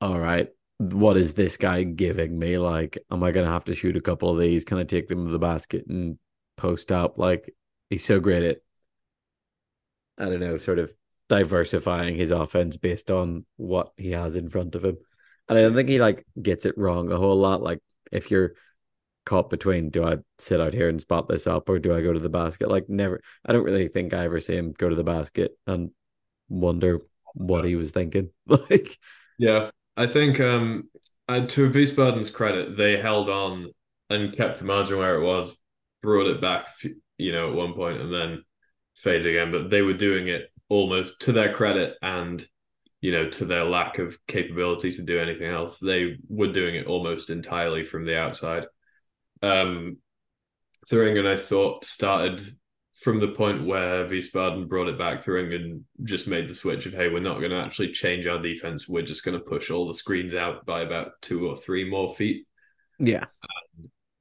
all 0.00 0.18
right, 0.18 0.48
what 0.78 1.16
is 1.16 1.34
this 1.34 1.56
guy 1.56 1.82
giving 1.82 2.38
me? 2.38 2.58
Like, 2.58 2.98
am 3.10 3.22
I 3.22 3.30
gonna 3.30 3.48
have 3.48 3.64
to 3.66 3.74
shoot 3.74 3.96
a 3.96 4.00
couple 4.00 4.30
of 4.30 4.38
these? 4.38 4.64
Can 4.64 4.78
I 4.78 4.84
take 4.84 5.08
them 5.08 5.24
to 5.24 5.30
the 5.30 5.38
basket 5.38 5.86
and 5.88 6.18
post 6.56 6.92
up? 6.92 7.18
Like, 7.18 7.52
he's 7.88 8.04
so 8.04 8.20
great 8.20 8.42
at 8.42 8.58
I 10.20 10.26
don't 10.26 10.40
know, 10.40 10.58
sort 10.58 10.78
of 10.78 10.92
diversifying 11.28 12.16
his 12.16 12.30
offense 12.30 12.76
based 12.76 13.10
on 13.10 13.46
what 13.56 13.92
he 13.96 14.10
has 14.10 14.36
in 14.36 14.48
front 14.48 14.74
of 14.74 14.84
him. 14.84 14.98
And 15.48 15.58
I 15.58 15.62
don't 15.62 15.74
think 15.74 15.88
he 15.88 15.98
like 15.98 16.26
gets 16.40 16.66
it 16.66 16.78
wrong 16.78 17.10
a 17.10 17.16
whole 17.16 17.36
lot. 17.36 17.62
Like 17.62 17.80
if 18.12 18.30
you're 18.30 18.54
caught 19.26 19.50
between 19.50 19.90
do 19.90 20.04
I 20.04 20.18
sit 20.38 20.60
out 20.60 20.74
here 20.74 20.88
and 20.88 21.00
spot 21.00 21.28
this 21.28 21.46
up 21.46 21.68
or 21.68 21.78
do 21.78 21.94
I 21.94 22.00
go 22.00 22.12
to 22.12 22.18
the 22.18 22.28
basket? 22.28 22.68
Like 22.68 22.88
never 22.88 23.20
I 23.44 23.52
don't 23.52 23.64
really 23.64 23.88
think 23.88 24.12
I 24.12 24.24
ever 24.24 24.40
see 24.40 24.56
him 24.56 24.72
go 24.72 24.88
to 24.88 24.96
the 24.96 25.04
basket 25.04 25.52
and 25.66 25.90
wonder 26.48 27.00
what 27.34 27.64
he 27.64 27.76
was 27.76 27.90
thinking. 27.92 28.30
Like 28.46 28.98
Yeah, 29.38 29.70
I 29.96 30.06
think 30.06 30.40
um, 30.40 30.90
uh, 31.28 31.46
to 31.46 31.70
Wiesbaden's 31.70 32.30
credit, 32.30 32.76
they 32.76 32.96
held 32.96 33.28
on 33.28 33.70
and 34.08 34.36
kept 34.36 34.58
the 34.58 34.64
margin 34.64 34.98
where 34.98 35.14
it 35.14 35.24
was, 35.24 35.56
brought 36.02 36.26
it 36.26 36.40
back, 36.40 36.66
you 37.18 37.32
know, 37.32 37.50
at 37.50 37.54
one 37.54 37.74
point, 37.74 38.00
and 38.00 38.12
then 38.12 38.42
faded 39.02 39.26
again. 39.26 39.50
But 39.52 39.70
they 39.70 39.82
were 39.82 39.94
doing 39.94 40.28
it 40.28 40.50
almost 40.68 41.20
to 41.20 41.32
their 41.32 41.52
credit, 41.52 41.96
and 42.02 42.44
you 43.00 43.12
know, 43.12 43.28
to 43.30 43.44
their 43.44 43.64
lack 43.64 43.98
of 43.98 44.18
capability 44.26 44.92
to 44.92 45.02
do 45.02 45.18
anything 45.18 45.50
else, 45.50 45.78
they 45.78 46.18
were 46.28 46.52
doing 46.52 46.74
it 46.74 46.86
almost 46.86 47.30
entirely 47.30 47.82
from 47.84 48.04
the 48.04 48.18
outside. 48.18 48.66
Um, 49.42 49.98
Thuringen, 50.90 51.26
I 51.26 51.36
thought, 51.36 51.84
started 51.84 52.40
from 53.00 53.18
the 53.18 53.28
point 53.28 53.66
where 53.66 54.06
Wiesbaden 54.06 54.68
brought 54.68 54.88
it 54.88 54.98
back, 54.98 55.24
Thuringen 55.24 55.84
just 56.04 56.28
made 56.28 56.46
the 56.46 56.54
switch 56.54 56.84
of, 56.84 56.92
hey, 56.92 57.08
we're 57.08 57.20
not 57.20 57.38
going 57.38 57.50
to 57.50 57.60
actually 57.60 57.92
change 57.92 58.26
our 58.26 58.38
defense. 58.38 58.86
We're 58.86 59.00
just 59.02 59.24
going 59.24 59.38
to 59.38 59.44
push 59.44 59.70
all 59.70 59.86
the 59.86 59.94
screens 59.94 60.34
out 60.34 60.66
by 60.66 60.82
about 60.82 61.12
two 61.22 61.48
or 61.48 61.56
three 61.56 61.88
more 61.88 62.14
feet. 62.14 62.46
Yeah. 62.98 63.24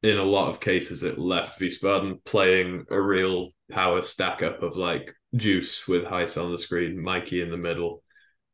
In 0.02 0.18
a 0.18 0.24
lot 0.24 0.50
of 0.50 0.62
cases, 0.62 1.04
it 1.04 1.20
left 1.20 1.60
Wiesbaden 1.60 2.24
playing 2.24 2.86
a 2.90 3.02
real 3.02 3.50
power 3.70 4.02
stack 4.02 4.42
up 4.42 4.64
of 4.64 4.78
like 4.78 5.14
Juice 5.36 5.88
with 5.88 6.06
Heiss 6.06 6.42
on 6.42 6.52
the 6.52 6.58
screen, 6.58 7.02
Mikey 7.02 7.42
in 7.42 7.50
the 7.50 7.58
middle. 7.58 8.02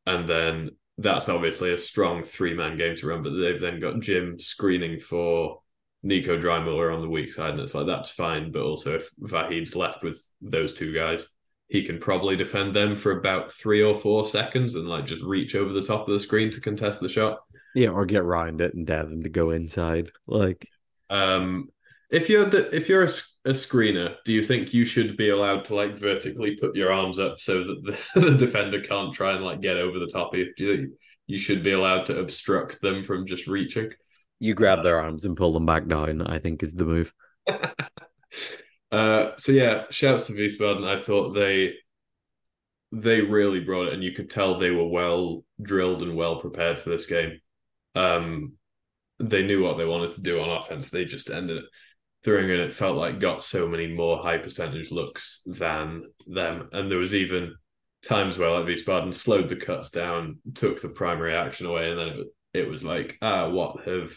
And 0.06 0.28
then 0.28 0.72
that's 0.98 1.30
obviously 1.30 1.74
a 1.74 1.78
strong 1.78 2.24
three 2.24 2.54
man 2.54 2.78
game 2.78 2.96
to 2.96 3.08
run, 3.08 3.24
but 3.24 3.32
they've 3.32 3.60
then 3.60 3.80
got 3.80 4.00
Jim 4.00 4.40
screening 4.40 5.00
for 5.00 5.60
Nico 6.04 6.40
Dreimuller 6.40 6.94
on 6.94 7.02
the 7.02 7.10
weak 7.10 7.34
side, 7.34 7.52
and 7.52 7.60
it's 7.60 7.74
like 7.74 7.88
that's 7.88 8.12
fine. 8.12 8.52
But 8.52 8.62
also, 8.62 8.96
if 8.96 9.10
Vahid's 9.22 9.76
left 9.76 10.04
with 10.04 10.24
those 10.42 10.74
two 10.74 10.94
guys, 10.94 11.28
he 11.68 11.84
can 11.84 11.98
probably 11.98 12.36
defend 12.36 12.74
them 12.74 12.94
for 12.94 13.18
about 13.18 13.52
three 13.52 13.82
or 13.82 13.96
four 13.96 14.24
seconds 14.24 14.76
and 14.76 14.88
like 14.88 15.06
just 15.06 15.24
reach 15.24 15.56
over 15.56 15.74
the 15.74 15.84
top 15.84 16.08
of 16.08 16.14
the 16.14 16.20
screen 16.20 16.52
to 16.52 16.62
contest 16.62 17.02
the 17.02 17.10
shot. 17.10 17.40
Yeah, 17.74 17.90
or 17.90 18.06
get 18.06 18.24
round 18.24 18.62
it 18.62 18.76
and 18.76 18.88
them 18.88 19.24
to 19.24 19.30
go 19.30 19.50
inside. 19.50 20.12
Like 20.28 20.68
Um, 21.10 21.70
if 22.10 22.30
you're 22.30 22.46
the, 22.46 22.74
if 22.76 22.88
you're 22.88 23.04
a, 23.04 23.10
a 23.46 23.52
screener, 23.52 24.16
do 24.26 24.34
you 24.34 24.44
think 24.44 24.74
you 24.74 24.86
should 24.86 25.18
be 25.18 25.30
allowed 25.30 25.66
to 25.66 25.76
like 25.76 25.98
vertically 25.98 26.56
put 26.56 26.76
your 26.76 26.92
arms 26.92 27.20
up 27.20 27.40
so 27.40 27.64
that 27.64 27.84
the, 27.84 28.20
the 28.22 28.38
defender 28.38 28.80
can't 28.82 29.14
try 29.14 29.34
and 29.34 29.44
like 29.44 29.62
get 29.62 29.78
over 29.78 30.00
the 30.00 30.08
top 30.08 30.34
of 30.34 30.40
you? 30.40 30.54
Do 30.56 30.64
you 30.64 30.78
think 30.78 30.90
you 31.28 31.38
should 31.38 31.64
be 31.64 31.72
allowed 31.72 32.06
to 32.08 32.20
obstruct 32.20 32.82
them 32.82 33.04
from 33.04 33.26
just 33.26 33.48
reaching? 33.48 33.92
you 34.40 34.54
grab 34.54 34.84
their 34.84 35.00
arms 35.00 35.26
and 35.26 35.38
pull 35.38 35.54
them 35.54 35.66
back 35.66 35.88
down, 35.88 36.22
I 36.22 36.40
think 36.40 36.64
is 36.64 36.74
the 36.74 36.86
move. 36.86 37.14
uh, 38.92 39.32
so 39.38 39.52
yeah, 39.52 39.84
shouts 39.90 40.28
to 40.28 40.34
Wiesbaden. 40.34 40.88
I 40.88 41.00
thought 41.00 41.32
they 41.32 41.76
they 42.92 43.22
really 43.22 43.60
brought 43.60 43.88
it, 43.88 43.94
and 43.94 44.04
you 44.04 44.12
could 44.12 44.30
tell 44.30 44.58
they 44.58 44.72
were 44.72 44.88
well 44.88 45.44
drilled 45.62 46.02
and 46.02 46.16
well 46.16 46.40
prepared 46.40 46.80
for 46.80 46.90
this 46.90 47.06
game. 47.06 47.40
Um, 47.94 48.54
they 49.20 49.44
knew 49.44 49.64
what 49.64 49.78
they 49.78 49.86
wanted 49.86 50.12
to 50.12 50.22
do 50.22 50.42
on 50.42 50.50
offense. 50.50 50.90
They 50.90 51.06
just 51.06 51.30
ended 51.30 51.64
throwing 52.24 52.50
in. 52.50 52.60
It 52.60 52.74
felt 52.74 52.98
like 52.98 53.20
got 53.20 53.42
so 53.42 53.68
many 53.68 53.88
more 53.88 54.22
high 54.22 54.38
percentage 54.38 54.92
looks 54.92 55.42
than 55.46 56.04
them, 56.28 56.70
and 56.74 56.92
there 56.92 56.98
was 56.98 57.16
even 57.16 57.56
times 58.04 58.38
where 58.38 58.52
like 58.52 58.66
Wiesbaden 58.66 59.14
slowed 59.14 59.50
the 59.50 59.56
cuts 59.56 59.90
down, 59.90 60.40
took 60.54 60.82
the 60.82 60.90
primary 60.90 61.36
action 61.36 61.66
away, 61.66 61.92
and 61.92 62.00
then 62.00 62.08
it 62.10 62.28
it 62.54 62.70
was 62.70 62.84
like, 62.84 63.18
ah, 63.22 63.50
what 63.50 63.86
have 63.86 64.14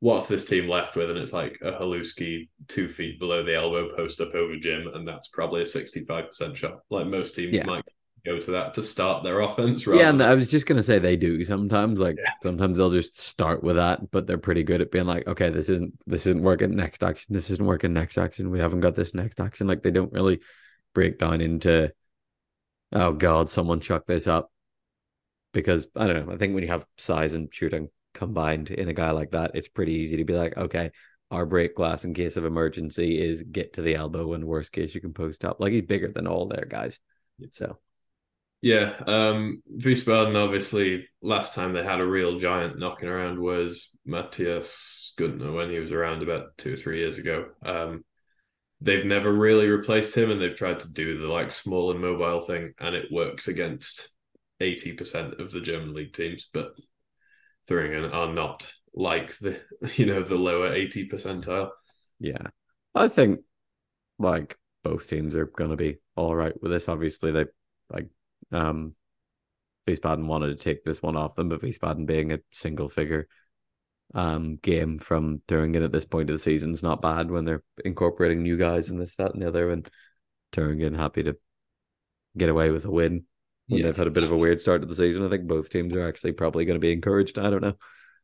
what's 0.00 0.28
this 0.28 0.44
team 0.44 0.68
left 0.68 0.96
with? 0.96 1.10
And 1.10 1.18
it's 1.18 1.32
like 1.32 1.58
a 1.62 1.72
Haluski 1.72 2.48
two 2.68 2.88
feet 2.88 3.18
below 3.18 3.42
the 3.42 3.54
elbow 3.54 3.94
post 3.96 4.20
up 4.20 4.34
over 4.34 4.56
Jim, 4.56 4.88
and 4.92 5.06
that's 5.06 5.28
probably 5.28 5.62
a 5.62 5.66
sixty 5.66 6.04
five 6.04 6.26
percent 6.26 6.56
shot. 6.56 6.80
Like 6.90 7.06
most 7.06 7.34
teams 7.34 7.54
yeah. 7.54 7.64
might 7.64 7.84
go 8.24 8.38
to 8.38 8.50
that 8.52 8.74
to 8.74 8.82
start 8.82 9.22
their 9.22 9.40
offense. 9.40 9.86
Right? 9.86 10.00
Yeah, 10.00 10.08
and 10.08 10.22
I 10.22 10.34
was 10.34 10.50
just 10.50 10.66
gonna 10.66 10.82
say 10.82 10.98
they 10.98 11.16
do 11.16 11.44
sometimes. 11.44 12.00
Like 12.00 12.16
yeah. 12.18 12.30
sometimes 12.42 12.78
they'll 12.78 12.90
just 12.90 13.18
start 13.18 13.62
with 13.62 13.76
that, 13.76 14.10
but 14.10 14.26
they're 14.26 14.38
pretty 14.38 14.62
good 14.62 14.80
at 14.80 14.90
being 14.90 15.06
like, 15.06 15.26
okay, 15.26 15.50
this 15.50 15.68
isn't 15.68 15.94
this 16.06 16.26
isn't 16.26 16.42
working 16.42 16.74
next 16.74 17.02
action. 17.02 17.34
This 17.34 17.50
isn't 17.50 17.64
working 17.64 17.92
next 17.92 18.18
action. 18.18 18.50
We 18.50 18.60
haven't 18.60 18.80
got 18.80 18.94
this 18.94 19.14
next 19.14 19.40
action. 19.40 19.66
Like 19.66 19.82
they 19.82 19.90
don't 19.90 20.12
really 20.12 20.40
break 20.94 21.18
down 21.18 21.40
into, 21.40 21.92
oh 22.92 23.12
god, 23.12 23.50
someone 23.50 23.80
chuck 23.80 24.06
this 24.06 24.26
up. 24.26 24.50
Because 25.52 25.88
I 25.94 26.06
don't 26.06 26.26
know. 26.26 26.32
I 26.32 26.36
think 26.36 26.54
when 26.54 26.64
you 26.64 26.70
have 26.70 26.86
size 26.98 27.34
and 27.34 27.52
shooting 27.52 27.88
combined 28.12 28.70
in 28.70 28.88
a 28.88 28.94
guy 28.94 29.10
like 29.10 29.32
that, 29.32 29.52
it's 29.54 29.68
pretty 29.68 29.92
easy 29.92 30.16
to 30.16 30.24
be 30.24 30.34
like, 30.34 30.56
okay, 30.56 30.90
our 31.30 31.46
break 31.46 31.76
glass 31.76 32.04
in 32.04 32.14
case 32.14 32.36
of 32.36 32.44
emergency 32.44 33.20
is 33.20 33.42
get 33.42 33.74
to 33.74 33.82
the 33.82 33.94
elbow, 33.94 34.32
and 34.32 34.44
worst 34.44 34.72
case 34.72 34.94
you 34.94 35.00
can 35.00 35.12
post 35.12 35.44
up. 35.44 35.60
Like 35.60 35.72
he's 35.72 35.82
bigger 35.82 36.10
than 36.10 36.26
all 36.26 36.46
their 36.46 36.64
guys. 36.64 36.98
So 37.50 37.78
yeah, 38.64 38.94
um, 39.06 39.62
Wiesbaden 39.76 40.42
obviously 40.42 41.06
last 41.20 41.54
time 41.54 41.74
they 41.74 41.84
had 41.84 42.00
a 42.00 42.06
real 42.06 42.38
giant 42.38 42.78
knocking 42.78 43.10
around 43.10 43.38
was 43.38 43.94
Matthias 44.06 45.12
Gudner 45.20 45.54
when 45.54 45.68
he 45.68 45.78
was 45.78 45.92
around 45.92 46.22
about 46.22 46.56
two 46.56 46.72
or 46.72 46.76
three 46.76 47.00
years 47.00 47.18
ago. 47.18 47.48
Um, 47.62 48.06
they've 48.80 49.04
never 49.04 49.30
really 49.30 49.68
replaced 49.68 50.16
him, 50.16 50.30
and 50.30 50.40
they've 50.40 50.56
tried 50.56 50.80
to 50.80 50.90
do 50.90 51.18
the 51.18 51.30
like 51.30 51.50
small 51.50 51.90
and 51.90 52.00
mobile 52.00 52.40
thing, 52.40 52.72
and 52.80 52.94
it 52.94 53.12
works 53.12 53.48
against 53.48 54.08
eighty 54.60 54.94
percent 54.94 55.38
of 55.40 55.50
the 55.50 55.60
German 55.60 55.92
league 55.92 56.14
teams. 56.14 56.48
But 56.50 56.74
Thuringen 57.68 58.14
are 58.14 58.32
not 58.32 58.72
like 58.94 59.36
the 59.40 59.60
you 59.96 60.06
know 60.06 60.22
the 60.22 60.36
lower 60.36 60.72
eighty 60.72 61.06
percentile. 61.06 61.68
Yeah, 62.18 62.46
I 62.94 63.08
think 63.08 63.40
like 64.18 64.56
both 64.82 65.06
teams 65.06 65.36
are 65.36 65.44
going 65.44 65.70
to 65.70 65.76
be 65.76 65.98
all 66.16 66.34
right 66.34 66.54
with 66.62 66.72
this. 66.72 66.88
Obviously, 66.88 67.30
they 67.30 67.44
like 67.90 68.08
um, 68.52 68.94
Wiesbaden 69.86 70.26
wanted 70.26 70.48
to 70.48 70.62
take 70.64 70.84
this 70.84 71.02
one 71.02 71.16
off 71.16 71.34
them, 71.34 71.48
but 71.48 71.60
Wiesbaden 71.60 72.06
being 72.06 72.32
a 72.32 72.38
single 72.50 72.88
figure 72.88 73.28
um, 74.14 74.56
game 74.56 74.98
from 74.98 75.42
Thuringen 75.48 75.84
at 75.84 75.92
this 75.92 76.04
point 76.04 76.30
of 76.30 76.34
the 76.34 76.42
season 76.42 76.72
is 76.72 76.82
not 76.82 77.02
bad 77.02 77.30
when 77.30 77.44
they're 77.44 77.62
incorporating 77.84 78.42
new 78.42 78.56
guys 78.56 78.90
and 78.90 79.00
this, 79.00 79.16
that, 79.16 79.32
and 79.32 79.42
the 79.42 79.48
other. 79.48 79.70
And 79.70 79.88
Thuringen 80.52 80.96
happy 80.96 81.22
to 81.24 81.36
get 82.36 82.48
away 82.48 82.70
with 82.70 82.84
a 82.84 82.90
win 82.90 83.24
when 83.68 83.80
yeah. 83.80 83.86
they've 83.86 83.96
had 83.96 84.06
a 84.06 84.12
bit 84.12 84.24
of 84.24 84.32
a 84.32 84.36
weird 84.36 84.60
start 84.60 84.82
to 84.82 84.86
the 84.86 84.94
season. 84.94 85.24
I 85.24 85.28
think 85.28 85.46
both 85.46 85.70
teams 85.70 85.94
are 85.94 86.06
actually 86.06 86.32
probably 86.32 86.64
going 86.64 86.76
to 86.76 86.80
be 86.80 86.92
encouraged. 86.92 87.38
I 87.38 87.50
don't 87.50 87.62
know. 87.62 87.76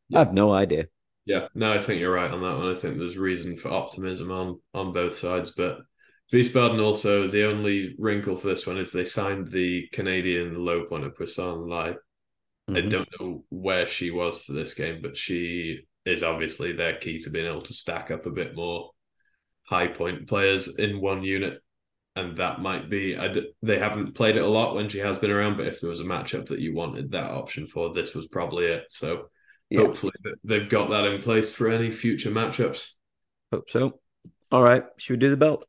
Yeah. 0.09 0.19
I 0.19 0.23
have 0.23 0.33
no 0.33 0.53
idea. 0.53 0.85
Yeah, 1.25 1.47
no, 1.53 1.71
I 1.71 1.79
think 1.79 1.99
you're 1.99 2.13
right 2.13 2.31
on 2.31 2.41
that 2.41 2.57
one. 2.57 2.75
I 2.75 2.79
think 2.79 2.97
there's 2.97 3.17
reason 3.17 3.55
for 3.55 3.71
optimism 3.71 4.31
on 4.31 4.59
on 4.73 4.91
both 4.91 5.17
sides, 5.17 5.51
but 5.51 5.79
Wiesbaden 6.31 6.81
also, 6.81 7.27
the 7.27 7.45
only 7.45 7.95
wrinkle 7.99 8.37
for 8.37 8.47
this 8.47 8.65
one 8.65 8.77
is 8.77 8.91
they 8.91 9.05
signed 9.05 9.51
the 9.51 9.87
Canadian 9.91 10.63
low 10.63 10.85
point 10.85 11.03
of 11.03 11.17
Poisson 11.17 11.67
Lai. 11.67 11.95
Mm-hmm. 12.69 12.75
I 12.75 12.81
don't 12.81 13.09
know 13.19 13.43
where 13.49 13.85
she 13.85 14.11
was 14.11 14.41
for 14.41 14.53
this 14.53 14.73
game, 14.73 15.01
but 15.01 15.17
she 15.17 15.81
is 16.05 16.23
obviously 16.23 16.71
their 16.71 16.95
key 16.97 17.19
to 17.19 17.29
being 17.29 17.45
able 17.45 17.61
to 17.63 17.73
stack 17.73 18.11
up 18.11 18.25
a 18.25 18.31
bit 18.31 18.55
more 18.55 18.91
high 19.63 19.87
point 19.87 20.27
players 20.27 20.77
in 20.77 21.01
one 21.01 21.23
unit. 21.23 21.61
And 22.15 22.37
that 22.37 22.61
might 22.61 22.89
be, 22.89 23.15
they 23.61 23.79
haven't 23.79 24.15
played 24.15 24.35
it 24.35 24.43
a 24.43 24.47
lot 24.47 24.75
when 24.75 24.89
she 24.89 24.99
has 24.99 25.17
been 25.17 25.31
around, 25.31 25.57
but 25.57 25.67
if 25.67 25.79
there 25.79 25.89
was 25.89 26.01
a 26.01 26.05
matchup 26.05 26.47
that 26.47 26.59
you 26.59 26.75
wanted 26.75 27.11
that 27.11 27.31
option 27.31 27.67
for, 27.67 27.93
this 27.93 28.13
was 28.13 28.27
probably 28.27 28.65
it. 28.65 28.85
So 28.89 29.29
yeah. 29.69 29.81
hopefully 29.81 30.13
they've 30.43 30.67
got 30.67 30.89
that 30.89 31.05
in 31.05 31.21
place 31.21 31.53
for 31.53 31.69
any 31.69 31.91
future 31.91 32.31
matchups. 32.31 32.89
Hope 33.51 33.69
so. 33.69 33.99
All 34.51 34.61
right. 34.61 34.83
Should 34.97 35.13
we 35.13 35.19
do 35.19 35.29
the 35.29 35.37
belt? 35.37 35.65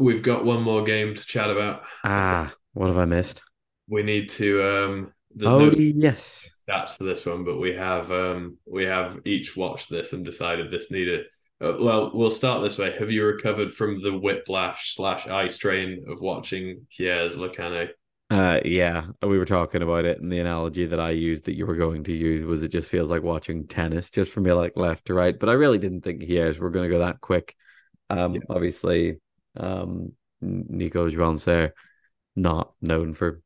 We've 0.00 0.22
got 0.22 0.46
one 0.46 0.62
more 0.62 0.82
game 0.82 1.14
to 1.14 1.26
chat 1.26 1.50
about. 1.50 1.82
Ah, 2.04 2.54
what 2.72 2.86
have 2.86 2.98
I 2.98 3.04
missed? 3.04 3.42
We 3.86 4.02
need 4.02 4.30
to. 4.30 4.62
um 4.62 5.12
There's 5.34 5.52
oh 5.52 5.58
no 5.58 5.70
yes, 5.70 6.48
stats 6.66 6.96
for 6.96 7.04
this 7.04 7.26
one, 7.26 7.44
but 7.44 7.58
we 7.58 7.74
have 7.74 8.10
um 8.10 8.56
we 8.66 8.84
have 8.84 9.18
each 9.26 9.56
watched 9.56 9.90
this 9.90 10.14
and 10.14 10.24
decided 10.24 10.70
this 10.70 10.90
needed. 10.90 11.26
Uh, 11.62 11.74
well, 11.78 12.10
we'll 12.14 12.30
start 12.30 12.62
this 12.62 12.78
way. 12.78 12.96
Have 12.98 13.10
you 13.10 13.26
recovered 13.26 13.70
from 13.70 14.00
the 14.00 14.16
whiplash 14.16 14.94
slash 14.94 15.26
eye 15.26 15.48
strain 15.48 16.06
of 16.08 16.22
watching 16.22 16.86
Le 16.98 17.50
Cannet? 17.50 17.94
Uh, 18.30 18.60
yeah, 18.64 19.06
we 19.22 19.36
were 19.36 19.44
talking 19.44 19.82
about 19.82 20.06
it, 20.06 20.20
and 20.20 20.32
the 20.32 20.38
analogy 20.38 20.86
that 20.86 21.00
I 21.00 21.10
used 21.10 21.44
that 21.44 21.56
you 21.56 21.66
were 21.66 21.76
going 21.76 22.04
to 22.04 22.16
use 22.16 22.42
was 22.42 22.62
it 22.62 22.68
just 22.68 22.88
feels 22.88 23.10
like 23.10 23.22
watching 23.22 23.66
tennis, 23.66 24.10
just 24.10 24.30
from 24.30 24.44
me 24.44 24.52
like 24.52 24.76
left 24.76 25.06
to 25.06 25.14
right. 25.14 25.38
But 25.38 25.50
I 25.50 25.54
really 25.54 25.78
didn't 25.78 26.02
think 26.02 26.22
Hyères 26.22 26.58
were 26.58 26.70
going 26.70 26.88
to 26.88 26.96
go 26.96 27.00
that 27.00 27.20
quick. 27.20 27.54
Um, 28.08 28.36
yeah. 28.36 28.40
obviously, 28.48 29.18
um, 29.56 30.12
Nico 30.40 31.08
Jouancer, 31.10 31.72
not 32.36 32.72
known 32.80 33.14
for 33.14 33.42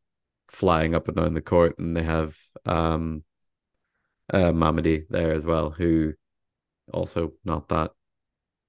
flying 0.49 0.95
up 0.95 1.09
and 1.09 1.17
down 1.17 1.35
the 1.35 1.41
court, 1.41 1.79
and 1.79 1.97
they 1.97 2.03
have 2.03 2.37
um, 2.67 3.25
uh, 4.33 4.53
Mamadi 4.53 5.07
there 5.09 5.33
as 5.33 5.45
well, 5.45 5.71
who 5.71 6.15
also 6.93 7.33
not 7.45 7.69
that 7.69 7.93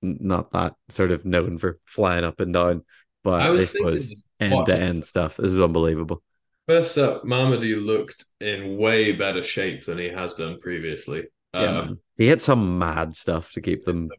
not 0.01 0.51
that 0.51 0.75
sort 0.89 1.11
of 1.11 1.25
known 1.25 1.57
for 1.57 1.79
flying 1.85 2.23
up 2.23 2.39
and 2.39 2.53
down. 2.53 2.83
But 3.23 3.41
I, 3.41 3.49
was 3.49 3.73
this 3.73 3.81
was 3.81 4.23
end 4.39 4.65
to 4.67 4.77
end 4.77 5.05
stuff. 5.05 5.37
This 5.37 5.51
was 5.51 5.61
unbelievable. 5.61 6.21
First 6.67 6.97
up, 6.97 7.23
Mamadi 7.23 7.83
looked 7.83 8.25
in 8.39 8.77
way 8.77 9.11
better 9.11 9.43
shape 9.43 9.85
than 9.85 9.97
he 9.97 10.09
has 10.09 10.33
done 10.33 10.59
previously. 10.59 11.25
Yeah, 11.53 11.79
um, 11.79 11.99
he 12.17 12.27
had 12.27 12.41
some 12.41 12.79
mad 12.79 13.15
stuff 13.15 13.51
to 13.53 13.61
keep 13.61 13.83
them 13.83 14.09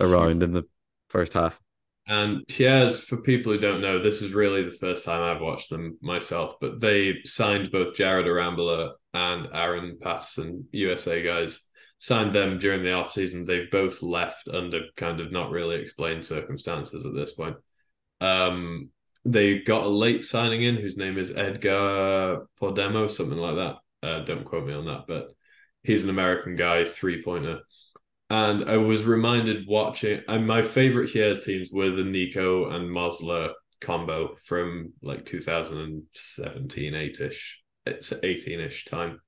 around 0.00 0.42
in 0.42 0.52
the 0.52 0.64
first 1.08 1.34
half. 1.34 1.60
And 2.10 2.44
Hyères, 2.48 3.00
for 3.04 3.18
people 3.18 3.52
who 3.52 3.58
don't 3.60 3.80
know, 3.80 4.00
this 4.00 4.20
is 4.20 4.34
really 4.34 4.64
the 4.64 4.72
first 4.72 5.04
time 5.04 5.22
I've 5.22 5.40
watched 5.40 5.70
them 5.70 5.96
myself, 6.02 6.56
but 6.60 6.80
they 6.80 7.20
signed 7.24 7.70
both 7.70 7.94
Jared 7.94 8.26
Arambula 8.26 8.94
and 9.14 9.46
Aaron 9.54 9.96
Patterson, 10.00 10.66
USA 10.72 11.22
guys, 11.22 11.68
signed 11.98 12.32
them 12.32 12.58
during 12.58 12.82
the 12.82 12.88
offseason. 12.88 13.46
They've 13.46 13.70
both 13.70 14.02
left 14.02 14.48
under 14.48 14.80
kind 14.96 15.20
of 15.20 15.30
not 15.30 15.52
really 15.52 15.76
explained 15.76 16.24
circumstances 16.24 17.06
at 17.06 17.14
this 17.14 17.30
point. 17.30 17.54
Um, 18.20 18.90
they 19.24 19.60
got 19.60 19.84
a 19.84 19.88
late 19.88 20.24
signing 20.24 20.64
in 20.64 20.74
whose 20.74 20.96
name 20.96 21.16
is 21.16 21.36
Edgar 21.36 22.44
Podemo, 22.60 23.08
something 23.08 23.38
like 23.38 23.54
that. 23.54 23.76
Uh, 24.02 24.24
don't 24.24 24.44
quote 24.44 24.66
me 24.66 24.72
on 24.72 24.86
that, 24.86 25.04
but 25.06 25.30
he's 25.84 26.02
an 26.02 26.10
American 26.10 26.56
guy, 26.56 26.84
three 26.84 27.22
pointer 27.22 27.60
and 28.30 28.70
I 28.70 28.76
was 28.76 29.04
reminded 29.04 29.66
watching. 29.66 30.22
And 30.28 30.46
my 30.46 30.62
favorite 30.62 31.10
Hyères 31.10 31.44
teams 31.44 31.70
were 31.72 31.90
the 31.90 32.04
Nico 32.04 32.70
and 32.70 32.88
Mosler 32.88 33.52
combo 33.80 34.36
from 34.44 34.92
like 35.02 35.26
2017, 35.26 36.94
8 36.94 37.20
ish, 37.20 37.62
it's 37.86 38.12
18 38.22 38.60
ish 38.60 38.84
time. 38.84 39.20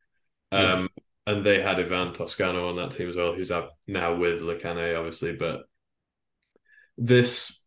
Yeah. 0.52 0.72
Um, 0.72 0.88
and 1.26 1.44
they 1.44 1.60
had 1.60 1.80
Ivan 1.80 2.12
Toscano 2.12 2.68
on 2.68 2.76
that 2.76 2.92
team 2.92 3.08
as 3.08 3.16
well, 3.16 3.34
who's 3.34 3.50
up 3.50 3.72
now 3.86 4.16
with 4.16 4.40
Le 4.40 4.56
Cannet, 4.56 4.96
obviously. 4.96 5.34
But 5.34 5.62
this 6.96 7.64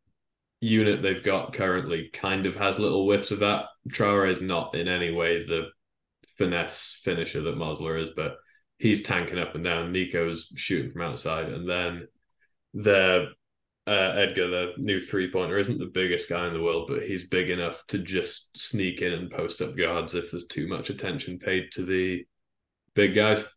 unit 0.61 1.01
they've 1.01 1.23
got 1.23 1.53
currently 1.53 2.09
kind 2.11 2.45
of 2.45 2.55
has 2.55 2.79
little 2.79 3.05
whiffs 3.05 3.31
of 3.31 3.39
that. 3.39 3.65
Traore 3.89 4.29
is 4.29 4.41
not 4.41 4.75
in 4.75 4.87
any 4.87 5.11
way 5.11 5.45
the 5.45 5.67
finesse 6.37 6.99
finisher 7.03 7.41
that 7.41 7.57
Mosler 7.57 8.01
is, 8.01 8.09
but 8.15 8.37
he's 8.77 9.03
tanking 9.03 9.39
up 9.39 9.55
and 9.55 9.63
down. 9.63 9.91
Nico's 9.91 10.51
shooting 10.55 10.91
from 10.91 11.03
outside, 11.03 11.49
and 11.49 11.69
then 11.69 12.07
the 12.73 13.27
uh, 13.87 14.13
Edgar, 14.15 14.47
the 14.47 14.73
new 14.77 14.99
three 14.99 15.31
pointer, 15.31 15.57
isn't 15.57 15.77
the 15.77 15.85
biggest 15.85 16.29
guy 16.29 16.47
in 16.47 16.53
the 16.53 16.61
world, 16.61 16.87
but 16.89 17.03
he's 17.03 17.27
big 17.27 17.49
enough 17.49 17.85
to 17.87 17.99
just 17.99 18.57
sneak 18.57 19.01
in 19.01 19.13
and 19.13 19.29
post 19.29 19.61
up 19.61 19.77
guards 19.77 20.15
if 20.15 20.31
there's 20.31 20.47
too 20.47 20.67
much 20.67 20.89
attention 20.89 21.37
paid 21.37 21.71
to 21.73 21.83
the 21.83 22.25
big 22.95 23.13
guys. 23.13 23.47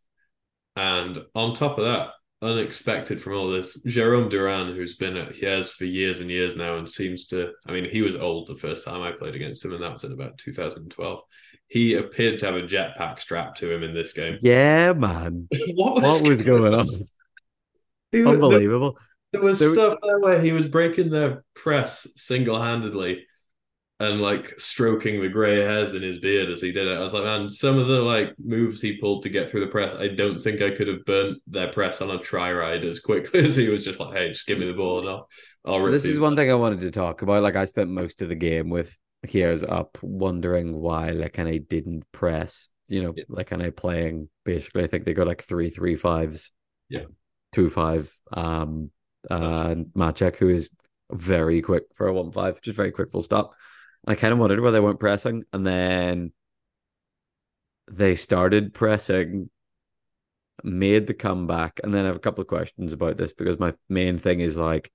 And 0.77 1.19
on 1.35 1.55
top 1.55 1.79
of 1.79 1.85
that, 1.85 2.11
unexpected 2.43 3.21
from 3.21 3.35
all 3.35 3.51
this, 3.51 3.83
Jerome 3.83 4.29
Duran, 4.29 4.69
who's 4.69 4.97
been 4.97 5.17
at 5.17 5.33
Hyères 5.33 5.71
for 5.71 5.87
years 5.87 6.21
and 6.21 6.31
years 6.31 6.57
now 6.57 6.77
and 6.77 6.89
seems 6.89 7.27
to, 7.29 7.53
I 7.67 7.73
mean, 7.73 7.89
he 7.89 8.03
was 8.03 8.15
old 8.15 8.47
the 8.47 8.55
first 8.55 8.85
time 8.85 9.03
I 9.03 9.13
played 9.13 9.35
against 9.35 9.65
him, 9.65 9.73
and 9.73 9.83
that 9.83 9.93
was 9.93 10.05
in 10.05 10.13
about 10.13 10.39
2012 10.39 11.21
he 11.69 11.95
appeared 11.95 12.41
to 12.41 12.47
have 12.47 12.57
a 12.57 12.63
jetpack 12.63 13.21
strapped 13.21 13.59
to 13.59 13.71
him 13.73 13.83
in 13.83 13.95
this 13.95 14.13
game. 14.13 14.39
Yeah, 14.41 14.93
man. 14.95 15.49
what, 15.75 16.03
what 16.03 16.29
was 16.29 16.43
going 16.43 16.75
on? 16.75 16.87
Unbelievable. 18.15 18.99
There 19.33 19.43
was 19.43 19.59
There- 19.59 19.75
stuff 19.75 19.99
there 20.03 20.19
where 20.19 20.41
he 20.41 20.53
was 20.53 20.67
breaking 20.67 21.11
their 21.11 21.45
press 21.55 22.07
single 22.17 22.61
handedly 22.61 23.27
and 24.01 24.21
like 24.21 24.55
stroking 24.59 25.21
the 25.21 25.29
grey 25.29 25.57
hairs 25.57 25.93
in 25.93 26.03
his 26.03 26.21
beard 26.21 26.49
as 26.49 26.63
he 26.63 26.73
did 26.73 26.87
it. 26.87 26.97
I 26.97 27.01
was 27.01 27.13
like, 27.13 27.25
man, 27.25 27.51
some 27.51 27.79
of 27.79 27.89
the 27.89 28.01
like 28.01 28.33
moves 28.39 28.81
he 28.81 28.97
pulled 28.97 29.25
to 29.25 29.29
get 29.29 29.51
through 29.51 29.61
the 29.61 29.67
press, 29.67 29.95
I 29.95 30.09
don't 30.09 30.41
think 30.41 30.63
I 30.63 30.71
could 30.71 30.89
have 30.89 31.05
burnt 31.05 31.43
their 31.49 31.71
press 31.71 32.01
on 32.01 32.11
a 32.11 32.19
try 32.19 32.53
ride 32.53 32.85
as 32.85 33.01
quickly 33.01 33.41
as 33.45 33.57
he 33.57 33.69
was 33.69 33.85
just 33.85 34.01
like, 34.01 34.15
hey, 34.17 34.29
just 34.29 34.47
give 34.47 34.59
me 34.59 34.67
the 34.67 34.73
ball 34.73 35.01
and 35.01 35.09
I'll, 35.09 35.29
I'll 35.65 35.85
This 35.87 36.05
is 36.05 36.21
one 36.21 36.37
thing 36.37 36.51
I 36.51 36.55
wanted 36.55 36.81
to 36.81 36.91
talk 36.91 37.23
about. 37.23 37.43
Like 37.43 37.57
I 37.57 37.65
spent 37.65 37.91
most 37.91 38.23
of 38.23 38.29
the 38.29 38.37
game 38.37 38.71
with 38.71 38.97
Hyères 39.27 39.65
up, 39.69 39.99
wondering 40.03 40.81
why 40.81 41.11
like 41.11 41.19
Le 41.19 41.29
Cannet 41.31 41.69
didn't 41.69 42.05
press. 42.13 42.69
You 42.89 43.03
know, 43.03 43.15
Yeah. 43.17 43.25
Le 43.29 43.45
Cannet 43.45 43.77
playing 43.77 44.29
basically. 44.45 44.85
I 44.85 44.87
think 44.87 45.05
they 45.05 45.15
got 45.15 45.27
like 45.27 45.43
three 45.43 45.71
three 45.71 45.97
fives. 45.97 46.53
Yeah. 46.89 47.05
two 47.53 47.69
five. 47.71 48.13
Um, 48.33 48.91
uh, 49.31 49.75
Maciek, 49.97 50.37
who 50.37 50.49
is 50.49 50.71
very 51.11 51.61
quick 51.63 51.85
for 51.95 52.07
a 52.07 52.13
one 52.15 52.33
five, 52.33 52.61
just 52.63 52.77
very 52.77 52.93
quick 52.93 53.11
full 53.11 53.23
stop. 53.23 53.55
I 54.07 54.15
kind 54.15 54.33
of 54.33 54.39
wondered 54.39 54.61
why 54.61 54.71
they 54.71 54.81
weren't 54.81 55.01
pressing, 55.01 55.45
and 55.53 55.67
then 55.67 56.33
they 57.91 58.15
started 58.15 58.73
pressing, 58.73 59.51
made 60.63 61.07
the 61.07 61.15
comeback, 61.15 61.81
and 61.83 61.93
then 61.93 62.05
I 62.05 62.09
have 62.09 62.17
a 62.17 62.21
couple 62.21 62.43
of 62.43 62.49
questions 62.49 62.93
about 62.93 63.17
this 63.17 63.33
because 63.33 63.59
my 63.59 63.75
main 63.89 64.19
thing 64.19 64.41
is 64.41 64.57
like, 64.57 64.93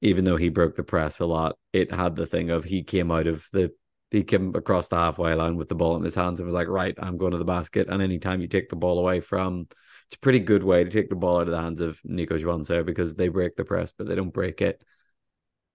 even 0.00 0.24
though 0.24 0.36
he 0.36 0.48
broke 0.48 0.76
the 0.76 0.82
press 0.82 1.20
a 1.20 1.26
lot, 1.26 1.56
it 1.72 1.92
had 1.92 2.16
the 2.16 2.26
thing 2.26 2.50
of 2.50 2.64
he 2.64 2.82
came 2.82 3.10
out 3.10 3.26
of 3.26 3.46
the 3.52 3.72
he 4.10 4.24
came 4.24 4.54
across 4.56 4.88
the 4.88 4.96
halfway 4.96 5.34
line 5.34 5.56
with 5.56 5.68
the 5.68 5.74
ball 5.76 5.96
in 5.96 6.02
his 6.02 6.16
hands 6.16 6.40
and 6.40 6.46
was 6.46 6.54
like, 6.54 6.66
right, 6.66 6.96
I'm 6.98 7.16
going 7.16 7.30
to 7.30 7.38
the 7.38 7.44
basket. 7.44 7.86
And 7.88 8.02
anytime 8.02 8.40
you 8.40 8.48
take 8.48 8.68
the 8.68 8.74
ball 8.74 8.98
away 8.98 9.20
from 9.20 9.68
it's 10.10 10.16
a 10.16 10.18
pretty 10.18 10.40
good 10.40 10.64
way 10.64 10.82
to 10.82 10.90
take 10.90 11.08
the 11.08 11.14
ball 11.14 11.36
out 11.36 11.46
of 11.46 11.52
the 11.52 11.60
hands 11.60 11.80
of 11.80 12.00
Nico 12.02 12.36
Johnson 12.36 12.84
because 12.84 13.14
they 13.14 13.28
break 13.28 13.54
the 13.54 13.64
press, 13.64 13.92
but 13.96 14.08
they 14.08 14.16
don't 14.16 14.32
break 14.32 14.60
it 14.60 14.82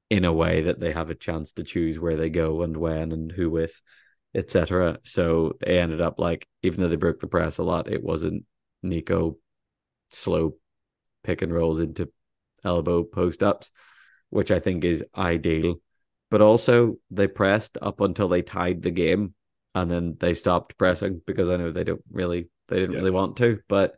in 0.10 0.26
a 0.26 0.34
way 0.34 0.64
that 0.64 0.82
they 0.82 0.92
have 0.92 1.10
a 1.10 1.16
chance 1.16 1.54
to 1.54 1.64
choose 1.64 1.98
where 1.98 2.18
they 2.18 2.30
go 2.30 2.62
and 2.62 2.76
when 2.76 3.14
and 3.14 3.32
who 3.32 3.50
with, 3.50 3.82
etc. 4.34 5.00
So 5.04 5.54
they 5.62 5.80
ended 5.80 6.02
up 6.02 6.20
like, 6.20 6.46
even 6.64 6.82
though 6.82 6.90
they 6.90 6.98
broke 6.98 7.22
the 7.22 7.28
press 7.28 7.60
a 7.60 7.64
lot, 7.64 7.90
it 7.90 8.04
wasn't 8.04 8.44
Nico 8.84 9.38
slow 10.12 10.58
pick 11.24 11.42
and 11.42 11.54
rolls 11.54 11.80
into 11.80 12.12
elbow 12.66 13.04
post 13.04 13.42
ups, 13.42 13.72
which 14.30 14.52
I 14.52 14.60
think 14.60 14.84
is 14.84 15.04
ideal. 15.16 15.82
But 16.32 16.42
also 16.42 16.98
they 17.12 17.28
pressed 17.28 17.78
up 17.82 18.02
until 18.02 18.28
they 18.28 18.42
tied 18.42 18.82
the 18.82 18.92
game 18.92 19.34
and 19.74 19.90
then 19.90 20.18
they 20.20 20.34
stopped 20.34 20.78
pressing 20.78 21.22
because 21.26 21.50
I 21.50 21.58
know 21.58 21.72
they 21.72 21.84
don't 21.84 22.04
really 22.12 22.50
they 22.68 22.78
didn't 22.78 22.94
Yeah. 22.94 23.00
really 23.00 23.12
want 23.12 23.38
to. 23.38 23.60
But 23.68 23.96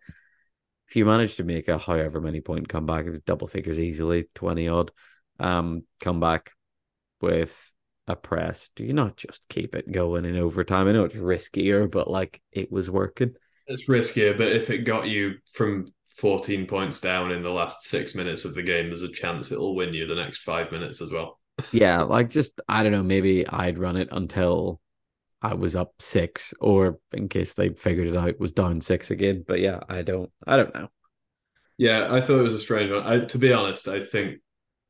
if 0.88 0.96
you 0.96 1.06
manage 1.06 1.36
to 1.38 1.44
make 1.44 1.68
a 1.68 1.78
however 1.78 2.22
many 2.22 2.42
point 2.42 2.68
comeback, 2.70 3.06
it 3.06 3.12
was 3.12 3.22
double 3.26 3.48
figures 3.48 3.80
easily, 3.80 4.26
twenty 4.34 4.68
odd, 4.68 4.92
um, 5.40 5.84
comeback 6.02 6.52
with 7.22 7.74
a 8.08 8.16
press, 8.16 8.70
do 8.76 8.86
you 8.86 8.94
not 8.94 9.18
just 9.18 9.42
keep 9.50 9.76
it 9.76 9.92
going 9.92 10.24
in 10.26 10.38
overtime? 10.38 10.88
I 10.88 10.94
know 10.94 11.04
it's 11.06 11.16
riskier, 11.16 11.92
but 11.92 12.10
like 12.10 12.42
it 12.52 12.72
was 12.72 12.90
working. 12.90 13.36
It's 13.68 13.88
riskier, 13.90 14.38
but 14.38 14.48
if 14.48 14.70
it 14.70 14.80
got 14.80 15.08
you 15.08 15.36
from 15.52 15.94
14 16.18 16.66
points 16.66 17.00
down 17.00 17.32
in 17.32 17.44
the 17.44 17.50
last 17.52 17.84
six 17.84 18.16
minutes 18.16 18.46
of 18.46 18.56
the 18.56 18.64
game, 18.64 18.88
there's 18.88 19.04
a 19.04 19.12
chance 19.12 19.52
it'll 19.52 19.76
win 19.76 19.94
you 19.94 20.08
the 20.08 20.16
next 20.16 20.40
five 20.40 20.72
minutes 20.72 21.02
as 21.02 21.12
well. 21.12 21.40
Yeah, 21.72 22.04
like 22.04 22.30
just 22.30 22.62
I 22.70 22.84
don't 22.84 22.92
know, 22.92 23.04
maybe 23.04 23.48
I'd 23.48 23.80
run 23.80 23.98
it 23.98 24.10
until 24.12 24.80
I 25.42 25.54
was 25.54 25.76
up 25.76 25.94
six, 26.00 26.54
or 26.60 27.00
in 27.14 27.30
case 27.30 27.54
they 27.54 27.70
figured 27.70 28.08
it 28.08 28.16
out, 28.16 28.40
was 28.40 28.52
down 28.52 28.82
six 28.82 29.12
again. 29.12 29.44
But 29.48 29.60
yeah, 29.60 29.80
I 29.90 30.02
don't, 30.02 30.32
I 30.46 30.58
don't 30.58 30.74
know. 30.74 30.90
Yeah, 31.78 32.14
I 32.14 32.22
thought 32.22 32.40
it 32.40 32.44
was 32.44 32.56
a 32.56 32.60
strange 32.60 32.92
one. 32.92 33.04
I, 33.06 33.26
to 33.26 33.38
be 33.38 33.54
honest, 33.54 33.88
I 33.88 34.04
think, 34.04 34.40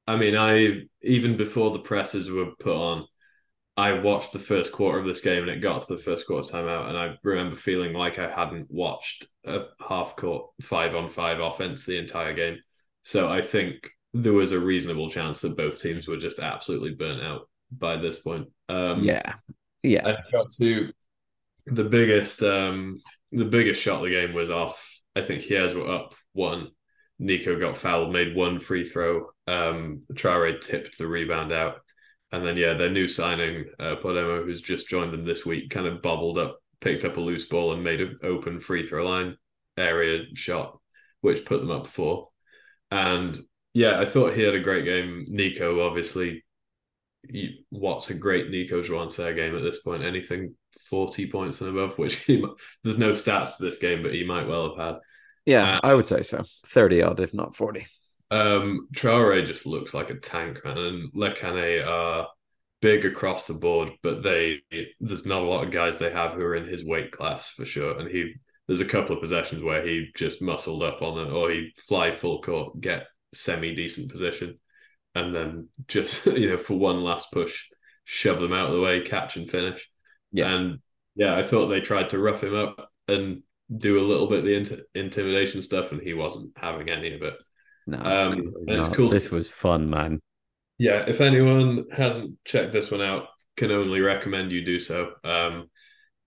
I 0.08 0.16
mean, 0.16 0.36
I 0.38 0.84
even 1.02 1.36
before 1.38 1.72
the 1.72 1.80
presses 1.80 2.30
were 2.30 2.52
put 2.60 2.76
on, 2.76 3.08
I 3.78 3.94
watched 3.94 4.34
the 4.34 4.40
first 4.40 4.74
quarter 4.74 4.98
of 4.98 5.06
this 5.06 5.22
game 5.22 5.44
and 5.44 5.52
it 5.52 5.62
got 5.62 5.82
to 5.82 5.94
the 5.96 6.02
first 6.02 6.26
quarter 6.26 6.48
timeout, 6.52 6.90
and 6.90 6.98
I 6.98 7.16
remember 7.24 7.56
feeling 7.56 7.94
like 7.94 8.18
I 8.18 8.30
hadn't 8.30 8.72
watched 8.72 9.28
a 9.46 9.66
half 9.88 10.16
court 10.16 10.50
five 10.62 10.96
on 10.96 11.10
five 11.10 11.40
offense 11.40 11.86
the 11.86 11.98
entire 12.00 12.34
game. 12.34 12.58
So 13.04 13.30
I 13.30 13.42
think 13.42 13.90
there 14.14 14.34
was 14.34 14.52
a 14.52 14.60
reasonable 14.60 15.10
chance 15.10 15.42
that 15.42 15.58
both 15.58 15.80
teams 15.82 16.08
were 16.08 16.18
just 16.18 16.40
absolutely 16.40 16.96
burnt 16.96 17.22
out 17.22 17.50
by 17.72 17.98
this 17.98 18.20
point. 18.20 18.48
Um, 18.68 19.04
Yeah, 19.04 19.34
yeah, 19.84 20.08
I 20.08 20.18
got 20.32 20.50
to 20.60 20.92
the 21.66 21.84
biggest 21.84 22.42
um 22.44 23.00
the 23.32 23.46
biggest 23.46 23.82
shot 23.82 23.98
of 24.00 24.04
the 24.06 24.12
game 24.12 24.34
was 24.34 24.50
off. 24.50 25.02
I 25.16 25.22
think 25.22 25.44
Hyères 25.44 25.76
were 25.76 25.90
up 25.92 26.16
one. 26.34 26.70
Nico 27.20 27.60
got 27.60 27.78
fouled, 27.78 28.14
made 28.14 28.36
one 28.36 28.60
free 28.60 28.86
throw. 28.86 29.30
Um 29.48 30.04
Traore 30.14 30.60
tipped 30.62 30.98
the 30.98 31.08
rebound 31.08 31.52
out. 31.52 31.82
And 32.32 32.46
then 32.46 32.58
yeah, 32.58 32.74
their 32.74 32.90
new 32.90 33.08
signing, 33.08 33.66
uh 33.80 33.96
Podemo, 34.02 34.44
who's 34.44 34.62
just 34.62 34.90
joined 34.90 35.14
them 35.14 35.26
this 35.26 35.46
week, 35.46 35.70
kind 35.70 35.88
of 35.88 36.02
bobbled 36.02 36.38
up, 36.38 36.60
picked 36.82 37.06
up 37.06 37.18
a 37.18 37.22
loose 37.22 37.46
ball 37.46 37.74
and 37.74 37.84
made 37.84 38.02
an 38.02 38.20
open 38.24 38.60
free 38.60 38.86
throw 38.86 39.08
line 39.08 39.38
area 39.78 40.26
shot, 40.34 40.80
which 41.22 41.46
put 41.46 41.62
them 41.62 41.72
up 41.72 41.88
four. 41.88 42.26
And 42.92 43.38
yeah, 43.74 44.00
I 44.00 44.06
thought 44.06 44.34
he 44.34 44.42
had 44.44 44.56
a 44.56 44.60
great 44.60 44.86
game. 44.86 45.26
Nico, 45.30 45.86
obviously, 45.88 46.44
he, 47.30 47.66
what's 47.70 48.10
a 48.10 48.14
great 48.14 48.50
Nico 48.50 48.82
Joancer 48.82 49.36
game 49.36 49.56
at 49.56 49.64
this 49.64 49.82
point? 49.82 50.04
Anything 50.04 50.56
40 50.90 51.30
points 51.30 51.62
and 51.62 51.70
above, 51.72 51.98
which 51.98 52.16
he, 52.26 52.46
there's 52.84 52.98
no 52.98 53.12
stats 53.12 53.58
for 53.58 53.66
this 53.66 53.78
game, 53.78 54.04
but 54.04 54.14
he 54.14 54.24
might 54.26 54.48
well 54.48 54.76
have 54.76 54.88
had. 54.94 55.02
yeah. 55.46 55.76
Uh, 55.78 55.80
I 55.84 55.94
would 55.94 56.08
say 56.08 56.22
so. 56.24 56.44
Thirty 56.66 57.02
odd, 57.02 57.20
if 57.20 57.34
not 57.34 57.56
forty. 57.56 57.88
Um, 58.30 58.88
Traore 58.94 59.46
just 59.46 59.66
looks 59.66 59.94
like 59.94 60.10
a 60.10 60.20
tank, 60.20 60.64
man, 60.66 60.78
and 60.78 61.10
Le 61.14 61.34
Cannet 61.34 61.86
are 61.88 62.28
big 62.82 63.06
across 63.06 63.48
the 63.48 63.54
board, 63.54 63.92
but 64.04 64.24
they 64.24 64.62
there's 65.00 65.26
not 65.26 65.42
a 65.42 65.46
lot 65.46 65.64
of 65.64 65.72
guys 65.72 65.98
they 65.98 66.12
have 66.12 66.34
who 66.34 66.42
are 66.42 66.56
in 66.56 66.66
his 66.66 66.86
weight 66.86 67.12
class 67.12 67.50
for 67.50 67.66
sure. 67.66 67.98
And 67.98 68.10
he 68.10 68.34
there's 68.68 68.82
a 68.82 68.86
couple 68.86 69.16
of 69.16 69.22
possessions 69.22 69.64
where 69.64 69.86
he 69.86 70.10
just 70.16 70.42
muscled 70.42 70.84
up 70.84 71.02
on 71.02 71.26
it, 71.26 71.32
or 71.32 71.50
he 71.50 71.74
fly 71.88 72.12
full 72.12 72.42
court, 72.42 72.80
get 72.82 73.08
semi 73.34 73.74
decent 73.74 74.12
position, 74.12 74.60
and 75.16 75.34
then 75.34 75.70
just 75.88 76.26
you 76.28 76.50
know 76.50 76.58
for 76.58 76.78
one 76.78 77.04
last 77.04 77.32
push, 77.32 77.68
shove 78.04 78.40
them 78.40 78.54
out 78.54 78.68
of 78.68 78.74
the 78.74 78.82
way, 78.82 79.02
catch 79.02 79.38
and 79.38 79.50
finish. 79.50 79.90
Yeah. 80.32 80.54
and 80.54 80.80
yeah, 81.16 81.36
I 81.36 81.44
thought 81.44 81.68
they 81.68 81.82
tried 81.82 82.10
to 82.12 82.20
rough 82.20 82.44
him 82.44 82.56
up 82.56 82.90
and 83.08 83.42
do 83.76 84.00
a 84.00 84.06
little 84.08 84.28
bit 84.28 84.40
of 84.40 84.46
the 84.46 84.56
int- 84.56 84.82
intimidation 84.94 85.62
stuff, 85.62 85.92
and 85.92 86.02
he 86.02 86.14
wasn't 86.14 86.52
having 86.58 86.90
any 86.90 87.14
of 87.14 87.22
it. 87.24 87.36
No, 87.88 87.98
Um, 88.00 88.34
it 88.40 88.46
it's 88.68 88.88
cool 88.90 89.10
This 89.10 89.32
was 89.32 89.50
fun, 89.50 89.90
man. 89.90 90.20
Yeah, 90.78 91.06
if 91.08 91.22
anyone 91.22 91.86
hasn't 91.96 92.38
checked 92.46 92.72
this 92.74 92.92
one 92.92 93.02
out, 93.02 93.28
can 93.56 93.72
only 93.72 94.02
recommend 94.02 94.52
you 94.52 94.64
do 94.64 94.80
so. 94.80 95.14
Um, 95.24 95.70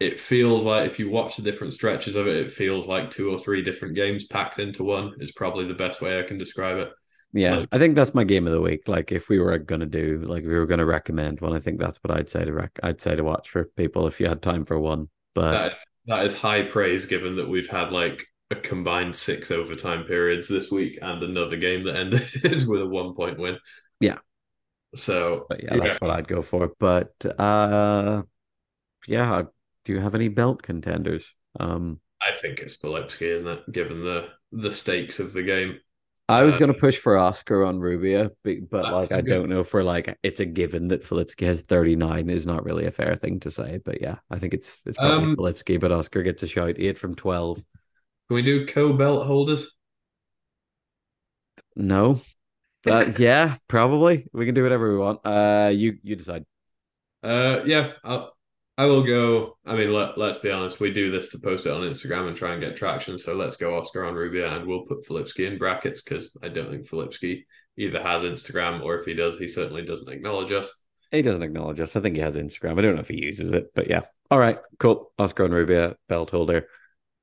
it 0.00 0.18
feels 0.18 0.64
like 0.64 0.86
if 0.86 0.98
you 0.98 1.10
watch 1.10 1.36
the 1.36 1.42
different 1.42 1.74
stretches 1.74 2.16
of 2.16 2.26
it, 2.26 2.36
it 2.36 2.50
feels 2.50 2.86
like 2.86 3.10
two 3.10 3.30
or 3.30 3.38
three 3.38 3.62
different 3.62 3.94
games 3.94 4.24
packed 4.26 4.58
into 4.58 4.82
one 4.82 5.12
is 5.20 5.30
probably 5.32 5.66
the 5.66 5.74
best 5.74 6.00
way 6.00 6.18
I 6.18 6.22
can 6.22 6.38
describe 6.38 6.78
it. 6.78 6.88
Yeah, 7.32 7.58
Like- 7.58 7.68
I 7.70 7.78
think 7.78 7.94
that's 7.94 8.14
my 8.14 8.24
game 8.24 8.46
of 8.46 8.52
the 8.52 8.60
week. 8.60 8.88
Like, 8.88 9.12
if 9.12 9.28
we 9.28 9.38
were 9.38 9.56
gonna 9.58 9.86
do, 9.86 10.20
like, 10.26 10.42
if 10.42 10.48
we 10.48 10.54
were 10.54 10.66
gonna 10.66 10.86
recommend 10.86 11.40
one, 11.40 11.52
I 11.52 11.60
think 11.60 11.78
that's 11.78 11.98
what 11.98 12.10
I'd 12.16 12.28
say 12.30 12.44
to 12.44 12.52
rec. 12.52 12.76
I'd 12.82 13.00
say 13.00 13.14
to 13.14 13.22
watch 13.22 13.50
for 13.50 13.66
people 13.76 14.06
if 14.08 14.18
you 14.20 14.26
had 14.26 14.42
time 14.42 14.64
for 14.64 14.80
one. 14.80 15.10
But 15.34 15.52
That 15.52 15.72
is, 15.72 15.78
that 16.06 16.26
is 16.26 16.36
high 16.36 16.62
praise 16.62 17.06
given 17.06 17.36
that 17.36 17.48
we've 17.48 17.68
had 17.68 17.92
like 17.92 18.26
a 18.50 18.56
combined 18.56 19.14
six 19.14 19.50
overtime 19.50 20.04
periods 20.04 20.48
this 20.48 20.70
week 20.70 20.98
and 21.02 21.22
another 21.22 21.56
game 21.56 21.84
that 21.84 21.96
ended 21.96 22.22
with 22.66 22.82
a 22.82 22.86
one 22.86 23.14
point 23.14 23.38
win. 23.38 23.58
Yeah. 24.00 24.18
So 24.94 25.48
But 25.48 25.62
yeah, 25.62 25.76
that's 25.76 26.00
what 26.00 26.10
I'd 26.10 26.28
go 26.28 26.42
for. 26.42 26.72
But 26.78 27.12
uh 27.38 28.22
yeah, 29.08 29.44
do 29.84 29.92
you 29.94 30.00
have 30.00 30.14
any 30.16 30.28
belt 30.28 30.62
contenders? 30.62 31.34
Um 31.60 32.00
I 32.22 32.32
think 32.32 32.58
it's 32.60 32.76
Filipski, 32.76 33.22
isn't 33.34 33.46
it? 33.46 33.72
Given 33.72 34.02
the 34.02 34.28
the 34.52 34.72
stakes 34.72 35.20
of 35.20 35.32
the 35.32 35.42
game. 35.42 35.80
I 36.28 36.44
was 36.44 36.54
Uh, 36.54 36.60
gonna 36.60 36.74
push 36.74 36.96
for 36.98 37.18
Oscar 37.18 37.58
Onrubia, 37.64 38.30
but, 38.44 38.70
but 38.70 38.88
Uh, 38.88 38.92
like 38.92 39.10
I 39.12 39.20
don't 39.20 39.48
know 39.48 39.64
for 39.64 39.82
like 39.82 40.16
it's 40.22 40.38
a 40.40 40.46
given 40.46 40.88
that 40.88 41.02
Filipski 41.02 41.44
has 41.46 41.62
39 41.62 42.30
is 42.30 42.46
not 42.46 42.64
really 42.64 42.86
a 42.86 42.90
fair 42.92 43.16
thing 43.16 43.40
to 43.40 43.50
say. 43.50 43.78
But 43.84 44.00
yeah, 44.00 44.18
I 44.30 44.38
think 44.38 44.54
it's 44.54 44.80
it's 44.86 44.98
probably 44.98 45.26
Um, 45.26 45.36
Filipski, 45.36 45.80
but 45.80 45.90
Oscar 45.92 46.22
gets 46.22 46.42
a 46.44 46.46
shout, 46.46 46.76
eight 46.78 46.96
from 46.98 47.14
12. 47.16 47.64
Can 48.30 48.36
we 48.36 48.42
do 48.42 48.64
co 48.64 48.92
belt 48.92 49.26
holders? 49.26 49.74
No. 51.74 52.20
But 52.84 53.18
yeah, 53.18 53.56
probably. 53.66 54.28
We 54.32 54.46
can 54.46 54.54
do 54.54 54.62
whatever 54.62 54.92
we 54.92 54.98
want. 54.98 55.26
Uh 55.26 55.72
you 55.74 55.98
you 56.04 56.14
decide. 56.14 56.44
Uh, 57.24 57.62
yeah, 57.66 57.94
I'll, 58.04 58.32
I 58.78 58.84
will 58.84 59.02
go. 59.02 59.58
I 59.66 59.74
mean, 59.74 59.92
let, 59.92 60.16
let's 60.16 60.38
be 60.38 60.52
honest. 60.52 60.78
We 60.78 60.92
do 60.92 61.10
this 61.10 61.30
to 61.30 61.40
post 61.40 61.66
it 61.66 61.72
on 61.72 61.80
Instagram 61.80 62.28
and 62.28 62.36
try 62.36 62.52
and 62.52 62.60
get 62.60 62.76
traction. 62.76 63.18
So 63.18 63.34
let's 63.34 63.56
go 63.56 63.76
Oscar 63.76 64.02
Onrubia 64.02 64.56
and 64.56 64.64
we'll 64.64 64.86
put 64.86 65.04
Filipski 65.04 65.48
in 65.48 65.58
brackets 65.58 66.00
because 66.00 66.36
I 66.40 66.50
don't 66.50 66.70
think 66.70 66.88
Filipski 66.88 67.42
either 67.76 68.00
has 68.00 68.22
Instagram 68.22 68.80
or 68.84 68.96
if 68.96 69.06
he 69.06 69.14
does, 69.14 69.40
he 69.40 69.48
certainly 69.48 69.84
doesn't 69.84 70.12
acknowledge 70.12 70.52
us. 70.52 70.72
He 71.10 71.20
doesn't 71.20 71.42
acknowledge 71.42 71.80
us. 71.80 71.96
I 71.96 72.00
think 72.00 72.14
he 72.14 72.22
has 72.22 72.36
Instagram. 72.36 72.78
I 72.78 72.82
don't 72.82 72.94
know 72.94 73.00
if 73.00 73.08
he 73.08 73.20
uses 73.20 73.52
it, 73.52 73.74
but 73.74 73.90
yeah. 73.90 74.02
All 74.30 74.38
right, 74.38 74.58
cool. 74.78 75.12
Oscar 75.18 75.48
Onrubia, 75.48 75.96
belt 76.08 76.30
holder. 76.30 76.68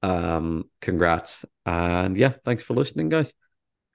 Um, 0.03 0.65
congrats. 0.81 1.45
And 1.65 2.15
yeah, 2.17 2.33
thanks 2.43 2.63
for 2.63 2.73
listening, 2.73 3.09
guys. 3.09 3.33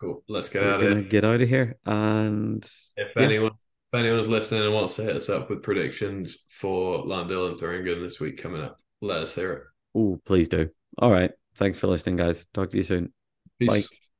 Cool. 0.01 0.23
Let's 0.29 0.49
get 0.49 0.62
We're 0.62 0.73
out 0.74 0.83
of 0.83 0.99
it. 0.99 1.11
get 1.11 1.24
out 1.24 1.41
of 1.41 1.49
here. 1.49 1.79
And 1.87 2.65
If 2.97 3.12
Yeah. 3.16 3.23
anyone 3.23 3.53
if 3.93 3.99
anyone's 3.99 4.27
listening 4.27 4.62
and 4.65 4.73
wants 4.74 4.97
to 4.97 5.03
hit 5.03 5.16
us 5.16 5.29
up 5.29 5.51
with 5.51 5.62
predictions 5.62 6.47
for 6.49 7.05
Lahn-Dill 7.05 7.49
and 7.49 7.59
Thuringen 7.59 8.03
this 8.03 8.19
week 8.20 8.39
coming 8.41 8.62
up, 8.62 8.79
let 9.03 9.19
us 9.23 9.35
hear 9.35 9.53
it. 9.53 9.62
oh, 9.95 10.19
please 10.24 10.49
do. 10.49 10.70
All 10.99 11.11
right. 11.12 11.31
Thanks 11.57 11.79
for 11.79 11.89
listening, 11.89 12.16
guys. 12.16 12.47
Talk 12.55 12.70
to 12.70 12.79
you 12.79 12.85
soon. 12.85 13.12
Peace. 13.59 13.69
Bye. 13.91 14.11